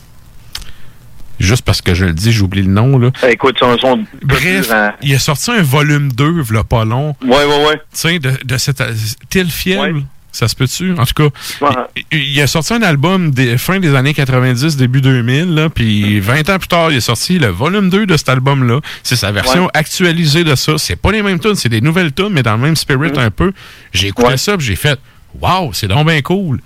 Juste 1.39 1.63
parce 1.63 1.81
que 1.81 1.93
je 1.95 2.05
le 2.05 2.13
dis, 2.13 2.31
j'oublie 2.31 2.61
le 2.61 2.71
nom. 2.71 2.99
Là. 2.99 3.09
Écoute, 3.29 3.57
son, 3.59 3.75
son 3.79 4.05
Bref, 4.21 4.71
il 5.01 5.15
a 5.15 5.19
sorti 5.19 5.49
un 5.51 5.61
volume 5.63 6.11
2, 6.11 6.43
là, 6.51 6.63
pas 6.63 6.85
long. 6.85 7.15
Ouais, 7.23 7.29
ouais, 7.45 7.65
ouais. 7.67 7.75
Tu 7.75 7.81
sais, 7.93 8.19
de, 8.19 8.31
de 8.43 8.57
cette. 8.57 8.83
Tilfiel, 9.29 10.03
ça 10.31 10.47
se 10.47 10.55
peut-tu? 10.55 10.93
En 10.97 11.05
tout 11.05 11.29
cas, 11.29 11.29
il, 12.11 12.19
il 12.19 12.41
a 12.41 12.47
sorti 12.47 12.73
un 12.73 12.81
album 12.81 13.31
des 13.31 13.57
fin 13.57 13.79
des 13.79 13.93
années 13.95 14.13
90, 14.13 14.77
début 14.77 15.01
2000, 15.01 15.53
là, 15.53 15.69
puis 15.69 16.19
20 16.19 16.49
ans 16.49 16.57
plus 16.59 16.67
tard, 16.67 16.91
il 16.91 16.97
a 16.97 17.01
sorti 17.01 17.37
le 17.39 17.47
volume 17.47 17.89
2 17.89 18.05
de 18.05 18.15
cet 18.17 18.29
album-là. 18.29 18.79
C'est 19.03 19.15
sa 19.17 19.31
version 19.31 19.63
Ouais. 19.65 19.71
actualisée 19.73 20.43
de 20.43 20.55
ça. 20.55 20.77
C'est 20.77 20.95
pas 20.95 21.11
les 21.11 21.21
mêmes 21.21 21.39
tunes, 21.39 21.55
c'est 21.55 21.69
des 21.69 21.81
nouvelles 21.81 22.13
tunes, 22.13 22.29
mais 22.31 22.43
dans 22.43 22.53
le 22.55 22.61
même 22.61 22.75
spirit 22.75 23.11
un 23.17 23.29
peu. 23.31 23.51
J'ai 23.93 24.07
écouté 24.07 24.37
ça, 24.37 24.55
puis 24.57 24.65
j'ai 24.65 24.75
fait 24.75 24.99
«Wow, 25.41 25.71
c'est 25.73 25.87
donc 25.87 26.07
bien 26.07 26.21
cool! 26.21 26.59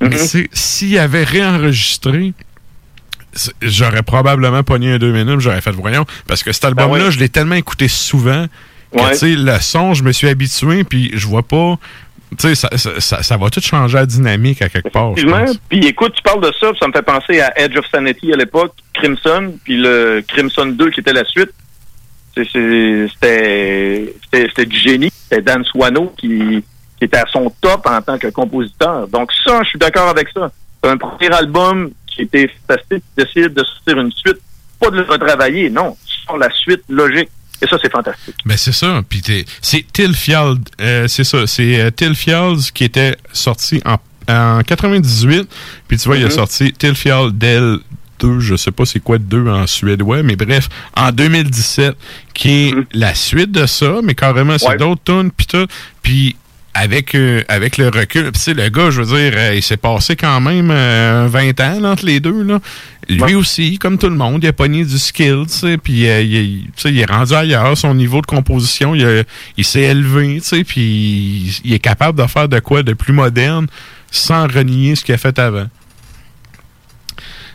Mais 0.00 0.16
c'est- 0.18 0.48
s'il 0.52 0.98
avait 0.98 1.24
réenregistré, 1.24 2.34
j'aurais 3.62 4.02
probablement 4.02 4.62
pogné 4.62 4.92
un 4.92 4.98
deux 4.98 5.12
minutes, 5.12 5.40
j'aurais 5.40 5.60
fait 5.60 5.70
voyons. 5.72 6.04
Parce 6.26 6.42
que 6.42 6.52
cet 6.52 6.64
album-là, 6.64 7.06
ouais. 7.06 7.10
je 7.10 7.18
l'ai 7.18 7.28
tellement 7.28 7.54
écouté 7.54 7.88
souvent 7.88 8.46
que, 8.92 8.98
Ouais. 9.00 9.10
tu 9.12 9.18
sais, 9.18 9.34
le 9.36 9.58
son, 9.60 9.94
je 9.94 10.02
me 10.04 10.12
suis 10.12 10.28
habitué, 10.28 10.84
puis 10.84 11.10
je 11.14 11.26
vois 11.26 11.42
pas. 11.46 11.76
Tu 12.38 12.48
sais, 12.48 12.54
ça, 12.54 12.68
ça, 12.76 13.00
ça- 13.00 13.22
ça 13.22 13.36
va 13.36 13.48
tout 13.50 13.60
changer 13.60 13.96
la 13.98 14.06
dynamique 14.06 14.60
à 14.62 14.68
quelque 14.68 14.88
part. 14.88 15.12
Effectivement. 15.12 15.44
Puis 15.68 15.86
écoute, 15.86 16.12
tu 16.16 16.22
parles 16.22 16.40
de 16.42 16.52
ça, 16.60 16.70
puis 16.70 16.78
ça 16.80 16.86
me 16.88 16.92
fait 16.92 17.02
penser 17.02 17.40
à 17.40 17.52
Edge 17.58 17.76
of 17.76 17.86
Sanity 17.90 18.32
à 18.32 18.36
l'époque, 18.36 18.74
Crimson, 18.94 19.54
puis 19.64 19.76
le 19.78 20.22
Crimson 20.26 20.66
2 20.66 20.90
qui 20.90 21.00
était 21.00 21.12
la 21.12 21.24
suite. 21.24 21.50
C'était 23.22 24.66
du 24.66 24.76
génie. 24.78 25.10
C'était 25.28 25.42
Dan 25.42 25.64
Swano 25.64 26.12
qui, 26.18 26.62
qui 26.98 27.04
était 27.04 27.16
à 27.18 27.26
son 27.32 27.50
top 27.60 27.86
en 27.86 28.00
tant 28.02 28.18
que 28.18 28.28
compositeur. 28.28 29.08
Donc 29.08 29.30
ça, 29.44 29.60
je 29.64 29.70
suis 29.70 29.78
d'accord 29.78 30.08
avec 30.08 30.28
ça. 30.34 30.50
C'est 30.82 30.90
un 30.90 30.96
premier 30.96 31.30
album 31.32 31.90
qui 32.06 32.22
était 32.22 32.50
fantastique, 32.66 33.04
décide 33.16 33.54
de 33.54 33.64
sortir 33.64 33.98
une 34.00 34.12
suite, 34.12 34.38
pas 34.80 34.90
de 34.90 34.96
le 34.98 35.02
retravailler, 35.02 35.70
non, 35.70 35.96
sur 36.04 36.36
la 36.38 36.50
suite 36.50 36.82
logique. 36.88 37.28
Et 37.62 37.66
ça, 37.66 37.76
c'est 37.82 37.90
fantastique. 37.90 38.34
Ben 38.44 38.56
c'est 38.56 38.72
ça. 38.72 39.02
Puis 39.08 39.20
t'es- 39.22 39.44
c'est 39.62 39.84
Tilfield, 39.92 40.60
euh, 40.80 41.08
c'est 41.08 41.24
ça. 41.24 41.46
C'est 41.46 41.80
euh, 41.80 41.90
Tilfield 41.90 42.60
qui 42.74 42.84
était 42.84 43.16
sorti 43.32 43.80
en, 43.86 43.98
en 44.32 44.62
98. 44.62 45.48
Puis 45.88 45.96
tu 45.98 46.04
vois, 46.06 46.16
il 46.18 46.24
a 46.24 46.26
Mhm. 46.26 46.32
sorti 46.32 46.72
Tilfield 46.72 47.38
Del 47.38 47.78
2, 48.18 48.40
je 48.40 48.56
sais 48.56 48.70
pas 48.70 48.84
c'est 48.86 49.00
quoi 49.00 49.18
2 49.18 49.46
en 49.48 49.66
suédois, 49.66 50.22
mais 50.22 50.36
bref, 50.36 50.68
en 50.96 51.12
2017, 51.12 51.94
qui 52.34 52.50
est 52.68 52.74
la 52.92 53.14
suite 53.14 53.52
de 53.52 53.66
ça, 53.66 54.00
mais 54.02 54.14
carrément 54.14 54.56
c'est 54.58 54.68
Ouais. 54.68 54.76
d'autres 54.78 55.02
tunes, 55.04 55.30
puis 55.30 55.46
tout. 55.46 55.66
Puis 56.02 56.36
avec, 56.78 57.14
euh, 57.14 57.42
avec 57.48 57.78
le 57.78 57.86
recul, 57.88 58.24
puis 58.24 58.32
tu 58.32 58.38
sais, 58.40 58.54
le 58.54 58.68
gars, 58.68 58.90
je 58.90 59.00
veux 59.00 59.16
dire, 59.18 59.32
euh, 59.36 59.54
il 59.54 59.62
s'est 59.62 59.76
passé 59.78 60.14
quand 60.14 60.40
même 60.40 60.70
euh, 60.70 61.26
20 61.28 61.58
ans 61.60 61.80
là, 61.80 61.90
entre 61.92 62.04
les 62.04 62.20
deux. 62.20 62.42
Là. 62.42 62.60
Lui 63.08 63.34
aussi, 63.34 63.78
comme 63.78 63.96
tout 63.98 64.08
le 64.10 64.16
monde, 64.16 64.44
il 64.44 64.48
a 64.48 64.52
pogné 64.52 64.84
du 64.84 64.98
skill, 64.98 65.44
tu 65.48 65.54
sais, 65.54 65.78
puis 65.78 66.06
euh, 66.08 66.20
il, 66.20 66.36
est- 66.36 66.60
tu 66.66 66.70
sais, 66.76 66.90
il 66.92 66.98
est 67.00 67.10
rendu 67.10 67.32
ailleurs, 67.34 67.76
son 67.78 67.94
niveau 67.94 68.20
de 68.20 68.26
composition, 68.26 68.94
il, 68.94 69.06
a- 69.06 69.22
il 69.56 69.64
s'est 69.64 69.82
élevé, 69.82 70.40
tu 70.40 70.48
sais, 70.48 70.64
puis 70.64 70.80
il, 70.82 71.60
il 71.64 71.72
est 71.72 71.78
capable 71.78 72.20
de 72.20 72.26
faire 72.26 72.48
de 72.48 72.58
quoi 72.60 72.82
de 72.82 72.92
plus 72.92 73.12
moderne 73.14 73.66
sans 74.10 74.46
renier 74.46 74.94
ce 74.96 75.04
qu'il 75.04 75.14
a 75.14 75.18
fait 75.18 75.38
avant. 75.38 75.66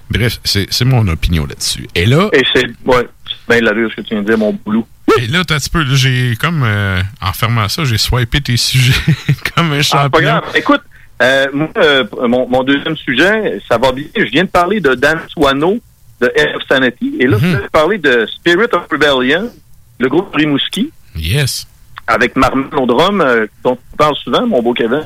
Bref, 0.09 0.39
c'est 0.43 0.83
mon 0.85 1.07
opinion 1.07 1.45
là-dessus. 1.45 1.87
Et 1.95 2.05
là, 2.05 2.29
Et 2.33 2.43
c'est, 2.53 2.65
ouais, 2.85 3.07
c'est 3.25 3.49
bien 3.49 3.61
l'allure 3.61 3.89
ce 3.91 3.95
que 4.01 4.01
tu 4.01 4.13
viens 4.13 4.21
de 4.23 4.27
dire, 4.27 4.37
mon 4.37 4.51
boulot. 4.65 4.85
Et 5.19 5.27
là, 5.27 5.43
t'as 5.45 5.55
un 5.55 5.57
petit 5.59 5.69
peu, 5.69 5.83
j'ai 5.95 6.35
comme, 6.39 6.63
euh, 6.63 7.01
en 7.21 7.33
fermant 7.33 7.67
ça, 7.69 7.83
j'ai 7.83 7.97
swipé 7.97 8.41
tes 8.41 8.57
sujets 8.57 8.93
comme 9.55 9.71
un 9.73 9.79
Ah, 9.79 9.81
champion. 9.81 10.09
pas 10.09 10.21
grave. 10.21 10.43
Écoute, 10.55 10.81
euh, 11.21 11.45
moi, 11.53 11.69
euh, 11.77 12.03
mon, 12.27 12.47
mon 12.47 12.63
deuxième 12.63 12.97
sujet, 12.97 13.59
ça 13.69 13.77
va 13.77 13.91
bien. 13.91 14.05
Je 14.15 14.23
viens 14.25 14.43
de 14.43 14.49
parler 14.49 14.79
de 14.79 14.95
Dan 14.95 15.19
Swano 15.29 15.79
de 16.19 16.31
Air 16.35 16.55
of 16.55 16.63
Sanity. 16.67 17.15
Et 17.19 17.27
là, 17.27 17.37
je 17.41 17.47
vais 17.47 17.69
parler 17.71 17.97
de 17.97 18.25
Spirit 18.27 18.67
of 18.73 18.83
Rebellion, 18.91 19.51
le 19.99 20.07
groupe 20.09 20.33
Rimouski, 20.35 20.91
Yes. 21.15 21.67
avec 22.07 22.35
Marmon 22.35 22.69
au 22.77 22.85
drum, 22.85 23.23
dont 23.63 23.75
tu 23.75 23.97
parles 23.97 24.15
souvent, 24.23 24.45
mon 24.47 24.61
beau 24.61 24.73
Kevin. 24.73 25.05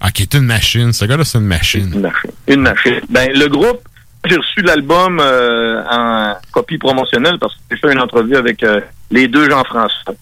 Ah, 0.00 0.12
qui 0.12 0.22
est 0.22 0.34
une 0.34 0.44
machine. 0.44 0.92
Ce 0.92 1.04
gars-là, 1.04 1.24
c'est 1.24 1.38
une 1.38 1.44
machine. 1.46 1.90
Une 1.92 2.00
machine. 2.02 2.30
Une 2.46 2.60
machine. 2.60 3.00
Ben, 3.08 3.30
le 3.34 3.48
groupe, 3.48 3.80
j'ai 4.28 4.36
reçu 4.36 4.60
l'album 4.62 5.18
euh, 5.20 5.82
en 5.90 6.34
copie 6.52 6.78
promotionnelle 6.78 7.38
parce 7.38 7.54
que 7.54 7.60
j'ai 7.70 7.76
fait 7.76 7.92
une 7.92 8.00
entrevue 8.00 8.36
avec 8.36 8.62
euh, 8.62 8.80
les 9.10 9.28
deux 9.28 9.48
Jean-François. 9.50 10.14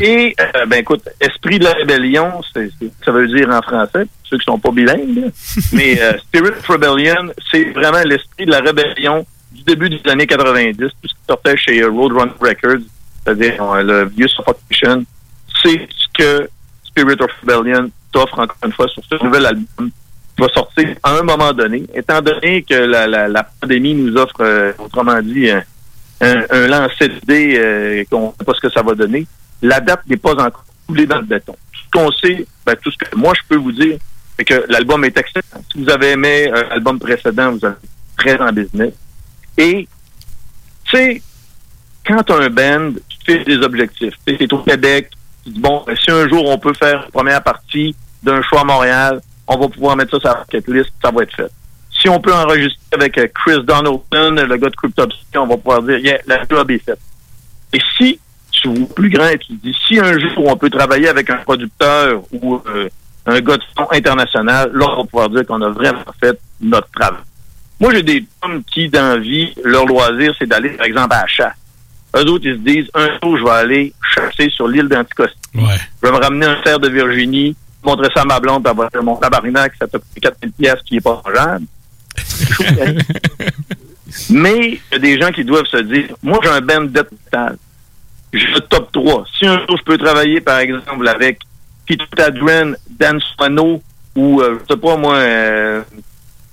Et, 0.00 0.34
euh, 0.40 0.64
ben 0.66 0.78
écoute, 0.80 1.06
Esprit 1.20 1.58
de 1.58 1.64
la 1.64 1.72
rébellion, 1.74 2.40
c'est, 2.54 2.70
c'est- 2.80 2.90
ça 3.04 3.10
veut 3.12 3.26
dire 3.28 3.50
en 3.50 3.60
français, 3.60 4.04
pour 4.06 4.08
ceux 4.24 4.38
qui 4.38 4.44
sont 4.44 4.58
pas 4.58 4.70
bilingues, 4.70 5.30
mais 5.74 5.96
Spirit 6.20 6.48
of 6.58 6.66
Rebellion, 6.66 7.30
c'est 7.52 7.64
vraiment 7.72 8.02
l'esprit 8.04 8.46
de 8.46 8.50
la 8.50 8.60
rébellion 8.60 9.26
du 9.52 9.62
début 9.64 9.90
des 9.90 10.00
années 10.10 10.26
90, 10.26 10.76
tout 10.78 10.88
ce 11.04 11.08
qui 11.14 11.20
sortait 11.28 11.56
chez 11.58 11.84
Roadrunner 11.84 12.32
Records, 12.40 12.80
c'est-à-dire 13.24 13.62
le 13.82 14.04
vieux 14.08 14.28
Suffocation, 14.28 15.04
c'est 15.62 15.86
ce 15.90 16.06
que 16.14 16.48
Spirit 16.84 17.20
of 17.20 17.30
Rebellion 17.46 17.90
t'offre 18.10 18.38
encore 18.38 18.56
une 18.64 18.72
fois 18.72 18.88
sur 18.88 19.02
ce 19.04 19.22
nouvel 19.22 19.44
album 19.46 19.90
va 20.38 20.48
sortir 20.48 20.94
à 21.02 21.18
un 21.18 21.22
moment 21.22 21.52
donné, 21.52 21.84
étant 21.94 22.20
donné 22.20 22.62
que 22.62 22.74
la, 22.74 23.06
la, 23.06 23.28
la 23.28 23.42
pandémie 23.42 23.94
nous 23.94 24.16
offre, 24.16 24.40
euh, 24.40 24.72
autrement 24.78 25.20
dit, 25.22 25.50
un, 25.50 25.62
un, 26.20 26.44
un 26.50 26.66
lancer 26.68 27.08
de 27.08 27.20
dés 27.24 27.54
euh, 27.58 28.04
qu'on 28.10 28.28
ne 28.28 28.32
sait 28.38 28.44
pas 28.44 28.54
ce 28.54 28.60
que 28.60 28.70
ça 28.70 28.82
va 28.82 28.94
donner, 28.94 29.26
la 29.62 29.80
date 29.80 30.02
n'est 30.08 30.16
pas 30.16 30.32
encore 30.32 30.64
coulée 30.86 31.06
dans 31.06 31.18
le 31.18 31.24
béton. 31.24 31.56
Tout 31.72 31.80
ce 31.84 31.90
qu'on 31.90 32.12
sait, 32.12 32.46
ben, 32.64 32.76
tout 32.76 32.90
ce 32.90 32.98
que 32.98 33.16
moi 33.16 33.32
je 33.34 33.42
peux 33.48 33.56
vous 33.56 33.72
dire, 33.72 33.98
c'est 34.38 34.44
que 34.44 34.64
l'album 34.68 35.04
est 35.04 35.16
excellent. 35.16 35.62
Si 35.72 35.82
vous 35.82 35.90
avez 35.90 36.12
aimé 36.12 36.50
un 36.52 36.74
album 36.74 36.98
précédent, 36.98 37.52
vous 37.52 37.66
êtes 37.66 37.76
très 38.16 38.38
en 38.40 38.52
business. 38.52 38.92
Et, 39.56 39.88
tu 40.84 40.96
sais, 40.96 41.22
quand 42.06 42.30
un 42.30 42.48
band, 42.48 42.92
fais 43.28 43.44
des 43.44 43.58
objectifs. 43.58 44.14
Tu 44.26 44.34
es 44.42 44.52
au 44.52 44.58
Québec, 44.58 45.10
tu 45.44 45.50
dis, 45.50 45.60
bon, 45.60 45.84
ben, 45.86 45.96
si 45.96 46.10
un 46.10 46.28
jour 46.28 46.48
on 46.48 46.58
peut 46.58 46.74
faire 46.74 47.02
la 47.02 47.10
première 47.10 47.42
partie 47.42 47.94
d'un 48.22 48.42
show 48.42 48.58
à 48.58 48.64
Montréal, 48.64 49.20
on 49.48 49.58
va 49.58 49.68
pouvoir 49.68 49.96
mettre 49.96 50.12
ça 50.12 50.20
sur 50.20 50.28
la 50.28 50.44
bucket 50.44 50.68
list, 50.68 50.92
ça 51.02 51.10
va 51.10 51.22
être 51.22 51.34
fait. 51.34 51.50
Si 52.00 52.08
on 52.08 52.20
peut 52.20 52.32
enregistrer 52.32 52.78
avec 52.92 53.18
euh, 53.18 53.26
Chris 53.34 53.62
Donaldson, 53.64 54.46
le 54.46 54.56
gars 54.56 54.68
de 54.68 54.76
Cryptopsy, 54.76 55.18
on 55.36 55.46
va 55.46 55.56
pouvoir 55.56 55.82
dire, 55.82 55.98
yeah, 55.98 56.18
la 56.26 56.42
job 56.48 56.70
est 56.70 56.78
faite. 56.78 57.00
Et 57.72 57.80
si 57.96 58.20
tu 58.50 58.68
vois 58.68 58.88
plus 58.94 59.10
grand 59.10 59.28
et 59.28 59.38
tu 59.38 59.52
dis, 59.54 59.76
si 59.86 59.98
un 59.98 60.18
jour 60.18 60.46
on 60.46 60.56
peut 60.56 60.70
travailler 60.70 61.08
avec 61.08 61.28
un 61.30 61.38
producteur 61.38 62.22
ou 62.32 62.60
euh, 62.66 62.88
un 63.26 63.40
gars 63.40 63.56
de 63.56 63.62
son 63.76 63.86
international, 63.90 64.70
là, 64.72 64.86
on 64.90 64.96
va 65.02 65.04
pouvoir 65.04 65.28
dire 65.30 65.46
qu'on 65.46 65.60
a 65.62 65.70
vraiment 65.70 66.04
fait 66.20 66.38
notre 66.60 66.90
travail. 66.90 67.20
Moi, 67.80 67.94
j'ai 67.94 68.02
des 68.02 68.24
hommes 68.42 68.62
qui, 68.64 68.88
dans 68.88 69.20
vie, 69.20 69.54
leur 69.64 69.86
loisir, 69.86 70.34
c'est 70.38 70.46
d'aller, 70.46 70.70
par 70.70 70.86
exemple, 70.86 71.14
à 71.14 71.20
la 71.20 71.26
chasse. 71.26 71.54
Eux 72.16 72.24
autres, 72.30 72.46
ils 72.46 72.54
se 72.54 72.60
disent, 72.60 72.90
un 72.94 73.06
jour, 73.22 73.38
je 73.38 73.44
vais 73.44 73.50
aller 73.50 73.92
chasser 74.14 74.50
sur 74.50 74.66
l'île 74.66 74.88
d'Anticosti. 74.88 75.36
Ouais. 75.54 75.76
Je 76.02 76.08
vais 76.08 76.12
me 76.12 76.20
ramener 76.22 76.46
un 76.46 76.62
cerf 76.64 76.80
de 76.80 76.88
Virginie, 76.88 77.54
montrer 77.82 78.08
ça 78.14 78.22
à 78.22 78.24
ma 78.24 78.40
blonde, 78.40 78.62
dire, 78.62 79.02
mon 79.02 79.16
tabarnak, 79.16 79.72
ça 79.78 79.86
t'a 79.86 79.98
coûté 79.98 80.20
4000 80.20 80.52
pièces 80.52 80.82
qui 80.84 80.96
est 80.96 81.00
pas 81.00 81.22
mangeable. 81.24 81.66
Mais 84.30 84.58
il 84.68 84.80
y 84.92 84.94
a 84.94 84.98
des 84.98 85.20
gens 85.20 85.30
qui 85.30 85.44
doivent 85.44 85.66
se 85.66 85.76
dire, 85.78 86.08
moi, 86.22 86.40
j'ai 86.42 86.48
un 86.48 86.60
band 86.60 86.82
death 86.82 87.10
metal. 87.12 87.56
J'ai 88.32 88.46
le 88.46 88.60
top 88.60 88.90
3. 88.92 89.24
Si 89.38 89.46
un 89.46 89.58
jour 89.66 89.76
je 89.78 89.84
peux 89.84 89.98
travailler, 89.98 90.40
par 90.40 90.58
exemple, 90.58 91.06
avec 91.08 91.40
Peter 91.86 92.04
Tadren, 92.16 92.76
Dan 92.90 93.20
Swano, 93.20 93.82
ou, 94.16 94.40
euh, 94.40 94.58
je 94.60 94.74
sais 94.74 94.80
pas, 94.80 94.96
moi, 94.96 95.14
euh, 95.16 95.82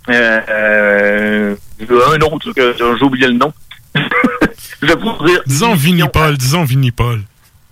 euh, 0.09 0.41
euh, 0.49 1.55
un 1.81 2.21
autre 2.21 2.51
que 2.53 2.75
j'ai 2.77 3.03
oublié 3.03 3.27
le 3.27 3.33
nom. 3.33 3.51
je 3.95 4.87
vais 4.87 4.95
vous 4.95 5.25
dire. 5.25 5.41
Disons 5.45 5.73
Vinipol, 5.73 6.37
disons 6.37 6.63
Vinipol. 6.63 7.21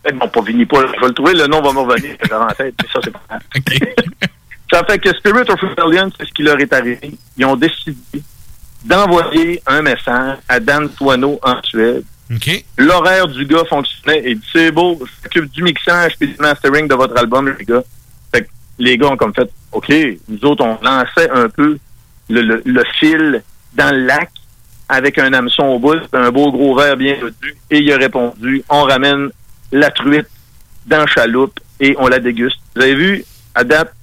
Eh, 0.06 0.14
Non, 0.14 0.28
pas 0.28 0.42
Vinny 0.42 0.66
Paul. 0.66 0.88
Je 0.96 1.00
vais 1.02 1.08
le 1.08 1.14
trouver, 1.14 1.34
le 1.34 1.48
nom 1.48 1.62
va 1.62 1.72
me 1.74 1.80
revenir. 1.80 2.16
J'ai 2.24 2.34
en 2.34 2.48
tête, 2.48 2.76
mais 2.82 2.90
ça, 2.92 3.00
c'est 3.04 3.12
pas 3.12 3.22
grave. 3.30 3.42
Ça 4.72 4.84
fait 4.86 5.00
que 5.00 5.10
Spirit 5.16 5.50
of 5.50 5.60
Rebellion, 5.62 6.10
c'est 6.18 6.26
ce 6.28 6.32
qui 6.34 6.42
leur 6.44 6.60
est 6.60 6.74
arrivé. 6.74 7.12
Ils 7.38 7.46
ont 7.46 7.56
décidé 7.56 7.96
d'envoyer 8.84 9.62
un 9.68 9.82
message 9.82 10.38
à 10.50 10.60
Dan 10.60 10.90
Tuano 10.96 11.40
en 11.44 11.62
Suède. 11.64 12.04
L'horaire 12.78 13.28
du 13.28 13.46
gars 13.46 13.64
fonctionnait 13.70 14.22
et 14.26 14.36
dit 14.36 14.48
c'est 14.52 14.72
beau, 14.72 14.98
je 15.00 15.12
m'occupe 15.24 15.52
du 15.52 15.62
mixage 15.62 16.16
et 16.20 16.26
du 16.28 16.36
mastering 16.40 16.88
de 16.88 16.96
votre 16.96 17.16
album, 17.18 17.54
les 17.58 17.66
gars. 17.66 17.84
Fait 18.34 18.42
que 18.42 18.48
les 18.80 18.98
gars 18.98 19.10
ont 19.10 19.18
comme 19.18 19.34
fait 19.34 19.50
OK, 19.72 19.94
nous 20.28 20.44
autres, 20.46 20.66
on 20.66 20.80
lançait 20.84 21.30
un 21.30 21.48
peu 21.50 21.78
le, 22.30 22.42
le, 22.42 22.62
le 22.66 22.84
fil 23.00 23.44
dans 23.76 23.94
le 23.94 24.06
lac 24.06 24.32
avec 24.90 25.20
un 25.20 25.32
hameçon 25.34 25.64
au 25.64 25.80
bout, 25.80 26.00
un 26.14 26.32
beau 26.32 26.52
gros 26.52 26.76
verre 26.76 26.98
bien 26.98 27.16
retenu, 27.16 27.56
et 27.70 27.80
il 27.80 27.92
a 27.94 27.98
répondu 27.98 28.64
on 28.70 28.84
ramène 28.84 29.30
la 29.74 29.92
truite 29.92 30.28
dans 30.86 31.06
chaloupe 31.08 31.60
et 31.80 31.96
on 32.00 32.08
la 32.08 32.20
déguste. 32.20 32.58
Vous 32.76 32.82
avez 32.82 32.96
vu, 32.96 33.26
à 33.56 33.64
date, 33.64 33.94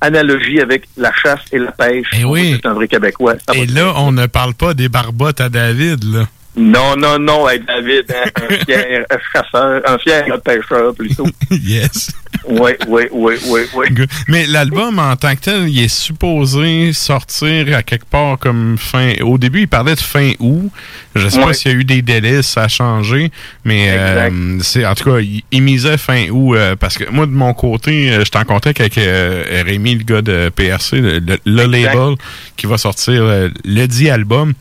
analogie 0.00 0.60
avec 0.60 0.88
la 0.96 1.12
chasse 1.12 1.40
et 1.52 1.58
la 1.58 1.72
pêche. 1.72 2.08
Eh 2.18 2.24
oui. 2.24 2.58
C'est 2.60 2.68
un 2.68 2.72
vrai 2.72 2.88
Québécois. 2.88 3.34
Ça 3.46 3.54
Et 3.54 3.66
là, 3.66 3.92
on 3.96 4.12
ne 4.12 4.26
parle 4.26 4.54
pas 4.54 4.74
des 4.74 4.88
barbottes 4.88 5.40
à 5.40 5.48
David, 5.48 6.02
là. 6.04 6.26
non, 6.56 6.96
non, 6.96 7.18
non, 7.18 7.48
hey, 7.48 7.60
David, 7.60 8.06
hein, 8.10 8.30
un 8.36 8.54
fier 8.64 9.06
chasseur, 9.32 9.82
un 9.86 9.98
fier 9.98 10.40
pêcheur 10.42 10.94
plutôt. 10.94 11.26
yes. 11.50 12.10
Oui, 12.48 12.70
oui, 12.88 13.02
oui, 13.12 13.34
oui, 13.46 13.60
oui. 13.74 13.86
Mais 14.28 14.46
l'album 14.46 14.98
en 14.98 15.14
tant 15.16 15.34
que 15.34 15.40
tel, 15.40 15.68
il 15.68 15.82
est 15.82 15.88
supposé 15.88 16.92
sortir 16.92 17.76
à 17.76 17.82
quelque 17.82 18.06
part 18.06 18.38
comme 18.38 18.76
fin. 18.78 19.12
Au 19.22 19.38
début, 19.38 19.60
il 19.62 19.68
parlait 19.68 19.94
de 19.94 20.00
fin 20.00 20.32
août. 20.38 20.70
Je 21.14 21.28
sais 21.28 21.38
pas 21.46 21.52
s'il 21.54 21.72
y 21.72 21.74
a 21.74 21.78
eu 21.78 21.84
des 21.84 22.02
délais, 22.02 22.42
ça 22.42 22.62
a 22.64 22.68
changé. 22.68 23.30
Mais 23.64 23.88
euh, 23.90 24.58
c'est 24.62 24.86
en 24.86 24.94
tout 24.94 25.04
cas, 25.10 25.18
il, 25.20 25.42
il 25.52 25.62
misait 25.62 25.98
fin 25.98 26.28
août 26.30 26.54
euh, 26.56 26.76
parce 26.76 26.96
que 26.98 27.08
moi, 27.10 27.26
de 27.26 27.32
mon 27.32 27.52
côté, 27.54 28.10
euh, 28.10 28.24
j'étais 28.24 28.38
en 28.38 28.44
contact 28.44 28.80
avec 28.80 28.96
euh, 28.98 29.62
Rémi, 29.66 29.94
le 29.96 30.04
gars 30.04 30.22
de 30.22 30.48
PRC, 30.54 31.00
le, 31.00 31.18
le- 31.44 31.66
label, 31.66 32.14
qui 32.56 32.66
va 32.66 32.78
sortir 32.78 33.22
le 33.64 33.86
dit 33.86 34.08
album. 34.10 34.54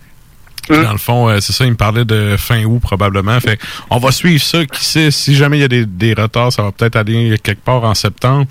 Dans 0.69 0.91
le 0.91 0.97
fond, 0.97 1.29
euh, 1.29 1.39
c'est 1.39 1.53
ça, 1.53 1.65
il 1.65 1.71
me 1.71 1.75
parlait 1.75 2.05
de 2.05 2.35
fin 2.37 2.63
août 2.63 2.79
probablement. 2.79 3.39
Fait 3.39 3.59
on 3.89 3.97
va 3.97 4.11
suivre 4.11 4.43
ça. 4.43 4.65
Qui 4.65 4.85
sait, 4.85 5.11
si 5.11 5.35
jamais 5.35 5.57
il 5.57 5.61
y 5.61 5.63
a 5.63 5.67
des, 5.67 5.85
des 5.85 6.13
retards, 6.13 6.53
ça 6.53 6.61
va 6.61 6.71
peut-être 6.71 6.95
aller 6.95 7.37
quelque 7.41 7.63
part 7.63 7.83
en 7.83 7.95
septembre. 7.95 8.47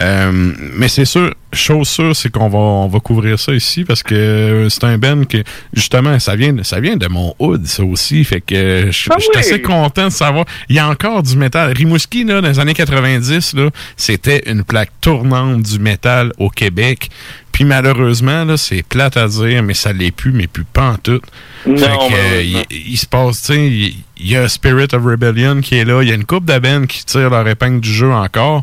Euh, 0.00 0.52
mais 0.74 0.88
c'est 0.88 1.04
sûr, 1.04 1.34
chose 1.52 1.88
sûre, 1.88 2.14
c'est 2.14 2.30
qu'on 2.30 2.48
va 2.48 2.58
on 2.58 2.86
va 2.88 3.00
couvrir 3.00 3.38
ça 3.38 3.52
ici 3.52 3.84
parce 3.84 4.02
que 4.02 4.14
euh, 4.14 4.68
c'est 4.68 4.84
un 4.84 4.98
Ben 4.98 5.26
que 5.26 5.38
justement 5.72 6.18
ça 6.18 6.36
vient 6.36 6.52
de- 6.52 6.62
ça 6.62 6.78
vient 6.80 6.96
de 6.96 7.06
mon 7.08 7.34
hood 7.38 7.66
ça 7.66 7.82
aussi. 7.84 8.22
Fait 8.24 8.40
que 8.40 8.54
euh, 8.54 8.86
je 8.92 8.96
suis 8.98 9.10
Ah 9.10 9.16
je 9.18 9.24
suis 9.24 9.32
oui! 9.34 9.40
assez 9.40 9.60
content 9.62 10.06
de 10.06 10.12
savoir. 10.12 10.44
Il 10.68 10.76
y 10.76 10.78
a 10.78 10.88
encore 10.88 11.22
du 11.22 11.36
métal. 11.36 11.72
Rimouski 11.76 12.24
là 12.24 12.40
dans 12.40 12.48
les 12.48 12.58
années 12.58 12.74
90 12.74 13.54
là, 13.54 13.70
c'était 13.96 14.42
une 14.50 14.62
plaque 14.64 14.90
tournante 15.00 15.62
du 15.62 15.78
métal 15.78 16.32
au 16.38 16.50
Québec. 16.50 17.10
Puis 17.52 17.64
malheureusement, 17.64 18.44
là, 18.44 18.56
c'est 18.56 18.82
plate 18.82 19.16
à 19.16 19.26
dire, 19.26 19.62
mais 19.62 19.74
ça 19.74 19.92
l'est 19.92 20.12
plus, 20.12 20.30
mais 20.32 20.46
plus 20.46 20.64
pas 20.64 20.92
en 20.92 20.96
tout. 20.96 21.20
Non, 21.66 21.76
Fait 21.76 21.86
que, 21.86 22.14
euh, 22.14 22.42
il, 22.42 22.64
il 22.92 22.96
se 22.96 23.06
passe, 23.06 23.42
tu 23.42 23.52
sais, 23.54 23.92
il, 24.20 24.30
y 24.30 24.36
a 24.36 24.48
Spirit 24.48 24.88
of 24.92 25.04
Rebellion 25.04 25.60
qui 25.60 25.76
est 25.76 25.84
là, 25.84 26.02
il 26.02 26.08
y 26.08 26.12
a 26.12 26.14
une 26.14 26.24
coupe 26.24 26.44
de 26.44 26.58
bands 26.58 26.86
qui 26.86 27.04
tire 27.04 27.30
leur 27.30 27.46
épingle 27.48 27.80
du 27.80 27.92
jeu 27.92 28.10
encore, 28.10 28.62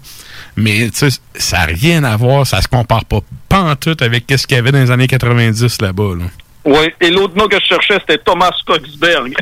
mais 0.55 0.89
ça 0.91 1.57
n'a 1.57 1.65
rien 1.65 2.03
à 2.03 2.15
voir, 2.17 2.45
ça 2.45 2.61
se 2.61 2.67
compare 2.67 3.05
pas, 3.05 3.19
pas 3.49 3.61
en 3.61 3.75
tout 3.75 3.97
avec 3.99 4.25
ce 4.35 4.47
qu'il 4.47 4.57
y 4.57 4.59
avait 4.59 4.71
dans 4.71 4.79
les 4.79 4.91
années 4.91 5.07
90 5.07 5.81
là-bas. 5.81 6.15
Là. 6.17 6.25
Oui, 6.65 6.93
et 6.99 7.09
l'autre 7.09 7.35
nom 7.37 7.47
que 7.47 7.59
je 7.59 7.65
cherchais, 7.65 7.97
c'était 7.99 8.17
Thomas 8.17 8.51
Coxberg. 8.65 9.33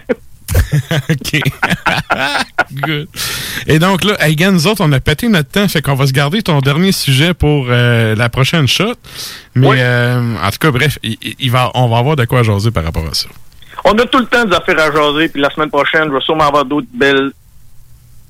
OK. 1.09 1.41
Good. 2.73 3.07
Et 3.67 3.79
donc 3.79 4.03
là, 4.03 4.15
gars, 4.31 4.51
nous 4.51 4.67
autres, 4.67 4.83
on 4.83 4.91
a 4.91 4.99
pété 4.99 5.27
notre 5.27 5.49
temps, 5.49 5.67
fait 5.67 5.81
qu'on 5.81 5.95
va 5.95 6.07
se 6.07 6.13
garder 6.13 6.41
ton 6.43 6.59
dernier 6.59 6.91
sujet 6.91 7.33
pour 7.33 7.67
euh, 7.69 8.15
la 8.15 8.29
prochaine 8.29 8.67
shot. 8.67 8.93
Mais 9.55 9.77
euh, 9.79 10.35
en 10.41 10.51
tout 10.51 10.57
cas, 10.59 10.71
bref, 10.71 10.99
il, 11.03 11.17
il 11.39 11.51
va, 11.51 11.71
on 11.73 11.87
va 11.87 11.97
avoir 11.97 12.15
de 12.15 12.25
quoi 12.25 12.43
jaser 12.43 12.71
par 12.71 12.83
rapport 12.83 13.07
à 13.07 13.13
ça. 13.13 13.27
On 13.87 13.93
a 13.99 14.05
tout 14.07 14.17
le 14.17 14.25
temps 14.25 14.43
des 14.45 14.55
affaires 14.55 14.79
à 14.79 14.91
jaser, 14.91 15.29
puis 15.29 15.39
la 15.39 15.49
semaine 15.51 15.69
prochaine, 15.69 16.05
je 16.07 16.13
vais 16.13 16.21
sûrement 16.21 16.47
avoir 16.47 16.65
d'autres 16.65 16.87
belles 16.91 17.31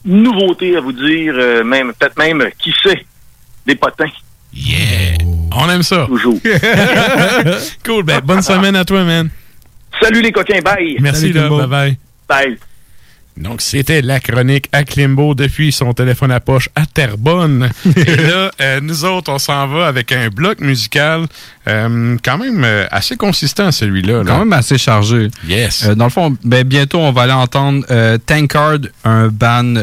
nouveautés 0.04 0.76
à 0.76 0.82
vous 0.82 0.92
dire, 0.92 1.34
euh, 1.38 1.64
même 1.64 1.94
peut-être 1.94 2.18
même, 2.18 2.42
euh, 2.42 2.50
qui 2.60 2.74
sait, 2.84 3.06
des 3.66 3.76
potins. 3.76 4.12
Yeah! 4.54 5.18
On 5.56 5.70
aime 5.70 5.84
ça. 5.84 6.06
Toujours. 6.08 6.40
cool, 7.86 8.04
ben 8.04 8.20
bonne 8.20 8.42
semaine 8.42 8.76
à 8.76 8.84
toi, 8.84 9.06
man. 9.06 9.30
Salut 10.02 10.22
les 10.22 10.34
coquins, 10.34 10.60
bye! 10.60 10.98
Merci, 11.00 11.32
là, 11.32 11.48
bye 11.50 11.98
bye. 12.28 12.58
Donc, 13.38 13.62
c'était 13.62 14.02
la 14.02 14.22
chronique 14.22 14.70
à 14.72 14.86
Klimbo 14.86 15.36
depuis 15.36 15.74
son 15.74 15.94
téléphone 15.94 16.32
à 16.32 16.40
poche 16.40 16.70
à 16.74 16.86
Terrebonne. 16.86 17.70
Et 17.98 18.16
là, 18.16 18.50
euh, 18.62 18.80
nous 18.82 19.04
autres, 19.04 19.30
on 19.30 19.40
s'en 19.40 19.68
va 19.68 19.88
avec 19.88 20.14
un 20.14 20.30
bloc 20.30 20.62
musical 20.62 21.26
euh, 21.68 22.18
quand 22.24 22.38
même 22.38 22.64
euh, 22.64 22.88
assez 22.92 23.18
consistant, 23.18 23.74
celui-là. 23.74 24.24
là. 24.24 24.32
Quand 24.32 24.40
même 24.40 24.54
assez 24.54 24.78
chargé. 24.78 25.30
Yes. 25.46 25.84
Dans 25.84 26.06
le 26.06 26.12
fond, 26.12 26.38
ben, 26.46 26.64
bientôt, 26.64 27.00
on 27.00 27.12
va 27.12 27.24
aller 27.24 27.34
entendre 27.34 27.86
Tankard, 28.26 28.80
un 29.04 29.28
band 29.28 29.76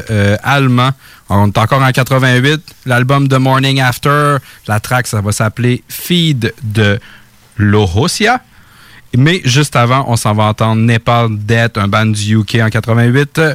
allemand. 0.42 0.90
On 1.28 1.48
est 1.48 1.58
encore 1.58 1.82
en 1.82 1.90
88. 1.90 2.60
L'album 2.86 3.28
The 3.28 3.34
Morning 3.34 3.80
After, 3.80 4.36
la 4.66 4.80
track, 4.80 5.06
ça 5.06 5.20
va 5.20 5.32
s'appeler 5.32 5.82
Feed 5.88 6.54
de 6.62 6.98
Lohosia. 7.58 8.40
Mais 9.16 9.40
juste 9.44 9.76
avant, 9.76 10.04
on 10.08 10.16
s'en 10.16 10.32
va 10.34 10.44
entendre 10.44 10.80
Nepal 10.82 11.28
Death, 11.30 11.76
un 11.76 11.88
band 11.88 12.06
du 12.06 12.36
UK 12.38 12.56
en 12.62 12.70
88. 12.70 13.38
euh, 13.38 13.54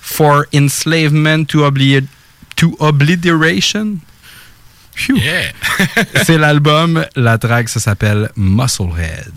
For 0.00 0.44
Enslavement 0.54 1.44
to, 1.44 1.64
Obli- 1.68 2.06
to 2.56 2.76
Obliteration? 2.80 3.96
Phew. 4.94 5.18
C'est 6.24 6.38
l'album. 6.38 7.04
La 7.16 7.38
track, 7.38 7.68
ça 7.68 7.80
s'appelle 7.80 8.30
Musclehead. 8.36 9.32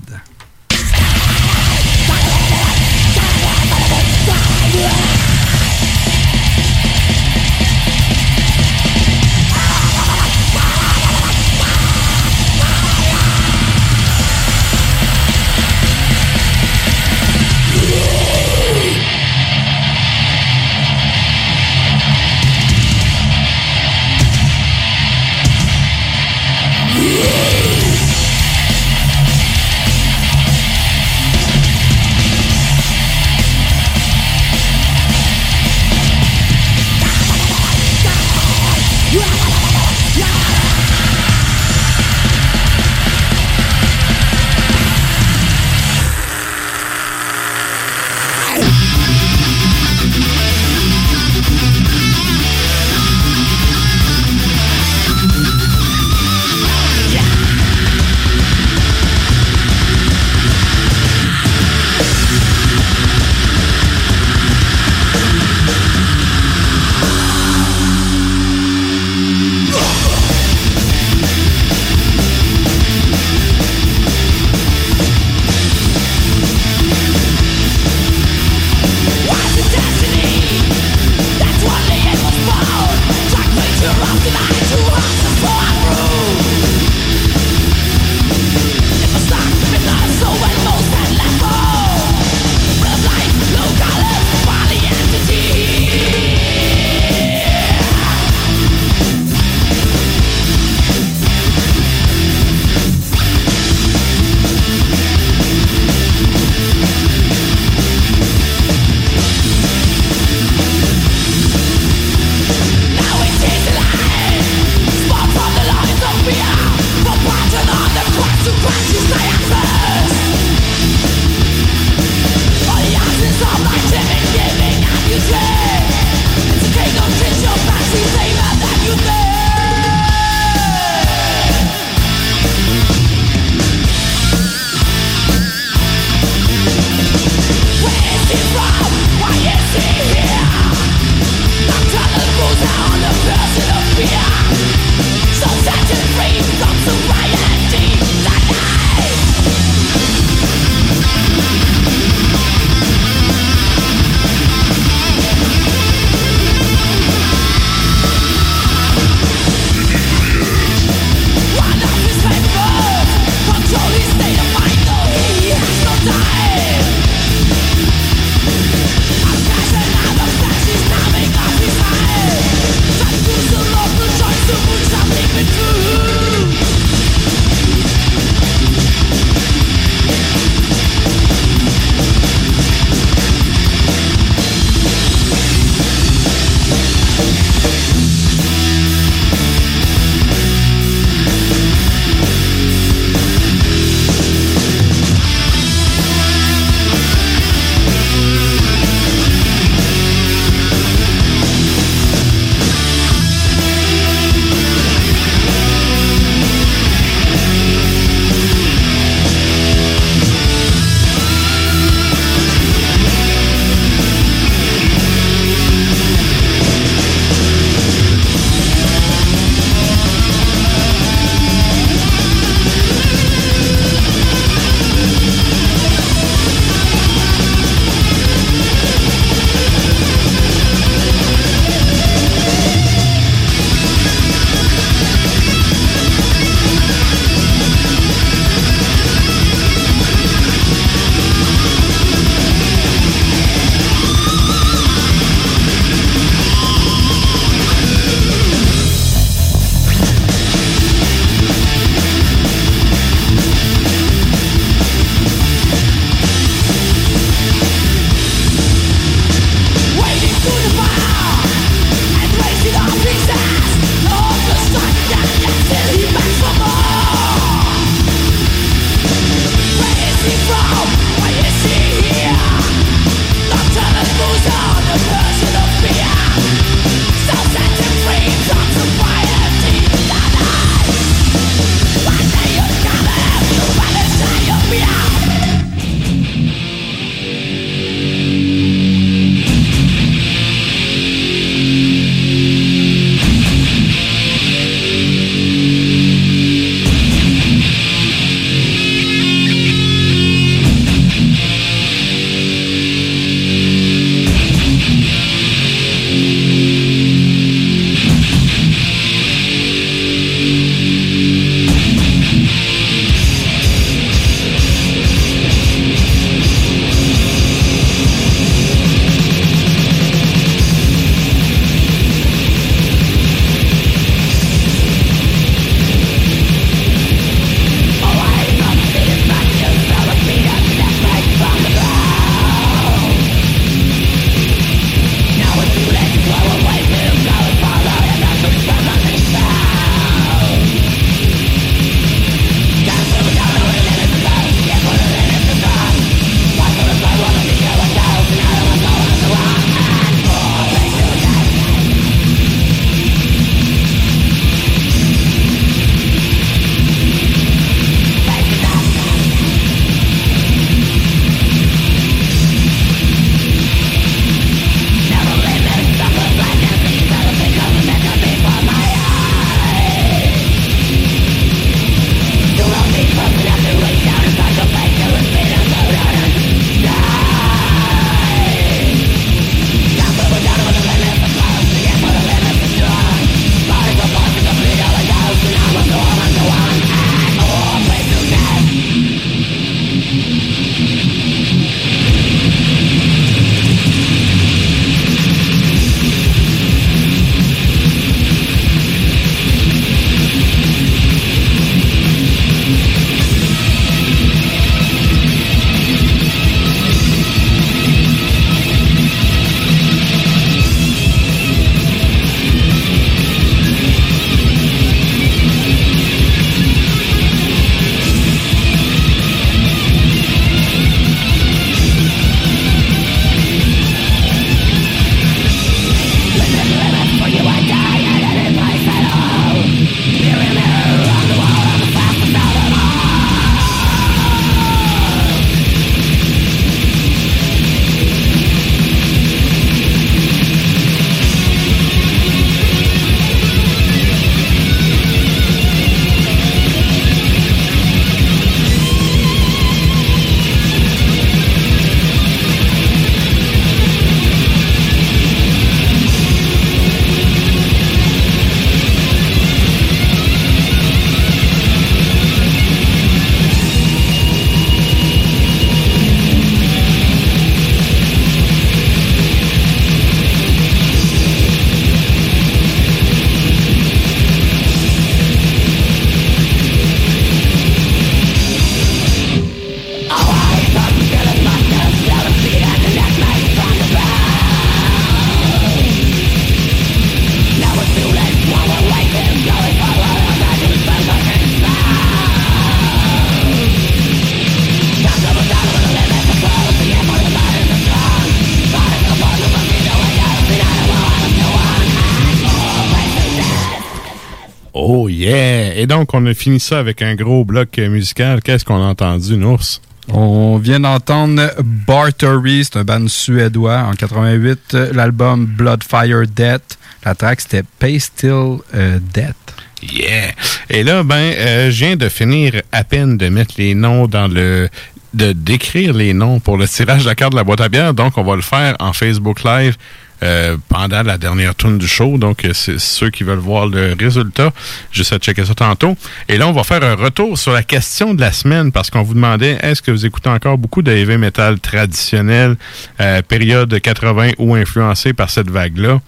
Donc, 506.00 506.14
on 506.14 506.26
a 506.28 506.34
fini 506.34 506.62
ça 506.62 506.80
avec 506.80 507.02
un 507.02 507.14
gros 507.14 507.44
bloc 507.44 507.78
musical. 507.78 508.42
Qu'est-ce 508.42 508.64
qu'on 508.64 508.82
a 508.82 508.86
entendu, 508.86 509.36
Nours? 509.36 509.82
On 510.08 510.58
vient 510.58 510.80
d'entendre 510.80 511.52
Bartory, 511.62 512.64
c'est 512.64 512.78
un 512.78 512.86
band 512.86 513.06
suédois. 513.10 513.80
En 513.80 513.92
88, 513.92 514.60
euh, 514.76 514.94
l'album 514.94 515.46
Bloodfire 515.46 516.26
Death. 516.26 516.78
La 517.04 517.16
track, 517.16 517.42
c'était 517.42 517.64
Pay 517.80 518.00
Still 518.00 518.60
euh, 518.76 519.00
Death. 519.14 519.36
Yeah! 519.84 520.32
Et 520.70 520.84
là, 520.84 521.04
ben, 521.04 521.16
euh, 521.16 521.70
je 521.70 521.86
viens 521.86 521.98
de 521.98 522.08
finir 522.08 522.62
à 522.72 522.86
peine 522.86 523.18
de 523.18 523.28
mettre 523.28 523.56
les 523.58 523.76
noms 523.76 524.08
dans 524.08 524.30
le 524.30 524.70
de 525.14 525.34
d'écrire 525.34 525.94
les 525.94 526.14
noms 526.14 526.40
pour 526.40 526.56
le 526.56 526.66
tirage 526.66 527.04
de 527.04 527.10
la 527.10 527.16
carte 527.16 527.34
de 527.34 527.38
la 527.38 527.44
boîte 527.44 527.60
à 527.60 527.68
bière. 527.68 527.94
Donc, 527.94 528.18
on 528.18 528.24
va 528.24 528.38
le 528.38 528.42
faire 528.42 528.78
en 528.80 528.94
Facebook 528.94 529.44
Live 529.44 529.76
euh, 530.22 530.58
pendant 530.68 531.04
la 531.04 531.18
dernière 531.18 531.56
tourne 531.56 531.78
du 531.78 531.88
show. 531.88 532.18
Donc, 532.18 532.46
euh, 532.46 532.54
c'est 532.54 532.80
ceux 532.80 533.10
qui 533.10 533.24
veulent 533.24 533.40
voir 533.40 533.68
le 533.68 533.96
résultat. 534.00 534.52
J'essaie 534.92 535.18
de 535.18 535.24
checker 535.24 535.46
ça 535.46 535.56
tantôt. 535.56 535.96
Et 536.28 536.38
là, 536.38 536.48
on 536.48 536.52
va 536.52 536.64
faire 536.64 536.84
un 536.84 536.96
retour 536.96 537.38
sur 537.38 537.54
la 537.54 537.64
question 537.64 538.14
de 538.14 538.22
la 538.22 538.32
semaine 538.32 538.72
parce 538.72 538.90
qu'on 538.90 539.04
vous 539.04 539.14
demandait 539.14 539.58
est-ce 539.62 539.82
que 539.82 539.92
vous 539.92 540.06
écoutez 540.06 540.30
encore 540.30 540.58
beaucoup 540.58 540.82
de 540.82 540.92
heavy 540.92 541.18
metal 541.18 541.60
traditionnel, 541.60 542.58
euh, 543.00 543.22
période 543.22 543.80
80 543.80 544.32
ou 544.38 544.56
influencé 544.56 545.14
par 545.14 545.30
cette 545.30 545.50
vague-là? 545.50 546.00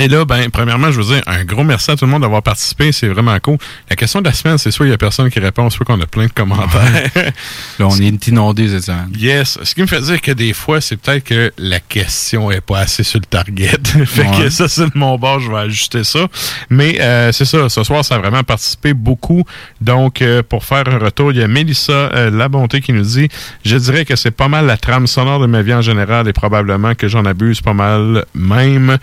Et 0.00 0.06
là, 0.06 0.24
ben, 0.24 0.48
premièrement, 0.50 0.92
je 0.92 1.00
veux 1.00 1.14
dire 1.14 1.22
un 1.26 1.44
gros 1.44 1.64
merci 1.64 1.90
à 1.90 1.96
tout 1.96 2.04
le 2.04 2.10
monde 2.12 2.22
d'avoir 2.22 2.42
participé. 2.42 2.92
C'est 2.92 3.08
vraiment 3.08 3.36
cool. 3.40 3.58
La 3.90 3.96
question 3.96 4.20
de 4.20 4.26
la 4.26 4.32
semaine, 4.32 4.56
c'est 4.56 4.70
soit 4.70 4.86
il 4.86 4.90
y 4.90 4.92
a 4.92 4.98
personne 4.98 5.28
qui 5.28 5.40
répond, 5.40 5.68
soit 5.70 5.84
qu'on 5.84 6.00
a 6.00 6.06
plein 6.06 6.26
de 6.26 6.32
commentaires. 6.32 7.10
Là, 7.78 7.86
on 7.86 7.96
est 8.00 8.28
inondé 8.28 8.68
cette 8.68 8.84
semaine. 8.84 9.10
Yes. 9.18 9.58
Ce 9.62 9.74
qui 9.74 9.80
me 9.80 9.88
fait 9.88 10.00
dire 10.00 10.20
que 10.20 10.30
des 10.30 10.52
fois, 10.52 10.80
c'est 10.80 10.96
peut-être 10.96 11.24
que 11.24 11.52
la 11.58 11.80
question 11.80 12.52
est 12.52 12.60
pas 12.60 12.78
assez 12.78 13.02
sur 13.02 13.18
le 13.18 13.26
target. 13.26 13.76
fait 14.06 14.26
que 14.38 14.50
ça, 14.50 14.68
c'est 14.68 14.84
de 14.84 14.98
mon 14.98 15.18
bord, 15.18 15.40
je 15.40 15.50
vais 15.50 15.58
ajuster 15.58 16.04
ça. 16.04 16.28
Mais 16.70 17.00
euh, 17.00 17.32
c'est 17.32 17.44
ça, 17.44 17.68
ce 17.68 17.82
soir, 17.82 18.04
ça 18.04 18.14
a 18.14 18.18
vraiment 18.18 18.44
participé 18.44 18.94
beaucoup. 18.94 19.42
Donc, 19.80 20.22
euh, 20.22 20.44
pour 20.48 20.64
faire 20.64 20.84
un 20.86 20.98
retour, 20.98 21.32
il 21.32 21.38
y 21.38 21.42
a 21.42 21.48
Mélissa 21.48 21.92
euh, 21.92 22.30
La 22.30 22.48
Bonté 22.48 22.80
qui 22.80 22.92
nous 22.92 23.02
dit 23.02 23.28
Je 23.64 23.76
dirais 23.76 24.04
que 24.04 24.14
c'est 24.14 24.30
pas 24.30 24.48
mal 24.48 24.66
la 24.66 24.76
trame 24.76 25.08
sonore 25.08 25.40
de 25.40 25.46
ma 25.46 25.62
vie 25.62 25.74
en 25.74 25.82
général 25.82 26.28
et 26.28 26.32
probablement 26.32 26.94
que 26.94 27.08
j'en 27.08 27.24
abuse 27.24 27.60
pas 27.60 27.74
mal 27.74 28.24
même. 28.34 28.98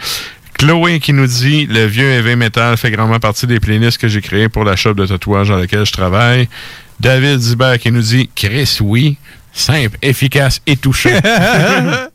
Chloé 0.58 1.00
qui 1.00 1.14
nous 1.14 1.28
dit 1.28 1.66
le 1.66 1.86
vieux 1.86 2.10
heavy 2.12 2.36
metal 2.36 2.78
fait 2.78 2.92
grandement 2.92 3.20
partie 3.20 3.46
des 3.46 3.60
playlists 3.60 3.98
que 3.98 4.08
j'ai 4.08 4.22
créées 4.22 4.50
pour 4.50 4.64
la 4.64 4.76
shop 4.76 4.94
de 4.94 5.06
tatouage 5.06 5.50
dans 5.50 5.58
laquelle 5.58 5.86
je 5.86 5.92
travaille. 5.92 6.48
David 7.00 7.40
Zibert 7.40 7.78
qui 7.78 7.92
nous 7.92 8.02
dit 8.02 8.30
Chris, 8.36 8.78
oui, 8.82 9.18
simple, 9.52 9.98
efficace 10.02 10.62
et 10.66 10.78
touchant. 10.78 11.10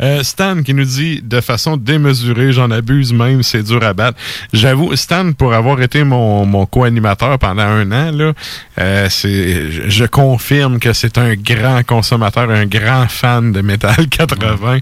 Euh, 0.00 0.22
Stan 0.22 0.62
qui 0.62 0.74
nous 0.74 0.84
dit 0.84 1.20
de 1.22 1.40
façon 1.40 1.76
démesurée, 1.76 2.52
j'en 2.52 2.70
abuse 2.70 3.12
même, 3.12 3.42
c'est 3.42 3.62
dur 3.62 3.82
à 3.82 3.94
battre. 3.94 4.18
J'avoue, 4.52 4.94
Stan, 4.96 5.32
pour 5.32 5.54
avoir 5.54 5.80
été 5.82 6.04
mon, 6.04 6.46
mon 6.46 6.66
co-animateur 6.66 7.38
pendant 7.38 7.62
un 7.62 7.90
an, 7.92 8.10
là, 8.12 8.32
euh, 8.78 9.08
je, 9.10 10.04
confirme 10.06 10.78
que 10.78 10.92
c'est 10.92 11.18
un 11.18 11.34
grand 11.34 11.84
consommateur, 11.84 12.50
un 12.50 12.66
grand 12.66 13.08
fan 13.08 13.52
de 13.52 13.60
Metal 13.60 14.08
80. 14.10 14.78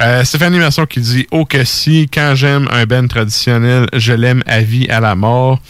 Euh, 0.00 0.24
Stéphanie 0.24 0.58
Masson 0.58 0.86
qui 0.86 1.00
dit 1.00 1.26
Oh 1.30 1.44
que 1.44 1.64
si, 1.64 2.08
quand 2.12 2.34
j'aime 2.34 2.68
un 2.72 2.84
band 2.84 3.06
traditionnel, 3.06 3.86
je 3.92 4.12
l'aime 4.12 4.42
à 4.46 4.60
vie, 4.60 4.88
à 4.88 5.00
la 5.00 5.14
mort. 5.14 5.60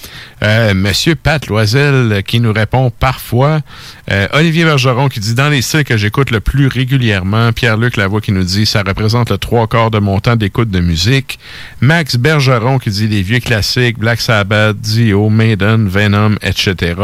Euh, 0.42 0.74
Monsieur 0.74 1.14
Pat 1.14 1.46
Loisel 1.46 2.22
qui 2.26 2.40
nous 2.40 2.52
répond 2.52 2.90
parfois. 2.90 3.60
Euh, 4.08 4.28
Olivier 4.32 4.64
Bergeron 4.64 5.08
qui 5.08 5.18
dit 5.18 5.34
dans 5.34 5.48
les 5.48 5.62
styles 5.62 5.84
que 5.84 5.96
j'écoute 5.96 6.30
le 6.30 6.40
plus 6.40 6.68
régulièrement. 6.68 7.52
Pierre-Luc 7.52 7.96
Lavoie 7.96 8.20
qui 8.20 8.30
nous 8.30 8.44
dit 8.44 8.64
ça 8.64 8.82
représente 8.86 9.30
le 9.30 9.38
trois 9.38 9.66
quarts 9.66 9.90
de 9.90 9.98
mon 9.98 10.20
temps 10.20 10.36
d'écoute 10.36 10.70
de 10.70 10.80
musique. 10.80 11.38
Max 11.80 12.16
Bergeron 12.16 12.78
qui 12.78 12.90
dit 12.90 13.08
les 13.08 13.22
vieux 13.22 13.40
classiques, 13.40 13.98
Black 13.98 14.20
Sabbath, 14.20 14.76
Dio, 14.76 15.28
Maiden, 15.28 15.88
Venom, 15.88 16.36
etc. 16.42 16.94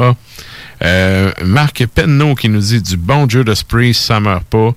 Euh, 0.84 1.32
Marc 1.44 1.86
Penneau 1.86 2.34
qui 2.34 2.48
nous 2.48 2.60
dit 2.60 2.80
du 2.80 2.96
bon 2.96 3.28
Judas 3.28 3.62
Priest, 3.66 4.02
ça 4.02 4.20
meurt 4.20 4.44
pas. 4.44 4.74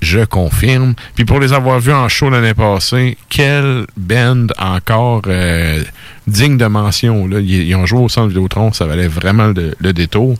Je 0.00 0.24
confirme. 0.24 0.94
Puis 1.14 1.24
pour 1.24 1.40
les 1.40 1.52
avoir 1.52 1.78
vus 1.80 1.92
en 1.92 2.08
show 2.08 2.30
l'année 2.30 2.54
passée, 2.54 3.18
quelle 3.28 3.86
band 3.96 4.46
encore 4.58 5.22
euh, 5.26 5.82
digne 6.26 6.56
de 6.56 6.66
mention. 6.66 7.26
Là? 7.26 7.40
Ils, 7.40 7.68
ils 7.68 7.74
ont 7.74 7.86
joué 7.86 8.00
au 8.00 8.08
centre 8.08 8.28
Vidéotron, 8.28 8.72
ça 8.72 8.86
valait 8.86 9.08
vraiment 9.08 9.48
le, 9.48 9.74
le 9.78 9.92
détour. 9.92 10.36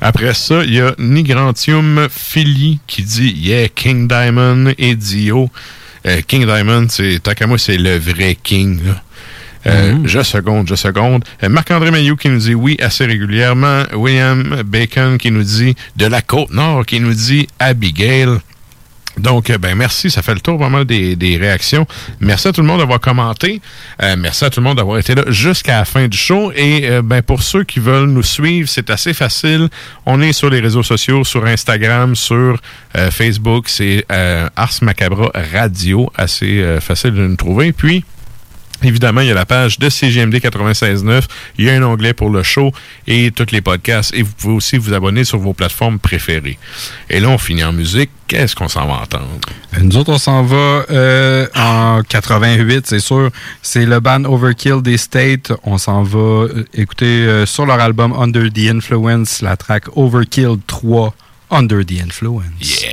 Après 0.00 0.34
ça, 0.34 0.62
il 0.64 0.74
y 0.74 0.80
a 0.80 0.94
Nigrantium 0.98 2.08
Philly 2.10 2.78
qui 2.86 3.02
dit 3.02 3.32
Yeah, 3.36 3.68
King 3.68 4.06
Diamond 4.08 4.72
et 4.78 4.94
Dio. 4.94 5.50
Euh, 6.06 6.20
King 6.26 6.46
Diamond, 6.46 6.86
c'est 6.88 7.20
moi, 7.46 7.58
c'est 7.58 7.78
le 7.78 7.98
vrai 7.98 8.36
King. 8.40 8.84
Là. 8.84 9.02
Euh, 9.66 9.96
Je 10.04 10.22
seconde, 10.22 10.68
je 10.68 10.74
seconde. 10.74 11.24
Euh, 11.42 11.48
Marc-André 11.48 11.90
Mayou 11.90 12.16
qui 12.16 12.28
nous 12.28 12.38
dit 12.38 12.54
oui 12.54 12.76
assez 12.80 13.04
régulièrement. 13.04 13.82
William 13.94 14.62
Bacon 14.64 15.18
qui 15.18 15.30
nous 15.30 15.42
dit 15.42 15.74
de 15.96 16.06
la 16.06 16.22
Côte-Nord 16.22 16.86
qui 16.86 17.00
nous 17.00 17.14
dit 17.14 17.48
Abigail. 17.58 18.28
Donc, 19.18 19.48
euh, 19.48 19.56
ben 19.56 19.74
merci, 19.74 20.10
ça 20.10 20.20
fait 20.20 20.34
le 20.34 20.40
tour 20.40 20.58
vraiment 20.58 20.84
des, 20.84 21.16
des 21.16 21.38
réactions. 21.38 21.86
Merci 22.20 22.48
à 22.48 22.52
tout 22.52 22.60
le 22.60 22.66
monde 22.66 22.80
d'avoir 22.80 23.00
commenté. 23.00 23.62
Euh, 24.02 24.14
merci 24.18 24.44
à 24.44 24.50
tout 24.50 24.60
le 24.60 24.64
monde 24.64 24.76
d'avoir 24.76 24.98
été 24.98 25.14
là 25.14 25.22
jusqu'à 25.28 25.78
la 25.78 25.84
fin 25.86 26.06
du 26.06 26.18
show. 26.18 26.52
Et 26.54 26.82
euh, 26.90 27.00
ben 27.00 27.22
pour 27.22 27.42
ceux 27.42 27.64
qui 27.64 27.80
veulent 27.80 28.10
nous 28.10 28.22
suivre, 28.22 28.68
c'est 28.68 28.90
assez 28.90 29.14
facile. 29.14 29.68
On 30.04 30.20
est 30.20 30.34
sur 30.34 30.50
les 30.50 30.60
réseaux 30.60 30.82
sociaux, 30.82 31.24
sur 31.24 31.46
Instagram, 31.46 32.14
sur 32.14 32.60
euh, 32.96 33.10
Facebook, 33.10 33.70
c'est 33.70 34.04
Ars 34.10 34.74
Macabra 34.82 35.30
Radio, 35.54 36.12
assez 36.14 36.62
facile 36.80 37.12
de 37.12 37.26
nous 37.26 37.36
trouver. 37.36 37.72
Puis 37.72 38.04
Évidemment, 38.82 39.20
il 39.22 39.28
y 39.28 39.30
a 39.30 39.34
la 39.34 39.46
page 39.46 39.78
de 39.78 39.88
CGMD 39.88 40.34
96.9. 40.36 41.22
Il 41.58 41.64
y 41.64 41.70
a 41.70 41.74
un 41.74 41.82
onglet 41.82 42.12
pour 42.12 42.30
le 42.30 42.42
show 42.42 42.72
et 43.06 43.30
tous 43.30 43.50
les 43.52 43.60
podcasts. 43.60 44.12
Et 44.14 44.22
vous 44.22 44.32
pouvez 44.32 44.54
aussi 44.54 44.76
vous 44.76 44.92
abonner 44.92 45.24
sur 45.24 45.38
vos 45.38 45.54
plateformes 45.54 45.98
préférées. 45.98 46.58
Et 47.08 47.20
là, 47.20 47.28
on 47.28 47.38
finit 47.38 47.64
en 47.64 47.72
musique. 47.72 48.10
Qu'est-ce 48.28 48.56
qu'on 48.56 48.68
s'en 48.68 48.86
va 48.86 48.94
entendre? 49.02 49.28
Euh, 49.74 49.80
Nous 49.82 49.96
autres, 49.96 50.12
on 50.12 50.18
s'en 50.18 50.42
va 50.42 50.84
euh, 50.90 51.46
en 51.54 52.02
88, 52.08 52.86
c'est 52.86 52.98
sûr. 52.98 53.30
C'est 53.62 53.86
le 53.86 54.00
band 54.00 54.24
Overkill 54.24 54.82
des 54.82 54.96
States. 54.96 55.52
On 55.62 55.78
s'en 55.78 56.02
va 56.02 56.18
euh, 56.18 56.64
écouter 56.74 57.06
euh, 57.06 57.46
sur 57.46 57.66
leur 57.66 57.80
album 57.80 58.12
Under 58.12 58.50
the 58.52 58.68
Influence 58.70 59.42
la 59.42 59.56
track 59.56 59.84
Overkill 59.96 60.56
3 60.66 61.14
Under 61.50 61.84
the 61.86 62.00
Influence. 62.04 62.82
Yeah. 62.82 62.92